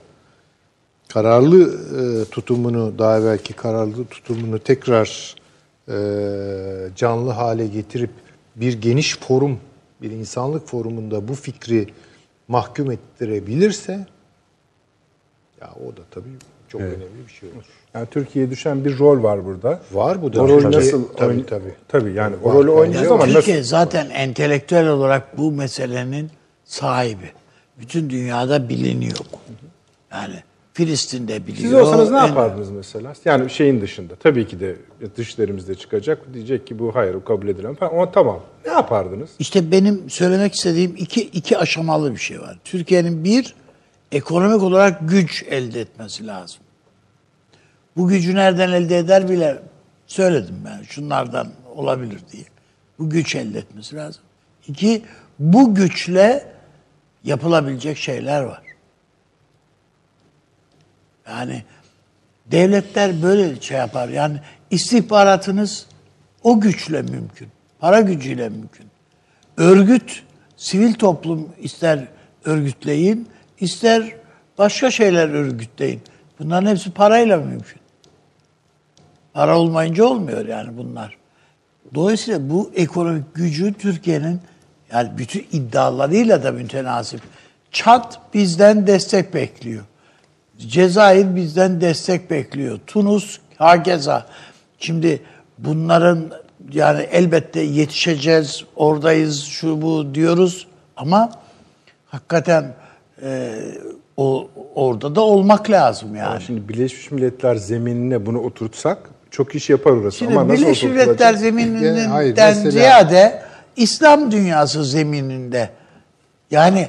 kararlı 1.07 1.79
e, 1.99 2.25
tutumunu, 2.25 2.99
daha 2.99 3.19
evvelki 3.19 3.53
kararlı 3.53 4.05
tutumunu 4.05 4.59
tekrar 4.59 5.35
e, 5.89 5.95
canlı 6.95 7.31
hale 7.31 7.67
getirip 7.67 8.11
bir 8.55 8.81
geniş 8.81 9.17
forum, 9.17 9.59
bir 10.01 10.11
insanlık 10.11 10.67
forumunda 10.67 11.27
bu 11.27 11.35
fikri 11.35 11.87
mahkum 12.47 12.91
ettirebilirse 12.91 14.07
ya 15.61 15.73
o 15.87 15.97
da 15.97 16.01
tabii 16.11 16.29
çok 16.67 16.81
önemli 16.81 17.27
bir 17.27 17.31
şey 17.31 17.49
olur. 17.49 17.65
Yani 17.93 18.07
Türkiye'ye 18.11 18.51
düşen 18.51 18.85
bir 18.85 18.99
rol 18.99 19.23
var 19.23 19.45
burada. 19.45 19.79
Var 19.91 20.21
bu 20.21 20.33
da. 20.33 20.41
O 20.41 20.47
rol 20.47 20.61
Tabii, 20.61 20.75
nasıl 20.75 21.03
tabii, 21.17 21.33
oyn- 21.33 21.45
tabii. 21.45 21.73
Tabii 21.87 22.13
yani 22.13 22.35
o 22.43 22.53
rolü 22.53 22.69
oynayacağız 22.69 23.11
ama 23.11 23.23
nasıl? 23.23 23.33
Türkiye 23.33 23.63
zaten 23.63 24.09
entelektüel 24.09 24.87
olarak 24.87 25.37
bu 25.37 25.51
meselenin 25.51 26.29
sahibi. 26.65 27.31
Bütün 27.79 28.09
dünyada 28.09 28.69
biliniyor. 28.69 29.17
Yani 30.11 30.35
Filistin'de 30.73 31.47
biliyor. 31.47 31.57
Siz 31.71 31.73
olsanız 31.73 32.11
ne 32.11 32.17
En- 32.17 32.25
yapardınız 32.27 32.71
mesela? 32.71 33.13
Yani 33.25 33.49
şeyin 33.49 33.81
dışında. 33.81 34.15
Tabii 34.15 34.47
ki 34.47 34.59
de 34.59 34.75
dışlarımızda 35.17 35.75
çıkacak. 35.75 36.33
Diyecek 36.33 36.67
ki 36.67 36.79
bu 36.79 36.95
hayır, 36.95 37.13
bu 37.13 37.23
kabul 37.23 37.47
edilemez. 37.47 37.77
falan. 37.77 37.91
Ama 37.91 38.11
tamam. 38.11 38.39
Ne 38.65 38.71
yapardınız? 38.71 39.29
İşte 39.39 39.71
benim 39.71 40.09
söylemek 40.09 40.55
istediğim 40.55 40.95
iki, 40.97 41.21
iki 41.21 41.57
aşamalı 41.57 42.11
bir 42.13 42.19
şey 42.19 42.41
var. 42.41 42.59
Türkiye'nin 42.63 43.23
bir, 43.23 43.55
ekonomik 44.11 44.63
olarak 44.63 45.09
güç 45.09 45.43
elde 45.49 45.81
etmesi 45.81 46.27
lazım. 46.27 46.59
Bu 47.97 48.07
gücü 48.07 48.35
nereden 48.35 48.71
elde 48.71 48.97
eder 48.97 49.29
bile 49.29 49.59
söyledim 50.07 50.55
ben. 50.65 50.83
Şunlardan 50.83 51.47
olabilir 51.75 52.21
diye. 52.31 52.43
Bu 52.99 53.09
güç 53.09 53.35
elde 53.35 53.59
etmesi 53.59 53.95
lazım. 53.95 54.21
İki, 54.67 55.05
bu 55.39 55.75
güçle 55.75 56.45
yapılabilecek 57.23 57.97
şeyler 57.97 58.41
var. 58.41 58.61
Yani 61.27 61.63
devletler 62.45 63.21
böyle 63.21 63.61
şey 63.61 63.77
yapar. 63.77 64.09
Yani 64.09 64.39
istihbaratınız 64.71 65.85
o 66.43 66.61
güçle 66.61 67.01
mümkün. 67.01 67.47
Para 67.79 67.99
gücüyle 67.99 68.49
mümkün. 68.49 68.85
Örgüt, 69.57 70.23
sivil 70.57 70.93
toplum 70.93 71.49
ister 71.59 72.07
örgütleyin, 72.45 73.27
ister 73.59 74.15
başka 74.57 74.91
şeyler 74.91 75.29
örgütleyin. 75.29 76.01
Bunların 76.39 76.69
hepsi 76.69 76.91
parayla 76.91 77.37
mümkün. 77.37 77.78
Para 79.39 79.59
olmayınca 79.59 80.05
olmuyor 80.05 80.45
yani 80.45 80.77
bunlar. 80.77 81.17
Dolayısıyla 81.95 82.49
bu 82.49 82.71
ekonomik 82.75 83.35
gücü 83.35 83.73
Türkiye'nin 83.73 84.41
yani 84.93 85.09
bütün 85.17 85.47
iddialarıyla 85.51 86.43
da 86.43 86.51
mütenasip. 86.51 87.21
Çat 87.71 88.19
bizden 88.33 88.87
destek 88.87 89.33
bekliyor. 89.33 89.83
Cezayir 90.57 91.35
bizden 91.35 91.81
destek 91.81 92.31
bekliyor. 92.31 92.79
Tunus 92.87 93.39
hakeza. 93.57 94.25
Şimdi 94.79 95.21
bunların 95.57 96.31
yani 96.71 97.01
elbette 97.01 97.61
yetişeceğiz, 97.61 98.63
oradayız, 98.75 99.43
şu 99.43 99.81
bu 99.81 100.15
diyoruz 100.15 100.67
ama 100.97 101.31
hakikaten 102.05 102.73
e, 103.21 103.51
o 104.17 104.49
orada 104.75 105.15
da 105.15 105.21
olmak 105.21 105.69
lazım 105.69 106.15
yani. 106.15 106.41
Şimdi 106.41 106.69
Birleşmiş 106.69 107.11
Milletler 107.11 107.55
zeminine 107.55 108.25
bunu 108.25 108.39
oturtsak 108.39 109.18
çok 109.31 109.55
iş 109.55 109.69
yapar 109.69 109.91
orası. 109.91 110.17
Şimdi 110.17 110.31
Ama 110.31 110.47
nasıl 110.47 110.61
Birleşmiş? 110.63 110.91
Milletler 110.91 111.25
Yani 111.25 111.37
zemininden 111.37 112.09
hayır, 112.09 112.35
mesela- 112.37 112.71
ziyade 112.71 113.41
İslam 113.75 114.31
dünyası 114.31 114.85
zemininde. 114.85 115.69
Yani 116.51 116.87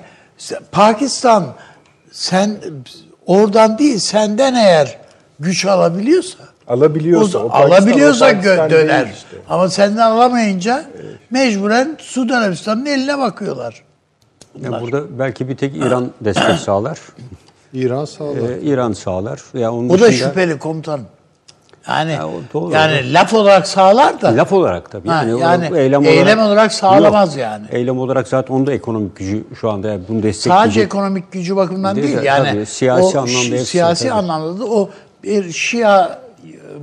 Pakistan 0.72 1.46
sen 2.12 2.56
oradan 3.26 3.78
değil 3.78 3.98
senden 3.98 4.54
eğer 4.54 4.98
güç 5.40 5.64
alabiliyorsa 5.66 6.38
Alabiliyorsa, 6.68 7.38
o, 7.38 7.42
o 7.42 7.48
Pakistan, 7.48 7.70
alabiliyorsa 7.80 8.26
o 8.26 8.28
Pakistan 8.28 8.70
döner. 8.70 9.06
işte. 9.14 9.36
Ama 9.48 9.68
senden 9.68 10.10
alamayınca 10.10 10.84
mecburen 11.30 11.96
Suudi 11.98 12.34
Arabistan'ın 12.34 12.86
eline 12.86 13.18
bakıyorlar. 13.18 13.82
Ya 14.62 14.80
burada 14.80 15.18
belki 15.18 15.48
bir 15.48 15.56
tek 15.56 15.76
İran 15.76 16.10
destek 16.20 16.56
sağlar. 16.58 16.98
İran 17.72 18.04
sağlar. 18.04 18.50
Ee, 18.50 18.60
İran 18.62 18.92
sağlar. 18.92 19.40
Ya 19.54 19.72
onun 19.72 19.88
O 19.88 20.00
da 20.00 20.06
dışında- 20.08 20.28
şüpheli 20.28 20.58
komutanım. 20.58 21.06
Yani 21.90 22.12
Ya 22.12 22.26
doğru. 22.54 22.72
yani 22.72 23.12
laf 23.12 23.34
olarak 23.34 23.66
sağlar 23.68 24.22
da 24.22 24.36
Laf 24.36 24.52
olarak 24.52 24.90
tabii. 24.90 25.08
Ha, 25.08 25.24
o 25.34 25.38
yani 25.38 25.78
eylem, 25.78 26.04
eylem 26.04 26.38
olarak 26.40 26.72
sağlamaz 26.72 27.36
Yok. 27.36 27.42
yani. 27.42 27.64
Eylem 27.70 27.98
olarak 27.98 28.28
zaten 28.28 28.54
onun 28.54 28.66
da 28.66 28.72
ekonomik 28.72 29.16
gücü 29.16 29.44
şu 29.60 29.70
anda 29.70 29.88
yani 29.88 30.00
bunu 30.08 30.16
sadece 30.16 30.28
destekleyecek. 30.28 30.84
ekonomik 30.84 31.32
gücü 31.32 31.56
bakımından 31.56 31.96
Değil 31.96 32.06
değil, 32.08 32.18
de 32.18 32.24
yani 32.26 32.48
tabii, 32.52 32.66
siyasi 32.66 33.02
o 33.18 33.20
anlamda 33.20 33.30
hepsi 33.56 33.64
siyasi 33.66 34.02
tabii. 34.04 34.12
anlamda 34.12 34.60
da 34.60 34.64
o 34.64 34.90
bir 35.24 35.52
Şia 35.52 36.18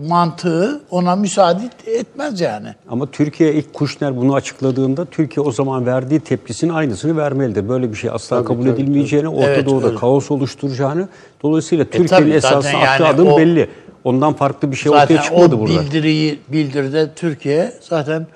mantığı 0.07 0.81
ona 0.91 1.15
müsaade 1.15 1.61
etmez 1.85 2.41
yani. 2.41 2.67
Ama 2.89 3.05
Türkiye 3.11 3.53
ilk 3.53 3.73
Kuşner 3.73 4.17
bunu 4.17 4.35
açıkladığında 4.35 5.05
Türkiye 5.05 5.45
o 5.45 5.51
zaman 5.51 5.85
verdiği 5.85 6.19
tepkisinin 6.19 6.73
aynısını 6.73 7.17
vermelidir. 7.17 7.69
Böyle 7.69 7.91
bir 7.91 7.97
şey 7.97 8.09
asla 8.13 8.43
kabul 8.45 8.61
tabii, 8.61 8.69
edilmeyeceğini, 8.73 9.27
Orta 9.29 9.41
Evet, 9.49 9.65
Doğu'da 9.65 9.85
öyle. 9.85 9.95
E, 9.95 9.99
kaos 9.99 10.31
oluşturacağını, 10.31 11.07
dolayısıyla 11.43 11.85
Türkiye'nin 11.85 12.07
tabii, 12.25 12.31
esasında 12.31 12.61
zaten 12.61 12.81
attığı 12.81 13.03
yani 13.03 13.13
adım 13.15 13.27
o- 13.27 13.37
belli. 13.37 13.69
Ondan 14.03 14.33
farklı 14.33 14.71
bir 14.71 14.75
şey 14.75 14.91
Zaten 14.91 15.15
ortaya 15.15 15.21
çıkmadı 15.25 15.55
o 15.55 15.59
burada. 15.59 15.81
bildiriyi 15.81 16.39
bildirde 16.47 17.09
Türkiye 17.15 17.73
zaten 17.81 18.27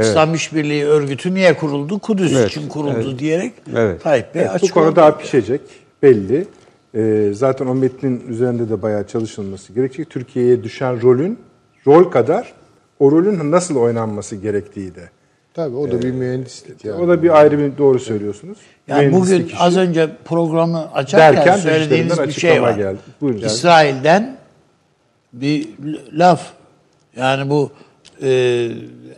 İslam 0.00 0.34
İşbirliği 0.34 0.84
Örgütü 0.84 1.34
niye 1.34 1.56
kuruldu? 1.56 1.98
Kudüs 1.98 2.32
Evet, 2.36 2.50
için 2.50 2.68
kuruldu 2.68 3.04
evet. 3.08 3.18
diyerek 3.18 3.52
Evet. 3.76 4.02
Tayyip 4.02 4.34
Bey 4.34 4.42
Evet, 4.42 4.50
bu 4.50 4.54
açıkladı. 4.54 4.84
konu 4.86 4.96
daha 4.96 5.18
pişecek 5.18 5.60
belli. 6.02 6.46
Ee, 6.94 7.30
zaten 7.34 7.66
o 7.66 7.74
metnin 7.74 8.28
üzerinde 8.28 8.68
de 8.70 8.82
bayağı 8.82 9.06
çalışılması 9.06 9.72
gerekecek. 9.72 10.10
Türkiye'ye 10.10 10.62
düşen 10.62 11.02
rolün 11.02 11.38
rol 11.86 12.04
kadar 12.04 12.52
o 12.98 13.12
rolün 13.12 13.50
nasıl 13.50 13.76
oynanması 13.76 14.36
gerektiği 14.36 14.94
de. 14.94 15.10
Tabii 15.54 15.76
o 15.76 15.90
da 15.90 16.02
bir 16.02 16.10
mühendislik 16.10 16.84
yani. 16.84 17.02
O 17.04 17.08
da 17.08 17.22
bir 17.22 17.38
ayrı 17.40 17.58
bir 17.58 17.78
doğru 17.78 17.98
söylüyorsunuz. 17.98 18.58
Yani 18.88 19.12
bugün 19.12 19.46
işi. 19.46 19.56
az 19.58 19.76
önce 19.76 20.10
programı 20.24 20.92
açarken 20.94 21.36
Derken 21.36 21.56
söylediğiniz 21.56 22.18
bir 22.22 22.32
şey 22.32 22.62
var. 22.62 22.76
geldi. 22.76 22.98
Buyurun. 23.20 23.46
İsrail'den 23.46 24.36
bir 25.40 25.68
laf. 26.12 26.40
Yani 27.16 27.50
bu 27.50 27.70
e, 28.22 28.68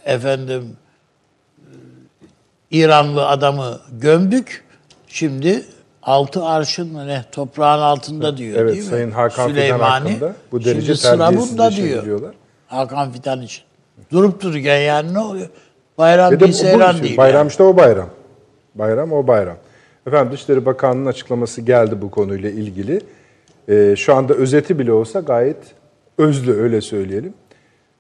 efendim 0.05 0.77
e, 1.59 1.71
İranlı 2.71 3.27
adamı 3.29 3.81
gömdük. 3.93 4.65
Şimdi 5.09 5.65
altı 6.03 6.45
arşın 6.45 6.93
mı 6.93 7.07
ne 7.07 7.25
toprağın 7.33 7.81
altında 7.83 8.37
diyor 8.37 8.59
evet, 8.61 8.73
değil 8.73 8.85
mi? 8.85 8.91
Sayın 8.91 9.11
Hakan 9.11 9.49
Fidan 9.49 9.49
Süleymani. 9.49 10.09
hakkında 10.09 10.33
bu 10.53 10.65
derece 10.65 10.81
Şimdi 10.81 10.99
sıra 10.99 11.37
bunda 11.37 11.71
bir 11.71 11.75
şey 11.75 11.85
diyor. 11.85 12.05
diyorlar. 12.05 12.35
Hakan 12.67 13.13
Fidan 13.13 13.43
için. 13.43 13.63
Durup 14.13 14.43
dururken 14.43 14.79
yani 14.79 15.15
ne 15.15 15.19
oluyor? 15.19 15.49
Bayram 15.99 16.33
Ve 16.33 16.41
de 16.41 16.49
bu- 16.49 16.53
seyran 16.53 16.93
için 16.95 17.05
değil. 17.05 17.17
Bayram 17.17 17.39
yani. 17.39 17.49
işte 17.49 17.63
o 17.63 17.77
bayram. 17.77 18.09
Bayram 18.75 19.13
o 19.13 19.27
bayram. 19.27 19.57
Efendim 20.07 20.33
Dışişleri 20.33 20.67
Bakanlığı'nın 20.67 21.07
açıklaması 21.07 21.61
geldi 21.61 22.03
bu 22.03 22.11
konuyla 22.11 22.51
ilgili. 22.51 23.01
Ee, 23.69 23.95
şu 23.97 24.15
anda 24.15 24.35
özeti 24.35 24.79
bile 24.79 24.93
olsa 24.93 25.21
gayet 25.21 25.57
özlü 26.19 26.53
öyle 26.53 26.81
söyleyelim. 26.81 27.35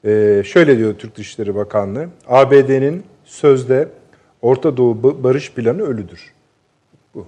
Ee, 0.05 0.43
şöyle 0.47 0.79
diyor 0.79 0.95
Türk 0.95 1.17
Dışişleri 1.17 1.55
Bakanlığı. 1.55 2.07
ABD'nin 2.29 3.03
sözde 3.25 3.89
Orta 4.43 4.77
Doğu 4.77 4.95
ba- 4.95 5.23
barış 5.23 5.53
planı 5.53 5.83
ölüdür. 5.83 6.33
Bu. 7.15 7.27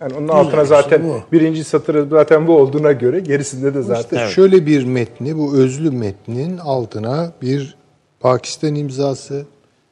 Yani 0.00 0.14
onun 0.14 0.28
altına 0.28 0.64
zaten 0.64 1.04
bu. 1.04 1.20
birinci 1.32 1.64
satırı 1.64 2.06
zaten 2.10 2.46
bu 2.46 2.56
olduğuna 2.58 2.92
göre 2.92 3.20
gerisinde 3.20 3.74
de 3.74 3.82
zaten 3.82 4.18
İşte 4.18 4.34
şöyle 4.34 4.66
bir 4.66 4.84
metni, 4.84 5.38
bu 5.38 5.56
özlü 5.56 5.90
metnin 5.90 6.58
altına 6.58 7.32
bir 7.42 7.76
Pakistan 8.20 8.74
imzası, 8.74 9.46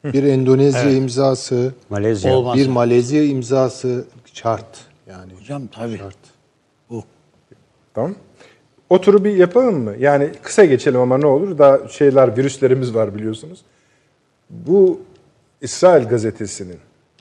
bir 0.05 0.22
Endonezya 0.24 0.90
imzası, 0.90 1.72
Malezya. 1.90 2.35
Olmaz. 2.35 2.59
bir 2.59 2.68
Malezya 2.68 3.24
imzası 3.24 4.05
şart. 4.35 4.78
Yani 5.09 5.32
Hocam 5.40 5.62
tabii. 5.66 5.98
şart. 5.98 6.16
Bu. 6.90 7.05
Tamam. 7.94 8.14
O 8.90 9.00
turu 9.00 9.24
bir 9.24 9.36
yapalım 9.36 9.84
mı? 9.84 9.94
Yani 9.98 10.30
kısa 10.42 10.64
geçelim 10.64 11.00
ama 11.00 11.18
ne 11.18 11.26
olur. 11.26 11.58
Daha 11.58 11.88
şeyler, 11.88 12.36
virüslerimiz 12.36 12.94
var 12.94 13.14
biliyorsunuz. 13.14 13.60
Bu 14.50 15.00
İsrail 15.60 16.08
gazetesinin 16.08 16.78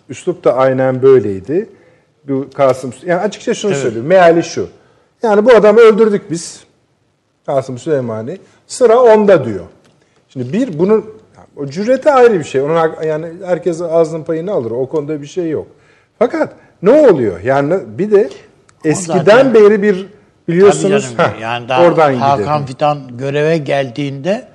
üslup 0.09 0.43
da 0.43 0.55
aynen 0.55 1.01
böyleydi. 1.01 1.69
Bu 2.27 2.47
Kasım, 2.53 2.93
yani 3.05 3.21
açıkça 3.21 3.53
şunu 3.53 3.75
söylüyor. 3.75 4.05
Meali 4.05 4.43
şu. 4.43 4.67
Yani 5.23 5.45
bu 5.45 5.51
adamı 5.51 5.79
öldürdük 5.79 6.31
biz. 6.31 6.63
Kasım 7.45 7.77
Süleymani. 7.77 8.37
Sıra 8.67 8.99
onda 8.99 9.45
diyor. 9.45 9.65
Şimdi 10.29 10.53
bir 10.53 10.79
bunun 10.79 11.05
o 11.55 11.65
cürete 11.65 12.11
ayrı 12.11 12.39
bir 12.39 12.43
şey. 12.43 12.61
Onun 12.61 13.03
yani 13.05 13.27
herkes 13.45 13.81
ağzının 13.81 14.23
payını 14.23 14.51
alır. 14.51 14.71
O 14.71 14.89
konuda 14.89 15.21
bir 15.21 15.27
şey 15.27 15.49
yok. 15.49 15.67
Fakat 16.19 16.53
ne 16.81 16.91
oluyor? 16.91 17.39
Yani 17.39 17.79
bir 17.97 18.11
de 18.11 18.29
eskiden 18.85 19.53
beri 19.53 19.81
bir 19.81 20.18
biliyorsunuz 20.49 21.13
Tabii 21.17 21.27
canım, 21.27 21.41
yani 21.41 21.69
daha 21.69 21.84
oradan 21.84 22.13
Hakan 22.13 22.61
gidelim. 22.61 22.65
Fidan 22.65 23.17
göreve 23.17 23.57
geldiğinde 23.57 24.47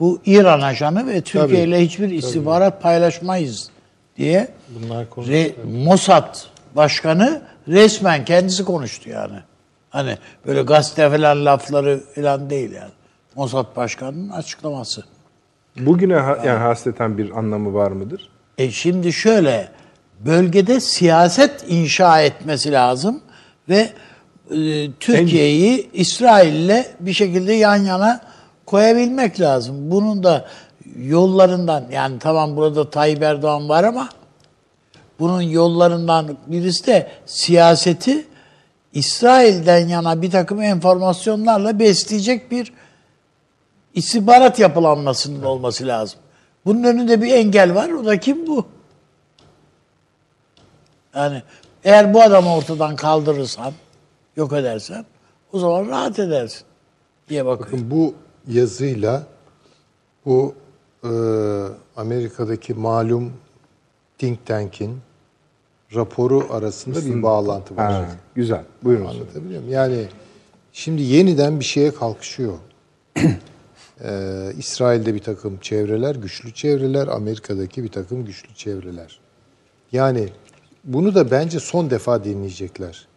bu 0.00 0.20
İran 0.26 0.60
ajanı 0.60 1.06
ve 1.06 1.20
Türkiye 1.20 1.64
ile 1.64 1.80
hiçbir 1.80 2.10
istihbarat 2.10 2.82
paylaşmayız 2.82 3.70
diye 4.16 4.48
Bunlar 4.68 5.10
konuştu. 5.10 5.32
Re, 5.32 5.52
Mossad 5.84 6.36
başkanı 6.76 7.42
resmen 7.68 8.24
kendisi 8.24 8.64
konuştu 8.64 9.10
yani. 9.10 9.36
Hani 9.90 10.18
böyle 10.46 10.62
gazete 10.62 11.10
falan 11.10 11.46
lafları 11.46 12.00
falan 12.14 12.50
değil 12.50 12.72
yani. 12.72 12.92
Mossad 13.36 13.76
başkanının 13.76 14.28
açıklaması. 14.28 15.04
Bugüne 15.78 16.14
ha- 16.14 16.38
yani 16.46 16.58
hasreten 16.58 17.18
bir 17.18 17.38
anlamı 17.38 17.74
var 17.74 17.90
mıdır? 17.90 18.28
E 18.58 18.70
şimdi 18.70 19.12
şöyle 19.12 19.68
bölgede 20.20 20.80
siyaset 20.80 21.64
inşa 21.68 22.20
etmesi 22.22 22.72
lazım 22.72 23.20
ve 23.68 23.88
e, 24.50 24.92
Türkiye'yi 25.00 25.90
İsrail'le 25.92 26.84
bir 27.00 27.12
şekilde 27.12 27.52
yan 27.52 27.76
yana 27.76 28.20
koyabilmek 28.66 29.40
lazım. 29.40 29.90
Bunun 29.90 30.22
da 30.22 30.46
yollarından 30.96 31.84
yani 31.92 32.18
tamam 32.18 32.56
burada 32.56 32.90
Tayyip 32.90 33.22
Erdoğan 33.22 33.68
var 33.68 33.84
ama 33.84 34.08
bunun 35.20 35.42
yollarından 35.42 36.36
birisi 36.46 36.86
de 36.86 37.10
siyaseti 37.26 38.26
İsrail'den 38.92 39.88
yana 39.88 40.22
bir 40.22 40.30
takım 40.30 40.62
enformasyonlarla 40.62 41.78
besleyecek 41.78 42.50
bir 42.50 42.72
istihbarat 43.94 44.58
yapılanmasının 44.58 45.42
olması 45.42 45.86
lazım. 45.86 46.18
Bunun 46.66 46.84
önünde 46.84 47.22
bir 47.22 47.34
engel 47.34 47.74
var. 47.74 47.90
O 47.90 48.06
da 48.06 48.20
kim 48.20 48.46
bu? 48.46 48.66
Yani 51.14 51.42
eğer 51.84 52.14
bu 52.14 52.22
adamı 52.22 52.54
ortadan 52.54 52.96
kaldırırsan, 52.96 53.72
yok 54.36 54.52
edersen 54.52 55.04
o 55.52 55.58
zaman 55.58 55.88
rahat 55.88 56.18
edersin 56.18 56.62
diye 57.28 57.46
bakıyorum. 57.46 57.78
Bakın 57.78 57.90
bu 57.90 58.14
yazıyla 58.48 59.26
bu 60.26 60.54
e, 61.04 61.10
Amerika'daki 61.96 62.74
malum 62.74 63.32
think 64.18 64.46
tank'in 64.46 64.98
raporu 65.94 66.46
arasında 66.50 67.06
bir 67.06 67.22
bağlantı 67.22 67.76
var. 67.76 67.92
Ha, 67.92 68.08
güzel. 68.34 68.64
Buyurun. 68.82 69.06
Anlatabiliyor 69.06 69.60
muyum? 69.60 69.74
Yani 69.74 70.06
şimdi 70.72 71.02
yeniden 71.02 71.60
bir 71.60 71.64
şeye 71.64 71.94
kalkışıyor. 71.94 72.58
Ee, 74.04 74.52
İsrail'de 74.58 75.14
bir 75.14 75.22
takım 75.22 75.58
çevreler, 75.58 76.14
güçlü 76.14 76.54
çevreler, 76.54 77.06
Amerika'daki 77.08 77.84
bir 77.84 77.88
takım 77.88 78.24
güçlü 78.24 78.54
çevreler. 78.54 79.20
Yani 79.92 80.28
bunu 80.84 81.14
da 81.14 81.30
bence 81.30 81.60
son 81.60 81.90
defa 81.90 82.24
dinleyecekler. 82.24 83.08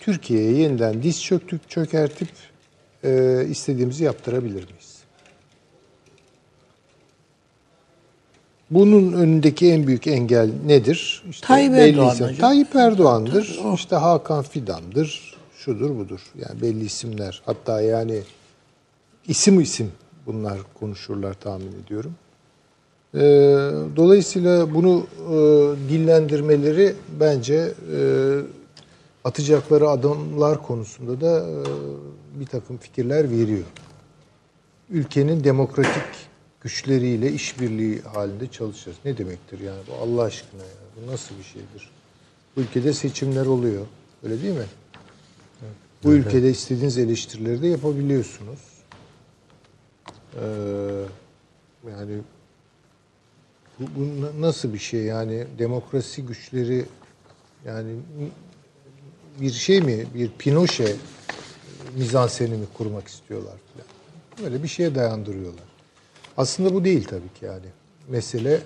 Türkiye'ye 0.00 0.52
yeniden 0.52 1.02
diz 1.02 1.22
çöktük, 1.22 1.70
çökertip 1.70 2.28
e, 3.04 3.44
istediğimizi 3.50 4.04
yaptırabilir 4.04 4.64
miyiz? 4.64 5.00
Bunun 8.70 9.12
önündeki 9.12 9.72
en 9.72 9.86
büyük 9.86 10.06
engel 10.06 10.50
nedir? 10.66 11.24
İşte 11.30 11.46
Tayyip 11.46 11.74
Erdoğan. 11.74 12.34
Tayyip 12.40 12.76
Erdoğan'dır. 12.76 13.60
İşte 13.74 13.96
Hakan 13.96 14.42
Fidan'dır. 14.42 15.34
Şudur 15.56 15.98
budur. 15.98 16.20
Yani 16.38 16.62
belli 16.62 16.84
isimler. 16.84 17.42
Hatta 17.46 17.80
yani 17.80 18.20
isim 19.28 19.60
isim 19.60 19.92
bunlar 20.26 20.58
konuşurlar 20.80 21.34
tahmin 21.34 21.72
ediyorum. 21.84 22.14
Ee, 23.14 23.18
dolayısıyla 23.96 24.74
bunu 24.74 25.06
e, 25.28 25.32
dillendirmeleri 25.88 26.94
bence 27.20 27.54
e, 27.54 28.00
atacakları 29.24 29.88
adımlar 29.88 30.62
konusunda 30.62 31.20
da 31.20 31.46
e, 31.50 32.40
bir 32.40 32.46
takım 32.46 32.78
fikirler 32.78 33.30
veriyor. 33.30 33.64
Ülkenin 34.90 35.44
demokratik 35.44 36.30
güçleriyle 36.60 37.32
işbirliği 37.32 38.00
halinde 38.02 38.46
çalışacağız. 38.46 38.98
Ne 39.04 39.18
demektir 39.18 39.60
yani 39.60 39.80
bu 39.88 40.02
Allah 40.02 40.22
aşkına 40.22 40.62
ya? 40.62 40.68
Bu 40.96 41.12
nasıl 41.12 41.38
bir 41.38 41.42
şeydir? 41.44 41.90
Bu 42.56 42.60
ülkede 42.60 42.92
seçimler 42.92 43.46
oluyor. 43.46 43.86
Öyle 44.22 44.42
değil 44.42 44.54
mi? 44.54 44.64
Bu 46.04 46.12
ülkede 46.12 46.50
istediğiniz 46.50 46.98
eleştirileri 46.98 47.62
de 47.62 47.66
yapabiliyorsunuz. 47.66 48.58
Ee, 50.34 50.40
yani 51.90 52.18
bu, 53.78 53.84
bu 53.96 54.20
na- 54.22 54.48
nasıl 54.48 54.72
bir 54.72 54.78
şey 54.78 55.00
yani 55.02 55.46
demokrasi 55.58 56.26
güçleri 56.26 56.84
yani 57.66 57.92
bir 59.40 59.50
şey 59.50 59.80
mi 59.80 60.06
bir 60.14 60.30
Pinochet 60.38 60.96
mizanseni 61.98 62.56
mi 62.56 62.66
kurmak 62.76 63.08
istiyorlar 63.08 63.54
falan. 63.72 63.86
Böyle 64.42 64.62
bir 64.62 64.68
şeye 64.68 64.94
dayandırıyorlar. 64.94 65.64
Aslında 66.36 66.74
bu 66.74 66.84
değil 66.84 67.04
tabii 67.04 67.34
ki 67.40 67.44
yani. 67.44 67.66
Mesele 68.08 68.60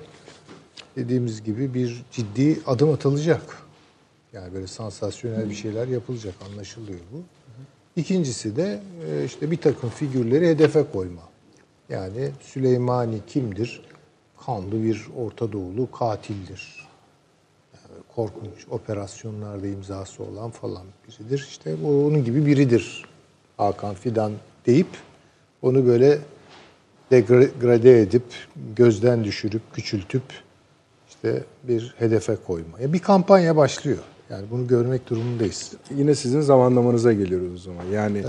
dediğimiz 0.97 1.45
gibi 1.45 1.75
bir 1.75 2.05
ciddi 2.13 2.61
adım 2.67 2.91
atılacak. 2.93 3.59
Yani 4.33 4.55
böyle 4.55 4.67
sansasyonel 4.67 5.51
bir 5.51 5.55
şeyler 5.55 5.89
yapılacak 5.89 6.35
anlaşılıyor 6.51 7.01
bu. 7.13 7.23
İkincisi 7.97 8.57
de 8.57 8.81
e, 9.11 9.25
işte 9.25 9.51
bir 9.51 9.57
takım 9.57 9.91
figürleri 9.91 10.49
hedefe 10.49 10.85
koyma. 10.93 11.23
Yani 11.89 12.31
Süleymani 12.41 13.21
kimdir? 13.27 13.83
Kanlı 14.47 14.83
bir 14.83 15.07
Orta 15.17 15.53
Doğulu 15.53 15.91
katildir. 15.91 16.84
Korkunç 18.17 18.69
operasyonlarda 18.71 19.67
imzası 19.67 20.23
olan 20.23 20.51
falan 20.51 20.83
biridir. 21.09 21.47
İşte 21.49 21.75
onun 21.85 22.25
gibi 22.25 22.47
biridir. 22.47 23.05
Hakan 23.57 23.95
Fidan 23.95 24.33
deyip 24.67 24.89
onu 25.63 25.87
böyle 25.87 26.19
degrade 27.11 28.01
edip, 28.01 28.25
gözden 28.77 29.25
düşürüp, 29.25 29.63
küçültüp 29.73 30.23
işte 31.09 31.43
bir 31.63 31.95
hedefe 31.99 32.37
koyma. 32.47 32.81
Ya 32.81 32.93
bir 32.93 32.99
kampanya 32.99 33.57
başlıyor. 33.57 33.99
Yani 34.31 34.47
bunu 34.51 34.67
görmek 34.67 35.11
durumundayız. 35.11 35.73
Yine 35.97 36.15
sizin 36.15 36.41
zamanlamanıza 36.41 37.13
geliyoruz 37.13 37.53
o 37.55 37.59
zaman. 37.59 37.85
Yani 37.93 38.25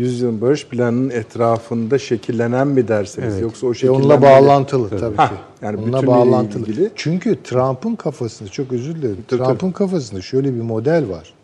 yüzyılın 0.00 0.40
barış 0.40 0.66
planının 0.66 1.10
etrafında 1.10 1.98
şekillenen 1.98 2.68
mi 2.68 2.88
dersiniz? 2.88 3.40
Yoksa 3.40 3.66
o 3.66 3.70
E 3.70 3.74
şekillenmeyle... 3.74 4.04
onunla 4.14 4.22
bağlantılı 4.22 4.88
tabii 4.98 5.16
Ha, 5.16 5.28
ki. 5.28 5.34
yani 5.62 5.76
onunla 5.76 6.06
bağlantılı. 6.06 6.62
ilgili. 6.62 6.90
Çünkü 6.96 7.42
Trump'ın 7.44 7.94
kafasında 7.96 8.48
çok 8.48 8.72
özür 8.72 8.94
dilerim. 8.94 9.24
Tabii, 9.28 9.42
Trump'ın 9.42 9.70
kafasında 9.70 10.20
şöyle 10.22 10.54
bir 10.54 10.60
model 10.60 11.08
var. 11.08 11.34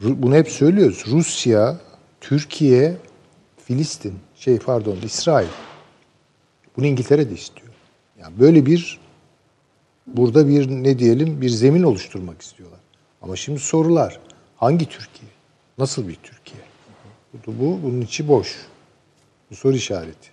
Bunu 0.00 0.34
hep 0.34 0.48
söylüyoruz. 0.48 1.04
Rusya, 1.10 1.76
Türkiye, 2.20 2.96
Filistin, 3.64 4.14
şey 4.36 4.58
pardon 4.58 4.96
İsrail. 5.04 5.48
Bunu 6.76 6.86
İngiltere 6.86 7.30
de 7.30 7.34
istiyor. 7.34 7.68
Yani 8.20 8.32
böyle 8.40 8.66
bir 8.66 8.98
burada 10.06 10.48
bir 10.48 10.70
ne 10.70 10.98
diyelim 10.98 11.40
bir 11.40 11.48
zemin 11.48 11.82
oluşturmak 11.82 12.42
istiyorlar. 12.42 12.80
Ama 13.22 13.36
şimdi 13.36 13.58
sorular 13.60 14.20
hangi 14.56 14.86
Türkiye? 14.88 15.30
Nasıl 15.78 16.08
bir 16.08 16.14
Türkiye? 16.22 16.62
Bu, 17.34 17.52
bu 17.60 17.78
bunun 17.82 18.00
içi 18.00 18.28
boş. 18.28 18.56
Bu 19.50 19.54
soru 19.54 19.74
işareti. 19.74 20.32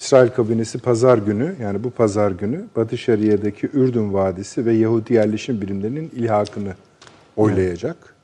İsrail 0.00 0.30
kabinesi 0.30 0.78
pazar 0.78 1.18
günü 1.18 1.56
yani 1.62 1.84
bu 1.84 1.90
pazar 1.90 2.30
günü 2.30 2.64
Batı 2.76 2.98
Şeria'daki 2.98 3.66
Ürdün 3.66 4.12
Vadisi 4.12 4.66
ve 4.66 4.72
Yahudi 4.72 5.14
yerleşim 5.14 5.60
birimlerinin 5.60 6.10
ilhakını 6.16 6.74
oylayacak. 7.36 8.14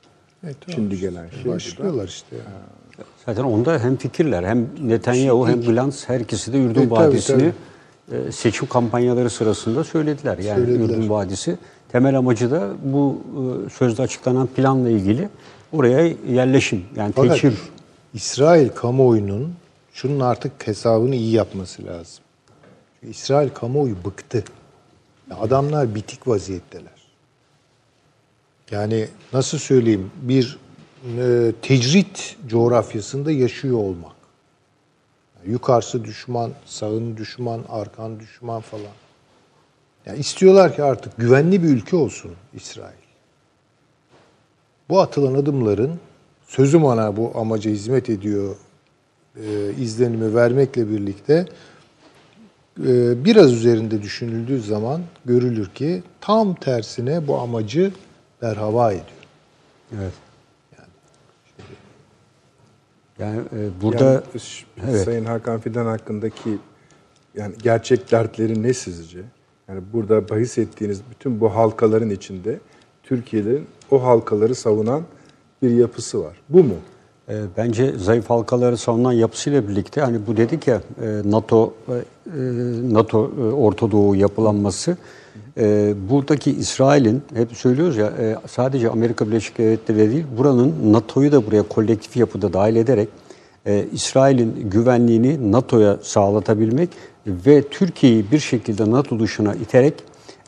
Evet, 0.44 0.56
tamam. 0.60 0.74
Şimdi 0.74 1.00
gelen 1.00 1.28
şey. 1.42 1.52
Başlıyorlar 1.52 2.08
işte. 2.08 2.36
Yani. 2.36 3.06
Zaten 3.26 3.44
onda 3.44 3.78
hem 3.78 3.96
fikirler 3.96 4.44
hem 4.44 4.68
Netanyahu 4.82 5.48
hem 5.48 5.62
Glantz 5.62 6.08
her 6.08 6.20
ikisi 6.20 6.52
de 6.52 6.58
Ürdün 6.58 6.80
E, 6.80 6.88
tabii, 6.88 6.90
Vadisi'ni 6.90 7.52
e, 8.12 8.32
seçim 8.32 8.68
kampanyaları 8.68 9.30
sırasında 9.30 9.84
söylediler. 9.84 10.38
Yani 10.38 10.66
Söylediler. 10.66 10.84
Ürdün 10.84 11.10
Vadisi 11.10 11.58
temel 11.92 12.18
amacı 12.18 12.50
da 12.50 12.70
bu 12.84 13.22
e, 13.66 13.70
sözde 13.70 14.02
açıklanan 14.02 14.46
planla 14.46 14.88
ilgili 14.88 15.28
oraya 15.74 16.14
yerleşim 16.28 16.84
yani 16.96 17.12
Fakat 17.16 17.40
tekir 17.40 17.58
İsrail 18.14 18.68
kamuoyunun 18.68 19.54
şunun 19.92 20.20
artık 20.20 20.66
hesabını 20.66 21.14
iyi 21.14 21.32
yapması 21.32 21.84
lazım. 21.86 22.24
Çünkü 23.00 23.10
İsrail 23.10 23.48
kamuoyu 23.48 23.96
bıktı. 24.04 24.44
Adamlar 25.30 25.94
bitik 25.94 26.28
vaziyetteler. 26.28 27.04
Yani 28.70 29.08
nasıl 29.32 29.58
söyleyeyim 29.58 30.10
bir 30.22 30.58
e, 31.18 31.52
tecrit 31.62 32.36
coğrafyasında 32.46 33.32
yaşıyor 33.32 33.78
olmak. 33.78 34.16
Yani 35.36 35.52
yukarısı 35.52 36.04
düşman, 36.04 36.50
sağın 36.66 37.16
düşman, 37.16 37.64
arkan 37.68 38.20
düşman 38.20 38.60
falan. 38.60 38.92
Yani 40.06 40.18
istiyorlar 40.18 40.76
ki 40.76 40.82
artık 40.82 41.16
güvenli 41.16 41.62
bir 41.62 41.68
ülke 41.68 41.96
olsun 41.96 42.32
İsrail. 42.54 43.03
Bu 44.88 45.00
atılan 45.00 45.34
adımların 45.34 45.92
sözüm 46.46 46.84
ona 46.84 47.16
bu 47.16 47.32
amaca 47.34 47.70
hizmet 47.70 48.10
ediyor 48.10 48.56
e, 49.36 49.72
izlenimi 49.80 50.34
vermekle 50.34 50.90
birlikte 50.90 51.46
e, 52.86 53.24
biraz 53.24 53.52
üzerinde 53.52 54.02
düşünüldüğü 54.02 54.60
zaman 54.60 55.00
görülür 55.24 55.66
ki 55.66 56.02
tam 56.20 56.54
tersine 56.54 57.26
bu 57.28 57.38
amacı 57.38 57.92
berhava 58.42 58.92
ediyor. 58.92 59.06
Evet. 59.98 60.12
Yani 63.18 63.40
e, 63.40 63.82
burada 63.82 64.04
Yani, 64.12 64.40
ş- 64.40 64.66
Evet. 64.90 65.04
Sayın 65.04 65.24
Hakan 65.24 65.60
Fidan 65.60 65.86
hakkındaki 65.86 66.58
yani 67.34 67.54
gerçek 67.62 68.12
dertleri 68.12 68.62
ne 68.62 68.74
sizce? 68.74 69.18
Yani 69.68 69.80
burada 69.92 70.28
bahis 70.28 70.58
ettiğiniz 70.58 71.00
bütün 71.10 71.40
bu 71.40 71.54
halkaların 71.54 72.10
içinde 72.10 72.58
Türkiye'nin 73.02 73.66
o 73.90 74.02
halkaları 74.02 74.54
savunan 74.54 75.02
bir 75.62 75.70
yapısı 75.70 76.20
var. 76.24 76.36
Bu 76.48 76.64
mu? 76.64 76.74
E, 77.28 77.34
Bence 77.56 77.92
zayıf 77.98 78.30
halkaları 78.30 78.76
savunan 78.76 79.12
yapısıyla 79.12 79.68
birlikte 79.68 80.00
hani 80.00 80.26
bu 80.26 80.36
dedik 80.36 80.66
ya 80.66 80.80
e, 81.02 81.22
NATO 81.24 81.74
e, 81.88 81.92
NATO 82.92 83.30
e, 83.38 83.42
Orta 83.42 83.90
Doğu 83.90 84.16
yapılanması 84.16 84.96
buradaki 86.10 86.50
İsrail'in 86.50 87.22
hep 87.34 87.52
söylüyoruz 87.52 87.96
ya 87.96 88.12
sadece 88.46 88.90
Amerika 88.90 89.26
Birleşik 89.26 89.58
Devletleri 89.58 90.10
değil 90.10 90.24
buranın 90.38 90.92
NATO'yu 90.92 91.32
da 91.32 91.46
buraya 91.46 91.62
kolektif 91.62 92.16
yapıda 92.16 92.52
dahil 92.52 92.76
ederek 92.76 93.08
İsrail'in 93.92 94.70
güvenliğini 94.70 95.52
NATO'ya 95.52 95.98
sağlatabilmek 96.02 96.90
ve 97.26 97.62
Türkiye'yi 97.62 98.30
bir 98.30 98.38
şekilde 98.38 98.90
NATO 98.90 99.20
dışına 99.20 99.54
iterek 99.54 99.94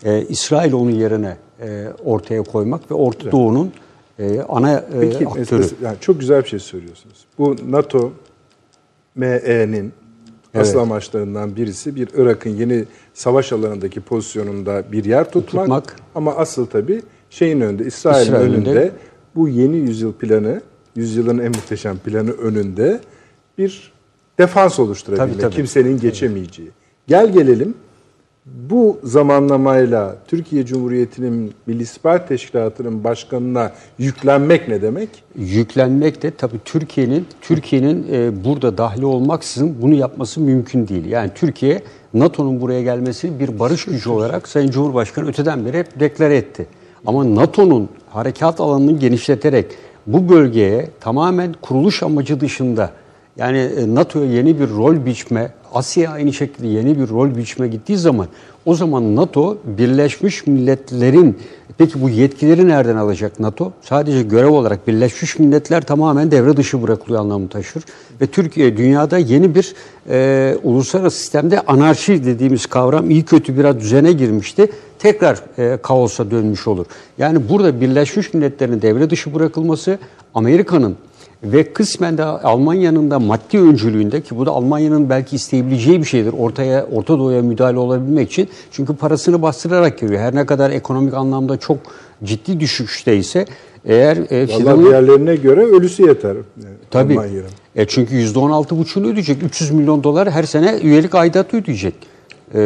e, 0.04 0.22
İsrail 0.28 0.72
onun 0.72 0.90
yerine 0.90 1.36
e, 1.60 1.88
ortaya 2.04 2.42
koymak 2.42 2.90
ve 2.90 2.94
Orta 2.94 3.32
Doğu'nun 3.32 3.72
e, 4.18 4.40
ana 4.40 4.72
e, 4.72 4.84
Peki 5.00 5.28
aktörü. 5.28 5.62
mes- 5.62 5.72
yani 5.84 5.96
çok 6.00 6.20
güzel 6.20 6.42
bir 6.42 6.48
şey 6.48 6.58
söylüyorsunuz. 6.58 7.24
Bu 7.38 7.56
NATO 7.70 8.12
ME'nin 9.14 9.92
asıl 10.54 10.70
Evet. 10.72 10.82
amaçlarından 10.82 11.56
birisi 11.56 11.96
bir 11.96 12.08
Irak'ın 12.16 12.50
yeni 12.50 12.84
savaş 13.14 13.52
alanındaki 13.52 14.00
pozisyonunda 14.00 14.82
bir 14.92 15.04
yer 15.04 15.30
tutmak. 15.30 15.64
Tutmak. 15.64 15.96
Ama 16.14 16.34
asıl 16.36 16.66
tabii 16.66 17.02
şeyin 17.30 17.60
önünde, 17.60 17.84
İsrail'in 17.84 18.22
İsrail'in 18.26 18.54
önünde 18.54 18.74
de- 18.74 18.90
bu 19.34 19.48
yeni 19.48 19.76
yüzyıl 19.76 20.12
planı, 20.12 20.60
yüzyılın 20.96 21.38
en 21.38 21.48
muhteşem 21.48 21.98
planı 21.98 22.30
önünde 22.32 23.00
bir 23.58 23.92
defans 24.38 24.78
oluşturabilmek. 24.78 25.30
Tabii, 25.32 25.42
tabii. 25.42 25.54
Kimsenin 25.54 26.00
geçemeyeceği. 26.00 26.70
Gel 27.06 27.32
gelelim 27.32 27.74
bu 28.46 28.98
zamanlamayla 29.02 30.16
Türkiye 30.26 30.66
Cumhuriyeti'nin 30.66 31.54
Milli 31.66 31.82
İstihbarat 31.82 32.28
Teşkilatı'nın 32.28 33.04
başkanına 33.04 33.72
yüklenmek 33.98 34.68
ne 34.68 34.82
demek? 34.82 35.08
yüklenmek 35.38 36.22
de 36.22 36.30
tabii 36.30 36.60
Türkiye'nin 36.64 37.26
Türkiye'nin 37.40 38.06
e, 38.12 38.44
burada 38.44 38.78
dahili 38.78 39.06
olmaksızın 39.06 39.76
bunu 39.82 39.94
yapması 39.94 40.40
mümkün 40.40 40.88
değil. 40.88 41.04
Yani 41.04 41.30
Türkiye 41.34 41.82
NATO'nun 42.14 42.60
buraya 42.60 42.82
gelmesi 42.82 43.40
bir 43.40 43.58
barış 43.58 43.84
gücü 43.84 44.10
olarak 44.10 44.48
Sayın 44.48 44.70
Cumhurbaşkanı 44.70 45.28
öteden 45.28 45.66
beri 45.66 45.78
hep 45.78 46.00
deklare 46.00 46.36
etti. 46.36 46.66
Ama 47.06 47.34
NATO'nun 47.34 47.88
harekat 48.10 48.60
alanını 48.60 48.98
genişleterek 48.98 49.66
bu 50.06 50.28
bölgeye 50.28 50.90
tamamen 51.00 51.54
kuruluş 51.62 52.02
amacı 52.02 52.40
dışında 52.40 52.90
Yani 53.36 53.58
e, 53.58 53.94
NATO'ya 53.94 54.26
yeni 54.26 54.60
bir 54.60 54.68
rol 54.68 55.06
biçme, 55.06 55.52
Asya 55.74 56.10
aynı 56.10 56.32
şekilde 56.32 56.66
yeni 56.66 56.98
bir 56.98 57.08
rol 57.08 57.36
biçme 57.36 57.68
gittiği 57.68 57.96
zaman 57.98 58.26
o 58.66 58.74
zaman 58.74 59.16
NATO 59.16 59.58
Birleşmiş 59.64 60.46
Milletler'in 60.46 61.38
peki 61.78 62.02
bu 62.02 62.10
yetkileri 62.10 62.68
nereden 62.68 62.96
alacak 62.96 63.40
NATO? 63.40 63.72
Sadece 63.82 64.22
görev 64.22 64.48
olarak 64.48 64.88
Birleşmiş 64.88 65.38
Milletler 65.38 65.80
tamamen 65.80 66.30
devre 66.30 66.56
dışı 66.56 66.82
bırakılıyor 66.82 67.20
anlamı 67.20 67.48
taşır. 67.48 67.84
Ve 68.20 68.26
Türkiye 68.26 68.76
dünyada 68.76 69.18
yeni 69.18 69.54
bir 69.54 69.74
e, 70.08 70.56
uluslararası 70.62 71.18
sistemde 71.18 71.60
anarşi 71.60 72.24
dediğimiz 72.24 72.66
kavram 72.66 73.10
iyi 73.10 73.24
kötü 73.24 73.58
biraz 73.58 73.80
düzene 73.80 74.12
girmişti. 74.12 74.70
Tekrar 74.98 75.42
e, 75.58 75.76
kaosa 75.82 76.30
dönmüş 76.30 76.66
olur. 76.66 76.86
Yani 77.18 77.48
burada 77.48 77.80
Birleşmiş 77.80 78.34
Milletler'in 78.34 78.82
devre 78.82 79.10
dışı 79.10 79.34
bırakılması 79.34 79.98
Amerika'nın 80.34 80.96
ve 81.44 81.72
kısmen 81.72 82.18
de 82.18 82.24
Almanya'nın 82.24 83.10
da 83.10 83.18
maddi 83.18 83.58
öncülüğünde 83.58 84.20
ki 84.20 84.38
bu 84.38 84.46
da 84.46 84.50
Almanya'nın 84.50 85.10
belki 85.10 85.36
isteyebileceği 85.36 86.00
bir 86.00 86.06
şeydir. 86.06 86.34
Ortaya 86.38 86.86
Orta 86.92 87.18
Doğu'ya 87.18 87.42
müdahale 87.42 87.78
olabilmek 87.78 88.30
için. 88.30 88.48
Çünkü 88.70 88.96
parasını 88.96 89.42
bastırarak 89.42 89.98
giriyor. 89.98 90.20
Her 90.20 90.34
ne 90.34 90.46
kadar 90.46 90.70
ekonomik 90.70 91.14
anlamda 91.14 91.56
çok 91.56 91.76
ciddi 92.24 92.60
düşüşteyse 92.60 93.46
eğer 93.84 94.16
e, 94.16 94.48
Vallahi 94.48 94.58
fidanı- 94.58 94.84
diğerlerine 94.84 95.36
göre 95.36 95.64
ölüsü 95.64 96.06
yeter. 96.06 96.34
e, 96.36 96.40
Tabii. 96.90 97.12
Almanya'nın. 97.12 97.44
E 97.76 97.86
çünkü 97.86 98.14
%16,5'unu 98.14 99.06
ödeyecek. 99.12 99.42
300 99.42 99.70
milyon 99.70 100.04
dolar 100.04 100.30
her 100.30 100.42
sene 100.42 100.78
üyelik 100.82 101.14
aidatı 101.14 101.56
ödeyecek. 101.56 101.94
Ee, 102.54 102.60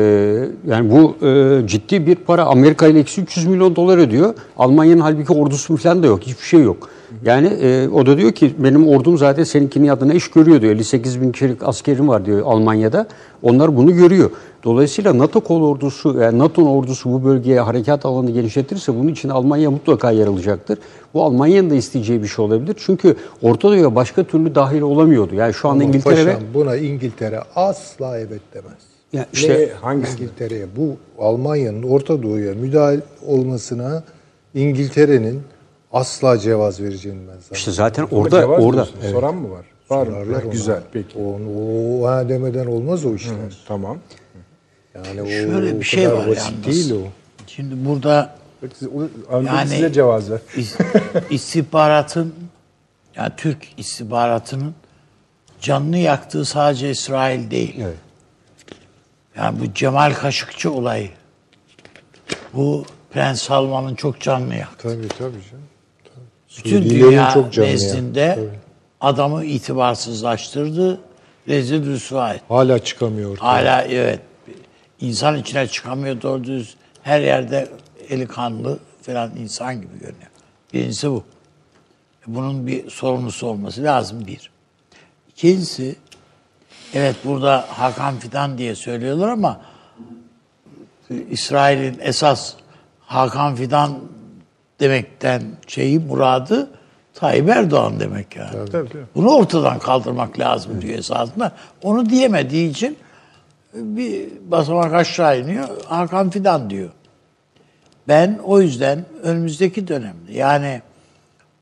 yani 0.68 0.90
bu 0.90 1.26
e, 1.26 1.60
ciddi 1.66 2.06
bir 2.06 2.14
para. 2.14 2.44
Amerika 2.44 2.86
ile 2.86 3.00
ikisi 3.00 3.20
300 3.20 3.46
milyon 3.46 3.76
dolar 3.76 3.98
ödüyor. 3.98 4.34
Almanya'nın 4.58 5.00
halbuki 5.00 5.32
ordusu 5.32 5.76
falan 5.76 6.02
da 6.02 6.06
yok. 6.06 6.20
Hiçbir 6.22 6.44
şey 6.46 6.60
yok. 6.62 6.88
Yani 7.24 7.46
e, 7.46 7.88
o 7.88 8.06
da 8.06 8.18
diyor 8.18 8.32
ki 8.32 8.54
benim 8.58 8.88
ordum 8.88 9.18
zaten 9.18 9.44
seninkinin 9.44 9.88
adına 9.88 10.14
iş 10.14 10.30
görüyor 10.30 10.60
diyor. 10.60 10.72
58 10.72 11.20
bin 11.20 11.32
kişilik 11.32 11.62
askerim 11.62 12.08
var 12.08 12.26
diyor 12.26 12.42
Almanya'da. 12.44 13.06
Onlar 13.42 13.76
bunu 13.76 13.96
görüyor. 13.96 14.30
Dolayısıyla 14.64 15.18
NATO 15.18 15.40
kol 15.40 15.62
ordusu, 15.62 16.20
yani 16.20 16.38
NATO'nun 16.38 16.66
ordusu 16.66 17.12
bu 17.12 17.24
bölgeye 17.24 17.60
harekat 17.60 18.06
alanı 18.06 18.30
genişletirse 18.30 18.94
bunun 18.94 19.08
için 19.08 19.28
Almanya 19.28 19.70
mutlaka 19.70 20.10
yer 20.10 20.26
alacaktır. 20.26 20.78
Bu 21.14 21.24
Almanya'nın 21.24 21.70
da 21.70 21.74
isteyeceği 21.74 22.22
bir 22.22 22.28
şey 22.28 22.44
olabilir. 22.44 22.76
Çünkü 22.78 23.16
Orta 23.42 23.68
Doğu'ya 23.68 23.94
başka 23.94 24.24
türlü 24.24 24.54
dahil 24.54 24.80
olamıyordu. 24.80 25.34
Yani 25.34 25.54
şu 25.54 25.68
anda 25.68 25.84
Ama 25.84 25.94
İngiltere 25.94 26.26
ve 26.26 26.36
buna 26.54 26.76
İngiltere 26.76 27.40
asla 27.56 28.18
evet 28.18 28.40
demez. 28.54 28.90
Ya 29.12 29.26
işte 29.32 29.58
ne 29.58 29.68
hangisi 29.80 30.12
İngiltere'ye 30.12 30.66
bu 30.76 30.96
Almanya'nın 31.24 31.82
Orta 31.82 32.22
Doğu'ya 32.22 32.54
müdahil 32.54 33.00
olmasına 33.26 34.02
İngiltere'nin 34.54 35.40
asla 35.92 36.38
cevaz 36.38 36.80
vereceğini 36.80 37.18
ben 37.20 37.24
zannediyorum. 37.26 37.54
işte 37.56 37.70
zaten 37.70 38.08
orada 38.10 38.40
cevap 38.40 38.60
orada 38.60 38.72
diyorsun. 38.86 39.12
Soran 39.12 39.34
mı 39.34 39.50
var? 39.50 39.64
Var 39.90 40.06
mı? 40.06 40.12
Sorarlar 40.12 40.42
ona. 40.42 40.52
Güzel 40.52 40.82
peki. 40.92 41.18
Onu, 41.18 41.48
o 42.02 42.06
ha 42.06 42.28
demeden 42.28 42.66
olmaz 42.66 43.04
o 43.04 43.14
işler. 43.14 43.34
Tamam. 43.68 43.98
Yani 44.94 45.22
o, 45.22 45.26
Şöyle 45.26 45.74
o 45.76 45.80
bir 45.80 45.84
şey 45.84 46.12
var 46.12 46.28
basit 46.28 46.52
yalnız. 46.52 46.66
değil 46.66 47.02
o. 47.02 47.08
Şimdi 47.46 47.88
burada 47.88 48.34
Peki 48.60 48.74
siz, 48.78 48.88
yani, 49.46 49.68
size 49.68 49.92
cevaz 49.92 50.30
ver. 50.30 50.40
is- 50.56 50.76
istihbaratın 51.30 52.34
yani 53.16 53.32
Türk 53.36 53.66
istihbaratının 53.76 54.74
canını 55.60 55.98
yaktığı 55.98 56.44
sadece 56.44 56.90
İsrail 56.90 57.50
değil. 57.50 57.76
Evet. 57.82 57.96
Yani 59.36 59.60
bu 59.60 59.74
Cemal 59.74 60.14
Kaşıkçı 60.14 60.72
olayı. 60.72 61.10
Bu 62.54 62.84
Prens 63.12 63.42
Salman'ın 63.42 63.94
çok 63.94 64.20
canını 64.20 64.54
yaktı. 64.56 64.88
Tabii 64.88 65.08
tabii 65.08 65.42
canım. 65.50 65.64
Bütün 66.58 66.90
dünya 66.90 67.30
çok 67.30 67.58
nezdinde 67.58 68.34
tabii. 68.34 68.58
adamı 69.00 69.44
itibarsızlaştırdı. 69.44 71.00
Rezil 71.48 71.86
rüsva 71.86 72.32
etti. 72.32 72.44
Hala 72.48 72.78
çıkamıyor. 72.78 73.30
ortaya. 73.30 73.46
Hala 73.46 73.82
evet 73.82 74.20
insan 75.00 75.36
içine 75.36 75.66
çıkamıyor 75.66 76.22
doğru 76.22 76.44
düz. 76.44 76.74
Her 77.02 77.20
yerde 77.20 77.68
eli 78.08 78.26
kanlı 78.26 78.78
falan 79.02 79.36
insan 79.36 79.74
gibi 79.74 79.92
görünüyor. 79.92 80.30
Birincisi 80.72 81.10
bu. 81.10 81.24
Bunun 82.26 82.66
bir 82.66 82.90
sorumlusu 82.90 83.46
olması 83.46 83.82
lazım 83.82 84.26
bir. 84.26 84.50
İkincisi 85.28 85.96
evet 86.94 87.16
burada 87.24 87.64
Hakan 87.68 88.18
Fidan 88.18 88.58
diye 88.58 88.74
söylüyorlar 88.74 89.28
ama 89.28 89.60
İsrail'in 91.30 91.98
esas 92.00 92.54
Hakan 93.06 93.54
Fidan 93.54 93.98
demekten 94.80 95.42
şeyi 95.66 95.98
muradı 95.98 96.70
Tayyip 97.14 97.48
Erdoğan 97.48 98.00
demek 98.00 98.36
yani. 98.36 98.50
Tabii, 98.50 98.70
tabii. 98.70 99.04
Bunu 99.14 99.30
ortadan 99.30 99.78
kaldırmak 99.78 100.38
lazım 100.38 100.82
diyor 100.82 100.98
esasında. 100.98 101.52
Onu 101.82 102.10
diyemediği 102.10 102.70
için 102.70 102.96
bir 103.74 104.28
basamak 104.44 104.94
aşağı 104.94 105.40
iniyor. 105.40 105.68
Hakan 105.84 106.30
Fidan 106.30 106.70
diyor. 106.70 106.90
Ben 108.08 108.38
o 108.44 108.60
yüzden 108.60 109.04
önümüzdeki 109.22 109.88
dönemde 109.88 110.32
yani 110.32 110.82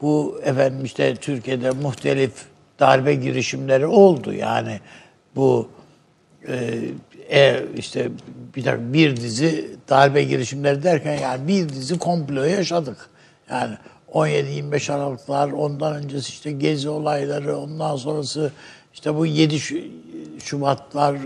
bu 0.01 0.40
efendim 0.45 0.85
işte 0.85 1.16
Türkiye'de 1.16 1.70
muhtelif 1.70 2.32
darbe 2.81 3.15
girişimleri 3.15 3.86
oldu. 3.86 4.32
Yani 4.32 4.81
bu 5.36 5.69
e, 6.49 6.81
e, 7.31 7.65
işte 7.77 8.11
bir 8.57 8.65
dakika, 8.65 8.93
bir 8.93 9.17
dizi 9.17 9.77
darbe 9.89 10.23
girişimleri 10.23 10.83
derken 10.83 11.19
yani 11.19 11.49
bir 11.49 11.69
dizi 11.69 11.99
komplo 11.99 12.43
yaşadık. 12.43 12.97
Yani 13.51 13.75
17-25 14.13 14.93
Aralıklar, 14.93 15.51
ondan 15.51 15.95
öncesi 15.95 16.29
işte 16.29 16.53
gezi 16.53 16.89
olayları, 16.89 17.59
ondan 17.59 17.97
sonrası 17.97 18.53
işte 18.95 19.15
bu 19.15 19.27
7 19.27 19.61
Şu- 19.61 19.85
Şubatlar 20.45 21.17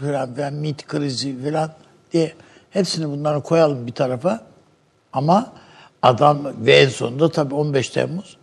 falan, 0.00 0.34
falan 0.34 0.54
MİT 0.54 0.86
krizi 0.86 1.42
falan 1.44 1.70
diye 2.12 2.32
hepsini 2.70 3.08
bunları 3.08 3.40
koyalım 3.42 3.86
bir 3.86 3.92
tarafa. 3.92 4.40
Ama 5.12 5.52
adam 6.02 6.40
ve 6.60 6.76
en 6.76 6.88
sonunda 6.88 7.30
tabii 7.30 7.54
15 7.54 7.88
Temmuz. 7.90 8.36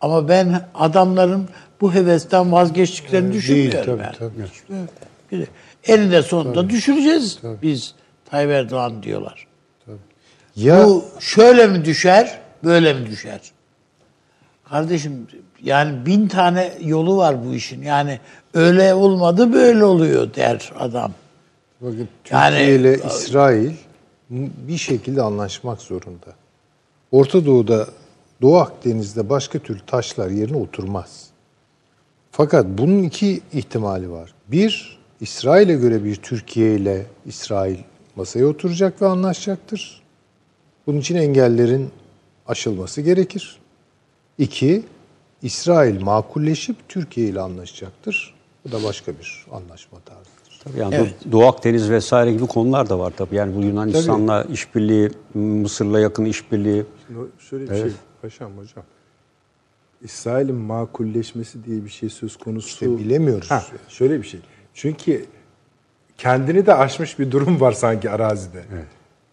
Ama 0.00 0.28
ben 0.28 0.68
adamların 0.74 1.48
bu 1.80 1.94
hevesten 1.94 2.52
vazgeçtiklerini 2.52 3.32
düşünmüyorum. 3.32 3.84
tabii, 3.84 4.02
yani. 4.02 4.88
tabii. 5.30 5.46
Eninde 5.86 6.22
sonunda 6.22 6.70
düşüreceğiz 6.70 7.38
biz 7.62 7.94
Tayyip 8.24 8.50
Erdoğan 8.50 9.02
diyorlar. 9.02 9.46
Ya 10.56 10.86
Bu 10.86 11.04
şöyle 11.20 11.66
mi 11.66 11.84
düşer, 11.84 12.38
böyle 12.64 12.92
mi 12.94 13.06
düşer? 13.06 13.40
Kardeşim 14.64 15.26
yani 15.62 16.06
bin 16.06 16.28
tane 16.28 16.72
yolu 16.80 17.16
var 17.16 17.44
bu 17.46 17.54
işin. 17.54 17.82
Yani 17.82 18.20
öyle 18.54 18.94
olmadı 18.94 19.52
böyle 19.52 19.84
oluyor 19.84 20.34
der 20.34 20.72
adam. 20.78 21.12
bakın 21.80 22.08
Yani- 22.30 22.56
Türkiye 22.56 22.76
ile 22.76 22.96
İsrail 23.06 23.72
bir 24.30 24.76
şekilde 24.76 25.22
anlaşmak 25.22 25.80
zorunda. 25.82 26.26
Orta 27.12 27.46
Doğu'da 27.46 27.86
Doğu 28.42 28.56
Akdeniz'de 28.58 29.28
başka 29.28 29.58
türlü 29.58 29.80
taşlar 29.86 30.30
yerine 30.30 30.56
oturmaz. 30.56 31.26
Fakat 32.30 32.66
bunun 32.68 33.02
iki 33.02 33.40
ihtimali 33.52 34.10
var. 34.10 34.34
Bir, 34.48 34.98
İsrail'e 35.22 35.74
göre 35.74 36.04
bir 36.04 36.16
Türkiye 36.16 36.74
ile 36.74 37.06
İsrail 37.26 37.76
masaya 38.16 38.46
oturacak 38.46 39.02
ve 39.02 39.06
anlaşacaktır. 39.06 40.02
Bunun 40.86 40.98
için 40.98 41.16
engellerin 41.16 41.90
aşılması 42.46 43.00
gerekir. 43.00 43.58
İki, 44.38 44.82
İsrail 45.42 46.00
makulleşip 46.02 46.76
Türkiye 46.88 47.28
ile 47.28 47.40
anlaşacaktır. 47.40 48.34
Bu 48.66 48.72
da 48.72 48.84
başka 48.84 49.12
bir 49.12 49.46
anlaşma 49.52 49.98
tarzıdır. 50.00 50.60
Tabii 50.64 50.78
yani 50.78 50.94
Evet. 50.94 51.14
Do- 51.28 51.32
Doğu 51.32 51.46
Akdeniz 51.46 51.90
vesaire 51.90 52.32
gibi 52.32 52.46
konular 52.46 52.88
da 52.88 52.98
var 52.98 53.12
tabii. 53.16 53.36
Yani 53.36 53.56
bu 53.56 53.62
Yunanistan'la 53.62 54.44
işbirliği, 54.44 55.10
Mısır'la 55.34 56.00
yakın 56.00 56.24
işbirliği. 56.24 56.84
Şimdi 57.06 57.20
Şöyle 57.38 57.70
bir 57.70 57.76
şey 57.76 57.92
paşam 58.22 58.52
hocam. 58.58 58.84
İsrail'in 60.02 60.54
makulleşmesi 60.54 61.64
diye 61.64 61.84
bir 61.84 61.90
şey 61.90 62.08
söz 62.08 62.36
konusu. 62.36 62.68
İşte 62.68 62.98
bilemiyoruz. 62.98 63.50
Ha, 63.50 63.64
şöyle 63.88 64.22
bir 64.22 64.26
şey. 64.26 64.40
Çünkü 64.74 65.26
kendini 66.18 66.66
de 66.66 66.74
aşmış 66.74 67.18
bir 67.18 67.30
durum 67.30 67.60
var 67.60 67.72
sanki 67.72 68.10
arazide. 68.10 68.62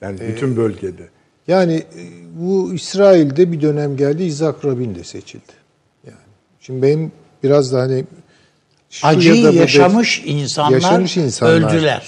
Yani 0.02 0.20
bütün 0.20 0.58
bölgede. 0.58 1.04
Yani 1.48 1.74
e, 1.74 2.02
bu 2.40 2.74
İsrail'de 2.74 3.52
bir 3.52 3.62
dönem 3.62 3.98
geldi 3.98 4.24
İshak 4.24 4.66
Rabin 4.66 4.96
de 4.96 5.04
seçildi. 5.04 5.52
Yani 6.08 6.18
şimdi 6.60 6.82
benim 6.82 7.12
biraz 7.44 7.74
da 7.74 7.80
hani 7.80 8.06
Acıyı 9.04 9.44
da 9.46 9.52
bu 9.52 9.56
yaşamış 9.56 10.24
de- 10.26 10.30
insanlar, 10.30 10.72
yaşamış 10.72 11.18
insanlar. 11.18 11.54
öldüler. 11.54 12.08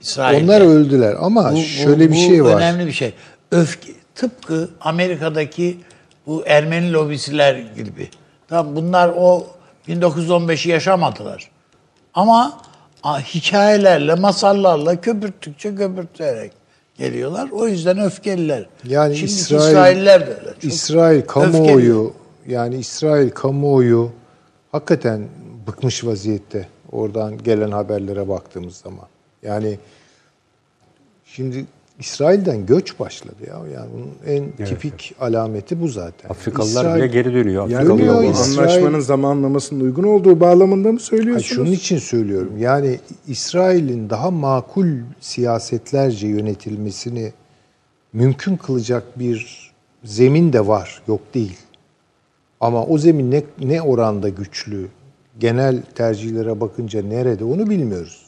İsrail'de. 0.00 0.44
Onlar 0.44 0.60
öldüler 0.60 1.16
ama 1.20 1.52
Bu- 1.52 1.56
bu- 1.56 1.60
şöyle 1.62 2.06
bir 2.10 2.14
bu 2.14 2.18
şey 2.18 2.44
var. 2.44 2.56
önemli 2.56 2.86
bir 2.86 2.92
şey. 2.92 3.12
Öfke 3.50 3.92
tıpkı 4.14 4.70
Amerika'daki 4.80 5.78
bu 6.26 6.42
Ermeni 6.46 6.92
lobisiler 6.92 7.54
gibi. 7.76 8.08
Tamam 8.48 8.76
bunlar 8.76 9.12
o 9.16 9.46
1915'i 9.88 10.70
yaşamadılar. 10.70 11.50
Ama 12.18 12.60
hikayelerle, 13.34 14.14
masallarla 14.14 15.00
köpürttükçe 15.00 15.74
köpürterek 15.74 16.52
geliyorlar. 16.98 17.48
O 17.52 17.66
yüzden 17.68 17.98
öfkeliler. 17.98 18.66
Yani 18.84 19.16
Şimdiki 19.16 19.34
İsrail- 19.40 19.68
İsrailler 19.68 20.26
de 20.26 20.30
öyle. 20.34 20.52
Çok 20.54 20.64
İsrail 20.64 21.18
öfkeli. 21.18 21.26
kamuoyu 21.26 22.12
yani 22.48 22.76
İsrail 22.76 23.30
kamuoyu 23.30 24.10
hakikaten 24.72 25.28
bıkmış 25.66 26.04
vaziyette. 26.04 26.68
Oradan 26.92 27.42
gelen 27.42 27.70
haberlere 27.70 28.28
baktığımız 28.28 28.76
zaman. 28.76 29.06
Yani 29.42 29.78
şimdi 31.24 31.66
İsrail'den 31.98 32.66
göç 32.66 33.00
başladı 33.00 33.34
ya. 33.46 33.54
Yani 33.74 33.88
bunun 33.94 34.10
en 34.36 34.66
tipik 34.66 35.14
alameti 35.20 35.80
bu 35.82 35.88
zaten. 35.88 36.30
Afrikalılar 36.30 36.84
İsrail- 36.84 36.96
bile 36.96 37.06
geri 37.06 37.34
dönüyor. 37.34 37.68
Yani 37.68 37.76
Afrikalı 37.76 37.98
Dönüyor. 37.98 38.22
İsrail- 38.34 38.58
anlaşmanın 38.58 39.00
zamanlamasının 39.00 39.80
uygun 39.80 40.02
olduğu 40.04 40.40
bağlamında 40.40 40.88
mı 40.88 40.98
Hayır, 40.98 41.00
söylüyorsunuz? 41.00 41.46
şunun 41.48 41.70
için 41.70 41.98
söylüyorum. 41.98 42.52
Yani 42.58 42.98
İsrail'in 43.28 44.10
daha 44.10 44.30
makul 44.30 44.86
siyasetlerce 45.20 46.28
yönetilmesini 46.28 47.32
mümkün 48.12 48.56
kılacak 48.56 49.18
bir 49.18 49.70
zemin 50.04 50.52
de 50.52 50.66
var. 50.66 51.02
Yok 51.08 51.20
değil. 51.34 51.56
Ama 52.60 52.84
o 52.86 52.98
zemin 52.98 53.30
ne, 53.30 53.42
ne 53.62 53.82
oranda 53.82 54.28
güçlü, 54.28 54.88
genel 55.38 55.82
tercihlere 55.94 56.60
bakınca 56.60 57.02
nerede 57.02 57.44
onu 57.44 57.70
bilmiyoruz. 57.70 58.27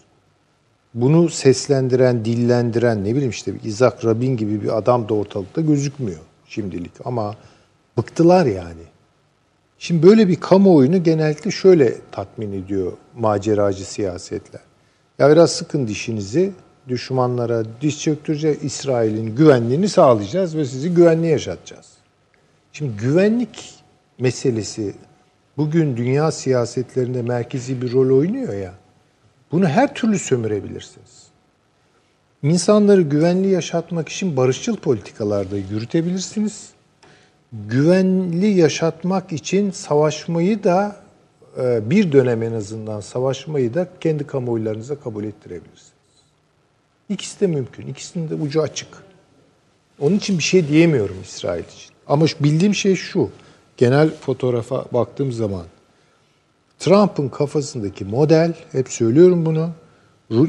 Bunu 0.94 1.28
seslendiren, 1.28 2.24
dillendiren 2.24 3.04
ne 3.04 3.14
bileyim 3.14 3.30
işte 3.30 3.52
Isaac 3.64 4.04
Rabin 4.04 4.36
gibi 4.36 4.62
bir 4.62 4.78
adam 4.78 5.08
da 5.08 5.14
ortalıkta 5.14 5.60
gözükmüyor 5.60 6.20
şimdilik. 6.46 6.92
Ama 7.04 7.36
bıktılar 7.96 8.46
yani. 8.46 8.82
Şimdi 9.78 10.06
böyle 10.06 10.28
bir 10.28 10.36
kamuoyunu 10.36 11.02
genellikle 11.02 11.50
şöyle 11.50 11.94
tatmin 12.12 12.52
ediyor 12.52 12.92
maceracı 13.16 13.84
siyasetler. 13.84 14.60
Ya 15.18 15.30
biraz 15.30 15.50
sıkın 15.50 15.88
dişinizi, 15.88 16.52
düşmanlara 16.88 17.64
diş 17.80 18.02
çöktüreceğiz, 18.02 18.64
İsrail'in 18.64 19.36
güvenliğini 19.36 19.88
sağlayacağız 19.88 20.56
ve 20.56 20.64
sizi 20.64 20.94
güvenli 20.94 21.26
yaşatacağız. 21.26 21.86
Şimdi 22.72 22.96
güvenlik 22.96 23.74
meselesi 24.18 24.94
bugün 25.56 25.96
dünya 25.96 26.32
siyasetlerinde 26.32 27.22
merkezi 27.22 27.82
bir 27.82 27.92
rol 27.92 28.18
oynuyor 28.18 28.54
ya. 28.54 28.74
Bunu 29.52 29.68
her 29.68 29.94
türlü 29.94 30.18
sömürebilirsiniz. 30.18 31.30
İnsanları 32.42 33.02
güvenli 33.02 33.48
yaşatmak 33.48 34.08
için 34.08 34.36
barışçıl 34.36 34.76
politikalarda 34.76 35.56
yürütebilirsiniz. 35.56 36.70
Güvenli 37.52 38.46
yaşatmak 38.46 39.32
için 39.32 39.70
savaşmayı 39.70 40.64
da 40.64 40.96
e, 41.58 41.90
bir 41.90 42.12
dönem 42.12 42.42
en 42.42 42.52
azından 42.52 43.00
savaşmayı 43.00 43.74
da 43.74 43.88
kendi 44.00 44.26
kamuoylarınıza 44.26 45.00
kabul 45.00 45.24
ettirebilirsiniz. 45.24 45.92
İkisi 47.08 47.40
de 47.40 47.46
mümkün. 47.46 47.86
İkisinin 47.86 48.30
de 48.30 48.34
ucu 48.34 48.62
açık. 48.62 48.88
Onun 50.00 50.16
için 50.16 50.38
bir 50.38 50.42
şey 50.42 50.68
diyemiyorum 50.68 51.16
İsrail 51.22 51.64
için. 51.64 51.94
Ama 52.06 52.26
bildiğim 52.40 52.74
şey 52.74 52.94
şu. 52.96 53.30
Genel 53.76 54.10
fotoğrafa 54.10 54.84
baktığım 54.92 55.32
zaman 55.32 55.64
Trump'ın 56.80 57.28
kafasındaki 57.28 58.04
model, 58.04 58.54
hep 58.72 58.88
söylüyorum 58.88 59.46
bunu, 59.46 59.70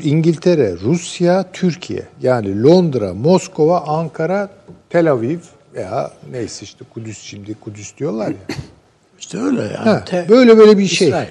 İngiltere, 0.03 0.75
Rusya, 0.79 1.51
Türkiye. 1.53 2.07
Yani 2.21 2.63
Londra, 2.63 3.13
Moskova, 3.13 3.81
Ankara, 3.81 4.49
Tel 4.89 5.11
Aviv 5.11 5.39
veya 5.73 6.11
neyse 6.31 6.63
işte 6.63 6.85
Kudüs 6.93 7.21
şimdi 7.21 7.53
Kudüs 7.53 7.97
diyorlar 7.97 8.27
ya. 8.27 8.55
İşte 9.19 9.37
öyle 9.37 9.61
yani. 9.61 9.75
Ha, 9.75 10.05
böyle 10.29 10.57
böyle 10.57 10.77
bir 10.77 10.87
şey. 10.87 11.07
İsrail. 11.07 11.29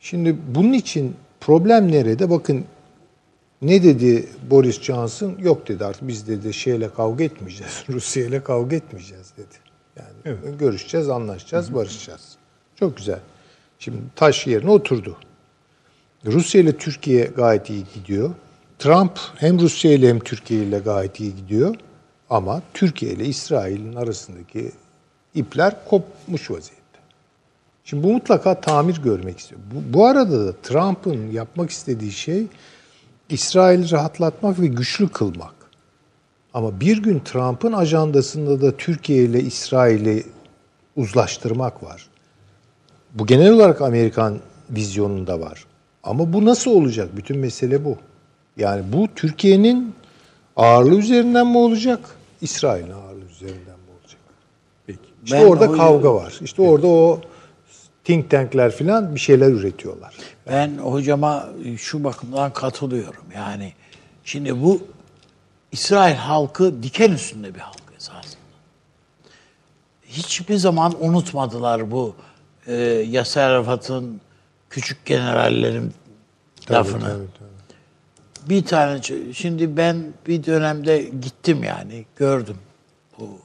Şimdi 0.00 0.36
bunun 0.54 0.72
için 0.72 1.16
problem 1.40 1.92
nerede? 1.92 2.30
Bakın 2.30 2.64
ne 3.62 3.82
dedi 3.82 4.28
Boris 4.50 4.82
Johnson? 4.82 5.34
Yok 5.38 5.68
dedi 5.68 5.84
artık 5.84 6.08
biz 6.08 6.28
dedi 6.28 6.54
şeyle 6.54 6.90
kavga 6.94 7.24
etmeyeceğiz. 7.24 7.84
Rusya 7.88 8.24
ile 8.24 8.42
kavga 8.42 8.76
etmeyeceğiz 8.76 9.32
dedi. 9.36 9.54
Yani 9.96 10.58
görüşeceğiz, 10.58 11.08
anlaşacağız, 11.08 11.74
barışacağız. 11.74 12.36
Çok 12.76 12.96
güzel. 12.96 13.18
Şimdi 13.78 13.98
taş 14.16 14.46
yerine 14.46 14.70
oturdu. 14.70 15.16
Rusya 16.26 16.60
ile 16.60 16.76
Türkiye 16.76 17.24
gayet 17.24 17.70
iyi 17.70 17.84
gidiyor. 17.94 18.30
Trump 18.78 19.18
hem 19.36 19.60
Rusya 19.60 19.92
ile 19.92 20.08
hem 20.08 20.20
Türkiye 20.20 20.64
ile 20.64 20.78
gayet 20.78 21.20
iyi 21.20 21.36
gidiyor. 21.36 21.74
Ama 22.30 22.62
Türkiye 22.74 23.12
ile 23.12 23.24
İsrail'in 23.24 23.94
arasındaki 23.94 24.72
ipler 25.34 25.84
kopmuş 25.84 26.50
vaziyette. 26.50 26.78
Şimdi 27.84 28.02
bu 28.02 28.12
mutlaka 28.12 28.60
tamir 28.60 29.02
görmek 29.02 29.38
istiyor. 29.38 29.60
Bu, 29.74 29.94
bu 29.94 30.06
arada 30.06 30.46
da 30.46 30.52
Trump'ın 30.62 31.30
yapmak 31.30 31.70
istediği 31.70 32.12
şey 32.12 32.46
İsrail'i 33.28 33.90
rahatlatmak 33.90 34.60
ve 34.60 34.66
güçlü 34.66 35.08
kılmak. 35.08 35.54
Ama 36.54 36.80
bir 36.80 37.02
gün 37.02 37.20
Trump'ın 37.20 37.72
ajandasında 37.72 38.60
da 38.60 38.76
Türkiye 38.76 39.24
ile 39.24 39.40
İsrail'i 39.40 40.26
uzlaştırmak 40.96 41.82
var. 41.82 42.08
Bu 43.18 43.26
genel 43.26 43.52
olarak 43.52 43.80
Amerikan 43.82 44.38
vizyonunda 44.70 45.40
var. 45.40 45.64
Ama 46.02 46.32
bu 46.32 46.44
nasıl 46.44 46.70
olacak? 46.70 47.16
Bütün 47.16 47.38
mesele 47.38 47.84
bu. 47.84 47.96
Yani 48.56 48.92
bu 48.92 49.08
Türkiye'nin 49.16 49.94
ağırlığı 50.56 50.98
üzerinden 50.98 51.46
mi 51.46 51.58
olacak? 51.58 52.00
İsrail'in 52.40 52.90
ağırlığı 52.90 53.24
üzerinden 53.30 53.56
mi 53.78 53.90
olacak? 54.00 54.20
Peki. 54.86 54.98
İşte 55.24 55.38
Ben 55.38 55.46
orada 55.46 55.68
o- 55.70 55.72
kavga 55.72 56.14
var. 56.14 56.38
İşte 56.42 56.62
orada 56.62 56.86
o 56.86 57.20
think 58.04 58.30
tankler 58.30 58.70
falan 58.70 59.14
bir 59.14 59.20
şeyler 59.20 59.48
üretiyorlar. 59.48 60.14
Ben 60.48 60.76
hocama 60.78 61.48
şu 61.78 62.04
bakımdan 62.04 62.52
katılıyorum. 62.52 63.24
Yani 63.34 63.72
şimdi 64.24 64.62
bu 64.62 64.82
İsrail 65.72 66.14
halkı 66.16 66.82
diken 66.82 67.12
üstünde 67.12 67.54
bir 67.54 67.60
halk 67.60 67.82
esasında. 67.96 68.38
Hiçbir 70.06 70.56
zaman 70.56 70.94
unutmadılar 71.00 71.90
bu 71.90 72.14
e, 72.68 72.74
Yasser 73.10 73.50
Arafat'ın 73.50 74.20
küçük 74.70 75.06
generallerin 75.06 75.92
lafını. 76.70 77.00
Tabii, 77.00 77.26
tabii. 77.38 77.48
Bir 78.50 78.64
tane 78.64 79.00
şimdi 79.34 79.76
ben 79.76 80.12
bir 80.26 80.44
dönemde 80.44 81.02
gittim 81.02 81.64
yani 81.64 82.06
gördüm 82.16 82.56
bu 83.18 83.38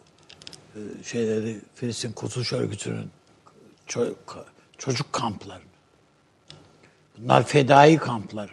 e, 0.75 0.79
şeyleri 1.03 1.61
Filistin 1.75 2.11
Kurtuluş 2.11 2.53
Örgütü'nün 2.53 3.09
ço- 3.87 4.13
çocuk 4.77 5.13
kamplarını. 5.13 5.63
Bunlar 7.17 7.43
fedai 7.45 7.97
kampları. 7.97 8.51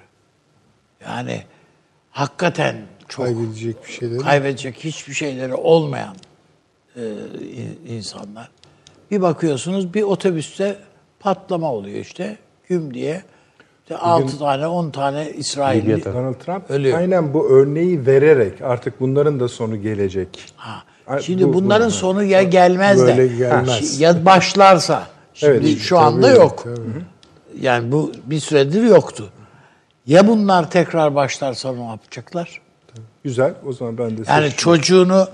Yani 1.05 1.45
hakikaten 2.11 2.87
çok 3.09 3.27
Kaybedecek 3.27 3.87
bir 3.87 3.93
şeyler. 3.93 4.19
kaybedecek 4.19 4.85
hiçbir 4.85 5.15
şeyleri 5.15 5.55
olmayan 5.55 6.17
e, 6.97 7.01
in- 7.41 7.81
insanlar. 7.87 8.51
Bir 9.11 9.23
bakıyorsunuz 9.23 9.95
bir 9.95 10.03
otobüste 10.03 10.77
patlama 11.21 11.73
oluyor 11.73 11.99
işte 11.99 12.37
güm 12.69 12.95
diye. 12.95 13.23
İşte 13.83 13.97
6 13.97 14.39
tane 14.39 14.67
10 14.67 14.91
tane 14.91 15.31
İsrailli. 15.37 16.05
Donald 16.05 16.35
Trump 16.35 16.71
Ölüyor. 16.71 16.99
aynen 16.99 17.35
bu 17.35 17.49
örneği 17.51 18.07
vererek 18.07 18.63
artık 18.63 19.01
bunların 19.01 19.41
da 19.41 19.49
sonu 19.49 19.77
gelecek. 19.83 20.29
Ha. 20.57 20.83
Şimdi 21.21 21.49
bu- 21.49 21.55
bunların 21.55 21.89
bu- 21.89 21.93
sonu 21.93 22.25
ya 22.25 22.43
gelmez 22.43 23.07
de 23.07 23.27
gelmez. 23.27 24.01
Ya 24.01 24.25
başlarsa. 24.25 25.07
Şimdi 25.35 25.53
Evet, 25.69 25.79
şu 25.79 25.99
anda 25.99 26.27
tabii, 26.29 26.39
yok. 26.41 26.61
tabii. 26.65 27.05
Yani 27.61 27.93
bu 27.93 28.13
bir 28.27 28.41
süredir 28.41 28.83
yoktu. 28.83 29.29
Ya 30.07 30.29
bunlar 30.29 30.71
tekrar 30.71 31.15
başlarsa 31.15 31.73
ne 31.73 31.85
yapacaklar? 31.85 32.61
Güzel. 33.25 33.55
O 33.67 33.73
zaman 33.73 33.99
ben 33.99 34.19
de 34.19 34.23
Yani 34.29 34.51
çocuğunu 34.51 35.29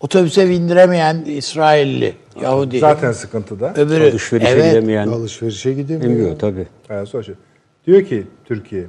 otobüse 0.00 0.48
bindiremeyen 0.50 1.24
İsrailli, 1.24 2.14
Yahudi. 2.42 2.78
zaten 2.78 3.12
sıkıntıda. 3.12 3.74
öbürü 3.76 4.10
Alışverişe 4.10 4.48
evet, 4.48 4.72
gidemeyen 4.72 5.08
Alışverişe 5.08 5.72
gidemiyor. 5.72 6.10
bilmiyor 6.10 6.38
tabii. 6.38 6.66
Evet, 6.90 7.08
şey. 7.26 7.34
Diyor 7.86 8.02
ki 8.02 8.26
Türkiye, 8.44 8.84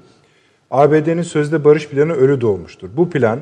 ABD'nin 0.72 1.22
sözde 1.22 1.64
barış 1.64 1.88
planı 1.88 2.14
ölü 2.14 2.41
doğmuştur. 2.41 2.90
Bu 2.98 3.10
plan 3.10 3.40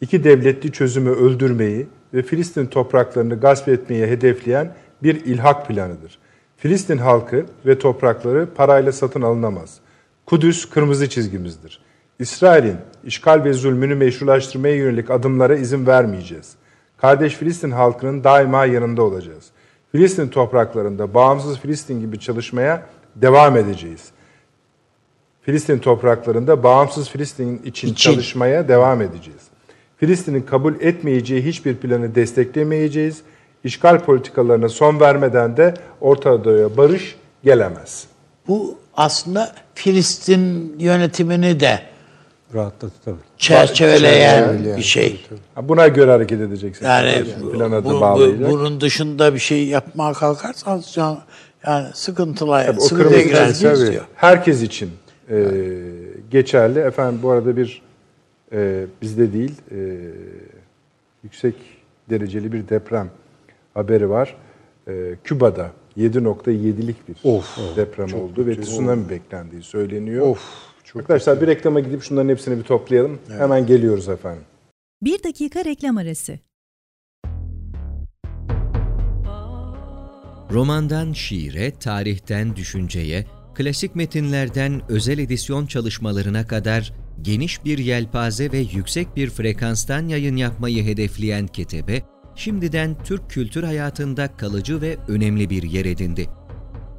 iki 0.00 0.24
devletli 0.24 0.72
çözümü 0.72 1.10
öldürmeyi 1.10 1.86
ve 2.14 2.22
Filistin 2.22 2.66
topraklarını 2.66 3.40
gasp 3.40 3.68
etmeyi 3.68 4.06
hedefleyen 4.06 4.72
bir 5.02 5.24
ilhak 5.24 5.68
planıdır. 5.68 6.18
Filistin 6.56 6.98
halkı 6.98 7.46
ve 7.66 7.78
toprakları 7.78 8.48
parayla 8.54 8.92
satın 8.92 9.22
alınamaz. 9.22 9.78
Kudüs 10.26 10.64
kırmızı 10.68 11.08
çizgimizdir. 11.08 11.80
İsrail'in 12.18 12.76
işgal 13.04 13.44
ve 13.44 13.52
zulmünü 13.52 13.94
meşrulaştırmaya 13.94 14.74
yönelik 14.74 15.10
adımlara 15.10 15.56
izin 15.56 15.86
vermeyeceğiz. 15.86 16.52
Kardeş 17.00 17.34
Filistin 17.34 17.70
halkının 17.70 18.24
daima 18.24 18.64
yanında 18.64 19.02
olacağız. 19.02 19.44
Filistin 19.92 20.28
topraklarında 20.28 21.14
bağımsız 21.14 21.58
Filistin 21.58 22.00
gibi 22.00 22.20
çalışmaya 22.20 22.86
devam 23.16 23.56
edeceğiz. 23.56 24.04
Filistin 25.42 25.78
topraklarında 25.78 26.62
bağımsız 26.62 27.10
Filistin 27.10 27.58
için, 27.64 27.88
İçin. 27.88 27.94
çalışmaya 27.94 28.68
devam 28.68 29.02
edeceğiz. 29.02 29.40
Filistin'in 29.96 30.42
kabul 30.42 30.74
etmeyeceği 30.80 31.44
hiçbir 31.44 31.76
planı 31.76 32.14
desteklemeyeceğiz. 32.14 33.22
İşgal 33.64 34.00
politikalarına 34.00 34.68
son 34.68 35.00
vermeden 35.00 35.56
de 35.56 35.74
Orta 36.00 36.44
Doğu'ya 36.44 36.76
barış 36.76 37.16
gelemez. 37.44 38.06
Bu 38.48 38.78
aslında 38.96 39.52
Filistin 39.74 40.76
yönetimini 40.78 41.60
de 41.60 41.89
Rahatladı 42.54 42.92
tabii. 43.04 43.16
çerçeveleyen 43.38 44.42
Çerçeveleyen, 44.44 44.76
bir 44.76 44.82
şey. 44.82 45.26
Buna 45.62 45.88
göre 45.88 46.10
hareket 46.10 46.40
edeceksiniz. 46.40 46.88
Yani 46.88 47.24
Plana 47.52 47.84
bu, 47.84 47.90
da 48.00 48.16
bu- 48.16 48.50
bunun 48.50 48.80
dışında 48.80 49.34
bir 49.34 49.38
şey 49.38 49.66
yapmaya 49.66 50.12
kalkarsanız 50.12 50.92
can- 50.92 51.20
Yani 51.66 51.86
sıkıntılar, 51.94 52.66
Tabii 52.66 52.80
sıkıntıya 52.80 53.08
kırmızı 53.10 53.28
girer 53.28 53.48
çizgi 53.48 53.68
geziyor. 53.68 54.04
herkes 54.14 54.62
için 54.62 54.90
e, 55.30 55.44
geçerli. 56.30 56.78
Efendim 56.78 57.20
bu 57.22 57.30
arada 57.30 57.56
bir 57.56 57.82
e, 58.52 58.84
bizde 59.02 59.32
değil 59.32 59.54
e, 59.70 59.78
yüksek 61.24 61.54
dereceli 62.10 62.52
bir 62.52 62.68
deprem 62.68 63.10
haberi 63.74 64.10
var. 64.10 64.36
E, 64.88 64.92
Küba'da 65.24 65.70
7.7'lik 65.98 67.08
bir 67.08 67.16
deprem 67.76 68.14
oldu 68.20 68.46
ve 68.46 68.60
tsunami 68.60 69.08
beklendiği 69.10 69.62
söyleniyor. 69.62 70.26
Of, 70.26 70.40
çok 70.92 71.00
Arkadaşlar 71.00 71.40
bir 71.40 71.46
reklama 71.46 71.80
gidip 71.80 72.02
şunların 72.02 72.28
hepsini 72.28 72.58
bir 72.58 72.62
toplayalım. 72.62 73.18
Hemen 73.28 73.66
geliyoruz 73.66 74.08
efendim. 74.08 74.42
Bir 75.02 75.22
dakika 75.22 75.64
reklam 75.64 75.96
arası. 75.96 76.38
Romandan 80.52 81.12
şiire, 81.12 81.70
tarihten 81.70 82.56
düşünceye, 82.56 83.26
klasik 83.54 83.94
metinlerden 83.94 84.82
özel 84.88 85.18
edisyon 85.18 85.66
çalışmalarına 85.66 86.46
kadar 86.46 86.92
geniş 87.22 87.64
bir 87.64 87.78
yelpaze 87.78 88.52
ve 88.52 88.58
yüksek 88.58 89.16
bir 89.16 89.30
frekanstan 89.30 90.08
yayın 90.08 90.36
yapmayı 90.36 90.84
hedefleyen 90.84 91.46
Ketebe, 91.46 92.02
şimdiden 92.34 92.96
Türk 93.04 93.30
kültür 93.30 93.62
hayatında 93.62 94.36
kalıcı 94.36 94.80
ve 94.80 94.96
önemli 95.08 95.50
bir 95.50 95.62
yer 95.62 95.84
edindi. 95.84 96.28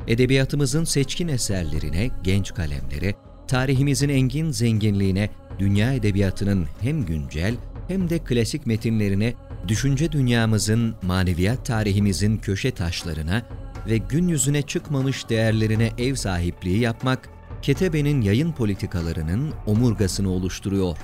Edebiyatımızın 0.07 0.83
seçkin 0.83 1.27
eserlerine, 1.27 2.09
genç 2.23 2.53
kalemlere, 2.53 3.15
tarihimizin 3.51 4.09
engin 4.09 4.51
zenginliğine, 4.51 5.29
dünya 5.59 5.93
edebiyatının 5.93 6.65
hem 6.81 7.05
güncel 7.05 7.55
hem 7.87 8.09
de 8.09 8.19
klasik 8.19 8.65
metinlerine, 8.65 9.33
düşünce 9.67 10.11
dünyamızın, 10.11 10.95
maneviyat 11.01 11.65
tarihimizin 11.65 12.37
köşe 12.37 12.71
taşlarına 12.71 13.41
ve 13.87 13.97
gün 13.97 14.27
yüzüne 14.27 14.61
çıkmamış 14.61 15.29
değerlerine 15.29 15.91
ev 15.97 16.15
sahipliği 16.15 16.79
yapmak, 16.79 17.29
Ketebe'nin 17.61 18.21
yayın 18.21 18.51
politikalarının 18.51 19.53
omurgasını 19.65 20.29
oluşturuyor. 20.29 20.97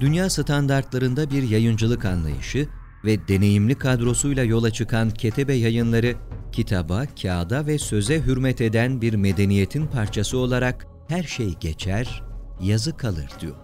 Dünya 0.00 0.30
standartlarında 0.30 1.30
bir 1.30 1.42
yayıncılık 1.42 2.04
anlayışı 2.04 2.68
ve 3.04 3.28
deneyimli 3.28 3.74
kadrosuyla 3.74 4.44
yola 4.44 4.70
çıkan 4.70 5.10
Ketebe 5.10 5.54
yayınları, 5.54 6.14
kitaba, 6.52 7.04
kağıda 7.22 7.66
ve 7.66 7.78
söze 7.78 8.22
hürmet 8.22 8.60
eden 8.60 9.00
bir 9.00 9.14
medeniyetin 9.14 9.86
parçası 9.86 10.38
olarak 10.38 10.91
her 11.12 11.22
şey 11.22 11.54
geçer, 11.60 12.22
yazı 12.60 12.96
kalır 12.96 13.30
diyor. 13.40 13.56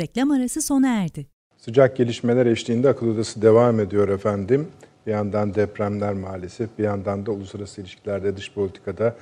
Reklam 0.00 0.30
arası 0.30 0.62
sona 0.62 0.88
erdi. 0.88 1.26
Sıcak 1.56 1.96
gelişmeler 1.96 2.46
eşliğinde 2.46 2.88
akıl 2.88 3.08
odası 3.08 3.42
devam 3.42 3.80
ediyor 3.80 4.08
efendim. 4.08 4.68
Bir 5.06 5.12
yandan 5.12 5.54
depremler 5.54 6.12
maalesef, 6.12 6.78
bir 6.78 6.84
yandan 6.84 7.26
da 7.26 7.30
uluslararası 7.30 7.80
ilişkilerde, 7.80 8.36
dış 8.36 8.52
politikada 8.52 9.16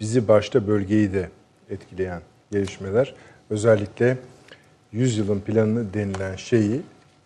bizi 0.00 0.28
başta 0.28 0.66
bölgeyi 0.66 1.12
de 1.12 1.30
etkileyen 1.70 2.20
gelişmeler. 2.52 3.14
Özellikle 3.50 4.18
100 4.92 5.18
yılın 5.18 5.40
planı 5.40 5.94
denilen 5.94 6.36
şeyi, 6.36 6.82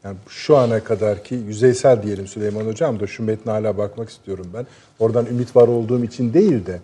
yani 0.08 0.16
şu 0.28 0.56
ana 0.56 0.84
kadarki 0.84 1.34
yüzeysel 1.34 2.02
diyelim 2.02 2.26
Süleyman 2.26 2.66
Hocam 2.66 3.00
da 3.00 3.06
şu 3.06 3.22
metne 3.22 3.52
hala 3.52 3.78
bakmak 3.78 4.08
istiyorum 4.08 4.46
ben. 4.54 4.66
Oradan 4.98 5.26
ümit 5.26 5.56
var 5.56 5.68
olduğum 5.68 6.04
için 6.04 6.34
değil 6.34 6.66
de 6.66 6.80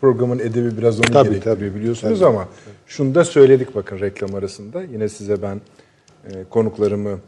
programın 0.00 0.38
edebi 0.38 0.78
biraz 0.78 0.98
onu 0.98 1.06
Tabii, 1.06 1.28
gerektiriyor 1.28 1.56
tabii, 1.56 1.74
biliyorsunuz 1.74 2.18
tabii. 2.20 2.28
ama 2.28 2.48
şunu 2.86 3.14
da 3.14 3.24
söyledik 3.24 3.74
bakın 3.74 4.00
reklam 4.00 4.34
arasında. 4.34 4.82
Yine 4.82 5.08
size 5.08 5.42
ben 5.42 5.60
e, 6.30 6.44
konuklarımı 6.50 7.18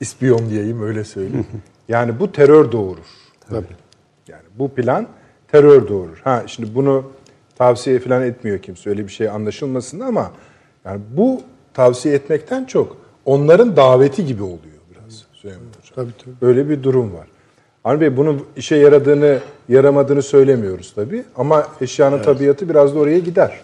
ispiyon 0.00 0.50
diyeyim 0.50 0.82
öyle 0.82 1.04
söyleyeyim. 1.04 1.46
yani 1.88 2.20
bu 2.20 2.32
terör 2.32 2.72
doğurur. 2.72 3.06
Tabii. 3.48 3.66
Yani 4.28 4.44
bu 4.58 4.68
plan 4.68 5.06
terör 5.48 5.88
doğurur. 5.88 6.20
Ha 6.24 6.42
şimdi 6.46 6.74
bunu 6.74 7.04
tavsiye 7.58 7.98
falan 7.98 8.22
etmiyor 8.22 8.58
kimse 8.58 8.90
öyle 8.90 9.04
bir 9.04 9.12
şey 9.12 9.28
anlaşılmasın 9.28 10.00
ama 10.00 10.32
yani 10.84 11.00
bu 11.16 11.40
tavsiye 11.74 12.14
etmekten 12.14 12.64
çok 12.64 13.05
onların 13.26 13.76
daveti 13.76 14.26
gibi 14.26 14.42
oluyor 14.42 14.80
biraz 14.90 15.24
Süleyman 15.32 15.60
Hocam. 15.60 15.94
Tabii 15.94 16.12
tabii. 16.24 16.34
Böyle 16.42 16.68
bir 16.68 16.82
durum 16.82 17.14
var. 17.14 17.26
Avni 17.84 18.00
Bey 18.00 18.16
bunun 18.16 18.42
işe 18.56 18.76
yaradığını, 18.76 19.38
yaramadığını 19.68 20.22
söylemiyoruz 20.22 20.92
tabii 20.94 21.24
ama 21.36 21.66
eşyanın 21.80 22.22
tabiatı 22.22 22.68
biraz 22.68 22.94
da 22.94 22.98
oraya 22.98 23.18
gider. 23.18 23.60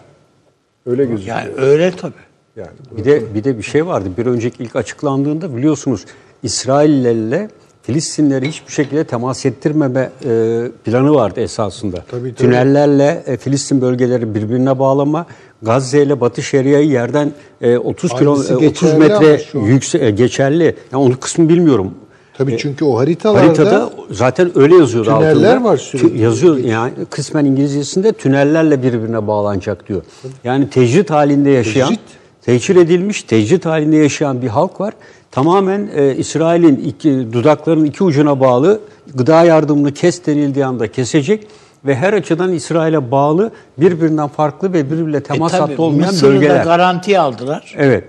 Öyle 0.85 1.05
gözüküyor. 1.05 1.37
Yani 1.37 1.51
öyle 1.57 1.91
tabii. 1.91 2.13
Yani 2.55 2.69
Bir 2.97 3.05
de 3.05 3.35
bir 3.35 3.43
de 3.43 3.57
bir 3.57 3.63
şey 3.63 3.87
vardı. 3.87 4.09
Bir 4.17 4.25
önceki 4.25 4.63
ilk 4.63 4.75
açıklandığında 4.75 5.55
biliyorsunuz 5.55 6.05
İsraillerle 6.43 7.49
Filistinleri 7.81 8.47
hiçbir 8.47 8.71
şekilde 8.71 9.03
temas 9.03 9.45
ettirmeme 9.45 10.09
e, 10.25 10.61
planı 10.83 11.13
vardı 11.15 11.39
esasında. 11.39 11.97
Tabii, 12.11 12.21
tabii. 12.21 12.35
Tünellerle 12.35 13.23
e, 13.25 13.37
Filistin 13.37 13.81
bölgeleri 13.81 14.35
birbirine 14.35 14.79
bağlama, 14.79 15.25
Gazze 15.63 16.03
ile 16.03 16.21
Batı 16.21 16.43
Şeria'yı 16.43 16.87
yerden 16.89 17.31
e, 17.61 17.77
30 17.77 18.13
kilo 18.13 18.31
Aynısı 18.33 18.53
e, 18.53 18.55
30 18.55 18.67
geçerli 18.69 18.97
metre 18.99 19.15
ama 19.29 19.37
şu 19.37 19.59
an. 19.59 19.63
yükse 19.63 20.05
e, 20.05 20.11
geçerli. 20.11 20.63
Yani 20.63 21.03
onu 21.03 21.19
kısmı 21.19 21.49
bilmiyorum. 21.49 21.91
Tabii 22.37 22.57
çünkü 22.57 22.85
o 22.85 22.97
haritalarda 22.97 23.47
Haritada 23.47 23.89
zaten 24.11 24.51
öyle 24.55 24.75
yazıyordu 24.75 25.09
tüneller 25.09 25.55
altında. 25.55 25.69
var 25.69 25.77
sürekli. 25.77 26.07
Tü- 26.07 26.17
Yazıyor 26.21 26.57
yani 26.57 26.91
kısmen 27.09 27.45
İngilizcesinde 27.45 28.11
tünellerle 28.13 28.83
birbirine 28.83 29.27
bağlanacak 29.27 29.89
diyor. 29.89 30.01
Yani 30.43 30.69
tecrit 30.69 31.09
halinde 31.09 31.49
yaşayan, 31.49 31.87
Tecrit. 31.89 32.01
tehcir 32.41 32.75
edilmiş, 32.75 33.23
tecrit 33.23 33.65
halinde 33.65 33.95
yaşayan 33.95 34.41
bir 34.41 34.47
halk 34.47 34.81
var. 34.81 34.93
Tamamen 35.31 35.89
e, 35.95 36.15
İsrail'in 36.15 36.75
iki, 36.75 37.33
dudaklarının 37.33 37.85
iki 37.85 38.03
ucuna 38.03 38.39
bağlı 38.39 38.79
gıda 39.15 39.43
yardımını 39.43 39.93
kes 39.93 40.25
denildiği 40.25 40.65
anda 40.65 40.91
kesecek 40.91 41.47
ve 41.85 41.95
her 41.95 42.13
açıdan 42.13 42.53
İsrail'e 42.53 43.11
bağlı 43.11 43.51
birbirinden 43.77 44.27
farklı 44.27 44.73
ve 44.73 44.91
birbiriyle 44.91 45.23
temas 45.23 45.53
E 45.53 45.57
hattı 45.57 45.81
olmayan 45.81 46.11
Mısır'ı 46.13 46.35
bölgeler. 46.35 46.59
da 46.59 46.63
garantiye 46.63 47.19
aldılar. 47.19 47.75
evet. 47.77 48.03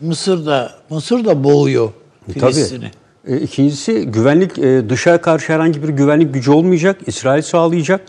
Mısır 0.00 0.46
da 0.46 0.70
Mısır 0.90 1.24
da 1.24 1.44
boğuyor 1.44 1.88
Filistin'i. 2.32 2.90
Tabii. 3.24 3.34
E, 3.36 3.40
İkincisi 3.40 4.06
güvenlik 4.06 4.58
e, 4.58 4.88
dışa 4.88 5.20
karşı 5.20 5.52
herhangi 5.52 5.82
bir 5.82 5.88
güvenlik 5.88 6.34
gücü 6.34 6.50
olmayacak. 6.50 6.96
İsrail 7.06 7.42
sağlayacak 7.42 8.00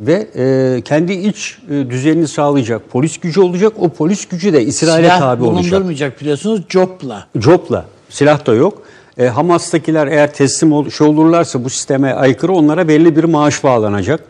ve 0.00 0.26
e, 0.36 0.80
kendi 0.84 1.12
iç 1.12 1.58
e, 1.70 1.90
düzenini 1.90 2.28
sağlayacak. 2.28 2.82
Polis 2.90 3.18
gücü 3.18 3.40
olacak. 3.40 3.72
O 3.80 3.88
polis 3.88 4.28
gücü 4.28 4.52
de 4.52 4.64
İsrail'e 4.64 5.06
Silah 5.06 5.18
tabi 5.20 5.44
olacak. 5.44 5.62
bulundurmayacak 5.64 6.20
biliyorsunuz 6.20 6.60
Job'la. 6.68 7.26
Jopla. 7.36 7.84
Silah 8.08 8.46
da 8.46 8.54
yok. 8.54 8.82
E, 9.18 9.26
Hamas'takiler 9.26 10.06
eğer 10.06 10.34
teslim 10.34 10.72
ol, 10.72 10.90
şey 10.90 11.06
olurlarsa 11.06 11.64
bu 11.64 11.70
sisteme 11.70 12.12
aykırı 12.14 12.52
onlara 12.52 12.88
belli 12.88 13.16
bir 13.16 13.24
maaş 13.24 13.64
bağlanacak. 13.64 14.20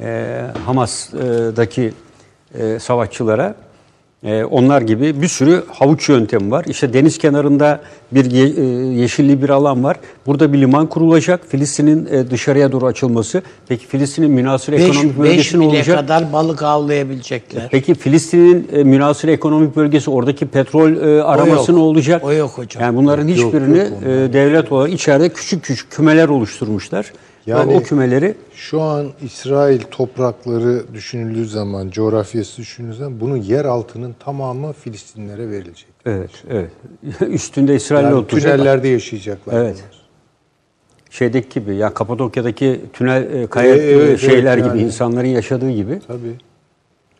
E, 0.00 0.40
Hamas'daki 0.66 1.92
e, 2.54 2.78
savaşçılara. 2.78 3.54
E, 4.24 4.44
onlar 4.44 4.82
gibi 4.82 5.22
bir 5.22 5.28
sürü 5.28 5.64
havuç 5.72 6.08
yöntemi 6.08 6.50
var. 6.50 6.64
İşte 6.68 6.92
deniz 6.92 7.18
kenarında 7.18 7.80
bir 8.12 8.30
ye, 8.30 8.46
e, 8.46 8.62
yeşilli 9.00 9.42
bir 9.42 9.48
alan 9.48 9.84
var. 9.84 9.96
Burada 10.26 10.52
bir 10.52 10.60
liman 10.60 10.86
kurulacak. 10.86 11.40
Filistin'in 11.48 12.06
e, 12.06 12.30
dışarıya 12.30 12.72
doğru 12.72 12.86
açılması. 12.86 13.42
Peki 13.68 13.86
Filistin'in 13.86 14.30
münasır 14.30 14.72
5 14.72 14.82
ekonomik 14.82 15.18
bölgesi 15.18 15.60
ne 15.60 15.64
olacak? 15.64 15.98
kadar 15.98 16.32
balık 16.32 16.62
avlayabilecekler. 16.62 17.68
Peki 17.70 17.94
Filistin'in 17.94 18.68
e, 18.72 18.84
münasır 18.84 19.28
ekonomik 19.28 19.76
bölgesi 19.76 20.10
oradaki 20.10 20.46
petrol 20.46 20.96
e, 20.96 21.22
araması 21.22 21.70
yok. 21.70 21.80
ne 21.80 21.84
olacak? 21.84 22.24
O 22.24 22.32
yok 22.32 22.50
hocam. 22.58 22.82
Yani 22.82 22.96
bunların 22.96 23.28
hiçbirini 23.28 23.78
e, 23.78 24.32
devlet 24.32 24.72
olarak 24.72 24.92
içeride 24.92 25.28
küçük 25.28 25.64
küçük 25.64 25.90
kümeler 25.90 26.28
oluşturmuşlar. 26.28 27.12
Yani- 27.48 27.74
o 27.74 27.82
kümeleri 27.82 28.34
Şu 28.54 28.80
an 28.80 29.06
İsrail 29.22 29.80
toprakları 29.90 30.94
düşünüldüğü 30.94 31.46
zaman, 31.46 31.90
coğrafyası 31.90 32.56
düşünüldüğü 32.58 32.96
zaman 32.96 33.20
bunun 33.20 33.36
yer 33.36 33.64
altının 33.64 34.14
tamamı 34.24 34.72
Filistinlere 34.72 35.50
verilecek. 35.50 35.88
evet 36.06 36.30
evet 36.50 36.70
üstünde 37.28 37.74
İsrail'le 37.74 38.04
Yani 38.04 38.14
oturacak. 38.14 38.52
tünellerde 38.54 38.88
yaşayacaklar. 38.88 39.60
Evet. 39.60 39.84
Şeydeki 41.10 41.60
gibi 41.60 41.76
ya 41.76 41.94
Kapadokya'daki 41.94 42.80
tünel 42.92 43.22
e, 43.34 43.46
kaya 43.46 43.74
Evet, 43.74 44.00
evet, 44.00 44.20
şeyler 44.20 44.58
evet, 44.58 44.64
gibi 44.66 44.78
yani. 44.78 44.86
insanların 44.86 45.28
yaşadığı 45.28 45.70
gibi. 45.70 46.00
Tabii. 46.06 46.34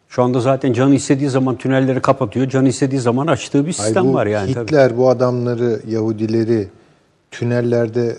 Şu 0.09 0.23
anda 0.23 0.41
zaten 0.41 0.73
canı 0.73 0.95
istediği 0.95 1.31
zaman 1.31 1.57
tünelleri 1.57 2.01
kapatıyor. 2.01 2.49
Canı 2.49 2.69
istediği 2.69 3.01
zaman 3.01 3.27
açtığı 3.27 3.67
bir 3.67 3.73
sistem 3.73 4.05
bu 4.09 4.15
var 4.15 4.27
yani 4.27 4.55
tabii. 4.55 4.65
Hitler 4.67 4.97
bu 4.97 5.11
adamları, 5.11 5.81
Yahudileri 5.89 6.69
tünellerde 7.31 8.17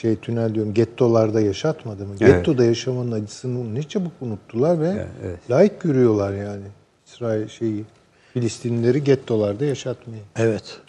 şey 0.00 0.16
tünel 0.16 0.54
diyorum 0.54 0.74
gettolarda 0.74 1.40
yaşatmadı 1.40 2.06
mı? 2.06 2.14
Evet. 2.20 2.34
Gettoda 2.34 2.64
yaşamanın 2.64 3.12
acısını 3.12 3.74
ne 3.74 3.82
çabuk 3.82 4.12
unuttular 4.20 4.80
ve 4.80 5.06
layık 5.50 5.80
görüyorlar 5.80 6.32
yani. 6.32 6.64
İsrail 7.06 7.48
şeyi 7.48 7.84
Filistinlileri 8.32 9.04
gettolarda 9.04 9.64
yaşatmayı. 9.64 10.20
Evet. 10.36 10.80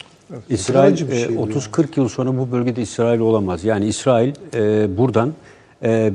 İsrail 0.48 1.08
bir 1.08 1.14
şey 1.14 1.34
e, 1.34 1.36
bu 1.36 1.42
30-40 1.42 1.86
yıl 1.96 2.08
sonra 2.08 2.38
bu 2.38 2.52
bölgede 2.52 2.82
İsrail 2.82 3.20
olamaz. 3.20 3.64
Yani 3.64 3.86
İsrail 3.86 4.34
e, 4.54 4.96
buradan 4.98 5.32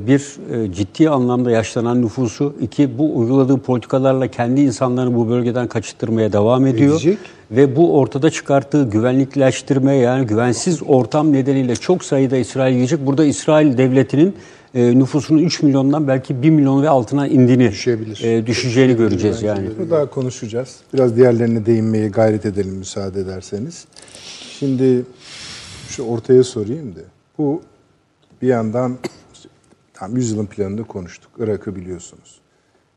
bir 0.06 0.36
e, 0.52 0.72
ciddi 0.72 1.10
anlamda 1.10 1.50
yaşlanan 1.50 2.02
nüfusu, 2.02 2.54
iki 2.60 2.98
bu 2.98 3.18
uyguladığı 3.18 3.58
politikalarla 3.58 4.28
kendi 4.28 4.60
insanlarını 4.60 5.14
bu 5.16 5.28
bölgeden 5.28 5.68
kaçırtmaya 5.68 6.32
devam 6.32 6.66
ediyor. 6.66 6.94
Edecek. 6.94 7.18
Ve 7.50 7.76
bu 7.76 7.98
ortada 7.98 8.30
çıkarttığı 8.30 8.90
güvenlikleştirme 8.90 9.94
yani 9.94 10.26
güvensiz 10.26 10.82
ortam 10.86 11.32
nedeniyle 11.32 11.76
çok 11.76 12.04
sayıda 12.04 12.36
İsrail 12.36 12.74
yiyecek. 12.74 13.06
Burada 13.06 13.24
İsrail 13.24 13.78
devletinin 13.78 14.34
e, 14.74 14.98
nüfusunun 14.98 15.38
3 15.38 15.62
milyondan 15.62 16.08
belki 16.08 16.42
1 16.42 16.50
milyon 16.50 16.82
ve 16.82 16.88
altına 16.88 17.28
indiğini, 17.28 17.70
Düşebilir. 17.70 18.20
e, 18.24 18.46
düşeceğini 18.46 18.96
göreceğiz 18.96 19.42
yani. 19.42 19.68
Bunu 19.78 19.90
daha 19.90 20.10
konuşacağız. 20.10 20.76
Biraz 20.94 21.16
diğerlerine 21.16 21.66
değinmeye 21.66 22.08
gayret 22.08 22.46
edelim 22.46 22.74
müsaade 22.74 23.20
ederseniz. 23.20 23.84
Şimdi 24.58 25.02
şu 25.88 26.02
ortaya 26.02 26.44
sorayım 26.44 26.96
da. 26.96 27.00
Bu 27.38 27.62
bir 28.42 28.48
yandan 28.48 28.96
tam 29.96 30.16
yüzyılın 30.16 30.46
planını 30.46 30.84
konuştuk. 30.84 31.30
Irak'ı 31.38 31.76
biliyorsunuz. 31.76 32.40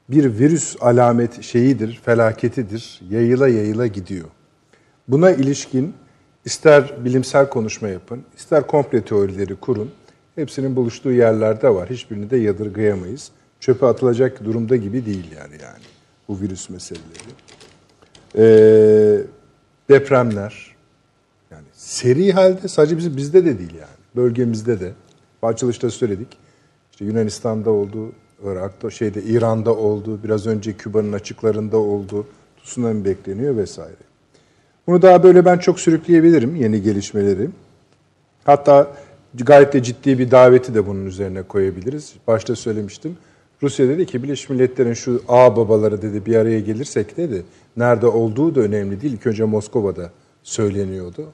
Bir 0.10 0.40
virüs 0.40 0.76
alamet 0.82 1.44
şeyidir, 1.44 2.02
felaketidir. 2.06 3.02
Yayıla 3.10 3.48
yayıla 3.48 3.88
gidiyor. 3.88 4.28
Buna 5.08 5.32
ilişkin 5.32 5.94
ister 6.46 7.06
bilimsel 7.06 7.50
konuşma 7.50 7.88
yapın, 7.88 8.24
ister 8.38 8.68
komple 8.68 9.02
teorileri 9.02 9.56
kurun. 9.56 9.92
Hepsinin 10.36 10.76
buluştuğu 10.76 11.12
yerlerde 11.12 11.70
var. 11.70 11.90
Hiçbirini 11.90 12.30
de 12.30 12.38
yadırgayamayız. 12.38 13.32
Çöpe 13.60 13.86
atılacak 13.86 14.46
durumda 14.46 14.76
gibi 14.76 15.06
değil 15.06 15.26
yani 15.38 15.54
yani 15.64 15.84
bu 16.28 16.42
virüs 16.42 16.70
meseleleri. 16.70 17.32
Ee, 18.38 19.22
depremler 19.90 20.76
yani 21.52 21.66
seri 21.74 22.32
halde 22.32 22.68
sadece 22.68 22.98
bizim 22.98 23.18
bizde 23.18 23.46
de 23.46 23.60
değil 23.60 23.74
yani. 23.74 24.00
Bölgemizde 24.16 24.80
de. 24.80 24.94
Açılışta 25.42 25.90
söyledik. 25.90 26.38
İşte 27.00 27.12
Yunanistan'da 27.12 27.72
oldu, 27.72 28.12
Irak'ta, 28.44 28.90
şeyde 28.90 29.24
İran'da 29.24 29.76
oldu, 29.76 30.20
biraz 30.24 30.48
önce 30.48 30.74
Küba'nın 30.74 31.14
açıklarında 31.14 31.78
oldu. 31.78 32.28
Tsunami 32.64 33.06
bekleniyor 33.06 33.58
vesaire. 33.58 33.96
Bunu 34.88 35.02
daha 35.02 35.24
böyle 35.24 35.46
ben 35.46 35.58
çok 35.58 35.80
sürükleyebilirim 35.80 36.56
yeni 36.56 36.82
gelişmeleri. 36.82 37.50
Hatta 38.44 38.96
gayet 39.34 39.74
de 39.74 39.84
ciddi 39.84 40.20
bir 40.20 40.32
daveti 40.32 40.74
de 40.74 40.88
bunun 40.88 41.06
üzerine 41.06 41.42
koyabiliriz. 41.42 42.14
Başta 42.28 42.56
söylemiştim. 42.56 43.18
Rusya 43.64 43.90
dedi 43.90 44.06
ki 44.06 44.24
Birleşmiş 44.24 44.50
Milletler'in 44.50 44.94
şu 44.94 45.22
ağ 45.28 45.56
babaları 45.56 46.02
dedi 46.02 46.26
bir 46.26 46.36
araya 46.36 46.60
gelirsek 46.60 47.18
dedi. 47.18 47.44
Nerede 47.78 48.08
olduğu 48.08 48.56
da 48.56 48.62
önemli 48.62 49.02
değil. 49.02 49.14
İlk 49.14 49.28
önce 49.28 49.44
Moskova'da 49.44 50.12
söyleniyordu. 50.44 51.28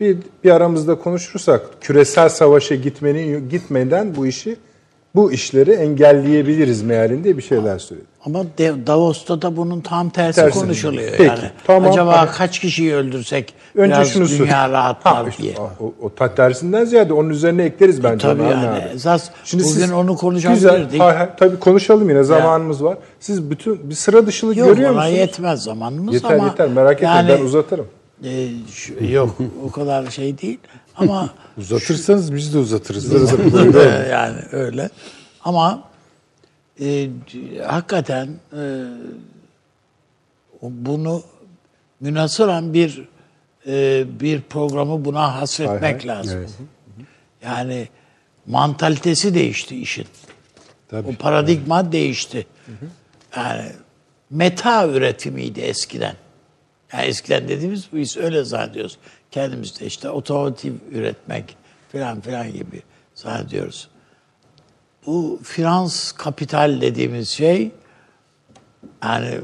Bir, 0.00 0.16
bir 0.44 0.50
aramızda 0.50 0.94
konuşursak 0.98 1.62
küresel 1.80 2.28
savaşa 2.28 2.74
gitmenin 2.74 3.48
gitmeden 3.48 4.16
bu 4.16 4.26
işi 4.26 4.56
bu 5.14 5.32
işleri 5.32 5.70
engelleyebiliriz 5.70 6.82
mealinde 6.82 7.36
bir 7.36 7.42
şeyler 7.42 7.78
söyledi. 7.78 8.06
Ama 8.26 8.44
Davos'ta 8.86 9.42
da 9.42 9.56
bunun 9.56 9.80
tam 9.80 10.10
tersi 10.10 10.40
Tersi. 10.40 10.58
konuşuluyor 10.60 11.10
Peki, 11.10 11.22
yani. 11.22 11.50
tamam. 11.66 11.90
Acaba 11.92 12.18
Hadi. 12.20 12.30
kaç 12.38 12.58
kişiyi 12.58 12.94
öldürsek 12.94 13.54
Önce 13.74 13.94
biraz 13.94 14.08
şunu 14.12 14.28
dünya 14.28 14.70
rahatlar 14.70 15.14
Ha, 15.14 15.24
işte 15.28 15.42
diye. 15.42 15.54
O, 15.80 15.92
o, 16.02 16.14
ta- 16.14 16.34
tersinden 16.34 16.84
ziyade 16.84 17.12
onun 17.12 17.30
üzerine 17.30 17.64
ekleriz 17.64 18.04
bence. 18.04 18.22
tabii 18.28 18.42
yani. 18.42 18.68
abi. 18.68 18.80
Esas 18.94 19.30
bugün 19.52 19.64
siz- 19.64 19.92
onu 19.92 20.16
konuşabilirdik. 20.16 21.00
Ha, 21.00 21.18
ha, 21.18 21.28
tabii 21.38 21.58
konuşalım 21.58 22.08
yine 22.08 22.22
zamanımız 22.22 22.84
var. 22.84 22.98
Siz 23.20 23.50
bütün 23.50 23.90
bir 23.90 23.94
sıra 23.94 24.26
dışılık 24.26 24.56
Yok 24.56 24.68
görüyor 24.68 24.90
musunuz? 24.90 25.12
yetmez 25.12 25.62
zamanımız 25.62 26.14
Yeter 26.14 26.34
ama 26.34 26.44
yeter 26.46 26.68
merak 26.68 26.96
etme 26.96 27.08
yani, 27.08 27.28
ben 27.28 27.40
uzatırım. 27.44 27.86
E, 28.24 28.48
şu- 28.72 29.04
yok 29.04 29.38
o 29.64 29.70
kadar 29.70 30.10
şey 30.10 30.38
değil 30.38 30.58
ama 30.96 31.34
Uzatırsanız 31.58 32.34
biz 32.34 32.54
de 32.54 32.58
uzatırız. 32.58 33.12
Ee, 33.76 34.08
yani 34.10 34.38
öyle. 34.52 34.90
Ama 35.44 35.82
e, 36.80 37.08
hakikaten 37.66 38.28
e, 38.52 38.84
bunu 40.62 41.22
münasıran 42.00 42.74
bir 42.74 43.08
e, 43.66 44.04
bir 44.20 44.40
programı 44.40 45.04
buna 45.04 45.40
hasretmek 45.40 45.82
Hay 45.82 45.92
hay. 45.92 46.06
lazım. 46.06 46.46
Yani 47.44 47.88
mantalitesi 48.46 49.34
değişti 49.34 49.80
işin. 49.80 50.06
O 50.92 51.12
paradigma 51.18 51.92
değişti. 51.92 52.46
Yani 53.36 53.72
meta 54.30 54.88
üretimiydi 54.88 55.60
eskiden. 55.60 56.14
Yani 56.92 57.04
eskiden 57.04 57.48
dediğimiz 57.48 57.92
bu 57.92 57.96
biz 57.96 58.16
öyle 58.16 58.44
zannediyoruz. 58.44 58.98
Kendimizde 59.30 59.86
işte 59.86 60.10
otomotiv 60.10 60.72
üretmek 60.92 61.56
filan 61.92 62.20
filan 62.20 62.52
gibi 62.52 62.82
zannediyoruz. 63.14 63.88
Bu 65.06 65.40
finans 65.42 66.12
kapital 66.12 66.80
dediğimiz 66.80 67.28
şey 67.28 67.70
yani 69.04 69.40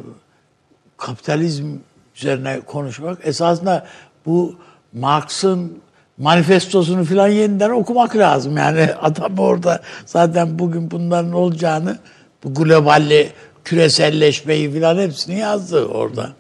kapitalizm 0.97 1.77
üzerine 2.17 2.61
konuşmak 2.61 3.27
esasında 3.27 3.87
bu 4.27 4.57
Marx'ın 4.93 5.81
manifestosunu 6.19 7.05
filan 7.05 7.29
yeniden 7.29 7.71
okumak 7.71 8.17
lazım. 8.17 8.57
Yani 8.57 8.95
adam 9.01 9.39
orada 9.39 9.83
zaten 10.07 10.59
bugün 10.59 10.91
bunların 10.91 11.33
olacağını 11.33 11.99
bu 12.45 12.55
globalle 12.55 13.33
küreselleşmeyi 13.65 14.73
filan 14.73 14.99
hepsini 14.99 15.39
yazdı 15.39 15.87
orada. 15.87 16.33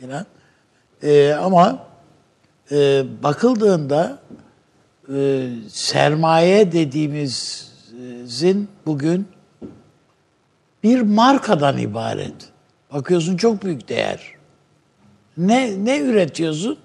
Filan. 0.00 0.26
Ee, 1.02 1.32
ama 1.32 1.86
e, 2.70 3.04
bakıldığında 3.22 4.18
e, 5.14 5.48
sermaye 5.68 6.72
dediğimizin 6.72 8.68
bugün 8.86 9.28
bir 10.82 11.00
markadan 11.00 11.78
ibaret. 11.78 12.34
Bakıyorsun 12.92 13.36
çok 13.36 13.64
büyük 13.64 13.88
değer. 13.88 14.34
Ne 15.36 15.84
ne 15.84 15.98
üretiyorsun? 15.98 16.78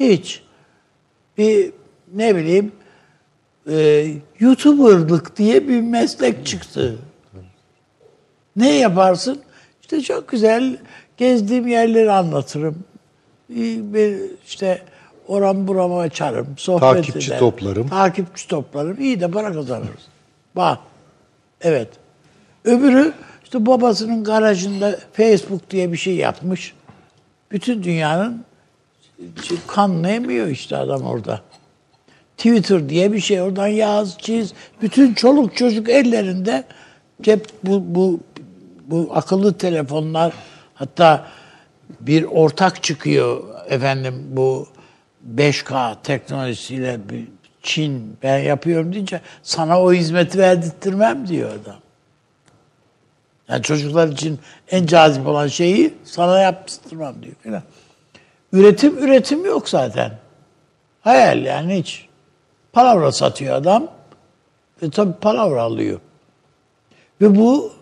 Hiç. 0.00 0.42
Bir 1.38 1.72
ne 2.14 2.36
bileyim 2.36 2.72
e, 3.70 4.06
YouTuber'lık 4.40 5.36
diye 5.36 5.68
bir 5.68 5.80
meslek 5.80 6.46
çıktı. 6.46 6.98
Ne 8.56 8.78
yaparsın? 8.78 9.42
İşte 9.80 10.00
çok 10.00 10.28
güzel 10.28 10.78
gezdiğim 11.20 11.66
yerleri 11.66 12.12
anlatırım. 12.12 12.84
Bir, 13.48 14.18
işte 14.46 14.82
oram 15.28 15.68
burama 15.68 16.00
açarım. 16.00 16.46
Sohbet 16.56 16.80
Takipçi 16.80 17.26
ederim. 17.26 17.38
toplarım. 17.38 17.88
Takipçi 17.88 18.48
toplarım. 18.48 19.00
İyi 19.00 19.20
de 19.20 19.30
para 19.30 19.52
kazanırız. 19.52 20.08
Bak. 20.56 20.78
Evet. 21.60 21.88
Öbürü 22.64 23.12
işte 23.44 23.66
babasının 23.66 24.24
garajında 24.24 24.98
Facebook 25.12 25.70
diye 25.70 25.92
bir 25.92 25.96
şey 25.96 26.14
yapmış. 26.14 26.74
Bütün 27.50 27.82
dünyanın 27.82 28.44
kanını 29.66 30.10
emiyor 30.10 30.46
işte 30.46 30.76
adam 30.76 31.02
orada. 31.02 31.40
Twitter 32.36 32.88
diye 32.88 33.12
bir 33.12 33.20
şey 33.20 33.42
oradan 33.42 33.66
yaz 33.66 34.18
çiz. 34.18 34.52
Bütün 34.82 35.14
çoluk 35.14 35.56
çocuk 35.56 35.88
ellerinde 35.88 36.64
cep 37.22 37.46
bu, 37.64 37.94
bu, 37.94 38.20
bu 38.86 39.10
akıllı 39.14 39.58
telefonlar 39.58 40.32
hatta 40.80 41.26
bir 42.00 42.24
ortak 42.24 42.82
çıkıyor 42.82 43.42
efendim 43.68 44.26
bu 44.30 44.68
5K 45.36 45.96
teknolojisiyle 46.02 47.00
Çin 47.62 48.16
ben 48.22 48.38
yapıyorum 48.38 48.92
deyince 48.92 49.20
sana 49.42 49.82
o 49.82 49.92
hizmeti 49.92 50.38
verdirtmem 50.38 51.28
diyor 51.28 51.50
adam. 51.50 51.76
Yani 53.48 53.62
çocuklar 53.62 54.08
için 54.08 54.38
en 54.70 54.86
cazip 54.86 55.26
olan 55.26 55.46
şeyi 55.46 55.94
sana 56.04 56.38
yaptırmam 56.38 57.22
diyor 57.22 57.34
falan. 57.44 57.62
Üretim 58.52 58.98
üretim 58.98 59.44
yok 59.44 59.68
zaten. 59.68 60.12
Hayal 61.00 61.44
yani 61.44 61.78
hiç. 61.78 62.08
Palavra 62.72 63.12
satıyor 63.12 63.54
adam. 63.54 63.88
Ve 64.82 64.90
tabii 64.90 65.12
palavra 65.20 65.62
alıyor. 65.62 66.00
Ve 67.20 67.36
bu 67.36 67.72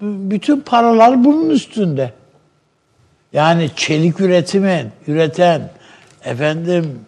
bütün 0.00 0.60
paralar 0.60 1.24
bunun 1.24 1.50
üstünde. 1.50 2.12
Yani 3.34 3.70
çelik 3.76 4.20
üretimi 4.20 4.92
üreten, 5.06 5.70
efendim 6.24 7.00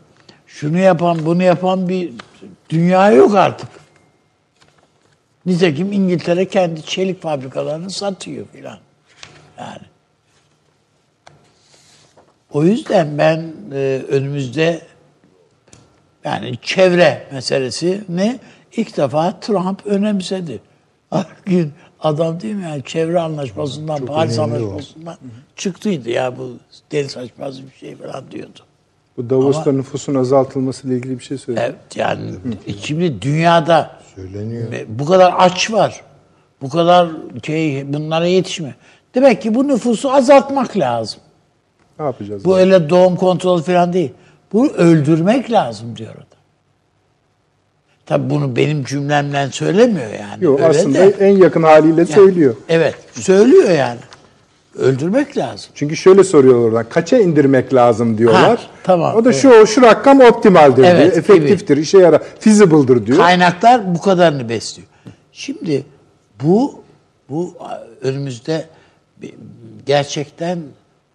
şunu 0.46 0.78
yapan, 0.78 1.26
bunu 1.26 1.42
yapan 1.42 1.88
bir 1.88 2.12
dünya 2.70 3.10
yok 3.10 3.34
artık. 3.34 3.68
Nitekim 5.46 5.92
İngiltere 5.92 6.48
kendi 6.48 6.82
çelik 6.82 7.22
fabrikalarını 7.22 7.90
satıyor 7.90 8.46
filan. 8.52 8.78
Yani. 9.58 9.82
O 12.52 12.64
yüzden 12.64 13.18
ben 13.18 13.52
e, 13.72 14.02
önümüzde 14.08 14.80
yani 16.24 16.58
çevre 16.62 17.26
meselesini 17.32 18.40
ilk 18.76 18.96
defa 18.96 19.40
Trump 19.40 19.86
önemsedi. 19.86 20.60
Gün 21.46 21.72
adam 22.00 22.40
değil 22.40 22.54
mi 22.54 22.62
yani 22.62 22.82
çevre 22.82 23.20
anlaşmasından, 23.20 24.06
Paris 24.06 24.38
anlaşmasından 24.38 25.16
çıktıydı 25.56 26.10
ya 26.10 26.38
bu 26.38 26.52
deli 26.92 27.08
saçması 27.08 27.62
bir 27.62 27.78
şey 27.78 27.96
falan 27.96 28.30
diyordu. 28.30 28.60
Bu 29.16 29.30
Davos'ta 29.30 29.72
nüfusun 29.72 30.14
azaltılması 30.14 30.86
ile 30.88 30.96
ilgili 30.96 31.18
bir 31.18 31.24
şey 31.24 31.38
söyledi. 31.38 31.64
Evet 31.66 31.96
yani 31.96 32.30
şimdi 32.80 33.22
dünyada 33.22 33.90
Söyleniyor. 34.14 34.72
bu 34.88 35.04
kadar 35.04 35.34
aç 35.38 35.72
var. 35.72 36.00
Bu 36.62 36.68
kadar 36.68 37.08
şey 37.46 37.92
bunlara 37.92 38.26
yetişme. 38.26 38.74
Demek 39.14 39.42
ki 39.42 39.54
bu 39.54 39.68
nüfusu 39.68 40.12
azaltmak 40.12 40.76
lazım. 40.76 41.20
Ne 41.98 42.04
yapacağız? 42.04 42.44
Bu 42.44 42.58
öyle 42.58 42.90
doğum 42.90 43.16
kontrolü 43.16 43.62
falan 43.62 43.92
değil. 43.92 44.12
Bunu 44.52 44.68
öldürmek 44.68 45.52
lazım 45.52 45.96
diyor 45.96 46.14
adam. 46.14 46.35
Tabii 48.06 48.30
bunu 48.30 48.56
benim 48.56 48.84
cümlemle 48.84 49.48
söylemiyor 49.52 50.10
yani. 50.20 50.44
Yok 50.44 50.60
Öyle 50.60 50.68
aslında 50.68 50.98
de. 50.98 51.14
en 51.20 51.36
yakın 51.36 51.62
haliyle 51.62 52.06
söylüyor. 52.06 52.56
Evet, 52.68 52.94
söylüyor 53.12 53.70
yani. 53.70 53.98
Öldürmek 54.78 55.36
lazım. 55.36 55.70
Çünkü 55.74 55.96
şöyle 55.96 56.24
soruyorlar 56.24 56.68
oradan. 56.68 56.88
Kaça 56.88 57.18
indirmek 57.18 57.74
lazım 57.74 58.18
diyorlar. 58.18 58.58
Ha, 58.58 58.58
tamam, 58.84 59.16
O 59.16 59.24
da 59.24 59.30
evet. 59.30 59.42
şu 59.42 59.66
şu 59.66 59.82
rakam 59.82 60.20
optimaldir 60.20 60.84
Evet, 60.84 61.02
diyor. 61.02 61.16
Efektiftir, 61.16 61.76
işe 61.76 61.98
yarar, 61.98 62.22
feasible'dır 62.40 63.06
diyor. 63.06 63.18
Kaynaklar 63.18 63.94
bu 63.94 64.00
kadarını 64.00 64.48
besliyor. 64.48 64.88
Şimdi 65.32 65.84
bu 66.42 66.82
bu 67.30 67.54
önümüzde 68.02 68.64
gerçekten 69.86 70.58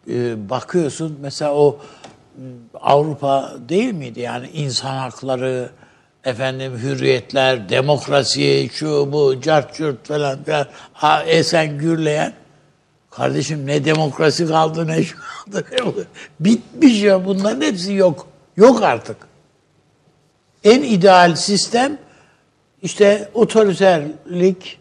e, 0.09 0.49
bakıyorsun 0.49 1.18
mesela 1.22 1.53
o 1.55 1.80
Avrupa 2.81 3.53
değil 3.69 3.93
miydi 3.93 4.19
yani 4.19 4.47
insan 4.53 4.95
hakları 4.97 5.69
efendim 6.26 6.77
hürriyetler, 6.77 7.69
demokrasi, 7.69 8.69
şu 8.73 9.11
bu, 9.11 9.41
cart 9.41 9.76
cürt 9.76 10.07
falan 10.07 10.43
filan 10.43 10.68
ha, 10.93 11.23
esen 11.23 11.77
gürleyen 11.77 12.34
Kardeşim 13.11 13.68
ne 13.68 13.85
demokrasi 13.85 14.48
kaldı 14.48 14.88
ne 14.88 15.03
şu 15.03 15.18
kaldı. 15.18 15.65
ne. 15.72 16.03
Bitmiş 16.39 17.03
ya 17.03 17.26
bunların 17.26 17.61
hepsi 17.61 17.93
yok. 17.93 18.27
Yok 18.57 18.84
artık. 18.84 19.18
En 20.64 20.81
ideal 20.81 21.35
sistem 21.35 21.98
işte 22.81 23.30
otoriterlik 23.34 24.80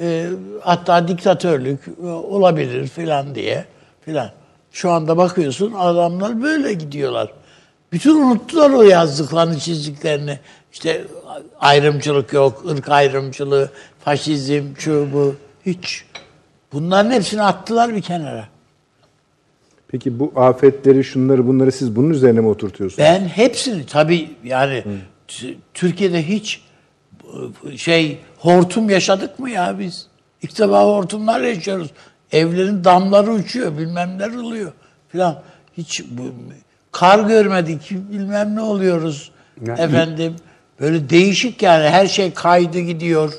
e, 0.00 0.26
hatta 0.60 1.08
diktatörlük 1.08 1.80
e, 2.02 2.06
olabilir 2.06 2.88
filan 2.88 3.34
diye 3.34 3.64
filan. 4.04 4.30
Şu 4.72 4.90
anda 4.90 5.16
bakıyorsun 5.16 5.72
adamlar 5.72 6.42
böyle 6.42 6.72
gidiyorlar. 6.72 7.32
Bütün 7.92 8.14
unuttular 8.14 8.70
o 8.70 8.82
yazdıklarını 8.82 9.58
çizdiklerini. 9.58 10.38
İşte 10.72 11.04
ayrımcılık 11.60 12.32
yok, 12.32 12.64
ırk 12.70 12.88
ayrımcılığı, 12.88 13.70
faşizm, 14.04 14.64
şu 14.78 15.08
bu 15.12 15.34
hiç. 15.66 16.04
Bunların 16.72 17.10
hepsini 17.10 17.42
attılar 17.42 17.94
bir 17.94 18.02
kenara. 18.02 18.48
Peki 19.88 20.18
bu 20.18 20.32
afetleri, 20.36 21.04
şunları, 21.04 21.46
bunları 21.46 21.72
siz 21.72 21.96
bunun 21.96 22.10
üzerine 22.10 22.40
mi 22.40 22.48
oturtuyorsunuz? 22.48 22.98
Ben 22.98 23.20
hepsini 23.20 23.86
tabii 23.86 24.30
yani 24.44 24.84
t- 25.28 25.54
Türkiye'de 25.74 26.28
hiç 26.28 26.60
şey 27.76 28.18
hortum 28.38 28.90
yaşadık 28.90 29.38
mı 29.38 29.50
ya 29.50 29.78
biz? 29.78 30.06
İlk 30.42 30.58
defa 30.58 30.84
hortumlar 30.84 31.40
yaşıyoruz. 31.40 31.90
Evlerin 32.32 32.84
damları 32.84 33.32
uçuyor, 33.32 33.78
bilmem 33.78 34.18
ne 34.18 34.40
oluyor 34.40 34.72
filan. 35.08 35.42
Hiç 35.76 36.04
bu, 36.10 36.22
kar 36.92 37.28
görmedik, 37.28 37.90
bilmem 37.90 38.56
ne 38.56 38.60
oluyoruz. 38.60 39.30
Ya, 39.66 39.74
Efendim 39.74 40.36
böyle 40.80 41.10
değişik 41.10 41.62
yani 41.62 41.88
her 41.88 42.06
şey 42.06 42.34
kaydı 42.34 42.80
gidiyor. 42.80 43.32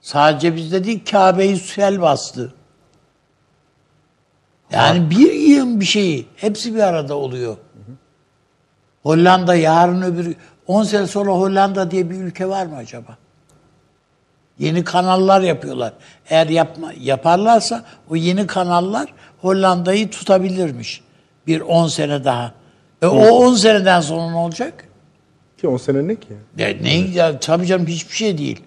Sadece 0.00 0.56
bizde 0.56 0.84
değil 0.84 1.04
Kabe'yi 1.10 1.56
sel 1.56 2.00
bastı. 2.00 2.54
Yani 4.72 5.10
bir 5.10 5.32
yığın 5.32 5.80
bir 5.80 5.84
şeyi 5.84 6.26
hepsi 6.36 6.74
bir 6.74 6.80
arada 6.80 7.14
oluyor. 7.14 7.56
Hollanda 9.02 9.54
yarın 9.54 10.02
öbür 10.02 10.36
10 10.66 10.82
sene 10.82 11.06
sonra 11.06 11.30
Hollanda 11.30 11.90
diye 11.90 12.10
bir 12.10 12.14
ülke 12.14 12.48
var 12.48 12.66
mı 12.66 12.76
acaba? 12.76 13.16
Yeni 14.58 14.84
kanallar 14.84 15.40
yapıyorlar. 15.40 15.92
Eğer 16.30 16.46
yapma, 16.46 16.92
yaparlarsa 17.00 17.84
o 18.10 18.16
yeni 18.16 18.46
kanallar 18.46 19.14
Hollanda'yı 19.40 20.10
tutabilirmiş. 20.10 21.00
Bir 21.46 21.60
10 21.60 21.88
sene 21.88 22.24
daha. 22.24 22.52
E 23.02 23.06
o 23.06 23.28
10 23.28 23.54
seneden 23.54 24.00
sonra 24.00 24.30
ne 24.30 24.36
olacak? 24.36 24.87
Ki 25.58 25.68
10 25.68 25.76
sene 25.76 26.08
ne 26.08 26.20
ki? 26.20 26.28
Ya 26.58 26.68
ne 26.68 26.94
ya 26.94 27.40
tabii 27.40 27.66
canım 27.66 27.86
hiçbir 27.86 28.14
şey 28.14 28.38
değil. 28.38 28.62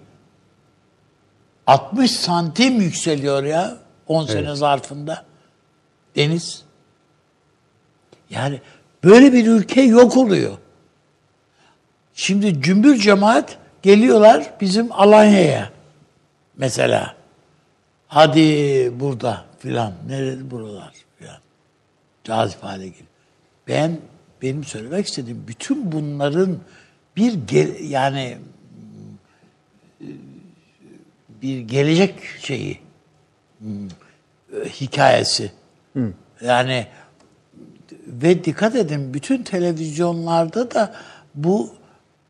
60 1.66 2.10
santim 2.10 2.80
yükseliyor 2.80 3.44
ya 3.44 3.78
10 4.06 4.26
sene 4.26 4.54
zarfında 4.54 5.24
deniz. 6.16 6.62
Yani 8.30 8.60
böyle 9.04 9.32
bir 9.32 9.46
ülke 9.46 9.82
yok 9.82 10.16
oluyor. 10.16 10.58
Şimdi 12.14 12.62
cümbür 12.62 12.96
cemaat 12.96 13.58
geliyorlar 13.82 14.50
bizim 14.60 14.92
Alanya'ya 14.92 15.70
mesela. 16.56 17.16
Hadi 18.08 18.92
burada 19.00 19.44
filan. 19.58 19.92
Nerede 20.08 20.50
buralar 20.50 20.92
filan. 21.18 21.38
Cazip 22.24 22.62
hale 22.62 22.88
geliyor. 22.88 23.06
Ben 23.68 23.98
benim 24.42 24.64
söylemek 24.64 25.06
istediğim 25.06 25.44
bütün 25.48 25.92
bunların 25.92 26.58
bir 27.16 27.32
ge- 27.32 27.82
yani 27.86 28.38
bir 31.42 31.60
gelecek 31.60 32.14
şeyi 32.40 32.78
hikayesi. 34.80 35.52
Yani 36.44 36.86
ve 38.06 38.44
dikkat 38.44 38.74
edin 38.76 39.14
bütün 39.14 39.42
televizyonlarda 39.42 40.70
da 40.70 40.94
bu 41.34 41.70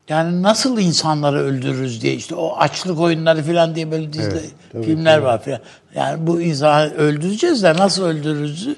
yani 0.09 0.43
nasıl 0.43 0.79
insanları 0.79 1.39
öldürürüz 1.39 2.03
diye 2.03 2.15
işte 2.15 2.35
o 2.35 2.57
açlık 2.57 3.01
oyunları 3.01 3.43
falan 3.43 3.75
diye 3.75 3.91
böyle 3.91 4.13
dizide 4.13 4.41
filmler 4.85 5.19
var 5.19 5.43
falan. 5.45 5.59
Yani 5.95 6.27
bu 6.27 6.41
insanı 6.41 6.95
öldüreceğiz 6.95 7.63
de 7.63 7.75
nasıl 7.75 8.05
öldürürüz 8.05 8.69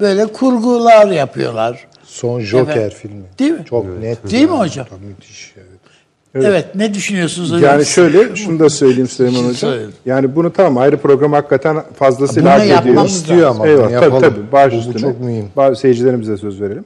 böyle 0.00 0.26
kurgular 0.26 1.06
yapıyorlar. 1.10 1.86
Son 2.10 2.40
Joker 2.40 2.72
Efendim, 2.72 2.96
filmi. 3.02 3.22
Değil 3.38 3.52
mi? 3.52 3.64
Çok 3.68 3.98
net. 4.00 4.30
Değil 4.30 4.48
mi 4.48 4.56
hocam? 4.56 4.86
Tabii 4.90 5.06
müthiş. 5.06 5.54
Evet. 5.56 6.44
Evet. 6.46 6.74
ne 6.74 6.94
düşünüyorsunuz 6.94 7.52
hocam? 7.52 7.62
Yani 7.70 7.86
şöyle, 7.86 8.36
şunu 8.36 8.58
da 8.58 8.70
söyleyeyim 8.70 9.08
Süleyman 9.08 9.48
Hocam. 9.48 9.74
Yani 10.06 10.36
bunu 10.36 10.52
tamam 10.52 10.78
ayrı 10.78 10.96
program 10.96 11.32
hakikaten 11.32 11.82
fazlasıyla 11.94 12.60
Bunu 12.64 12.74
hak 12.76 12.86
ediyor. 12.86 13.04
İstiyor 13.04 13.48
ama 13.50 13.58
bunu 13.58 13.68
Eyvallah, 13.68 13.84
tabii 13.90 13.94
yapalım. 14.04 14.20
tabii. 14.20 14.52
Baş 14.52 14.72
Bu- 14.72 14.76
bu 14.76 14.80
üstüne. 14.80 14.98
çok 14.98 15.20
mühim. 15.20 15.76
Seyircilerimize 15.76 16.36
söz 16.36 16.60
verelim. 16.60 16.84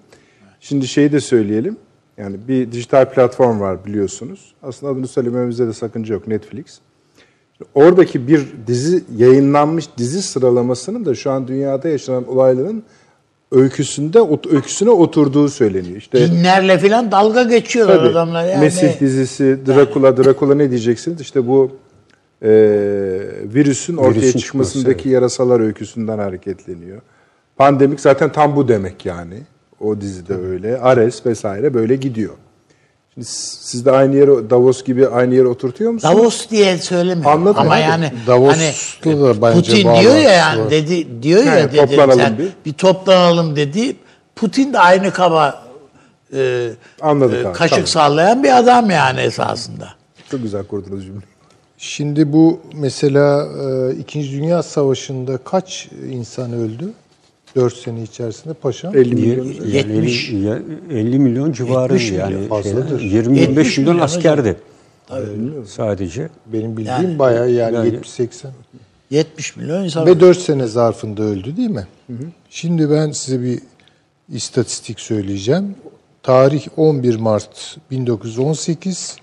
Şimdi 0.60 0.88
şeyi 0.88 1.12
de 1.12 1.20
söyleyelim. 1.20 1.76
Yani 2.18 2.36
bir 2.48 2.72
dijital 2.72 3.10
platform 3.10 3.60
var 3.60 3.84
biliyorsunuz. 3.86 4.54
Aslında 4.62 4.92
adını 4.92 5.08
söylememizde 5.08 5.66
de 5.66 5.72
sakınca 5.72 6.14
yok. 6.14 6.28
Netflix. 6.28 6.64
Oradaki 7.74 8.28
bir 8.28 8.42
dizi 8.66 9.04
yayınlanmış 9.16 9.84
dizi 9.98 10.22
sıralamasının 10.22 11.04
da 11.04 11.14
şu 11.14 11.30
an 11.30 11.48
dünyada 11.48 11.88
yaşanan 11.88 12.28
olayların 12.28 12.82
öyküsünde 13.52 14.18
öyküsüne 14.50 14.90
oturduğu 14.90 15.48
söyleniyor. 15.48 15.96
İşte 15.96 16.30
Dinlerle 16.30 16.78
falan 16.78 17.12
dalga 17.12 17.42
geçiyorlar 17.42 17.96
Tabii. 17.96 18.08
adamlar 18.08 18.48
yani. 18.48 18.60
Mesih 18.60 19.00
dizisi, 19.00 19.58
Dracula, 19.66 20.16
Dracula 20.16 20.54
ne 20.54 20.70
diyeceksiniz? 20.70 21.20
İşte 21.20 21.46
bu 21.46 21.70
e, 22.42 22.50
virüsün 23.54 23.96
ortaya 23.96 24.20
Virüsün 24.20 24.38
çıkmasındaki 24.38 24.96
çıkması, 24.96 25.08
yarasalar 25.08 25.60
öyküsünden 25.60 26.18
hareketleniyor. 26.18 27.00
Pandemik 27.56 28.00
zaten 28.00 28.32
tam 28.32 28.56
bu 28.56 28.68
demek 28.68 29.06
yani. 29.06 29.42
O 29.80 30.00
dizide 30.00 30.34
öyle. 30.34 30.78
Ares 30.78 31.26
vesaire 31.26 31.74
böyle 31.74 31.96
gidiyor. 31.96 32.34
Şimdi 33.14 33.26
siz 33.26 33.84
de 33.84 33.90
aynı 33.90 34.16
yere 34.16 34.50
Davos 34.50 34.84
gibi 34.84 35.08
aynı 35.08 35.34
yere 35.34 35.46
oturtuyor 35.46 35.90
musunuz? 35.92 36.14
Davos 36.16 36.50
diye 36.50 36.78
söylemiyor. 36.78 37.30
Anladım 37.32 37.60
Ama 37.60 37.74
abi. 37.74 37.80
yani 37.80 38.12
Davos'ta 38.26 39.10
hani 39.10 39.20
da 39.20 39.42
bence 39.42 39.60
Putin 39.60 39.82
diyor 39.82 40.16
ya 40.16 40.30
yani 40.32 40.60
var. 40.60 40.70
dedi 40.70 41.22
diyor 41.22 41.44
ya 41.44 41.56
He, 41.56 41.62
dedi 41.62 41.76
toplanalım 41.76 42.20
sen, 42.20 42.38
bir. 42.38 42.48
bir. 42.64 42.72
toplanalım 42.72 43.56
dedi. 43.56 43.96
Putin 44.36 44.72
de 44.72 44.78
aynı 44.78 45.10
kaba 45.12 45.64
e, 46.34 46.70
Anladık 47.00 47.46
e, 47.46 47.52
kaşık 47.52 47.70
tamam. 47.70 47.86
sallayan 47.86 48.42
bir 48.44 48.58
adam 48.58 48.90
yani 48.90 49.20
esasında. 49.20 49.88
Çok 50.30 50.42
güzel 50.42 50.64
kurdunuz 50.64 51.04
cümleyi. 51.04 51.22
Şimdi 51.78 52.32
bu 52.32 52.60
mesela 52.74 53.46
e, 53.90 53.94
İkinci 53.96 54.32
Dünya 54.32 54.62
Savaşı'nda 54.62 55.36
kaç 55.38 55.88
insan 56.10 56.52
öldü? 56.52 56.92
4 57.56 57.76
sene 57.76 58.02
içerisinde 58.02 58.54
paşam. 58.54 58.96
50 58.96 59.14
milyon. 59.14 59.44
Yani 59.46 59.72
70. 59.76 60.30
50, 60.30 60.44
ya- 60.44 60.62
50 60.90 61.18
milyon 61.18 61.52
civarı 61.52 61.92
70 61.92 62.10
milyon 62.10 62.30
yani 62.30 62.48
fazladır. 62.48 63.00
20 63.00 63.38
70 63.38 63.40
25 63.40 63.78
milyon 63.78 63.94
milyon 63.94 64.04
askerdi. 64.04 64.56
Sadece. 65.66 66.28
Benim 66.46 66.76
bildiğim 66.76 67.02
Yani- 67.02 67.18
bayağı 67.18 67.50
yani, 67.50 67.74
Yani- 67.76 67.88
70-80. 67.88 68.50
70 69.10 69.56
milyon 69.56 69.84
insan. 69.84 70.06
Ve 70.06 70.20
4 70.20 70.38
sene 70.38 70.66
zarfında 70.66 71.22
öldü 71.22 71.56
değil 71.56 71.70
mi? 71.70 71.86
Şimdi 72.50 72.90
ben 72.90 73.10
size 73.10 73.42
bir 73.42 73.58
istatistik 74.28 75.00
söyleyeceğim. 75.00 75.74
Tarih 76.22 76.66
11 76.76 77.16
Mart 77.16 77.76
1918. 77.90 79.16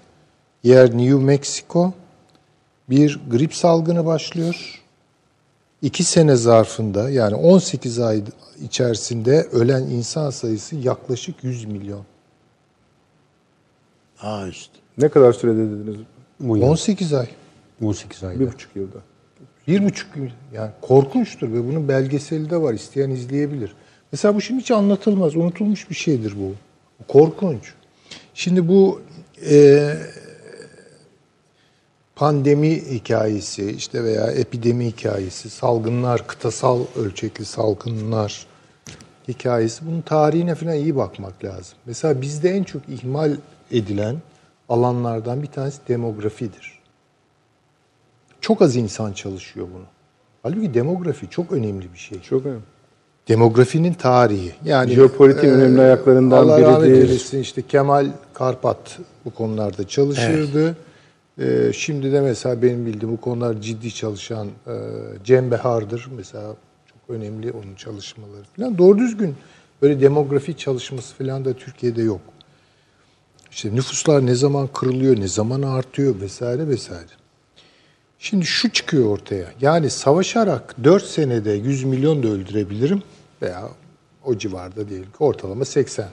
Yer 0.64 0.98
New 0.98 1.16
Mexico. 1.16 1.94
Bir 2.90 3.20
grip 3.32 3.56
salgını 3.56 4.06
başlıyor. 4.06 4.81
2 5.82 6.04
sene 6.04 6.36
zarfında 6.36 7.10
yani 7.10 7.36
18 7.36 8.00
ay 8.00 8.24
içerisinde 8.64 9.48
ölen 9.52 9.82
insan 9.82 10.30
sayısı 10.30 10.76
yaklaşık 10.76 11.44
100 11.44 11.66
milyon. 11.66 12.06
Ha 14.16 14.48
işte. 14.48 14.74
Ne 14.98 15.10
kadar 15.10 15.34
sürede 15.34 15.58
dediniz? 15.58 15.98
Bu 16.40 16.58
yıl 16.58 16.64
18 16.64 17.14
ay. 17.14 17.28
18 17.84 18.24
ayda. 18.24 18.40
Bir 18.40 18.48
buçuk 18.48 18.76
yılda. 18.76 18.98
Bir 19.68 19.86
buçuk 19.86 20.18
yıl. 20.18 20.30
Yani 20.54 20.72
korkunçtur 20.82 21.54
ve 21.54 21.68
bunun 21.68 21.88
belgeseli 21.88 22.50
de 22.50 22.62
var. 22.62 22.74
İsteyen 22.74 23.10
izleyebilir. 23.10 23.76
Mesela 24.12 24.36
bu 24.36 24.42
şimdi 24.42 24.62
hiç 24.62 24.72
anlatılmaz. 24.72 25.36
Unutulmuş 25.36 25.90
bir 25.90 25.96
şeydir 25.96 26.36
bu. 26.40 26.54
Korkunç. 27.08 27.74
Şimdi 28.34 28.68
bu 28.68 29.02
e, 29.50 29.94
pandemi 32.22 32.70
hikayesi 32.70 33.72
işte 33.72 34.04
veya 34.04 34.32
epidemi 34.32 34.86
hikayesi, 34.86 35.50
salgınlar, 35.50 36.28
kıtasal 36.28 36.80
ölçekli 36.96 37.46
salgınlar 37.46 38.46
hikayesi 39.28 39.86
bunun 39.88 40.02
tarihine 40.02 40.56
falan 40.56 40.76
iyi 40.76 40.96
bakmak 40.96 41.44
lazım. 41.44 41.78
Mesela 41.86 42.22
bizde 42.22 42.50
en 42.50 42.64
çok 42.64 42.82
ihmal 42.90 43.32
edilen 43.72 44.16
alanlardan 44.70 45.42
bir 45.42 45.48
tanesi 45.48 45.80
demografidir. 45.88 46.80
Çok 48.42 48.62
az 48.62 48.76
insan 48.76 49.14
çalışıyor 49.14 49.68
bunu. 49.76 49.86
Halbuki 50.44 50.74
demografi 50.74 51.30
çok 51.30 51.52
önemli 51.52 51.94
bir 51.94 52.00
şey. 52.00 52.22
Çok 52.22 52.46
önemli. 52.46 52.62
Demografinin 53.28 53.94
tarihi. 53.94 54.52
Yani 54.66 54.94
Jeopolitiğin 54.94 55.54
önemli 55.54 55.82
ayaklarından 55.82 56.38
Allah 56.38 56.62
rahmet 56.62 56.90
biridir. 56.90 57.10
eylesin 57.10 57.40
işte 57.40 57.62
Kemal 57.62 58.08
Karpat 58.34 59.00
bu 59.26 59.34
konularda 59.34 59.88
çalışırdı. 59.88 60.76
Ee, 61.42 61.72
şimdi 61.74 62.12
de 62.12 62.22
mesela 62.22 62.62
benim 62.62 62.86
bildiğim 62.86 63.14
bu 63.14 63.22
konular 63.22 63.62
ciddi 63.62 63.94
çalışan 63.94 64.48
e, 64.48 64.74
Cem 65.24 65.52
Behar'dır. 65.52 66.08
Mesela 66.18 66.56
çok 66.86 67.16
önemli 67.16 67.52
onun 67.52 67.76
çalışmaları 67.76 68.44
falan. 68.58 68.78
Doğru 68.78 68.98
düzgün 68.98 69.36
böyle 69.82 70.02
demografi 70.02 70.58
çalışması 70.58 71.16
falan 71.16 71.46
da 71.46 71.54
Türkiye'de 71.54 72.02
yok. 72.02 72.22
İşte 73.52 73.76
nüfuslar 73.76 74.26
ne 74.26 74.36
zaman 74.36 74.68
kırılıyor, 74.68 75.20
ne 75.20 75.28
zaman 75.28 75.62
artıyor 75.62 76.22
vesaire 76.22 76.68
vesaire. 76.68 77.12
Şimdi 78.20 78.46
şu 78.46 78.72
çıkıyor 78.72 79.06
ortaya. 79.06 79.46
Yani 79.62 79.90
savaşarak 79.90 80.76
4 80.84 81.04
senede 81.04 81.52
100 81.52 81.84
milyon 81.84 82.24
da 82.24 82.28
öldürebilirim 82.28 83.04
veya 83.42 83.70
o 84.26 84.38
civarda 84.38 84.90
diyelim 84.90 85.12
ki 85.12 85.18
ortalama 85.20 85.66
80 85.66 86.08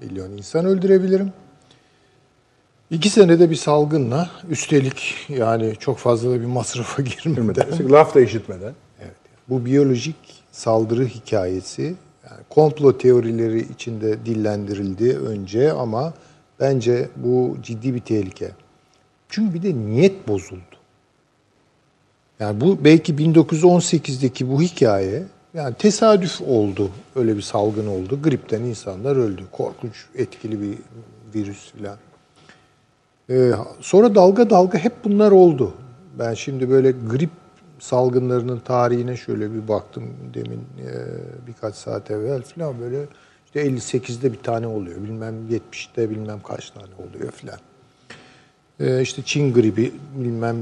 milyon 0.00 0.30
insan 0.30 0.64
öldürebilirim. 0.64 1.32
2 2.92 3.10
senede 3.10 3.50
bir 3.50 3.56
salgınla 3.56 4.30
üstelik 4.50 5.14
yani 5.28 5.74
çok 5.78 5.98
fazla 5.98 6.30
da 6.30 6.40
bir 6.40 6.46
masrafa 6.46 7.02
girmeden 7.24 7.92
Laf 7.92 8.14
da 8.14 8.20
işitmeden. 8.20 8.74
Evet. 9.00 9.16
Bu 9.48 9.64
biyolojik 9.64 10.16
saldırı 10.52 11.04
hikayesi 11.04 11.82
yani 12.30 12.40
komplo 12.50 12.98
teorileri 12.98 13.60
içinde 13.60 14.26
dillendirildi 14.26 15.18
önce 15.18 15.72
ama 15.72 16.14
bence 16.60 17.08
bu 17.16 17.56
ciddi 17.62 17.94
bir 17.94 18.00
tehlike. 18.00 18.50
Çünkü 19.28 19.54
bir 19.54 19.62
de 19.62 19.74
niyet 19.74 20.28
bozuldu. 20.28 20.76
Yani 22.40 22.60
bu 22.60 22.84
belki 22.84 23.14
1918'deki 23.14 24.50
bu 24.50 24.62
hikaye 24.62 25.22
yani 25.54 25.74
tesadüf 25.74 26.40
oldu. 26.40 26.90
Öyle 27.16 27.36
bir 27.36 27.42
salgın 27.42 27.86
oldu. 27.86 28.22
Gripten 28.22 28.62
insanlar 28.62 29.16
öldü. 29.16 29.42
Korkunç, 29.52 30.06
etkili 30.14 30.60
bir 30.60 30.78
virüs 31.34 31.72
filan. 31.72 31.96
Ee, 33.32 33.52
sonra 33.80 34.14
dalga 34.14 34.50
dalga 34.50 34.78
hep 34.78 34.92
bunlar 35.04 35.30
oldu. 35.30 35.74
Ben 36.18 36.34
şimdi 36.34 36.70
böyle 36.70 36.90
grip 36.90 37.30
salgınlarının 37.78 38.58
tarihine 38.58 39.16
şöyle 39.16 39.54
bir 39.54 39.68
baktım 39.68 40.04
demin 40.34 40.60
e, 40.60 40.90
birkaç 41.46 41.74
saat 41.74 42.10
evvel 42.10 42.42
falan 42.42 42.80
böyle 42.80 43.06
işte 43.46 43.66
58'de 43.66 44.32
bir 44.32 44.38
tane 44.38 44.66
oluyor. 44.66 45.02
Bilmem 45.02 45.34
70'te 45.50 46.10
bilmem 46.10 46.40
kaç 46.48 46.70
tane 46.70 46.94
oluyor 47.08 47.30
falan. 47.30 47.58
Ee, 48.80 49.02
işte 49.02 49.22
Çin 49.24 49.54
gribi 49.54 49.92
bilmem 50.16 50.56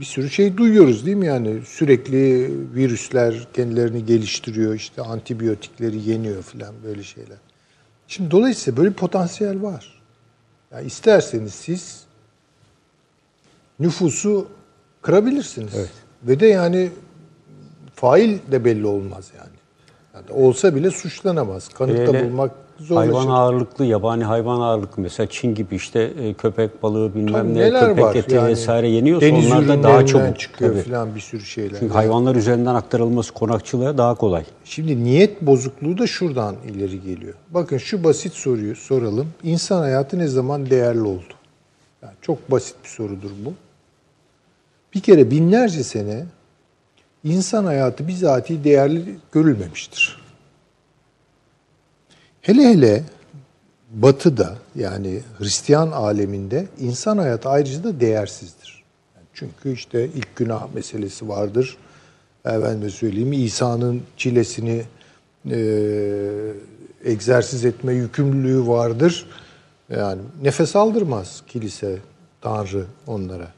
bir 0.00 0.04
sürü 0.04 0.30
şey 0.30 0.56
duyuyoruz 0.56 1.06
değil 1.06 1.16
mi 1.16 1.26
yani 1.26 1.60
sürekli 1.66 2.50
virüsler 2.74 3.48
kendilerini 3.54 4.06
geliştiriyor 4.06 4.74
işte 4.74 5.02
antibiyotikleri 5.02 6.10
yeniyor 6.10 6.42
falan 6.42 6.74
böyle 6.84 7.02
şeyler. 7.02 7.38
Şimdi 8.08 8.30
dolayısıyla 8.30 8.76
böyle 8.76 8.90
bir 8.90 8.96
potansiyel 8.96 9.62
var. 9.62 10.02
Yani 10.72 10.86
isterseniz 10.86 11.54
siz 11.54 12.05
nüfusu 13.80 14.46
kırabilirsiniz. 15.02 15.74
Ve 16.22 16.40
de 16.40 16.46
yani 16.46 16.90
fail 17.94 18.38
de 18.52 18.64
belli 18.64 18.86
olmaz 18.86 19.30
yani. 19.38 19.50
yani 20.14 20.44
olsa 20.46 20.74
bile 20.74 20.90
suçlanamaz. 20.90 21.68
Kanıt 21.68 21.96
da 21.96 22.12
Hele 22.12 22.24
bulmak 22.24 22.50
zorlaşır. 22.78 23.12
Hayvan 23.12 23.26
ağırlıklı, 23.26 23.84
yabani 23.84 24.24
hayvan 24.24 24.60
ağırlıklı 24.60 25.02
mesela 25.02 25.26
Çin 25.30 25.54
gibi 25.54 25.74
işte 25.74 26.00
e, 26.00 26.34
köpek 26.34 26.82
balığı 26.82 27.14
bilmem 27.14 27.32
Tabii 27.32 27.54
ne 27.54 27.80
köpek 27.80 28.04
var 28.04 28.14
eti 28.14 28.34
yani. 28.34 28.48
vesaire 28.48 28.88
yeniyorsa 28.88 29.26
Deniz 29.26 29.52
onlar 29.52 29.68
da 29.68 29.82
daha 29.82 30.06
çabuk. 30.06 30.38
çıkıyor 30.40 30.72
Tabii. 30.72 30.82
falan 30.82 31.14
bir 31.14 31.20
sürü 31.20 31.44
şeyler. 31.44 31.78
Çünkü 31.78 31.94
hayvanlar 31.94 32.36
üzerinden 32.36 32.74
aktarılması 32.74 33.32
konakçılığa 33.32 33.98
daha 33.98 34.14
kolay. 34.14 34.44
Şimdi 34.64 35.04
niyet 35.04 35.42
bozukluğu 35.42 35.98
da 35.98 36.06
şuradan 36.06 36.56
ileri 36.68 37.02
geliyor. 37.02 37.34
Bakın 37.50 37.78
şu 37.78 38.04
basit 38.04 38.32
soruyu 38.32 38.76
soralım. 38.76 39.26
İnsan 39.42 39.80
hayatı 39.80 40.18
ne 40.18 40.28
zaman 40.28 40.70
değerli 40.70 41.00
oldu? 41.02 41.34
Yani 42.02 42.14
çok 42.22 42.50
basit 42.50 42.74
bir 42.84 42.88
sorudur 42.88 43.30
bu. 43.44 43.52
Bir 44.96 45.00
kere 45.00 45.30
binlerce 45.30 45.84
sene 45.84 46.24
insan 47.24 47.64
hayatı 47.64 48.08
bizatihi 48.08 48.64
değerli 48.64 49.18
görülmemiştir. 49.32 50.18
Hele 52.40 52.62
hele 52.62 53.02
Batı'da 53.90 54.58
yani 54.74 55.20
Hristiyan 55.38 55.92
aleminde 55.92 56.66
insan 56.78 57.18
hayatı 57.18 57.48
ayrıca 57.48 57.84
da 57.84 58.00
değersizdir. 58.00 58.84
Çünkü 59.34 59.72
işte 59.72 60.04
ilk 60.04 60.36
günah 60.36 60.74
meselesi 60.74 61.28
vardır. 61.28 61.76
Efendime 62.44 62.90
söyleyeyim 62.90 63.32
İsa'nın 63.32 64.02
çilesini 64.16 64.82
e, 65.50 65.58
egzersiz 67.04 67.64
etme 67.64 67.92
yükümlülüğü 67.92 68.66
vardır. 68.66 69.26
Yani 69.90 70.22
nefes 70.42 70.76
aldırmaz 70.76 71.42
kilise, 71.46 71.98
Tanrı 72.40 72.84
onlara. 73.06 73.55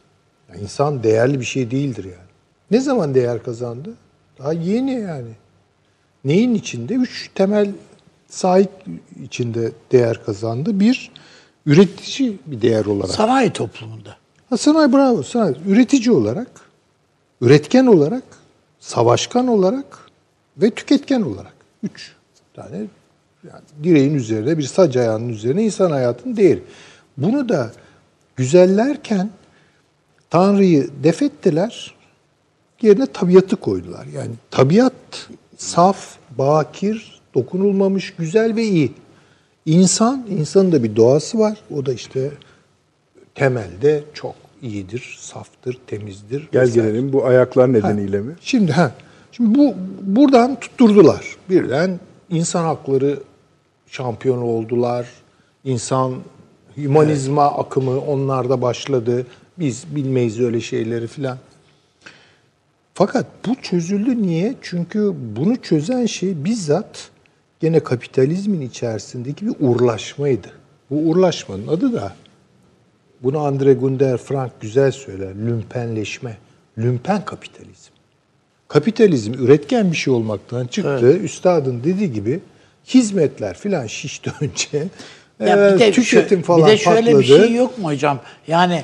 Yani 0.48 0.60
insan 0.62 1.02
değerli 1.02 1.40
bir 1.40 1.44
şey 1.44 1.70
değildir 1.70 2.04
yani. 2.04 2.28
Ne 2.70 2.80
zaman 2.80 3.14
değer 3.14 3.42
kazandı? 3.42 3.94
Daha 4.38 4.52
yeni 4.52 5.00
yani. 5.00 5.30
Neyin 6.24 6.54
içinde? 6.54 6.94
Üç 6.94 7.30
temel 7.34 7.70
sahip 8.28 8.70
içinde 9.24 9.72
değer 9.92 10.24
kazandı. 10.24 10.80
Bir, 10.80 11.10
üretici 11.66 12.38
bir 12.46 12.62
değer 12.62 12.84
olarak. 12.84 13.14
Sanayi 13.14 13.52
toplumunda. 13.52 14.16
Ha, 14.50 14.56
sanayi 14.56 14.92
bravo. 14.92 15.22
Sanayi. 15.22 15.56
Üretici 15.66 16.10
olarak, 16.10 16.50
üretken 17.40 17.86
olarak, 17.86 18.24
savaşkan 18.80 19.48
olarak 19.48 19.98
ve 20.56 20.70
tüketken 20.70 21.22
olarak. 21.22 21.54
Üç 21.82 22.12
tane 22.54 22.76
yani 23.44 23.62
direğin 23.82 24.14
üzerine, 24.14 24.58
bir 24.58 24.62
sac 24.62 24.96
ayağının 24.96 25.28
üzerine 25.28 25.64
insan 25.64 25.90
hayatının 25.90 26.36
değeri. 26.36 26.62
Bunu 27.16 27.48
da 27.48 27.72
güzellerken 28.36 29.30
Tanrı'yı 30.30 30.88
defettiler, 31.02 31.94
yerine 32.82 33.06
tabiatı 33.06 33.56
koydular. 33.56 34.06
Yani 34.06 34.30
tabiat 34.50 35.28
saf, 35.56 36.16
bakir, 36.38 37.20
dokunulmamış, 37.34 38.14
güzel 38.14 38.56
ve 38.56 38.64
iyi. 38.64 38.92
İnsan, 39.66 40.26
insanın 40.30 40.72
da 40.72 40.82
bir 40.82 40.96
doğası 40.96 41.38
var. 41.38 41.58
O 41.76 41.86
da 41.86 41.92
işte 41.92 42.30
temelde 43.34 44.04
çok 44.14 44.34
iyidir, 44.62 45.18
saftır, 45.20 45.78
temizdir. 45.86 46.48
Gel 46.52 46.62
vesaire. 46.62 46.88
gelelim 46.88 47.12
bu 47.12 47.26
ayaklar 47.26 47.72
nedeniyle 47.72 48.20
mi? 48.20 48.34
Şimdi 48.40 48.72
ha. 48.72 48.92
Şimdi 49.32 49.58
bu 49.58 49.74
buradan 50.02 50.60
tutturdular. 50.60 51.36
Birden 51.50 52.00
insan 52.30 52.64
hakları 52.64 53.18
şampiyonu 53.86 54.44
oldular. 54.44 55.06
İnsan 55.64 56.14
hümanizma 56.76 57.44
akımı 57.44 58.00
onlarda 58.00 58.62
başladı. 58.62 59.26
Biz 59.58 59.84
bilmeyiz 59.96 60.40
öyle 60.40 60.60
şeyleri 60.60 61.06
filan. 61.06 61.38
Fakat 62.94 63.26
bu 63.46 63.54
çözüldü 63.62 64.22
niye? 64.22 64.54
Çünkü 64.62 65.12
bunu 65.36 65.56
çözen 65.56 66.06
şey 66.06 66.44
bizzat 66.44 67.10
gene 67.60 67.80
kapitalizmin 67.80 68.60
içerisindeki 68.60 69.46
bir 69.46 69.54
urlaşmaydı. 69.60 70.48
Bu 70.90 70.96
urlaşmanın 71.10 71.66
adı 71.68 71.92
da 71.92 72.12
bunu 73.22 73.38
Andre 73.38 73.74
Gunder 73.74 74.16
Frank 74.16 74.60
güzel 74.60 74.90
söyler. 74.92 75.34
Lümpenleşme. 75.34 76.36
Lümpen 76.78 77.24
kapitalizm. 77.24 77.92
Kapitalizm 78.68 79.32
üretken 79.34 79.92
bir 79.92 79.96
şey 79.96 80.14
olmaktan 80.14 80.66
çıktı. 80.66 81.18
Üstadın 81.22 81.84
dediği 81.84 82.12
gibi 82.12 82.40
hizmetler 82.86 83.56
filan 83.58 83.86
şişti 83.86 84.32
önce. 84.40 84.88
Ya 85.40 85.68
Ee, 85.70 85.74
bir 85.74 85.80
de, 85.80 85.92
tüketim 85.92 86.40
şö- 86.40 86.42
falan 86.42 86.66
bir 86.66 86.72
de 86.72 86.76
şöyle 86.78 87.00
patladı. 87.12 87.18
bir 87.20 87.26
şey 87.26 87.54
yok 87.54 87.78
mu 87.78 87.84
hocam? 87.88 88.20
Yani 88.48 88.82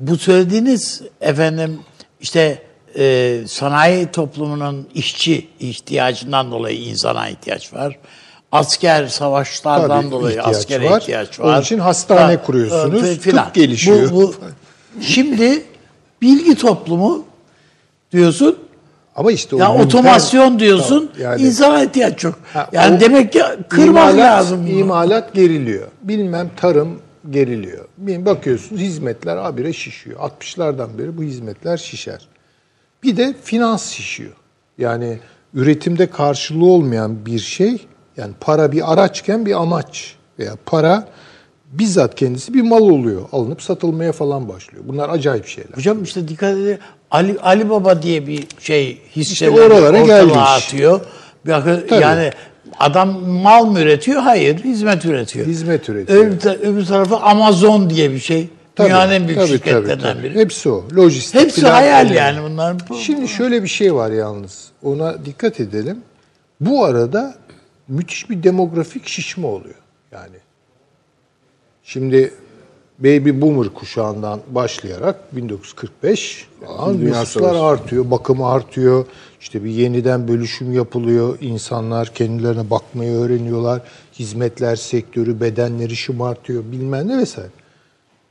bu 0.00 0.16
söylediğiniz 0.18 1.02
efendim 1.20 1.78
işte 2.20 2.62
e, 2.98 3.36
sanayi 3.46 4.06
toplumunun 4.06 4.88
işçi 4.94 5.48
ihtiyacından 5.60 6.50
dolayı 6.52 6.78
insana 6.78 7.28
ihtiyaç 7.28 7.74
var. 7.74 7.98
Asker 8.52 9.06
savaşlardan 9.06 10.00
Tabii, 10.02 10.10
dolayı 10.10 10.36
ihtiyaç 10.38 10.56
askere 10.56 10.90
var. 10.90 11.00
ihtiyaç 11.00 11.40
Onun 11.40 11.48
var. 11.52 11.62
için 11.62 11.78
hastane 11.78 12.34
Ha, 12.36 12.42
kuruyorsunuz, 12.42 13.04
e, 13.04 13.14
tıp 13.14 13.22
filan. 13.22 13.50
gelişiyor. 13.54 14.10
Bu, 14.10 14.14
bu, 14.22 14.34
şimdi 15.00 15.62
bilgi 16.22 16.54
toplumu 16.54 17.24
diyorsun. 18.12 18.58
Ama 19.16 19.32
işte 19.32 19.56
o 19.56 19.58
Ya 19.58 19.66
lümpen- 19.66 19.84
otomasyon 19.84 20.58
diyorsun. 20.58 21.10
Tamam, 21.18 21.32
yani- 21.32 21.42
insana 21.48 21.82
ihtiyaç 21.84 22.24
yok. 22.24 22.38
Ha, 22.52 22.68
yani 22.72 22.96
o 22.96 23.00
demek 23.00 23.32
ki 23.32 23.42
kırmak 23.68 24.14
İmalat- 24.14 24.18
lazım 24.18 24.66
bunu. 24.66 24.78
İmalat 24.78 25.34
geriliyor. 25.34 25.88
Bilmem 26.02 26.50
tarım 26.56 26.98
geriliyor. 27.30 27.84
Bir 27.98 28.24
bakıyorsunuz 28.24 28.80
hizmetler 28.80 29.36
habire 29.36 29.72
şişiyor. 29.72 30.20
60'lardan 30.20 30.98
beri 30.98 31.18
bu 31.18 31.22
hizmetler 31.22 31.76
şişer. 31.76 32.28
Bir 33.02 33.16
de 33.16 33.34
finans 33.44 33.90
şişiyor. 33.90 34.32
Yani 34.78 35.18
üretimde 35.54 36.06
karşılığı 36.06 36.66
olmayan 36.66 37.26
bir 37.26 37.38
şey, 37.38 37.86
yani 38.16 38.32
para 38.40 38.72
bir 38.72 38.92
araçken 38.92 39.46
bir 39.46 39.60
amaç 39.62 40.14
veya 40.38 40.54
para 40.66 41.08
bizzat 41.72 42.14
kendisi 42.14 42.54
bir 42.54 42.62
mal 42.62 42.80
oluyor. 42.82 43.22
Alınıp 43.32 43.62
satılmaya 43.62 44.12
falan 44.12 44.48
başlıyor. 44.48 44.84
Bunlar 44.86 45.08
acayip 45.08 45.46
şeyler. 45.46 45.76
Hocam 45.76 46.02
işte 46.02 46.28
dikkat 46.28 46.56
edin. 46.56 46.78
Ali, 47.10 47.38
Ali 47.42 47.70
Baba 47.70 48.02
diye 48.02 48.26
bir 48.26 48.46
şey 48.58 49.02
hisseleri 49.16 49.54
İşte 49.54 49.64
oralara 49.64 50.00
gelmiş. 50.00 50.36
atıyor. 50.36 51.00
Bir 51.46 51.52
Tabii. 51.88 52.30
Adam 52.80 53.28
mal 53.28 53.64
mı 53.64 53.80
üretiyor? 53.80 54.22
Hayır, 54.22 54.64
hizmet 54.64 55.04
üretiyor. 55.04 55.46
Hizmet 55.46 55.88
üretiyor. 55.88 56.24
Öbür, 56.26 56.40
ta- 56.40 56.54
öbür 56.54 56.86
tarafı 56.86 57.16
Amazon 57.16 57.90
diye 57.90 58.10
bir 58.10 58.18
şey. 58.18 58.48
Dünyanın 58.78 59.12
en 59.12 59.28
büyük 59.28 59.46
şirketlerinden 59.46 60.22
biri. 60.22 60.34
Hepsi 60.34 60.68
o. 60.68 60.84
Lojistik. 60.96 61.40
Hepsi 61.40 61.60
filan 61.60 61.72
hayal 61.72 62.06
oluyor. 62.06 62.20
yani 62.20 62.42
bunlar. 62.42 62.76
Şimdi 63.00 63.28
şöyle 63.28 63.62
bir 63.62 63.68
şey 63.68 63.94
var 63.94 64.10
yalnız. 64.10 64.68
Ona 64.82 65.24
dikkat 65.24 65.60
edelim. 65.60 65.98
Bu 66.60 66.84
arada 66.84 67.34
müthiş 67.88 68.30
bir 68.30 68.42
demografik 68.42 69.08
şişme 69.08 69.46
oluyor. 69.46 69.74
Yani 70.12 70.36
şimdi 71.82 72.34
baby 72.98 73.40
boomer 73.40 73.68
kuşağından 73.68 74.40
başlayarak 74.50 75.36
1945 75.36 76.46
falan 76.66 77.00
nüfuslar 77.00 77.72
artıyor, 77.72 78.10
bakım 78.10 78.42
artıyor. 78.42 79.04
İşte 79.40 79.64
bir 79.64 79.70
yeniden 79.70 80.28
bölüşüm 80.28 80.72
yapılıyor. 80.72 81.38
İnsanlar 81.40 82.08
kendilerine 82.14 82.70
bakmayı 82.70 83.12
öğreniyorlar. 83.16 83.82
Hizmetler 84.18 84.76
sektörü, 84.76 85.40
bedenleri 85.40 85.96
şımartıyor 85.96 86.62
bilmem 86.72 87.08
ne 87.08 87.18
vesaire. 87.18 87.48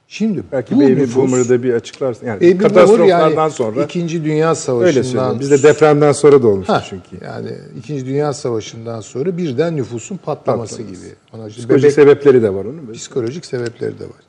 Şimdi 0.09 0.43
Belki 0.51 0.75
bu 0.75 0.79
Baby 0.81 0.91
nüfus- 0.93 1.15
Boomer'ı 1.15 1.49
da 1.49 1.63
bir 1.63 1.73
açıklarsın. 1.73 2.27
Yani 2.27 2.37
Baby 2.41 2.57
katastroflardan 2.63 3.31
yani 3.41 3.51
sonra 3.51 3.83
İkinci 3.83 4.23
Dünya 4.25 4.55
Savaşı'ndan. 4.55 5.39
Bizde 5.39 5.63
depremden 5.63 6.11
sonra 6.11 6.43
da 6.43 6.47
olmuştu 6.47 6.73
Ha, 6.73 6.83
çünkü. 6.89 7.25
Yani 7.25 7.49
İkinci 7.79 8.05
Dünya 8.05 8.33
Savaşı'ndan 8.33 9.01
sonra 9.01 9.37
birden 9.37 9.75
nüfusun 9.77 10.17
patlaması 10.17 10.77
Patlaması. 10.77 11.01
gibi. 11.01 11.13
Ona 11.33 11.47
Psikolojik 11.47 11.89
bebek- 11.89 11.91
sebepleri 11.93 12.41
de 12.43 12.53
var 12.53 12.65
onun. 12.65 12.93
psikolojik 12.93 13.45
sebepleri 13.45 13.99
de 13.99 14.03
var. 14.03 14.26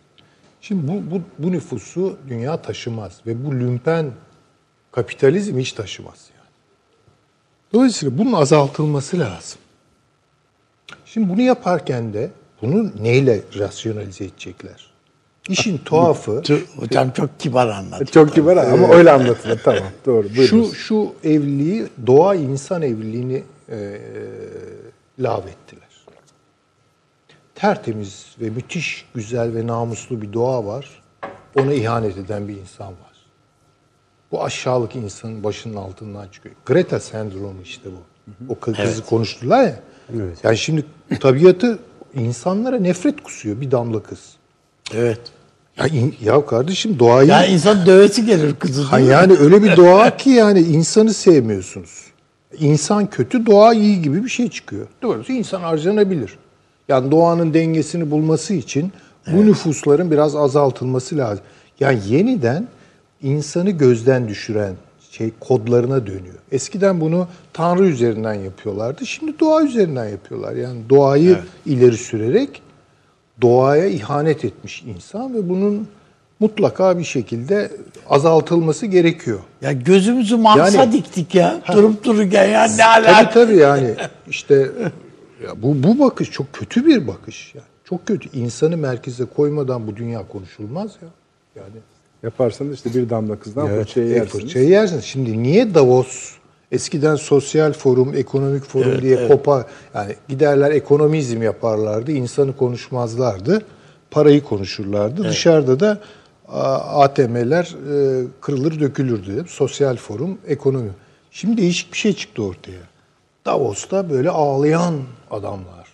Şimdi 0.60 0.88
bu, 0.88 1.10
bu, 1.10 1.22
bu 1.38 1.52
nüfusu 1.52 2.16
dünya 2.28 2.62
taşımaz 2.62 3.20
ve 3.26 3.44
bu 3.46 3.54
lümpen 3.54 4.12
kapitalizm 4.92 5.58
hiç 5.58 5.72
taşımaz 5.72 6.30
yani. 6.36 6.48
Dolayısıyla 7.72 8.18
bunun 8.18 8.32
azaltılması 8.32 9.18
lazım. 9.18 9.58
Şimdi 11.04 11.28
bunu 11.28 11.40
yaparken 11.40 12.12
de 12.12 12.30
bunu 12.62 12.90
neyle 13.00 13.42
rasyonalize 13.58 14.24
edecekler? 14.24 14.90
İşin 15.48 15.78
tuhafı 15.78 16.42
Hocam 16.76 17.10
çok 17.10 17.40
kibar 17.40 17.68
anlatıyor. 17.68 18.06
Çok 18.06 18.34
kibar 18.34 18.56
ama 18.56 18.94
öyle 18.94 19.10
anlatılır. 19.10 19.60
Tamam 19.64 19.82
doğru. 20.06 20.28
Buyurun. 20.36 20.64
şu 20.64 20.74
şu 20.74 21.12
evliliği 21.24 21.86
doğa 22.06 22.34
insan 22.34 22.82
evliliğini 22.82 23.42
e, 23.68 24.00
lağvettiler. 25.18 25.87
Tertemiz 27.62 28.26
ve 28.40 28.50
müthiş 28.50 29.04
güzel 29.14 29.54
ve 29.54 29.66
namuslu 29.66 30.22
bir 30.22 30.32
doğa 30.32 30.66
var. 30.66 31.02
Ona 31.56 31.72
ihanet 31.72 32.16
eden 32.16 32.48
bir 32.48 32.56
insan 32.56 32.86
var. 32.86 33.16
Bu 34.32 34.44
aşağılık 34.44 34.96
insanın 34.96 35.44
başının 35.44 35.76
altından 35.76 36.28
çıkıyor. 36.28 36.54
Greta 36.66 37.00
sendromu 37.00 37.62
işte 37.64 37.88
bu. 37.92 38.02
O 38.52 38.58
kız- 38.60 38.76
kızı 38.76 39.04
konuştular 39.04 39.62
ya. 39.64 39.80
Yani 40.42 40.58
şimdi 40.58 40.84
tabiatı 41.20 41.78
insanlara 42.14 42.78
nefret 42.78 43.22
kusuyor 43.22 43.60
bir 43.60 43.70
damla 43.70 44.02
kız. 44.02 44.20
Evet. 44.94 45.20
Ya, 45.78 45.86
in- 45.86 46.14
ya 46.24 46.46
kardeşim 46.46 46.98
doğayı 46.98 47.28
Yani 47.28 47.46
insan 47.46 47.86
dövesi 47.86 48.26
gelir 48.26 48.54
kızı. 48.54 48.82
Ha 48.82 48.98
yani 48.98 49.32
öyle 49.32 49.62
bir 49.62 49.76
doğa 49.76 50.16
ki 50.16 50.30
yani 50.30 50.60
insanı 50.60 51.14
sevmiyorsunuz. 51.14 52.04
İnsan 52.58 53.10
kötü, 53.10 53.46
doğa 53.46 53.74
iyi 53.74 54.02
gibi 54.02 54.24
bir 54.24 54.28
şey 54.28 54.48
çıkıyor. 54.50 54.86
Doğrusu 55.02 55.32
insan 55.32 55.60
harcanabilir. 55.60 56.38
Yani 56.88 57.10
doğanın 57.10 57.54
dengesini 57.54 58.10
bulması 58.10 58.54
için 58.54 58.92
bu 59.32 59.46
nüfusların 59.46 60.10
biraz 60.10 60.36
azaltılması 60.36 61.16
lazım. 61.16 61.44
Yani 61.80 61.98
yeniden 62.08 62.68
insanı 63.22 63.70
gözden 63.70 64.28
düşüren 64.28 64.72
şey 65.10 65.30
kodlarına 65.40 66.06
dönüyor. 66.06 66.34
Eskiden 66.52 67.00
bunu 67.00 67.28
Tanrı 67.52 67.86
üzerinden 67.86 68.34
yapıyorlardı. 68.34 69.06
Şimdi 69.06 69.40
doğa 69.40 69.62
üzerinden 69.62 70.08
yapıyorlar. 70.08 70.52
Yani 70.56 70.78
doğayı 70.90 71.38
ileri 71.66 71.96
sürerek 71.96 72.62
doğaya 73.42 73.86
ihanet 73.86 74.44
etmiş 74.44 74.82
insan 74.82 75.34
ve 75.34 75.48
bunun 75.48 75.88
mutlaka 76.40 76.98
bir 76.98 77.04
şekilde 77.04 77.70
azaltılması 78.10 78.86
gerekiyor. 78.86 79.38
Ya 79.62 79.72
gözümüzü 79.72 80.36
Mars'a 80.36 80.78
Yani- 80.78 80.92
diktik 80.92 81.34
ya. 81.34 81.60
Durup 81.72 82.04
dururken 82.04 82.48
ya 82.48 82.64
ne 82.64 82.76
Tabii 82.76 83.08
alaka? 83.08 83.30
tabii 83.30 83.56
yani 83.56 83.94
işte 84.28 84.68
ya 85.44 85.62
bu 85.62 85.82
bu 85.82 85.98
bakış 85.98 86.30
çok 86.30 86.52
kötü 86.52 86.86
bir 86.86 87.06
bakış 87.06 87.54
yani. 87.54 87.66
Çok 87.84 88.06
kötü. 88.06 88.38
İnsanı 88.38 88.76
merkeze 88.76 89.24
koymadan 89.24 89.86
bu 89.86 89.96
dünya 89.96 90.28
konuşulmaz 90.28 90.96
ya. 91.02 91.08
Yani 91.56 91.76
Yaparsanız 92.22 92.74
işte 92.74 92.94
bir 92.94 93.10
damla 93.10 93.38
kızdan 93.38 93.68
fırçayı 93.68 94.06
e, 94.06 94.10
yersiniz. 94.10 94.44
fırçayı 94.44 94.68
yersiniz. 94.68 95.04
Şimdi 95.04 95.42
niye 95.42 95.74
Davos 95.74 96.32
eskiden 96.72 97.16
sosyal 97.16 97.72
forum, 97.72 98.14
ekonomik 98.14 98.64
forum 98.64 99.02
diye 99.02 99.28
kopa 99.28 99.66
yani 99.94 100.14
giderler 100.28 100.70
ekonomizm 100.70 101.42
yaparlardı, 101.42 102.12
insanı 102.12 102.56
konuşmazlardı, 102.56 103.62
parayı 104.10 104.44
konuşurlardı. 104.44 105.24
Dışarıda 105.24 105.80
da 105.80 106.00
ATM'ler 106.48 107.64
e, 107.64 108.24
kırılır 108.40 108.80
dökülürdü. 108.80 109.44
Sosyal 109.48 109.96
forum, 109.96 110.38
ekonomi. 110.46 110.90
Şimdi 111.30 111.56
değişik 111.56 111.92
bir 111.92 111.98
şey 111.98 112.12
çıktı 112.12 112.42
ortaya. 112.42 112.80
Davos'ta 113.48 114.10
böyle 114.10 114.30
ağlayan 114.30 114.94
adamlar. 115.30 115.88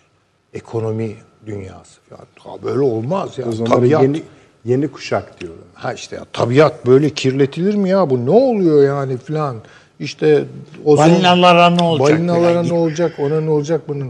Ekonomi 0.53 1.15
dünyası. 1.45 1.99
Ya, 2.11 2.17
böyle 2.63 2.79
olmaz 2.79 3.37
ya. 3.37 3.45
O 3.47 3.51
zaman 3.51 3.71
Tabiat. 3.71 4.03
yeni, 4.03 4.23
yeni 4.65 4.87
kuşak 4.87 5.41
diyorlar. 5.41 5.65
Ha 5.73 5.93
işte 5.93 6.15
ya, 6.15 6.25
tabiat 6.33 6.85
böyle 6.85 7.09
kirletilir 7.09 7.75
mi 7.75 7.89
ya? 7.89 8.09
Bu 8.09 8.25
ne 8.25 8.29
oluyor 8.29 8.83
yani 8.83 9.17
filan? 9.17 9.57
İşte 9.99 10.45
o 10.85 10.97
Balinalara 10.97 11.69
ne 11.69 11.83
olacak 11.83 12.09
Balinalara 12.09 12.49
filan 12.49 12.67
ne 12.67 12.73
olacak? 12.73 13.19
Ona 13.19 13.41
ne 13.41 13.49
olacak? 13.49 13.89
Olacak? 13.89 14.09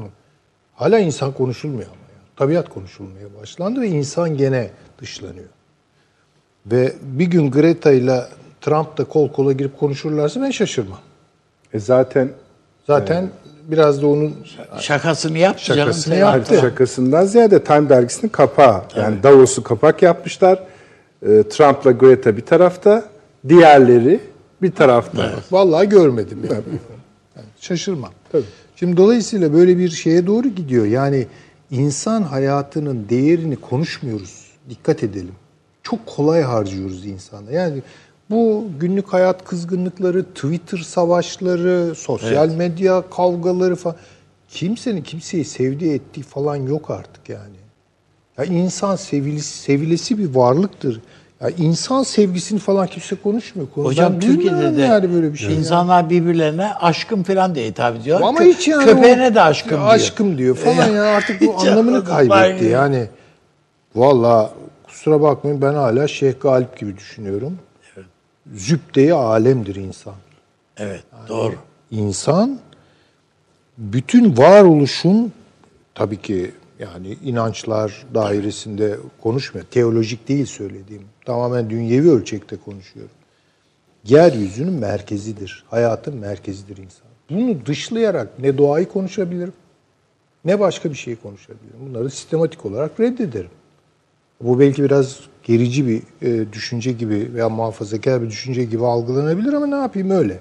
Hala 0.75 0.99
insan 0.99 1.31
konuşulmuyor 1.31 1.87
ama 1.87 1.95
ya. 1.95 2.21
Tabiat 2.35 2.69
konuşulmaya 2.69 3.27
başlandı 3.41 3.81
ve 3.81 3.87
insan 3.87 4.37
gene 4.37 4.69
dışlanıyor. 5.01 5.49
Ve 6.65 6.93
bir 7.01 7.25
gün 7.25 7.51
Greta 7.51 7.91
ile 7.91 8.25
Trump 8.61 8.97
da 8.97 9.03
kol 9.03 9.31
kola 9.31 9.53
girip 9.53 9.79
konuşurlarsa 9.79 10.41
ben 10.41 10.51
şaşırmam. 10.51 10.99
E 11.73 11.79
zaten 11.79 12.29
Zaten 12.87 13.29
biraz 13.67 14.01
da 14.01 14.07
onun 14.07 14.35
Şakasını 14.79 15.37
yaptı 15.37 15.63
Şakasını 15.63 16.15
canım. 16.15 16.37
yaptı. 16.37 16.57
Şakasından 16.61 17.25
ziyade 17.25 17.63
Time 17.63 17.89
dergisinin 17.89 18.29
kapağı. 18.29 18.81
Yani 18.95 19.23
Davos'u 19.23 19.63
kapak 19.63 20.01
yapmışlar. 20.01 20.63
E, 21.21 21.43
Trump'la 21.49 21.91
Greta 21.91 22.37
bir 22.37 22.45
tarafta, 22.45 23.03
diğerleri 23.49 24.19
bir 24.61 24.71
tarafta. 24.71 25.31
Vallahi 25.51 25.89
görmedim 25.89 26.39
yani. 26.43 26.63
Yani 27.35 27.47
şaşırmam. 27.59 28.11
Şimdi 28.75 28.97
dolayısıyla 28.97 29.53
böyle 29.53 29.77
bir 29.77 29.89
şeye 29.89 30.27
doğru 30.27 30.47
gidiyor. 30.47 30.85
Yani 30.85 31.27
insan 31.71 32.21
hayatının 32.21 33.05
değerini 33.09 33.55
konuşmuyoruz. 33.55 34.45
Dikkat 34.69 35.03
edelim. 35.03 35.35
Çok 35.83 36.05
kolay 36.05 36.41
harcıyoruz 36.41 37.05
insanda. 37.05 37.51
Yani 37.51 37.81
bu 38.29 38.67
günlük 38.79 39.13
hayat 39.13 39.45
kızgınlıkları, 39.45 40.23
Twitter 40.23 40.77
savaşları, 40.77 41.95
sosyal 41.95 42.49
medya 42.49 43.03
kavgaları 43.09 43.75
falan. 43.75 43.95
Kimsenin 44.49 45.01
kimseyi 45.01 45.45
sevdiği 45.45 45.93
ettiği 45.93 46.23
falan 46.23 46.55
yok 46.55 46.89
artık 46.91 47.29
yani. 47.29 47.55
Ya 48.37 48.45
insan 48.45 48.95
sevilisi, 48.95 49.57
sevilesi 49.57 50.17
bir 50.17 50.35
varlıktır. 50.35 51.01
Ya 51.41 51.49
insan 51.49 52.03
sevgisini 52.03 52.59
falan 52.59 52.87
kimse 52.87 53.15
konuşmuyor. 53.15 53.67
Konu- 53.75 53.85
Hocam 53.85 54.13
Ben 54.13 54.19
Türkiye'de 54.19 54.77
de 54.77 54.81
yani 54.81 55.13
böyle 55.13 55.33
bir 55.33 55.37
şey. 55.37 55.55
insanlar 55.55 56.09
birbirlerine 56.09 56.73
aşkım 56.73 57.23
falan 57.23 57.55
diye 57.55 57.67
hitap 57.67 57.95
ediyor. 57.95 58.21
Ama 58.21 58.39
Kö- 58.39 58.53
hiç 58.53 58.67
yani 58.67 58.85
Köpeğine 58.85 59.27
o- 59.31 59.35
de 59.35 59.41
aşkım 59.41 59.69
diyor. 59.79 59.87
Aşkım 59.89 60.37
diyor 60.37 60.55
falan 60.55 60.87
ya 60.89 61.03
artık 61.03 61.41
bu 61.41 61.57
anlamını 61.59 62.03
kaybetti 62.05 62.65
yani. 62.65 63.07
Valla 63.95 64.51
kusura 64.87 65.21
bakmayın 65.21 65.61
ben 65.61 65.73
hala 65.73 66.07
Şeyh 66.07 66.33
Galip 66.41 66.77
gibi 66.79 66.97
düşünüyorum. 66.97 67.57
Zübde-i 68.53 69.13
alemdir 69.13 69.75
insan. 69.75 70.15
Evet 70.77 71.03
doğru. 71.29 71.55
İnsan 71.91 72.59
bütün 73.77 74.37
varoluşun 74.37 75.33
tabii 75.95 76.21
ki 76.21 76.51
yani 76.79 77.17
inançlar 77.23 78.05
dairesinde 78.13 78.97
konuşmuyor. 79.21 79.67
Teolojik 79.71 80.27
değil 80.27 80.45
söylediğim. 80.45 81.03
Tamamen 81.25 81.69
dünyevi 81.69 82.11
ölçekte 82.11 82.57
konuşuyorum. 82.57 83.15
Yeryüzünün 84.03 84.73
merkezidir. 84.73 85.65
Hayatın 85.69 86.17
merkezidir 86.17 86.77
insan. 86.77 87.07
Bunu 87.29 87.65
dışlayarak 87.65 88.39
ne 88.39 88.57
doğayı 88.57 88.89
konuşabilirim 88.89 89.53
ne 90.45 90.59
başka 90.59 90.89
bir 90.89 90.95
şeyi 90.95 91.15
konuşabilirim. 91.15 91.79
Bunları 91.89 92.09
sistematik 92.09 92.65
olarak 92.65 92.99
reddederim. 92.99 93.49
Bu 94.41 94.59
belki 94.59 94.83
biraz 94.83 95.19
gerici 95.45 95.87
bir 95.87 96.01
e, 96.21 96.53
düşünce 96.53 96.91
gibi 96.91 97.31
veya 97.33 97.49
muhafazakar 97.49 98.21
bir 98.21 98.29
düşünce 98.29 98.63
gibi 98.63 98.85
algılanabilir 98.85 99.53
ama 99.53 99.67
ne 99.67 99.75
yapayım 99.75 100.09
öyle. 100.09 100.39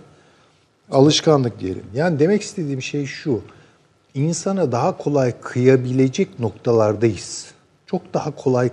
Alışkanlık 0.90 1.60
diyelim. 1.60 1.82
Yani 1.94 2.18
demek 2.18 2.42
istediğim 2.42 2.82
şey 2.82 3.06
şu. 3.06 3.40
İnsana 4.14 4.72
daha 4.72 4.96
kolay 4.98 5.32
kıyabilecek 5.42 6.40
noktalardayız. 6.40 7.46
Çok 7.86 8.14
daha 8.14 8.30
kolay 8.30 8.70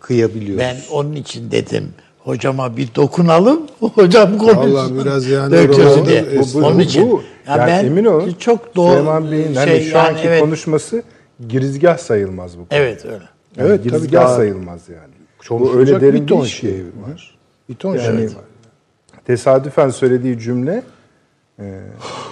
kıyabiliyoruz. 0.00 0.60
Ben 0.60 0.76
onun 0.92 1.12
için 1.12 1.50
dedim. 1.50 1.88
Hocama 2.18 2.76
bir 2.76 2.94
dokunalım. 2.94 3.62
Hocam 3.80 4.38
konuşsun. 4.38 4.74
Vallahi 4.74 4.94
biraz 4.94 5.26
yani 5.26 5.54
oralarda- 5.54 6.06
diye. 6.06 6.24
Bu- 6.38 6.60
bu- 6.60 6.66
onun 6.66 6.78
için. 6.78 7.10
bu- 7.10 7.22
Ya 7.48 7.56
yani 7.56 7.66
ben 7.70 7.84
emin 7.84 8.04
olun 8.04 8.34
çok 8.38 8.76
doğru 8.76 8.90
Süleyman 8.90 9.30
Bey'in 9.32 9.54
hani 9.54 9.70
şey, 9.70 9.84
şu 9.84 9.96
yani 9.96 10.08
anki 10.08 10.22
evet, 10.28 10.40
konuşması 10.40 11.02
girizgah 11.48 11.98
sayılmaz 11.98 12.58
bu. 12.58 12.66
Evet 12.70 13.04
öyle. 13.04 13.14
Yani 13.14 13.68
Evet, 13.68 13.78
tabii 13.78 13.90
girizgah 13.90 14.20
daha- 14.24 14.36
sayılmaz 14.36 14.80
yani. 14.88 15.13
Bu 15.50 15.78
öyle 15.78 16.00
derin 16.00 16.22
bir 16.22 16.26
ton 16.26 16.42
bir 16.42 16.48
şey 16.48 16.82
var. 17.08 17.38
Bir 17.68 17.74
ton 17.74 17.94
Yani 17.96 18.04
şey 18.16 18.24
var. 18.26 18.44
tesadüfen 19.26 19.88
söylediği 19.88 20.38
cümle 20.38 20.82
e, 21.58 21.80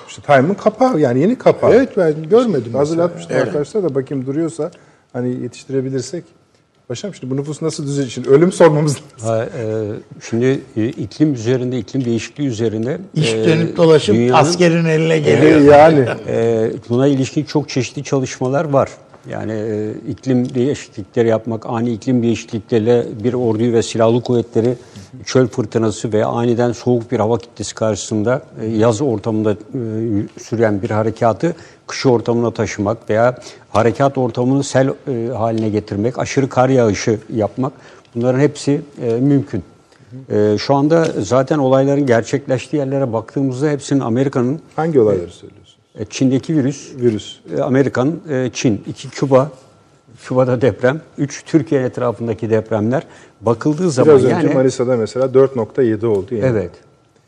işte 0.08 0.22
Time'ın 0.22 0.54
kapağı 0.54 1.00
yani 1.00 1.20
yeni 1.20 1.38
kapağı. 1.38 1.74
Evet 1.74 1.96
ben 1.96 2.14
görmedim. 2.30 2.74
Hazırlatmışlar 2.74 3.36
arkadaşlar 3.36 3.82
da 3.82 3.94
bakayım 3.94 4.26
duruyorsa 4.26 4.70
hani 5.12 5.42
yetiştirebilirsek. 5.42 6.24
Paşam 6.88 7.14
şimdi 7.14 7.32
bu 7.32 7.36
nüfus 7.36 7.62
nasıl 7.62 7.84
düzelecek? 7.86 8.12
Şimdi 8.12 8.28
ölüm 8.30 8.52
sormamız 8.52 8.96
lazım. 8.96 9.28
Ha, 9.28 9.44
e, 9.58 9.86
şimdi 10.30 10.60
e, 10.76 10.86
iklim 10.88 11.34
üzerinde, 11.34 11.78
iklim 11.78 12.04
değişikliği 12.04 12.46
üzerinde 12.46 12.98
İş 13.14 13.32
e, 13.32 13.44
dönüp 13.44 13.76
dolaşıp 13.76 14.14
dünyanın- 14.14 14.32
askerin 14.40 14.84
eline 14.84 15.18
geliyor. 15.18 15.60
yani 15.60 16.06
E, 16.28 16.70
buna 16.88 17.06
ilişkin 17.06 17.44
çok 17.44 17.68
çeşitli 17.68 18.04
çalışmalar 18.04 18.64
var. 18.64 18.88
Yani 19.30 19.52
e, 19.52 19.92
iklim 20.08 20.54
değişiklikleri 20.54 21.28
yapmak, 21.28 21.66
ani 21.66 21.90
iklim 21.92 22.22
değişiklikleriyle 22.22 23.06
bir 23.24 23.34
orduyu 23.34 23.72
ve 23.72 23.82
silahlı 23.82 24.22
kuvvetleri 24.22 24.74
çöl 25.24 25.46
fırtınası 25.46 26.12
veya 26.12 26.26
aniden 26.26 26.72
soğuk 26.72 27.12
bir 27.12 27.18
hava 27.18 27.38
kitlesi 27.38 27.74
karşısında 27.74 28.42
e, 28.60 28.66
yaz 28.66 29.00
ortamında 29.00 29.52
e, 29.52 29.56
süren 30.42 30.82
bir 30.82 30.90
harekatı 30.90 31.56
kış 31.86 32.06
ortamına 32.06 32.50
taşımak 32.50 33.10
veya 33.10 33.38
harekat 33.70 34.18
ortamını 34.18 34.64
sel 34.64 34.88
e, 34.88 35.28
haline 35.28 35.68
getirmek, 35.68 36.18
aşırı 36.18 36.48
kar 36.48 36.68
yağışı 36.68 37.18
yapmak 37.34 37.72
bunların 38.14 38.40
hepsi 38.40 38.82
e, 39.02 39.12
mümkün. 39.12 39.62
E, 40.30 40.58
şu 40.58 40.74
anda 40.74 41.08
zaten 41.18 41.58
olayların 41.58 42.06
gerçekleştiği 42.06 42.78
yerlere 42.78 43.12
baktığımızda 43.12 43.70
hepsinin 43.70 44.00
Amerika'nın 44.00 44.60
hangi 44.76 45.00
olayları 45.00 45.30
söylüyorsunuz? 45.30 45.61
E, 45.98 46.04
Çin'deki 46.04 46.56
virüs, 46.56 46.96
Virüs. 46.96 47.36
e, 47.56 47.60
Amerikan, 47.60 48.20
e, 48.30 48.50
Çin, 48.52 48.84
iki 48.86 49.10
Küba, 49.10 49.50
Küba'da 50.24 50.60
deprem, 50.60 51.00
üç 51.18 51.44
Türkiye 51.44 51.82
etrafındaki 51.82 52.50
depremler 52.50 53.02
bakıldığı 53.40 53.90
zaman 53.90 54.14
Biraz 54.14 54.24
önce 54.24 54.34
yani 54.34 54.54
Manisa'da 54.54 54.96
mesela 54.96 55.26
4.7 55.26 56.06
oldu. 56.06 56.34
Yani. 56.34 56.46
evet. 56.46 56.70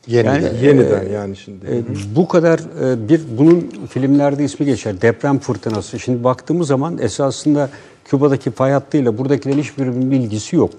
Yeniden. 0.07 0.41
Yani, 0.41 0.65
Yeniden 0.65 1.09
yani 1.13 1.37
şimdi. 1.37 1.67
E, 1.67 1.83
bu 2.17 2.29
kadar 2.29 2.59
e, 2.59 3.09
bir 3.09 3.21
bunun 3.39 3.73
filmlerde 3.91 4.45
ismi 4.45 4.67
geçer 4.67 5.03
deprem 5.03 5.39
fırtınası. 5.39 5.99
Şimdi 5.99 6.25
baktığımız 6.25 6.69
zaman 6.69 6.99
esasında 6.99 7.71
Küba'daki 8.05 8.51
fay 8.51 8.73
hattıyla 8.73 9.19
buradakilerin 9.19 9.59
hiçbirinin 9.59 10.11
bilgisi 10.11 10.57
yok. 10.57 10.71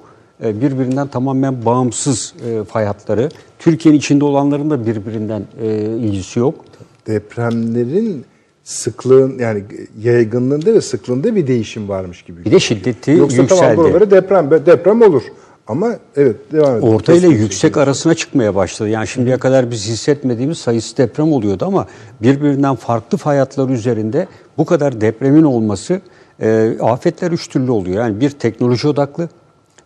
E, 0.44 0.62
birbirinden 0.62 1.08
tamamen 1.08 1.66
bağımsız 1.66 2.34
e, 2.50 2.64
fay 2.64 2.86
hatları. 2.86 3.30
Türkiye'nin 3.60 4.00
içinde 4.00 4.26
olanların 4.26 4.70
da 4.70 4.86
birbirinden 4.86 5.44
e, 5.62 5.68
ilgisi 5.82 6.40
yok. 6.40 6.56
Depremlerin 7.08 8.26
sıklığın 8.64 9.40
yani 9.40 9.64
yaygınlığında 10.02 10.74
ve 10.74 10.82
sıklığında 10.82 11.36
bir 11.36 11.48
değişim 11.48 11.90
varmış 11.90 12.22
gibi. 12.22 12.46
Bir 12.46 12.52
de 12.52 12.60
şiddeti 12.60 13.12
Yoksa 13.12 13.36
tamam 13.48 13.64
yükseldi. 13.64 13.78
buraları 13.78 14.12
deprem 14.12 14.52
deprem 14.52 15.02
olur. 15.02 15.24
Ama 15.68 15.96
evet 16.16 16.36
devam 16.52 16.78
edelim. 16.78 16.94
Orta 16.94 17.14
ile 17.14 17.28
yüksek 17.28 17.74
şey. 17.74 17.84
arasına 17.84 18.14
çıkmaya 18.14 18.56
başladı. 18.56 18.90
Yani 18.90 19.08
şimdiye 19.08 19.38
kadar 19.38 19.72
biz 19.72 19.88
hissetmediğimiz 19.88 20.58
sayısı 20.58 20.98
deprem 20.98 21.34
oluyordu 21.34 21.66
ama 21.66 21.88
birbirinden 22.22 22.76
farklı 22.76 23.18
fay 23.18 23.38
hatları 23.38 23.72
üzerinde 23.72 24.28
bu 24.58 24.66
kadar 24.66 25.02
depremin 25.02 25.44
olması 25.44 26.02
e, 26.42 26.78
afetler 26.82 27.32
üç 27.32 27.48
türlü 27.48 27.72
oluyor. 27.72 27.98
Yani 27.98 28.20
bir 28.20 28.30
teknoloji 28.30 28.88
odaklı, 28.88 29.30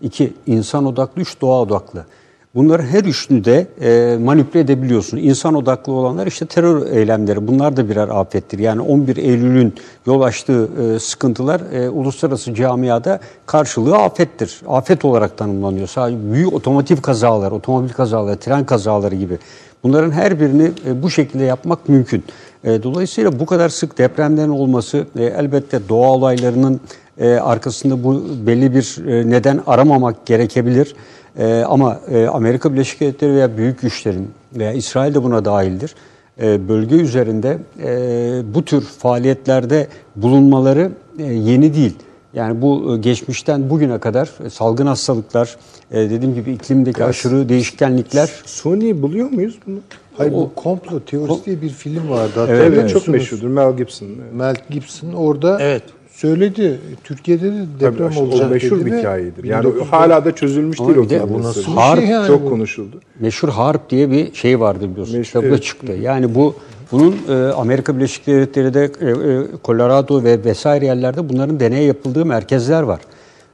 iki 0.02 0.34
insan 0.48 0.86
odaklı, 0.86 1.22
üç 1.22 1.42
doğa 1.42 1.62
odaklı. 1.62 2.06
Bunları 2.56 2.84
her 2.84 3.04
üçünü 3.04 3.46
de 3.46 3.68
e, 3.82 4.18
manipüle 4.18 4.60
edebiliyorsun. 4.60 5.18
İnsan 5.18 5.56
odaklı 5.56 5.94
olanlar 5.94 6.28
işte 6.28 6.46
terör 6.46 6.92
eylemleri. 6.92 7.48
Bunlar 7.48 7.78
da 7.78 7.90
birer 7.90 8.08
afettir. 8.08 8.60
Yani 8.60 8.82
11 8.82 9.18
Eylül'ün 9.18 9.74
yol 10.06 10.22
açtığı 10.22 10.70
e, 10.96 11.00
sıkıntılar 11.00 11.62
e, 11.74 11.90
uluslararası 11.90 12.54
camiada 12.54 13.20
karşılığı 13.46 13.98
afettir. 13.98 14.62
Afet 14.68 15.06
olarak 15.06 15.38
tanımlanıyor. 15.38 15.88
Sadece 15.88 16.32
büyük 16.34 16.54
otomotiv 16.54 16.98
kazalar, 16.98 17.52
otomobil 17.52 17.90
kazaları, 17.90 18.38
tren 18.38 18.66
kazaları 18.66 19.16
gibi. 19.16 19.38
Bunların 19.84 20.12
her 20.12 20.40
birini 20.40 20.72
e, 20.86 21.04
bu 21.04 21.10
şekilde 21.10 21.44
yapmak 21.44 21.90
mümkün. 21.90 22.24
E, 22.64 22.84
dolayısıyla 22.84 23.40
bu 23.40 23.46
kadar 23.46 23.70
sık 23.70 23.98
depremlerin 23.98 24.50
olması 24.50 25.06
e, 25.20 25.24
elbette 25.24 25.90
doğa 25.90 26.10
olaylarının 26.10 26.82
e, 27.18 27.34
arkasında 27.34 28.04
bu 28.04 28.24
belli 28.48 28.76
bir 28.76 29.08
e, 29.08 29.30
neden 29.30 29.62
aramamak 29.68 30.26
gerekebilir. 30.26 30.96
Ee, 31.38 31.64
ama 31.68 32.00
e, 32.12 32.28
Amerika 32.28 32.74
Birleşik 32.74 33.00
Devletleri 33.00 33.34
veya 33.34 33.58
büyük 33.58 33.82
güçlerin 33.82 34.32
veya 34.56 34.72
İsrail 34.72 35.14
de 35.16 35.24
buna 35.24 35.46
dahildir. 35.46 35.96
E, 36.42 36.70
bölge 36.70 36.96
üzerinde 36.96 37.58
e, 37.84 38.54
bu 38.54 38.66
tür 38.66 38.82
faaliyetlerde 38.82 39.88
bulunmaları 40.16 40.92
e, 41.20 41.24
yeni 41.24 41.74
değil. 41.74 41.96
Yani 42.34 42.62
bu 42.62 42.96
e, 42.96 42.98
geçmişten 42.98 43.70
bugüne 43.70 44.00
kadar 44.00 44.30
e, 44.46 44.50
salgın 44.50 44.86
hastalıklar, 44.88 45.58
e, 45.92 46.10
dediğim 46.10 46.36
gibi 46.36 46.52
iklimdeki 46.52 47.04
aşırı 47.04 47.50
değişkenlikler 47.50 48.30
Suni 48.46 49.02
buluyor 49.02 49.32
muyuz 49.32 49.60
bunu? 49.68 49.78
Hayır 50.18 50.34
bu 50.34 50.52
komplo 50.56 51.00
teorisi 51.00 51.46
diye 51.46 51.62
bir 51.62 51.70
film 51.70 52.10
vardı. 52.10 52.46
Evet, 52.50 52.60
hatırlıyor 52.62 52.90
çok 52.90 53.08
meşhurdur 53.08 53.48
Mel 53.48 53.78
Gibson. 53.78 54.08
Mel 54.34 54.56
Gibson 54.70 55.14
orada 55.14 55.58
Evet. 55.62 55.84
Söyledi. 56.20 56.80
Türkiye'de 57.04 57.52
de 57.52 57.66
deprem 57.80 58.10
Tabii, 58.10 58.20
olacak 58.20 58.48
o 58.48 58.54
meşhur 58.54 58.80
dedi 58.80 58.86
bir 58.86 58.98
hikayedir. 58.98 59.44
Yani 59.44 59.64
1900 59.64 59.92
hala 59.92 60.26
da 60.26 60.36
çözülmüş 60.36 60.80
Ama 60.80 60.90
değil 60.90 60.98
o 61.00 61.10
de 61.10 61.34
bu 61.34 61.44
nasıl 61.44 61.76
Harp 61.76 62.00
şey 62.00 62.10
yani 62.10 62.28
çok 62.28 62.46
bu? 62.46 62.50
konuşuldu. 62.50 63.00
meşhur 63.20 63.50
harp 63.50 63.90
diye 63.90 64.12
bir 64.12 64.34
şey 64.34 64.60
vardı 64.60 64.90
biliyorsun. 64.92 65.18
Meşhur, 65.18 65.30
Kitabı 65.30 65.48
evet. 65.48 65.64
çıktı. 65.64 65.92
Yani 65.92 66.36
bu 66.36 66.56
bunun 66.92 67.16
e, 67.30 67.34
Amerika 67.34 67.96
Birleşik 67.96 68.28
Devletleri'de 68.28 68.84
e, 69.02 69.10
e, 69.10 69.46
Colorado 69.66 70.24
ve 70.24 70.44
vesaire 70.44 70.86
yerlerde 70.86 71.30
bunların 71.30 71.60
deney 71.60 71.86
yapıldığı 71.86 72.26
merkezler 72.26 72.82
var. 72.82 73.00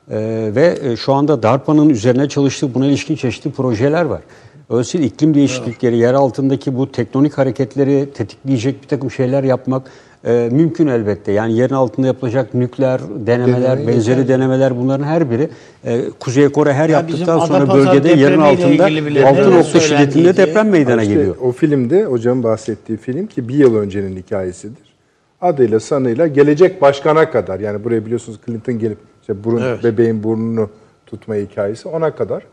E, 0.09 0.17
ve 0.55 0.77
e, 0.83 0.95
şu 0.95 1.13
anda 1.13 1.43
DARPA'nın 1.43 1.89
üzerine 1.89 2.29
çalıştığı 2.29 2.73
buna 2.73 2.85
ilişkin 2.85 3.15
çeşitli 3.15 3.51
projeler 3.51 4.05
var. 4.05 4.21
Dolayısıyla 4.69 5.07
iklim 5.07 5.33
değişiklikleri, 5.33 5.97
yer 5.97 6.13
altındaki 6.13 6.77
bu 6.77 6.91
tektonik 6.91 7.37
hareketleri 7.37 8.09
tetikleyecek 8.13 8.83
bir 8.83 8.87
takım 8.87 9.11
şeyler 9.11 9.43
yapmak 9.43 9.91
e, 10.25 10.49
mümkün 10.51 10.87
elbette. 10.87 11.31
Yani 11.31 11.57
yerin 11.57 11.73
altında 11.73 12.07
yapılacak 12.07 12.53
nükleer 12.53 13.01
denemeler, 13.25 13.77
Deneme 13.77 13.87
benzeri 13.87 14.19
yeter. 14.19 14.27
denemeler 14.39 14.77
bunların 14.77 15.03
her 15.03 15.31
biri 15.31 15.49
e, 15.85 16.01
Kuzey 16.19 16.49
Kore 16.49 16.73
her 16.73 16.89
Ya 16.89 16.97
yaptıktan 16.97 17.39
sonra 17.39 17.73
bölgede 17.73 18.09
yerin 18.09 18.39
altında 18.39 18.89
ilgili 18.89 19.05
bile 19.05 19.27
6 19.27 19.41
neler 19.41 19.51
nokta 19.51 19.79
şiddetinde 19.79 20.37
deprem 20.37 20.69
meydana 20.69 21.01
İşte 21.01 21.13
geliyor. 21.13 21.35
O 21.41 21.51
filmde 21.51 22.05
hocam 22.05 22.43
bahsettiği 22.43 22.97
film 22.97 23.27
ki 23.27 23.47
bir 23.49 23.55
yıl 23.55 23.75
öncenin 23.75 24.17
hikayesidir. 24.17 24.95
Adıyla 25.41 25.79
sanıyla 25.79 26.27
gelecek 26.27 26.81
başkana 26.81 27.31
kadar 27.31 27.59
yani 27.59 27.83
buraya 27.83 28.05
biliyorsunuz 28.05 28.39
Clinton 28.45 28.79
gelip 28.79 28.97
işte 29.21 29.43
burun, 29.43 29.61
Evet. 29.61 29.83
bebeğin 29.83 30.23
burnunu 30.23 30.69
tutma 31.05 31.35
hikayesi 31.35 31.87
ona 31.87 32.15
kadar 32.15 32.43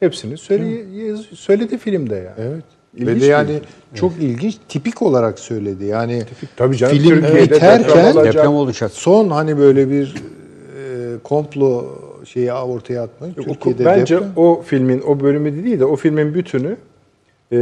hepsini 0.00 0.38
söyle, 0.38 1.16
söyledi 1.34 1.78
filmde 1.78 2.14
yani. 2.14 2.48
Evet. 2.50 2.64
İlginç 2.98 3.16
Ve 3.16 3.20
de 3.20 3.26
yani 3.26 3.46
film. 3.48 3.60
çok 3.94 4.12
ilginç 4.20 4.56
tipik 4.68 5.02
olarak 5.02 5.38
söyledi. 5.38 5.84
Yani 5.84 6.22
Tabii 6.56 6.76
canım 6.76 6.96
film 6.96 7.08
Türkiye'de 7.20 7.42
biterken 7.42 7.80
deprem 7.80 8.04
olacak. 8.16 8.34
Deprem 8.34 8.54
olacak. 8.54 8.90
son 8.94 9.30
hani 9.30 9.58
böyle 9.58 9.90
bir 9.90 10.14
e, 10.14 11.18
komplo 11.24 11.84
şeyi 12.24 12.52
ortaya 12.52 13.02
atmayı 13.02 13.34
Türkiye'de 13.34 13.84
Bence 13.84 14.14
deprem. 14.16 14.32
o 14.36 14.62
filmin 14.66 15.02
o 15.06 15.20
bölümü 15.20 15.64
değil 15.64 15.80
de 15.80 15.84
o 15.84 15.96
filmin 15.96 16.34
bütünü 16.34 16.76
e, 17.52 17.56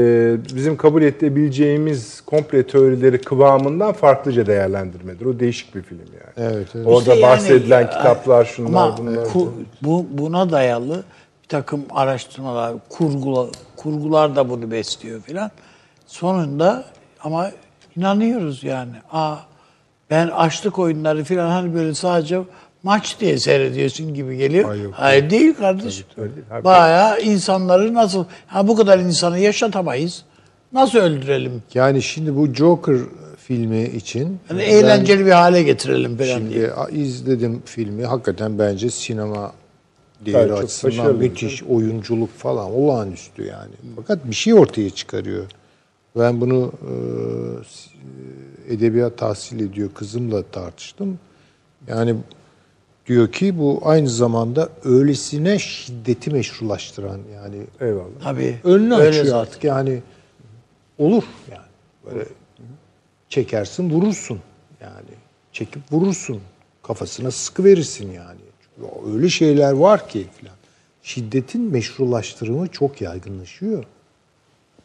bizim 0.55 0.77
kabul 0.77 1.03
edebileceğimiz 1.03 2.21
komple 2.21 2.67
teorileri 2.67 3.19
kıvamından 3.21 3.93
farklıca 3.93 4.47
değerlendirmedir. 4.47 5.27
O 5.27 5.41
değişik 5.41 5.75
bir 5.75 5.83
film 5.83 5.99
yani. 6.13 6.51
Evet, 6.55 6.67
evet. 6.75 6.87
Orada 6.87 6.99
İşte 6.99 7.15
yani, 7.15 7.23
bahsedilen 7.23 7.83
e, 7.83 7.91
kitaplar 7.91 8.45
şunlar 8.45 8.69
Ama 8.87 8.99
bunlar. 8.99 9.15
ku- 9.25 9.49
bu 9.83 10.07
buna 10.11 10.51
dayalı 10.51 11.05
bir 11.47 11.51
takım 11.51 11.85
araştırmalar, 11.91 12.75
kurgular, 12.89 13.49
kurgular 13.77 14.37
da 14.37 14.51
bunu 14.51 14.71
besliyor 14.71 15.21
filan. 15.21 15.51
Sonunda 16.07 16.85
ama 17.23 17.51
inanıyoruz 17.97 18.65
yani. 18.65 18.93
Aa 19.13 19.37
ben 20.11 20.29
açlık 20.29 20.79
oyunları 20.79 21.25
filan 21.25 21.51
hani 21.51 21.75
böyle 21.75 21.95
sadece 21.95 22.41
maç 22.83 23.17
diye 23.21 23.39
seyrediyorsun 23.39 24.15
gibi 24.15 24.37
geliyor. 24.37 24.69
Hayır, 24.69 24.83
yok. 24.85 24.95
Hayır 24.97 25.31
değil 25.31 25.55
kardeşim. 25.55 26.07
öyle 26.17 26.35
değil. 26.35 26.47
Abi- 26.53 26.65
Bayağı 26.65 27.21
insanları 27.21 27.95
nasıl 27.95 28.25
ha 28.47 28.69
bu 28.69 28.77
kadar 28.77 28.99
insanı 28.99 29.39
yaşatamayız. 29.39 30.23
Nasıl 30.73 30.99
öldürelim? 30.99 31.63
Yani 31.75 32.03
şimdi 32.03 32.37
bu 32.37 32.55
Joker 32.55 32.97
filmi 33.39 33.83
için 33.85 34.39
ben 34.51 34.59
eğlenceli 34.59 35.27
bir 35.27 35.31
hale 35.31 35.63
getirelim 35.63 36.17
falan 36.19 36.49
diye. 36.51 36.71
şimdi 36.89 37.01
izledim 37.01 37.63
filmi. 37.65 38.05
Hakikaten 38.05 38.59
bence 38.59 38.91
sinema 38.91 39.53
değeri 40.27 40.49
çok 40.49 40.59
açısından 40.65 41.17
müthiş 41.17 41.63
oyunculuk 41.63 42.31
falan 42.39 42.71
olağanüstü 42.73 43.45
yani. 43.47 43.73
Fakat 43.97 44.25
bir 44.31 44.35
şey 44.35 44.55
ortaya 44.55 44.91
çıkarıyor. 44.91 45.47
Ben 46.19 46.41
bunu 46.41 46.73
e, 46.83 46.93
s- 47.69 47.91
edebiyat 48.75 49.19
tahsil 49.19 49.61
ediyor 49.61 49.91
kızımla 49.95 50.43
tartıştım. 50.43 51.19
Yani 51.89 52.17
diyor 53.07 53.33
ki 53.33 53.59
bu 53.59 53.81
aynı 53.85 54.09
zamanda 54.09 54.69
öylesine 54.85 55.59
şiddeti 55.59 56.31
meşrulaştıran 56.31 57.21
yani 57.35 57.57
Eyvallah. 57.81 58.05
Tabii. 58.23 58.57
önünü 58.65 58.95
Öyle 58.95 59.09
açıyor 59.09 59.25
zaten. 59.25 59.39
artık 59.39 59.65
yani 59.65 60.03
olur 60.99 61.25
yani 61.51 61.67
böyle 62.07 62.25
çekersin 63.29 63.91
vurursun 63.91 64.41
yani 64.81 65.09
çekip 65.53 65.93
vurursun 65.93 66.41
kafasına 66.83 67.31
sıkı 67.31 67.65
verirsin 67.65 68.13
yani 68.13 68.41
Öyle 69.15 69.29
şeyler 69.29 69.73
var 69.73 70.09
ki 70.09 70.27
filan 70.37 70.55
şiddetin 71.03 71.63
meşrulaştırımı 71.73 72.69
çok 72.69 73.01
yaygınlaşıyor 73.01 73.85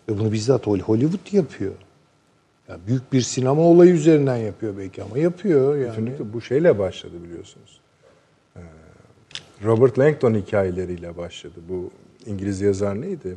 ve 0.10 0.20
bunu 0.20 0.32
bizzat 0.32 0.68
Hol- 0.68 0.80
Hollywood 0.80 1.34
yapıyor. 1.34 1.74
Ya 2.70 2.78
büyük 2.88 3.14
bir 3.14 3.22
sinema 3.22 3.62
olayı 3.62 3.92
üzerinden 3.92 4.36
yapıyor 4.38 4.78
belki 4.78 5.04
ama 5.04 5.18
yapıyor 5.18 5.76
yani. 5.78 5.90
Kesinlikle 5.90 6.34
bu 6.34 6.42
şeyle 6.42 6.80
başladı 6.80 7.14
biliyorsunuz. 7.24 7.80
Ee, 8.56 8.60
Robert 9.64 10.00
Langdon 10.00 10.34
hikayeleriyle 10.36 11.18
başladı. 11.18 11.54
Bu 11.70 11.90
İngiliz 12.26 12.62
yazar 12.62 13.02
neydi? 13.02 13.36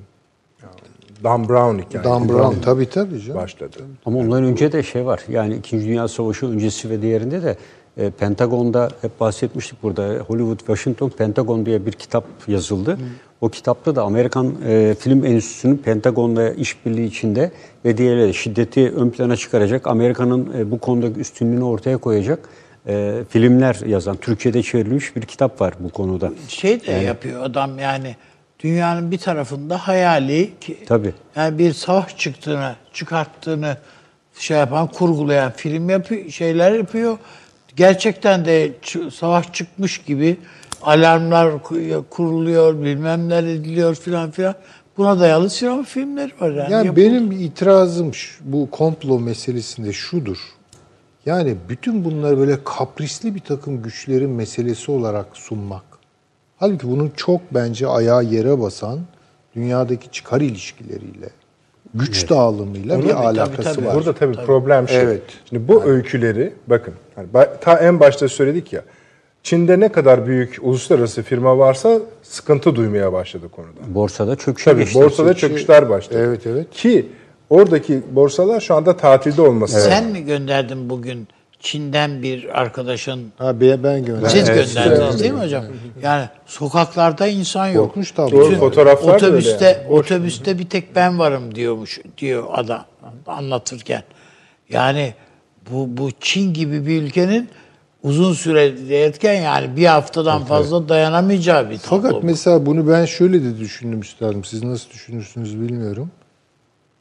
Dan 1.25 1.49
Brown 1.49 1.79
hikayesi. 1.79 2.11
Dan 2.11 2.29
Brown 2.29 2.61
tabii 2.61 2.89
tabii 2.89 3.21
canım. 3.21 3.41
başladı. 3.43 3.77
Ama 4.07 4.19
ondan 4.19 4.45
önce 4.45 4.73
de 4.73 4.83
şey 4.83 5.07
var. 5.07 5.25
Yani 5.29 5.55
İkinci 5.57 5.87
Dünya 5.87 6.09
Savaşı 6.09 6.47
öncesi 6.47 6.91
ve 6.91 7.03
diğerinde 7.03 7.43
de 7.43 7.57
e, 7.97 8.11
Pentagon'da 8.11 8.89
hep 9.03 9.21
bahsetmiştik 9.21 9.83
burada. 9.83 10.03
Hollywood 10.03 10.59
Washington 10.59 11.09
Pentagon 11.09 11.67
diye 11.67 11.87
bir 11.87 11.93
kitap 11.93 12.25
yazıldı. 12.47 12.99
O 13.41 13.49
kitapta 13.49 13.97
da 13.97 14.03
Amerikan 14.03 14.55
e, 14.67 14.97
Film 15.01 15.25
Enstitüsü'nün 15.25 15.77
Pentagon'la 15.77 16.51
işbirliği 16.51 17.07
içinde 17.07 17.53
ve 17.85 17.99
diğerleri 17.99 18.35
şiddeti 18.35 18.91
ön 18.91 19.11
plana 19.11 19.37
çıkaracak, 19.37 19.87
Amerika'nın 19.87 20.53
e, 20.59 20.71
bu 20.71 20.79
konudaki 20.79 21.21
üstünlüğünü 21.21 21.65
ortaya 21.65 21.97
koyacak 21.97 22.49
e, 22.89 23.23
filmler 23.29 23.77
yazan, 23.87 24.17
Türkçe'de 24.17 24.63
çevrilmiş 24.63 25.17
bir 25.17 25.23
kitap 25.23 25.61
var 25.61 25.75
bu 25.81 25.89
konuda. 25.89 26.33
Şey 26.49 26.87
de 26.87 26.93
yapıyor 26.93 27.43
adam 27.43 27.79
yani 27.79 28.17
dünyanın 28.61 29.11
bir 29.11 29.19
tarafında 29.19 29.79
hayali 29.79 30.51
ki 30.61 30.79
Tabii. 30.87 31.15
yani 31.37 31.59
bir 31.59 31.73
savaş 31.73 32.17
çıktığını, 32.17 32.75
çıkarttığını 32.93 33.77
şey 34.39 34.57
yapan, 34.57 34.87
kurgulayan 34.87 35.53
film 35.53 35.91
yapıyor, 35.91 36.31
şeyler 36.31 36.73
yapıyor. 36.73 37.19
Gerçekten 37.77 38.45
de 38.45 38.73
savaş 39.15 39.53
çıkmış 39.53 39.99
gibi 39.99 40.37
alarmlar 40.83 41.47
ku- 41.53 42.05
kuruluyor, 42.11 42.83
bilmem 42.83 43.29
ne 43.29 43.37
ediliyor 43.37 43.95
filan 43.95 44.31
filan. 44.31 44.55
Buna 44.97 45.21
dayalı 45.21 45.51
sinema 45.51 45.83
filmleri 45.83 46.33
var 46.41 46.51
yani. 46.51 46.73
Yani 46.73 46.87
Yapıldı. 46.87 47.05
benim 47.05 47.33
itirazım 47.33 48.15
şu- 48.15 48.45
bu 48.45 48.71
komplo 48.71 49.21
meselesinde 49.21 49.93
şudur. 49.93 50.39
Yani 51.27 51.57
bütün 51.69 52.05
bunları 52.05 52.39
böyle 52.39 52.65
kaprisli 52.65 53.35
bir 53.35 53.41
takım 53.41 53.83
güçlerin 53.83 54.31
meselesi 54.31 54.91
olarak 54.91 55.27
sunmak. 55.35 55.83
Halbuki 56.57 56.89
bunun 56.89 57.13
çok 57.17 57.41
bence 57.55 57.87
ayağı 57.87 58.25
yere 58.25 58.61
basan 58.61 59.01
dünyadaki 59.57 60.11
çıkar 60.11 60.41
ilişkileriyle, 60.41 61.29
güç 61.95 62.31
dağılımıyla 62.31 62.97
Tabii, 62.97 63.05
bir 63.09 63.13
tabii, 63.13 63.27
alakası 63.27 63.75
tabii. 63.75 63.87
var. 63.87 63.95
Burada 63.95 64.13
tabii, 64.13 64.35
problem 64.35 64.89
şu. 64.89 64.95
Evet. 64.95 65.23
Şimdi 65.49 65.69
bu 65.69 65.85
öyküleri 65.85 66.53
bakın 66.67 66.95
hani 67.15 67.29
ta 67.61 67.79
en 67.79 68.01
başta 68.01 68.29
söyledik 68.29 68.73
ya. 68.73 68.83
Çin'de 69.43 69.81
ne 69.81 69.89
kadar 69.89 70.27
büyük 70.27 70.59
uluslararası 70.63 71.23
firma 71.23 71.59
varsa 71.59 71.99
sıkıntı 72.23 72.77
duymaya 72.77 73.13
başladı 73.13 73.49
konuda. 73.49 73.95
Borsada 73.95 74.37
çöküşe 74.37 74.71
Tabii 74.71 74.85
geçti. 74.85 75.01
borsada 75.01 75.35
çöküşler 75.35 75.89
başladı. 75.91 76.25
Evet, 76.27 76.47
evet. 76.47 76.71
Ki 76.71 77.07
oradaki 77.51 78.03
borsalar 78.13 78.61
şu 78.61 78.75
anda 78.75 78.97
tatilde 78.97 79.43
olması 79.43 79.75
lazım. 79.77 79.91
Sen 79.93 80.05
mi 80.05 80.25
gönderdin 80.25 80.91
bugün 80.91 81.29
Çin'den 81.65 82.23
bir 82.23 82.61
arkadaşın 82.61 83.33
Ha 83.39 83.61
be- 83.61 83.83
ben 83.83 84.05
gönderdim. 84.05 84.29
Siz 84.31 84.49
Evet, 84.49 84.75
gönderdiniz 84.75 85.21
değil 85.21 85.33
mi 85.33 85.41
hocam? 85.41 85.65
Yani 86.03 86.29
sokaklarda 86.47 87.27
insan 87.27 87.67
yok. 87.67 87.87
Korkunç 87.87 88.13
tablo. 88.13 88.31
Doğru, 88.31 88.45
Bütün 88.45 88.59
fotoğraflar 88.61 89.21
da 89.21 89.27
öyle 89.27 89.37
otobüste 89.37 89.65
yani. 89.67 89.95
otobüste 89.95 90.59
bir 90.59 90.69
tek 90.69 90.97
ben 90.97 91.19
varım 91.19 91.55
diyormuş 91.55 92.01
diyor 92.19 92.45
adam 92.53 92.85
anlatırken. 93.27 94.03
Yani 94.69 95.15
bu 95.71 95.97
bu 95.97 96.11
Çin 96.21 96.53
gibi 96.55 96.87
bir 96.87 97.03
ülkenin 97.03 97.49
uzun 98.03 98.33
süre 98.33 98.89
derken 98.89 99.35
yani 99.43 99.77
bir 99.77 99.87
haftadan 99.87 100.45
fazla 100.45 100.89
dayanamayacağı 100.89 101.71
bir 101.71 101.79
tablo. 101.79 102.03
Fakat 102.03 102.23
mesela 102.23 102.67
bunu 102.67 102.89
ben 102.89 103.05
şöyle 103.05 103.45
de 103.45 103.59
düşündüm 103.59 104.01
üstadım. 104.01 104.45
Siz 104.45 104.65
nasıl 104.65 104.91
düşünürsünüz 104.91 105.61
bilmiyorum. 105.61 106.11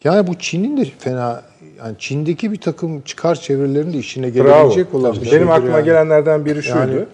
Yani 0.03 0.27
bu 0.27 0.40
Çin'in 0.40 0.77
de 0.77 0.85
fena 1.00 1.43
yani 1.77 1.95
Çin'deki 2.00 2.52
bir 2.52 2.61
takım 2.61 3.02
çıkar 3.02 3.35
çevrelerinin 3.35 3.93
de 3.93 3.98
işine 3.98 4.35
Bravo. 4.35 4.43
gelebilecek 4.43 4.93
olan 4.93 5.14
Tabii. 5.14 5.26
bir 5.26 5.32
Benim 5.32 5.40
şeydir 5.40 5.53
aklıma 5.53 5.77
yani. 5.77 5.85
gelenlerden 5.85 6.45
biri 6.45 6.64
şuydu. 6.64 6.77
Yani- 6.80 7.06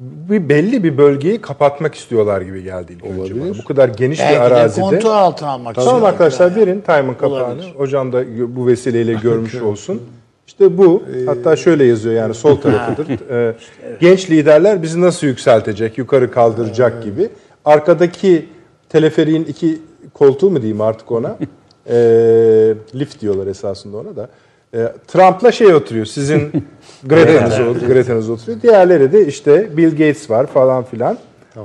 bir 0.00 0.48
belli 0.48 0.84
bir 0.84 0.98
bölgeyi 0.98 1.40
kapatmak 1.40 1.94
istiyorlar 1.94 2.40
gibi 2.40 2.62
geldi 2.62 2.92
ilk 2.92 3.04
önce 3.04 3.20
Olabilir. 3.20 3.40
bana. 3.40 3.58
Bu 3.58 3.64
kadar 3.64 3.88
geniş 3.88 4.18
Belki 4.20 4.34
bir 4.34 4.40
de 4.40 4.44
arazide. 4.44 4.80
kontrol 4.80 5.10
altına 5.10 5.48
almak 5.48 5.74
Tamam 5.74 6.04
arkadaşlar 6.04 6.48
falan. 6.50 6.60
verin 6.60 6.80
time'ın 6.80 7.14
kapağını. 7.14 7.44
Olabilir. 7.44 7.74
Hocam 7.76 8.12
da 8.12 8.24
bu 8.56 8.66
vesileyle 8.66 9.12
görmüş 9.22 9.54
olsun. 9.54 10.02
İşte 10.46 10.78
bu. 10.78 11.02
Hatta 11.26 11.56
şöyle 11.56 11.84
yazıyor 11.84 12.14
yani 12.14 12.34
sol 12.34 12.56
tarafıdır. 12.60 13.30
Ee, 13.30 13.54
genç 14.00 14.30
liderler 14.30 14.82
bizi 14.82 15.00
nasıl 15.00 15.26
yükseltecek, 15.26 15.98
yukarı 15.98 16.30
kaldıracak 16.30 17.02
gibi. 17.04 17.28
Arkadaki 17.64 18.46
teleferiğin 18.88 19.44
iki 19.44 19.78
koltuğu 20.14 20.50
mu 20.50 20.62
diyeyim 20.62 20.80
artık 20.80 21.12
ona. 21.12 21.36
Ee, 21.88 22.74
lift 22.94 23.20
diyorlar 23.20 23.46
esasında 23.46 23.96
ona 23.96 24.16
da. 24.16 24.28
Ee, 24.74 24.92
Trump'la 25.08 25.52
şey 25.52 25.74
oturuyor. 25.74 26.06
Sizin 26.06 26.50
Greta'nız, 27.04 27.52
Greta'nız 27.86 28.30
oturuyor. 28.30 28.62
Diğerleri 28.62 29.12
de 29.12 29.26
işte 29.26 29.76
Bill 29.76 29.90
Gates 29.90 30.30
var 30.30 30.46
falan 30.46 30.84
filan. 30.84 31.18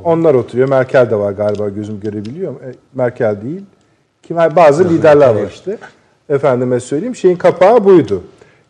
Onlar 0.04 0.34
oturuyor. 0.34 0.70
Merkel 0.70 1.10
de 1.10 1.16
var 1.16 1.32
galiba 1.32 1.70
gözüm 1.70 2.00
görebiliyor. 2.00 2.54
E, 2.54 2.74
Merkel 2.94 3.42
değil. 3.44 3.62
Kim 4.24 4.38
bazı 4.38 4.90
liderler 4.90 5.36
var 5.36 5.48
işte. 5.54 5.78
Efendime 6.30 6.80
söyleyeyim 6.80 7.16
şeyin 7.16 7.36
kapağı 7.36 7.84
buydu. 7.86 8.24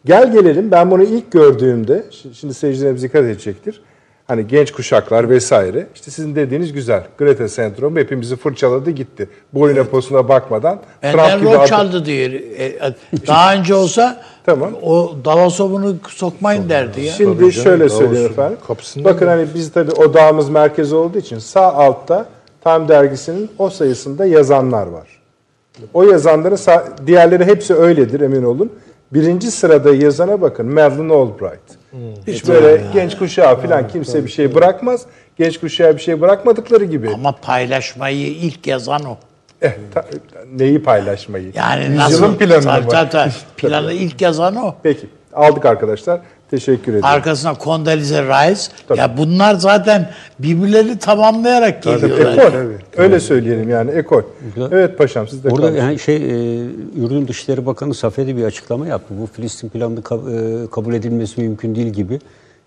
Gel 0.06 0.32
gelelim 0.34 0.72
ben 0.72 0.92
bunu 0.92 1.04
ilk 1.04 1.32
gördüğümde 1.32 2.04
şi- 2.12 2.34
şimdi 2.34 2.54
seyircilerimiz 2.54 3.04
dikkat 3.04 3.24
edecektir. 3.24 3.82
Hani 4.30 4.48
genç 4.48 4.72
kuşaklar 4.72 5.30
vesaire. 5.30 5.88
İşte 5.96 6.12
sizin 6.12 6.36
dediğiniz 6.36 6.74
güzel. 6.74 7.04
Greta 7.18 7.48
sendromu 7.50 7.98
hepimizi 8.00 8.36
fırçaladı 8.36 8.92
gitti. 8.92 9.30
Boyuna 9.54 9.84
posuna 9.84 10.30
bakmadan. 10.30 10.80
Benden 11.04 11.40
gibi 11.40 11.50
rol 11.54 11.66
çaldı 11.66 12.06
diyor. 12.06 12.30
E, 12.32 12.94
Daha 13.28 13.54
önce 13.60 13.76
olsa 13.76 14.22
Tamam. 14.46 14.74
o 14.82 15.16
Davos'a 15.26 15.72
bunu 15.72 15.96
sokmayın 16.08 16.70
derdi 16.70 17.02
ya. 17.02 17.14
Şimdi 17.14 17.32
Tabii 17.40 17.52
canım, 17.52 17.64
şöyle 17.64 17.84
Davos'un 17.84 17.98
söyleyeyim 17.98 18.32
efendim. 18.32 18.58
kapısında 18.68 19.06
Bakın 19.06 19.28
mı? 19.28 19.34
hani 19.34 19.48
biz 19.56 19.72
tabii 19.72 19.92
odağımız 19.92 20.50
merkezi 20.50 20.96
olduğu 20.96 21.18
için 21.18 21.40
sağ 21.40 21.74
altta 21.74 22.26
Time 22.64 22.88
dergisinin 22.88 23.50
o 23.58 23.70
sayısında 23.70 24.26
yazanlar 24.26 24.88
var. 24.88 25.08
O 25.94 26.04
yazanların 26.04 26.58
diğerleri 27.08 27.46
hepsi 27.46 27.76
öyledir 27.76 28.22
emin 28.22 28.44
olun. 28.44 28.72
Birinci 29.14 29.52
sırada 29.52 29.94
yazana 29.96 30.42
bakın 30.42 30.66
Madeleine 30.66 31.14
Albright. 31.14 31.79
Hiç 32.28 32.48
böyle 32.48 32.82
genç 32.94 33.18
kuşağı 33.18 33.62
falan 33.62 33.88
kimse 33.88 34.26
bir 34.26 34.30
şey 34.30 34.56
bırakmaz. 34.56 35.02
Genç 35.38 35.60
kuşağa 35.60 35.96
bir 35.96 36.02
şey 36.02 36.22
bırakmadıkları 36.22 36.86
gibi. 36.86 37.10
Ama 37.14 37.32
paylaşmayı 37.32 38.28
ilk 38.28 38.68
yazan 38.68 39.06
o. 39.06 39.18
Eh, 39.62 39.72
ta- 39.94 40.06
neyi 40.56 40.84
paylaşmayı? 40.84 41.52
Yani 41.56 41.84
Yüzyılın 41.84 41.98
nasıl? 41.98 42.38
planını 42.38 42.62
tabii, 42.64 42.86
mı? 42.86 42.90
tabii, 42.92 43.10
tabii. 43.12 43.32
Planı 43.58 43.94
ilk 43.94 44.22
yazan 44.22 44.56
o. 44.56 44.76
Peki 44.84 45.08
aldık 45.34 45.66
arkadaşlar. 45.66 46.20
Teşekkür 46.52 46.92
ederim. 46.92 47.06
Arkasına 47.06 47.56
Condoleezza 47.64 48.24
Rice. 48.24 48.62
Ya 48.96 49.18
bunlar 49.18 49.56
zaten 49.56 50.10
birbirlerini 50.40 51.00
tamamlayarak 51.00 51.84
geliyorlar. 51.84 52.34
Ekol. 52.34 52.58
Öyle 52.98 53.20
söyleyelim 53.20 53.70
yani 53.70 53.92
ekol. 53.92 54.22
Evet 54.72 54.98
paşam 54.98 55.28
siz 55.28 55.44
de 55.44 55.52
Burada 55.52 55.72
yani 55.72 56.00
şey 56.00 56.16
e, 56.16 56.66
Ürdün 56.98 57.28
Dışişleri 57.28 57.66
Bakanı 57.66 57.94
Safedi 57.94 58.38
bir 58.38 58.44
açıklama 58.44 58.88
yaptı. 58.88 59.14
Bu 59.22 59.26
Filistin 59.26 59.70
planını 59.70 60.00
kab- 60.00 60.64
e, 60.66 60.70
kabul 60.70 60.94
edilmesi 60.94 61.42
mümkün 61.42 61.76
değil 61.76 61.88
gibi. 61.88 62.20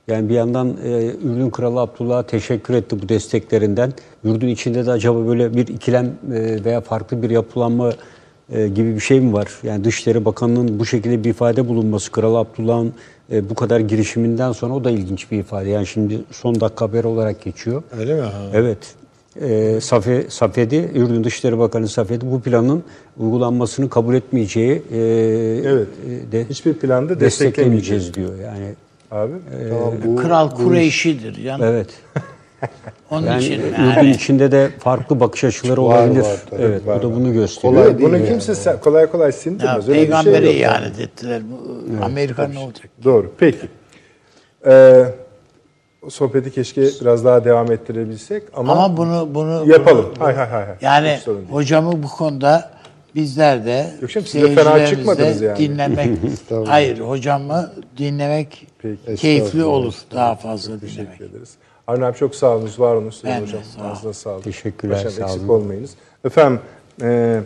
Yani 0.08 0.28
bir 0.28 0.34
yandan 0.34 0.76
e, 0.84 1.06
Ürdün 1.06 1.50
Kralı 1.50 1.80
Abdullah'a 1.80 2.22
teşekkür 2.22 2.74
etti 2.74 3.02
bu 3.02 3.08
desteklerinden. 3.08 3.92
Ürdün 4.24 4.48
içinde 4.48 4.86
de 4.86 4.90
acaba 4.90 5.26
böyle 5.26 5.54
bir 5.56 5.66
ikilem 5.68 6.06
e, 6.06 6.64
veya 6.64 6.80
farklı 6.80 7.22
bir 7.22 7.30
yapılanma 7.30 7.92
e, 8.52 8.68
gibi 8.68 8.94
bir 8.94 9.00
şey 9.00 9.20
mi 9.20 9.32
var? 9.32 9.48
Yani 9.62 9.84
Dışişleri 9.84 10.24
Bakanı'nın 10.24 10.78
bu 10.78 10.86
şekilde 10.86 11.24
bir 11.24 11.30
ifade 11.30 11.68
bulunması, 11.68 12.12
Kral 12.12 12.34
Abdullah'ın 12.34 12.94
e, 13.32 13.50
bu 13.50 13.54
kadar 13.54 13.80
girişiminden 13.80 14.52
sonra 14.52 14.74
o 14.74 14.84
da 14.84 14.90
ilginç 14.90 15.30
bir 15.30 15.38
ifade. 15.38 15.68
Yani 15.70 15.86
şimdi 15.86 16.20
son 16.30 16.60
dakika 16.60 16.84
haberi 16.84 17.06
olarak 17.06 17.42
geçiyor. 17.42 17.82
Öyle 17.98 18.14
mi? 18.14 18.20
Ha. 18.20 18.42
Evet. 18.52 18.78
Ee, 19.40 19.78
Safe, 19.80 20.26
Safedi, 20.28 20.90
Ürdün 20.94 21.24
Dışişleri 21.24 21.58
Bakanı 21.58 21.88
Safedi 21.88 22.30
bu 22.30 22.40
planın 22.40 22.82
uygulanmasını 23.18 23.90
kabul 23.90 24.14
etmeyeceği 24.14 24.82
e, 24.92 24.98
Evet. 25.64 25.88
e, 26.28 26.32
de 26.32 26.46
Hiçbir 26.50 26.74
planda 26.74 27.20
desteklemeyeceğiz 27.20 28.06
desteklemeyeceğiz 28.06 28.14
diyor. 28.14 28.30
Yani 28.38 28.74
abi. 29.10 29.32
Tamam, 29.68 29.94
bu, 30.06 30.16
Kral 30.16 30.50
Kureyşidir. 30.50 31.36
Yani 31.36 31.64
evet. 31.64 31.88
Onun 33.10 33.26
Yani 33.26 33.44
için 33.44 33.62
yani 33.78 34.10
içinde 34.10 34.52
de 34.52 34.70
farklı 34.78 35.20
bakış 35.20 35.44
açıları 35.44 35.84
Var, 35.84 35.98
olabilir. 35.98 36.20
var, 36.22 36.36
tabii, 36.50 36.62
evet, 36.62 36.86
var, 36.86 36.98
bu 37.02 37.02
da 37.10 37.14
bunu 37.14 37.32
gösteriyor. 37.32 37.74
Kolay 37.82 37.98
değil 37.98 38.08
Bunu 38.08 38.18
yani. 38.18 38.28
kimse 38.28 38.54
sen- 38.54 38.80
kolay 38.80 39.06
kolay 39.10 39.32
sindirmez. 39.32 39.64
ya, 39.64 39.74
Öyle 39.74 39.86
bir 39.88 39.92
şey 39.94 39.94
peygamberi 40.04 40.46
yok. 40.46 40.54
ihanet 40.56 41.00
ettiler. 41.00 41.42
Bu, 41.50 42.04
Amerika 42.04 42.48
ne 42.48 42.58
olacak? 42.58 42.88
Doğru. 43.04 43.32
Peki. 43.38 43.68
Ee, 44.66 45.04
o 46.06 46.10
sohbeti 46.10 46.50
keşke 46.50 46.82
biraz 47.00 47.24
daha 47.24 47.44
devam 47.44 47.72
ettirebilsek 47.72 48.42
ama, 48.54 48.72
Ama 48.72 48.96
bunu 48.96 49.28
bunu 49.34 49.70
yapalım. 49.72 50.06
bunu- 50.16 50.24
hay 50.26 50.34
hay 50.34 50.48
hay. 50.48 50.64
hay. 50.64 50.74
Yani 50.80 51.18
hocamı 51.50 52.02
bu 52.02 52.08
konuda 52.08 52.70
bizler 53.14 53.64
de 53.64 53.86
canım, 54.00 54.26
siz 54.26 54.42
de 54.42 54.54
fena 54.54 54.86
çıkmadınız 54.86 55.40
yani. 55.40 55.58
dinlemek. 55.58 56.08
Hayır 56.66 56.98
hocamı 57.00 57.72
dinlemek 57.98 58.66
Peki. 58.78 59.16
keyifli 59.16 59.64
olur 59.64 59.94
daha 60.14 60.34
fazla 60.34 60.68
dinlemek. 60.80 60.96
Teşekkür 60.96 61.24
ederiz. 61.24 61.50
Avni 61.92 62.04
abi 62.04 62.16
çok 62.16 62.34
sağ 62.34 62.56
olunuz, 62.56 62.80
var 62.80 62.94
olunuz 62.94 63.14
Süleyman 63.14 63.40
Ben 63.42 63.46
de 63.46 63.50
Hocam. 63.52 63.64
sağ 63.64 63.80
olun. 63.82 63.90
Ağzına 63.90 64.12
sağlık. 64.12 64.44
Teşekkürler, 64.44 64.96
Paşam, 64.96 65.10
sağ 65.12 65.24
eksik 65.24 65.50
olun. 65.50 65.60
olmayınız. 65.60 65.90
Efendim, 66.24 66.60
e, 67.02 67.40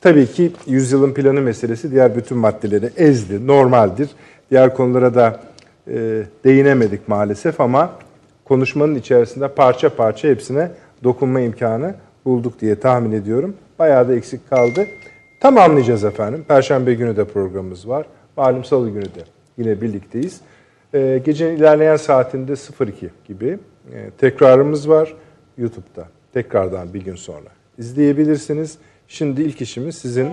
tabii 0.00 0.26
ki 0.26 0.52
yüzyılın 0.66 1.14
planı 1.14 1.40
meselesi 1.40 1.90
diğer 1.90 2.16
bütün 2.16 2.38
maddeleri 2.38 2.90
ezdi, 2.96 3.46
normaldir. 3.46 4.10
Diğer 4.50 4.74
konulara 4.74 5.14
da 5.14 5.40
e, 5.88 6.22
değinemedik 6.44 7.08
maalesef 7.08 7.60
ama 7.60 7.90
konuşmanın 8.44 8.94
içerisinde 8.94 9.48
parça 9.48 9.96
parça 9.96 10.28
hepsine 10.28 10.70
dokunma 11.04 11.40
imkanı 11.40 11.94
bulduk 12.24 12.60
diye 12.60 12.80
tahmin 12.80 13.12
ediyorum. 13.12 13.54
Bayağı 13.78 14.08
da 14.08 14.14
eksik 14.14 14.50
kaldı. 14.50 14.86
Tamamlayacağız 15.40 16.04
efendim. 16.04 16.44
Perşembe 16.48 16.94
günü 16.94 17.16
de 17.16 17.24
programımız 17.24 17.88
var. 17.88 18.06
Malum 18.36 18.64
salı 18.64 18.90
günü 18.90 19.04
de 19.04 19.24
yine 19.58 19.80
birlikteyiz. 19.80 20.40
Ee, 20.94 21.22
gecenin 21.24 21.56
ilerleyen 21.56 21.96
saatinde 21.96 22.54
02 22.86 23.10
gibi 23.28 23.58
e, 23.92 24.10
tekrarımız 24.18 24.88
var 24.88 25.14
YouTube'da. 25.58 26.08
Tekrardan 26.32 26.94
bir 26.94 27.04
gün 27.04 27.14
sonra 27.14 27.48
izleyebilirsiniz. 27.78 28.78
Şimdi 29.08 29.42
ilk 29.42 29.60
işimiz 29.60 29.94
sizin 29.94 30.28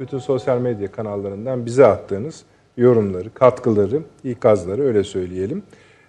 bütün 0.00 0.18
sosyal 0.18 0.58
medya 0.58 0.92
kanallarından 0.92 1.66
bize 1.66 1.86
attığınız 1.86 2.42
yorumları, 2.76 3.34
katkıları, 3.34 4.00
ikazları 4.24 4.82
öyle 4.82 5.04
söyleyelim. 5.04 5.62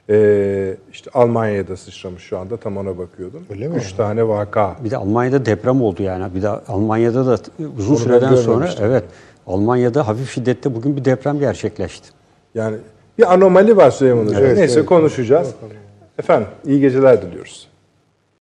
Ee, 0.09 0.77
işte 0.91 1.11
Almanya'da 1.13 1.77
sıçramış 1.77 2.23
şu 2.23 2.37
anda 2.37 2.57
tam 2.57 2.77
ona 2.77 2.97
bakıyordum. 2.97 3.43
Öyle 3.49 3.67
mi? 3.67 3.75
Üç 3.75 3.93
tane 3.93 4.27
vaka. 4.27 4.75
Bir 4.83 4.91
de 4.91 4.97
Almanya'da 4.97 5.45
deprem 5.45 5.81
oldu 5.81 6.03
yani. 6.03 6.35
Bir 6.35 6.41
de 6.41 6.49
Almanya'da 6.49 7.25
da 7.25 7.37
uzun 7.77 7.93
Onu 7.93 7.99
süreden 7.99 8.35
sonra 8.35 8.69
evet 8.81 9.03
Almanya'da 9.47 10.07
hafif 10.07 10.31
şiddette 10.31 10.75
bugün 10.75 10.97
bir 10.97 11.05
deprem 11.05 11.39
gerçekleşti. 11.39 12.09
Yani 12.55 12.77
bir 13.17 13.33
anomali 13.33 13.77
var 13.77 13.91
Süleyman 13.91 14.25
Hocam. 14.25 14.43
Evet, 14.43 14.57
Neyse 14.57 14.79
evet. 14.79 14.85
konuşacağız. 14.85 15.55
Efendim 16.19 16.47
iyi 16.65 16.81
geceler 16.81 17.21
diliyoruz. 17.21 17.70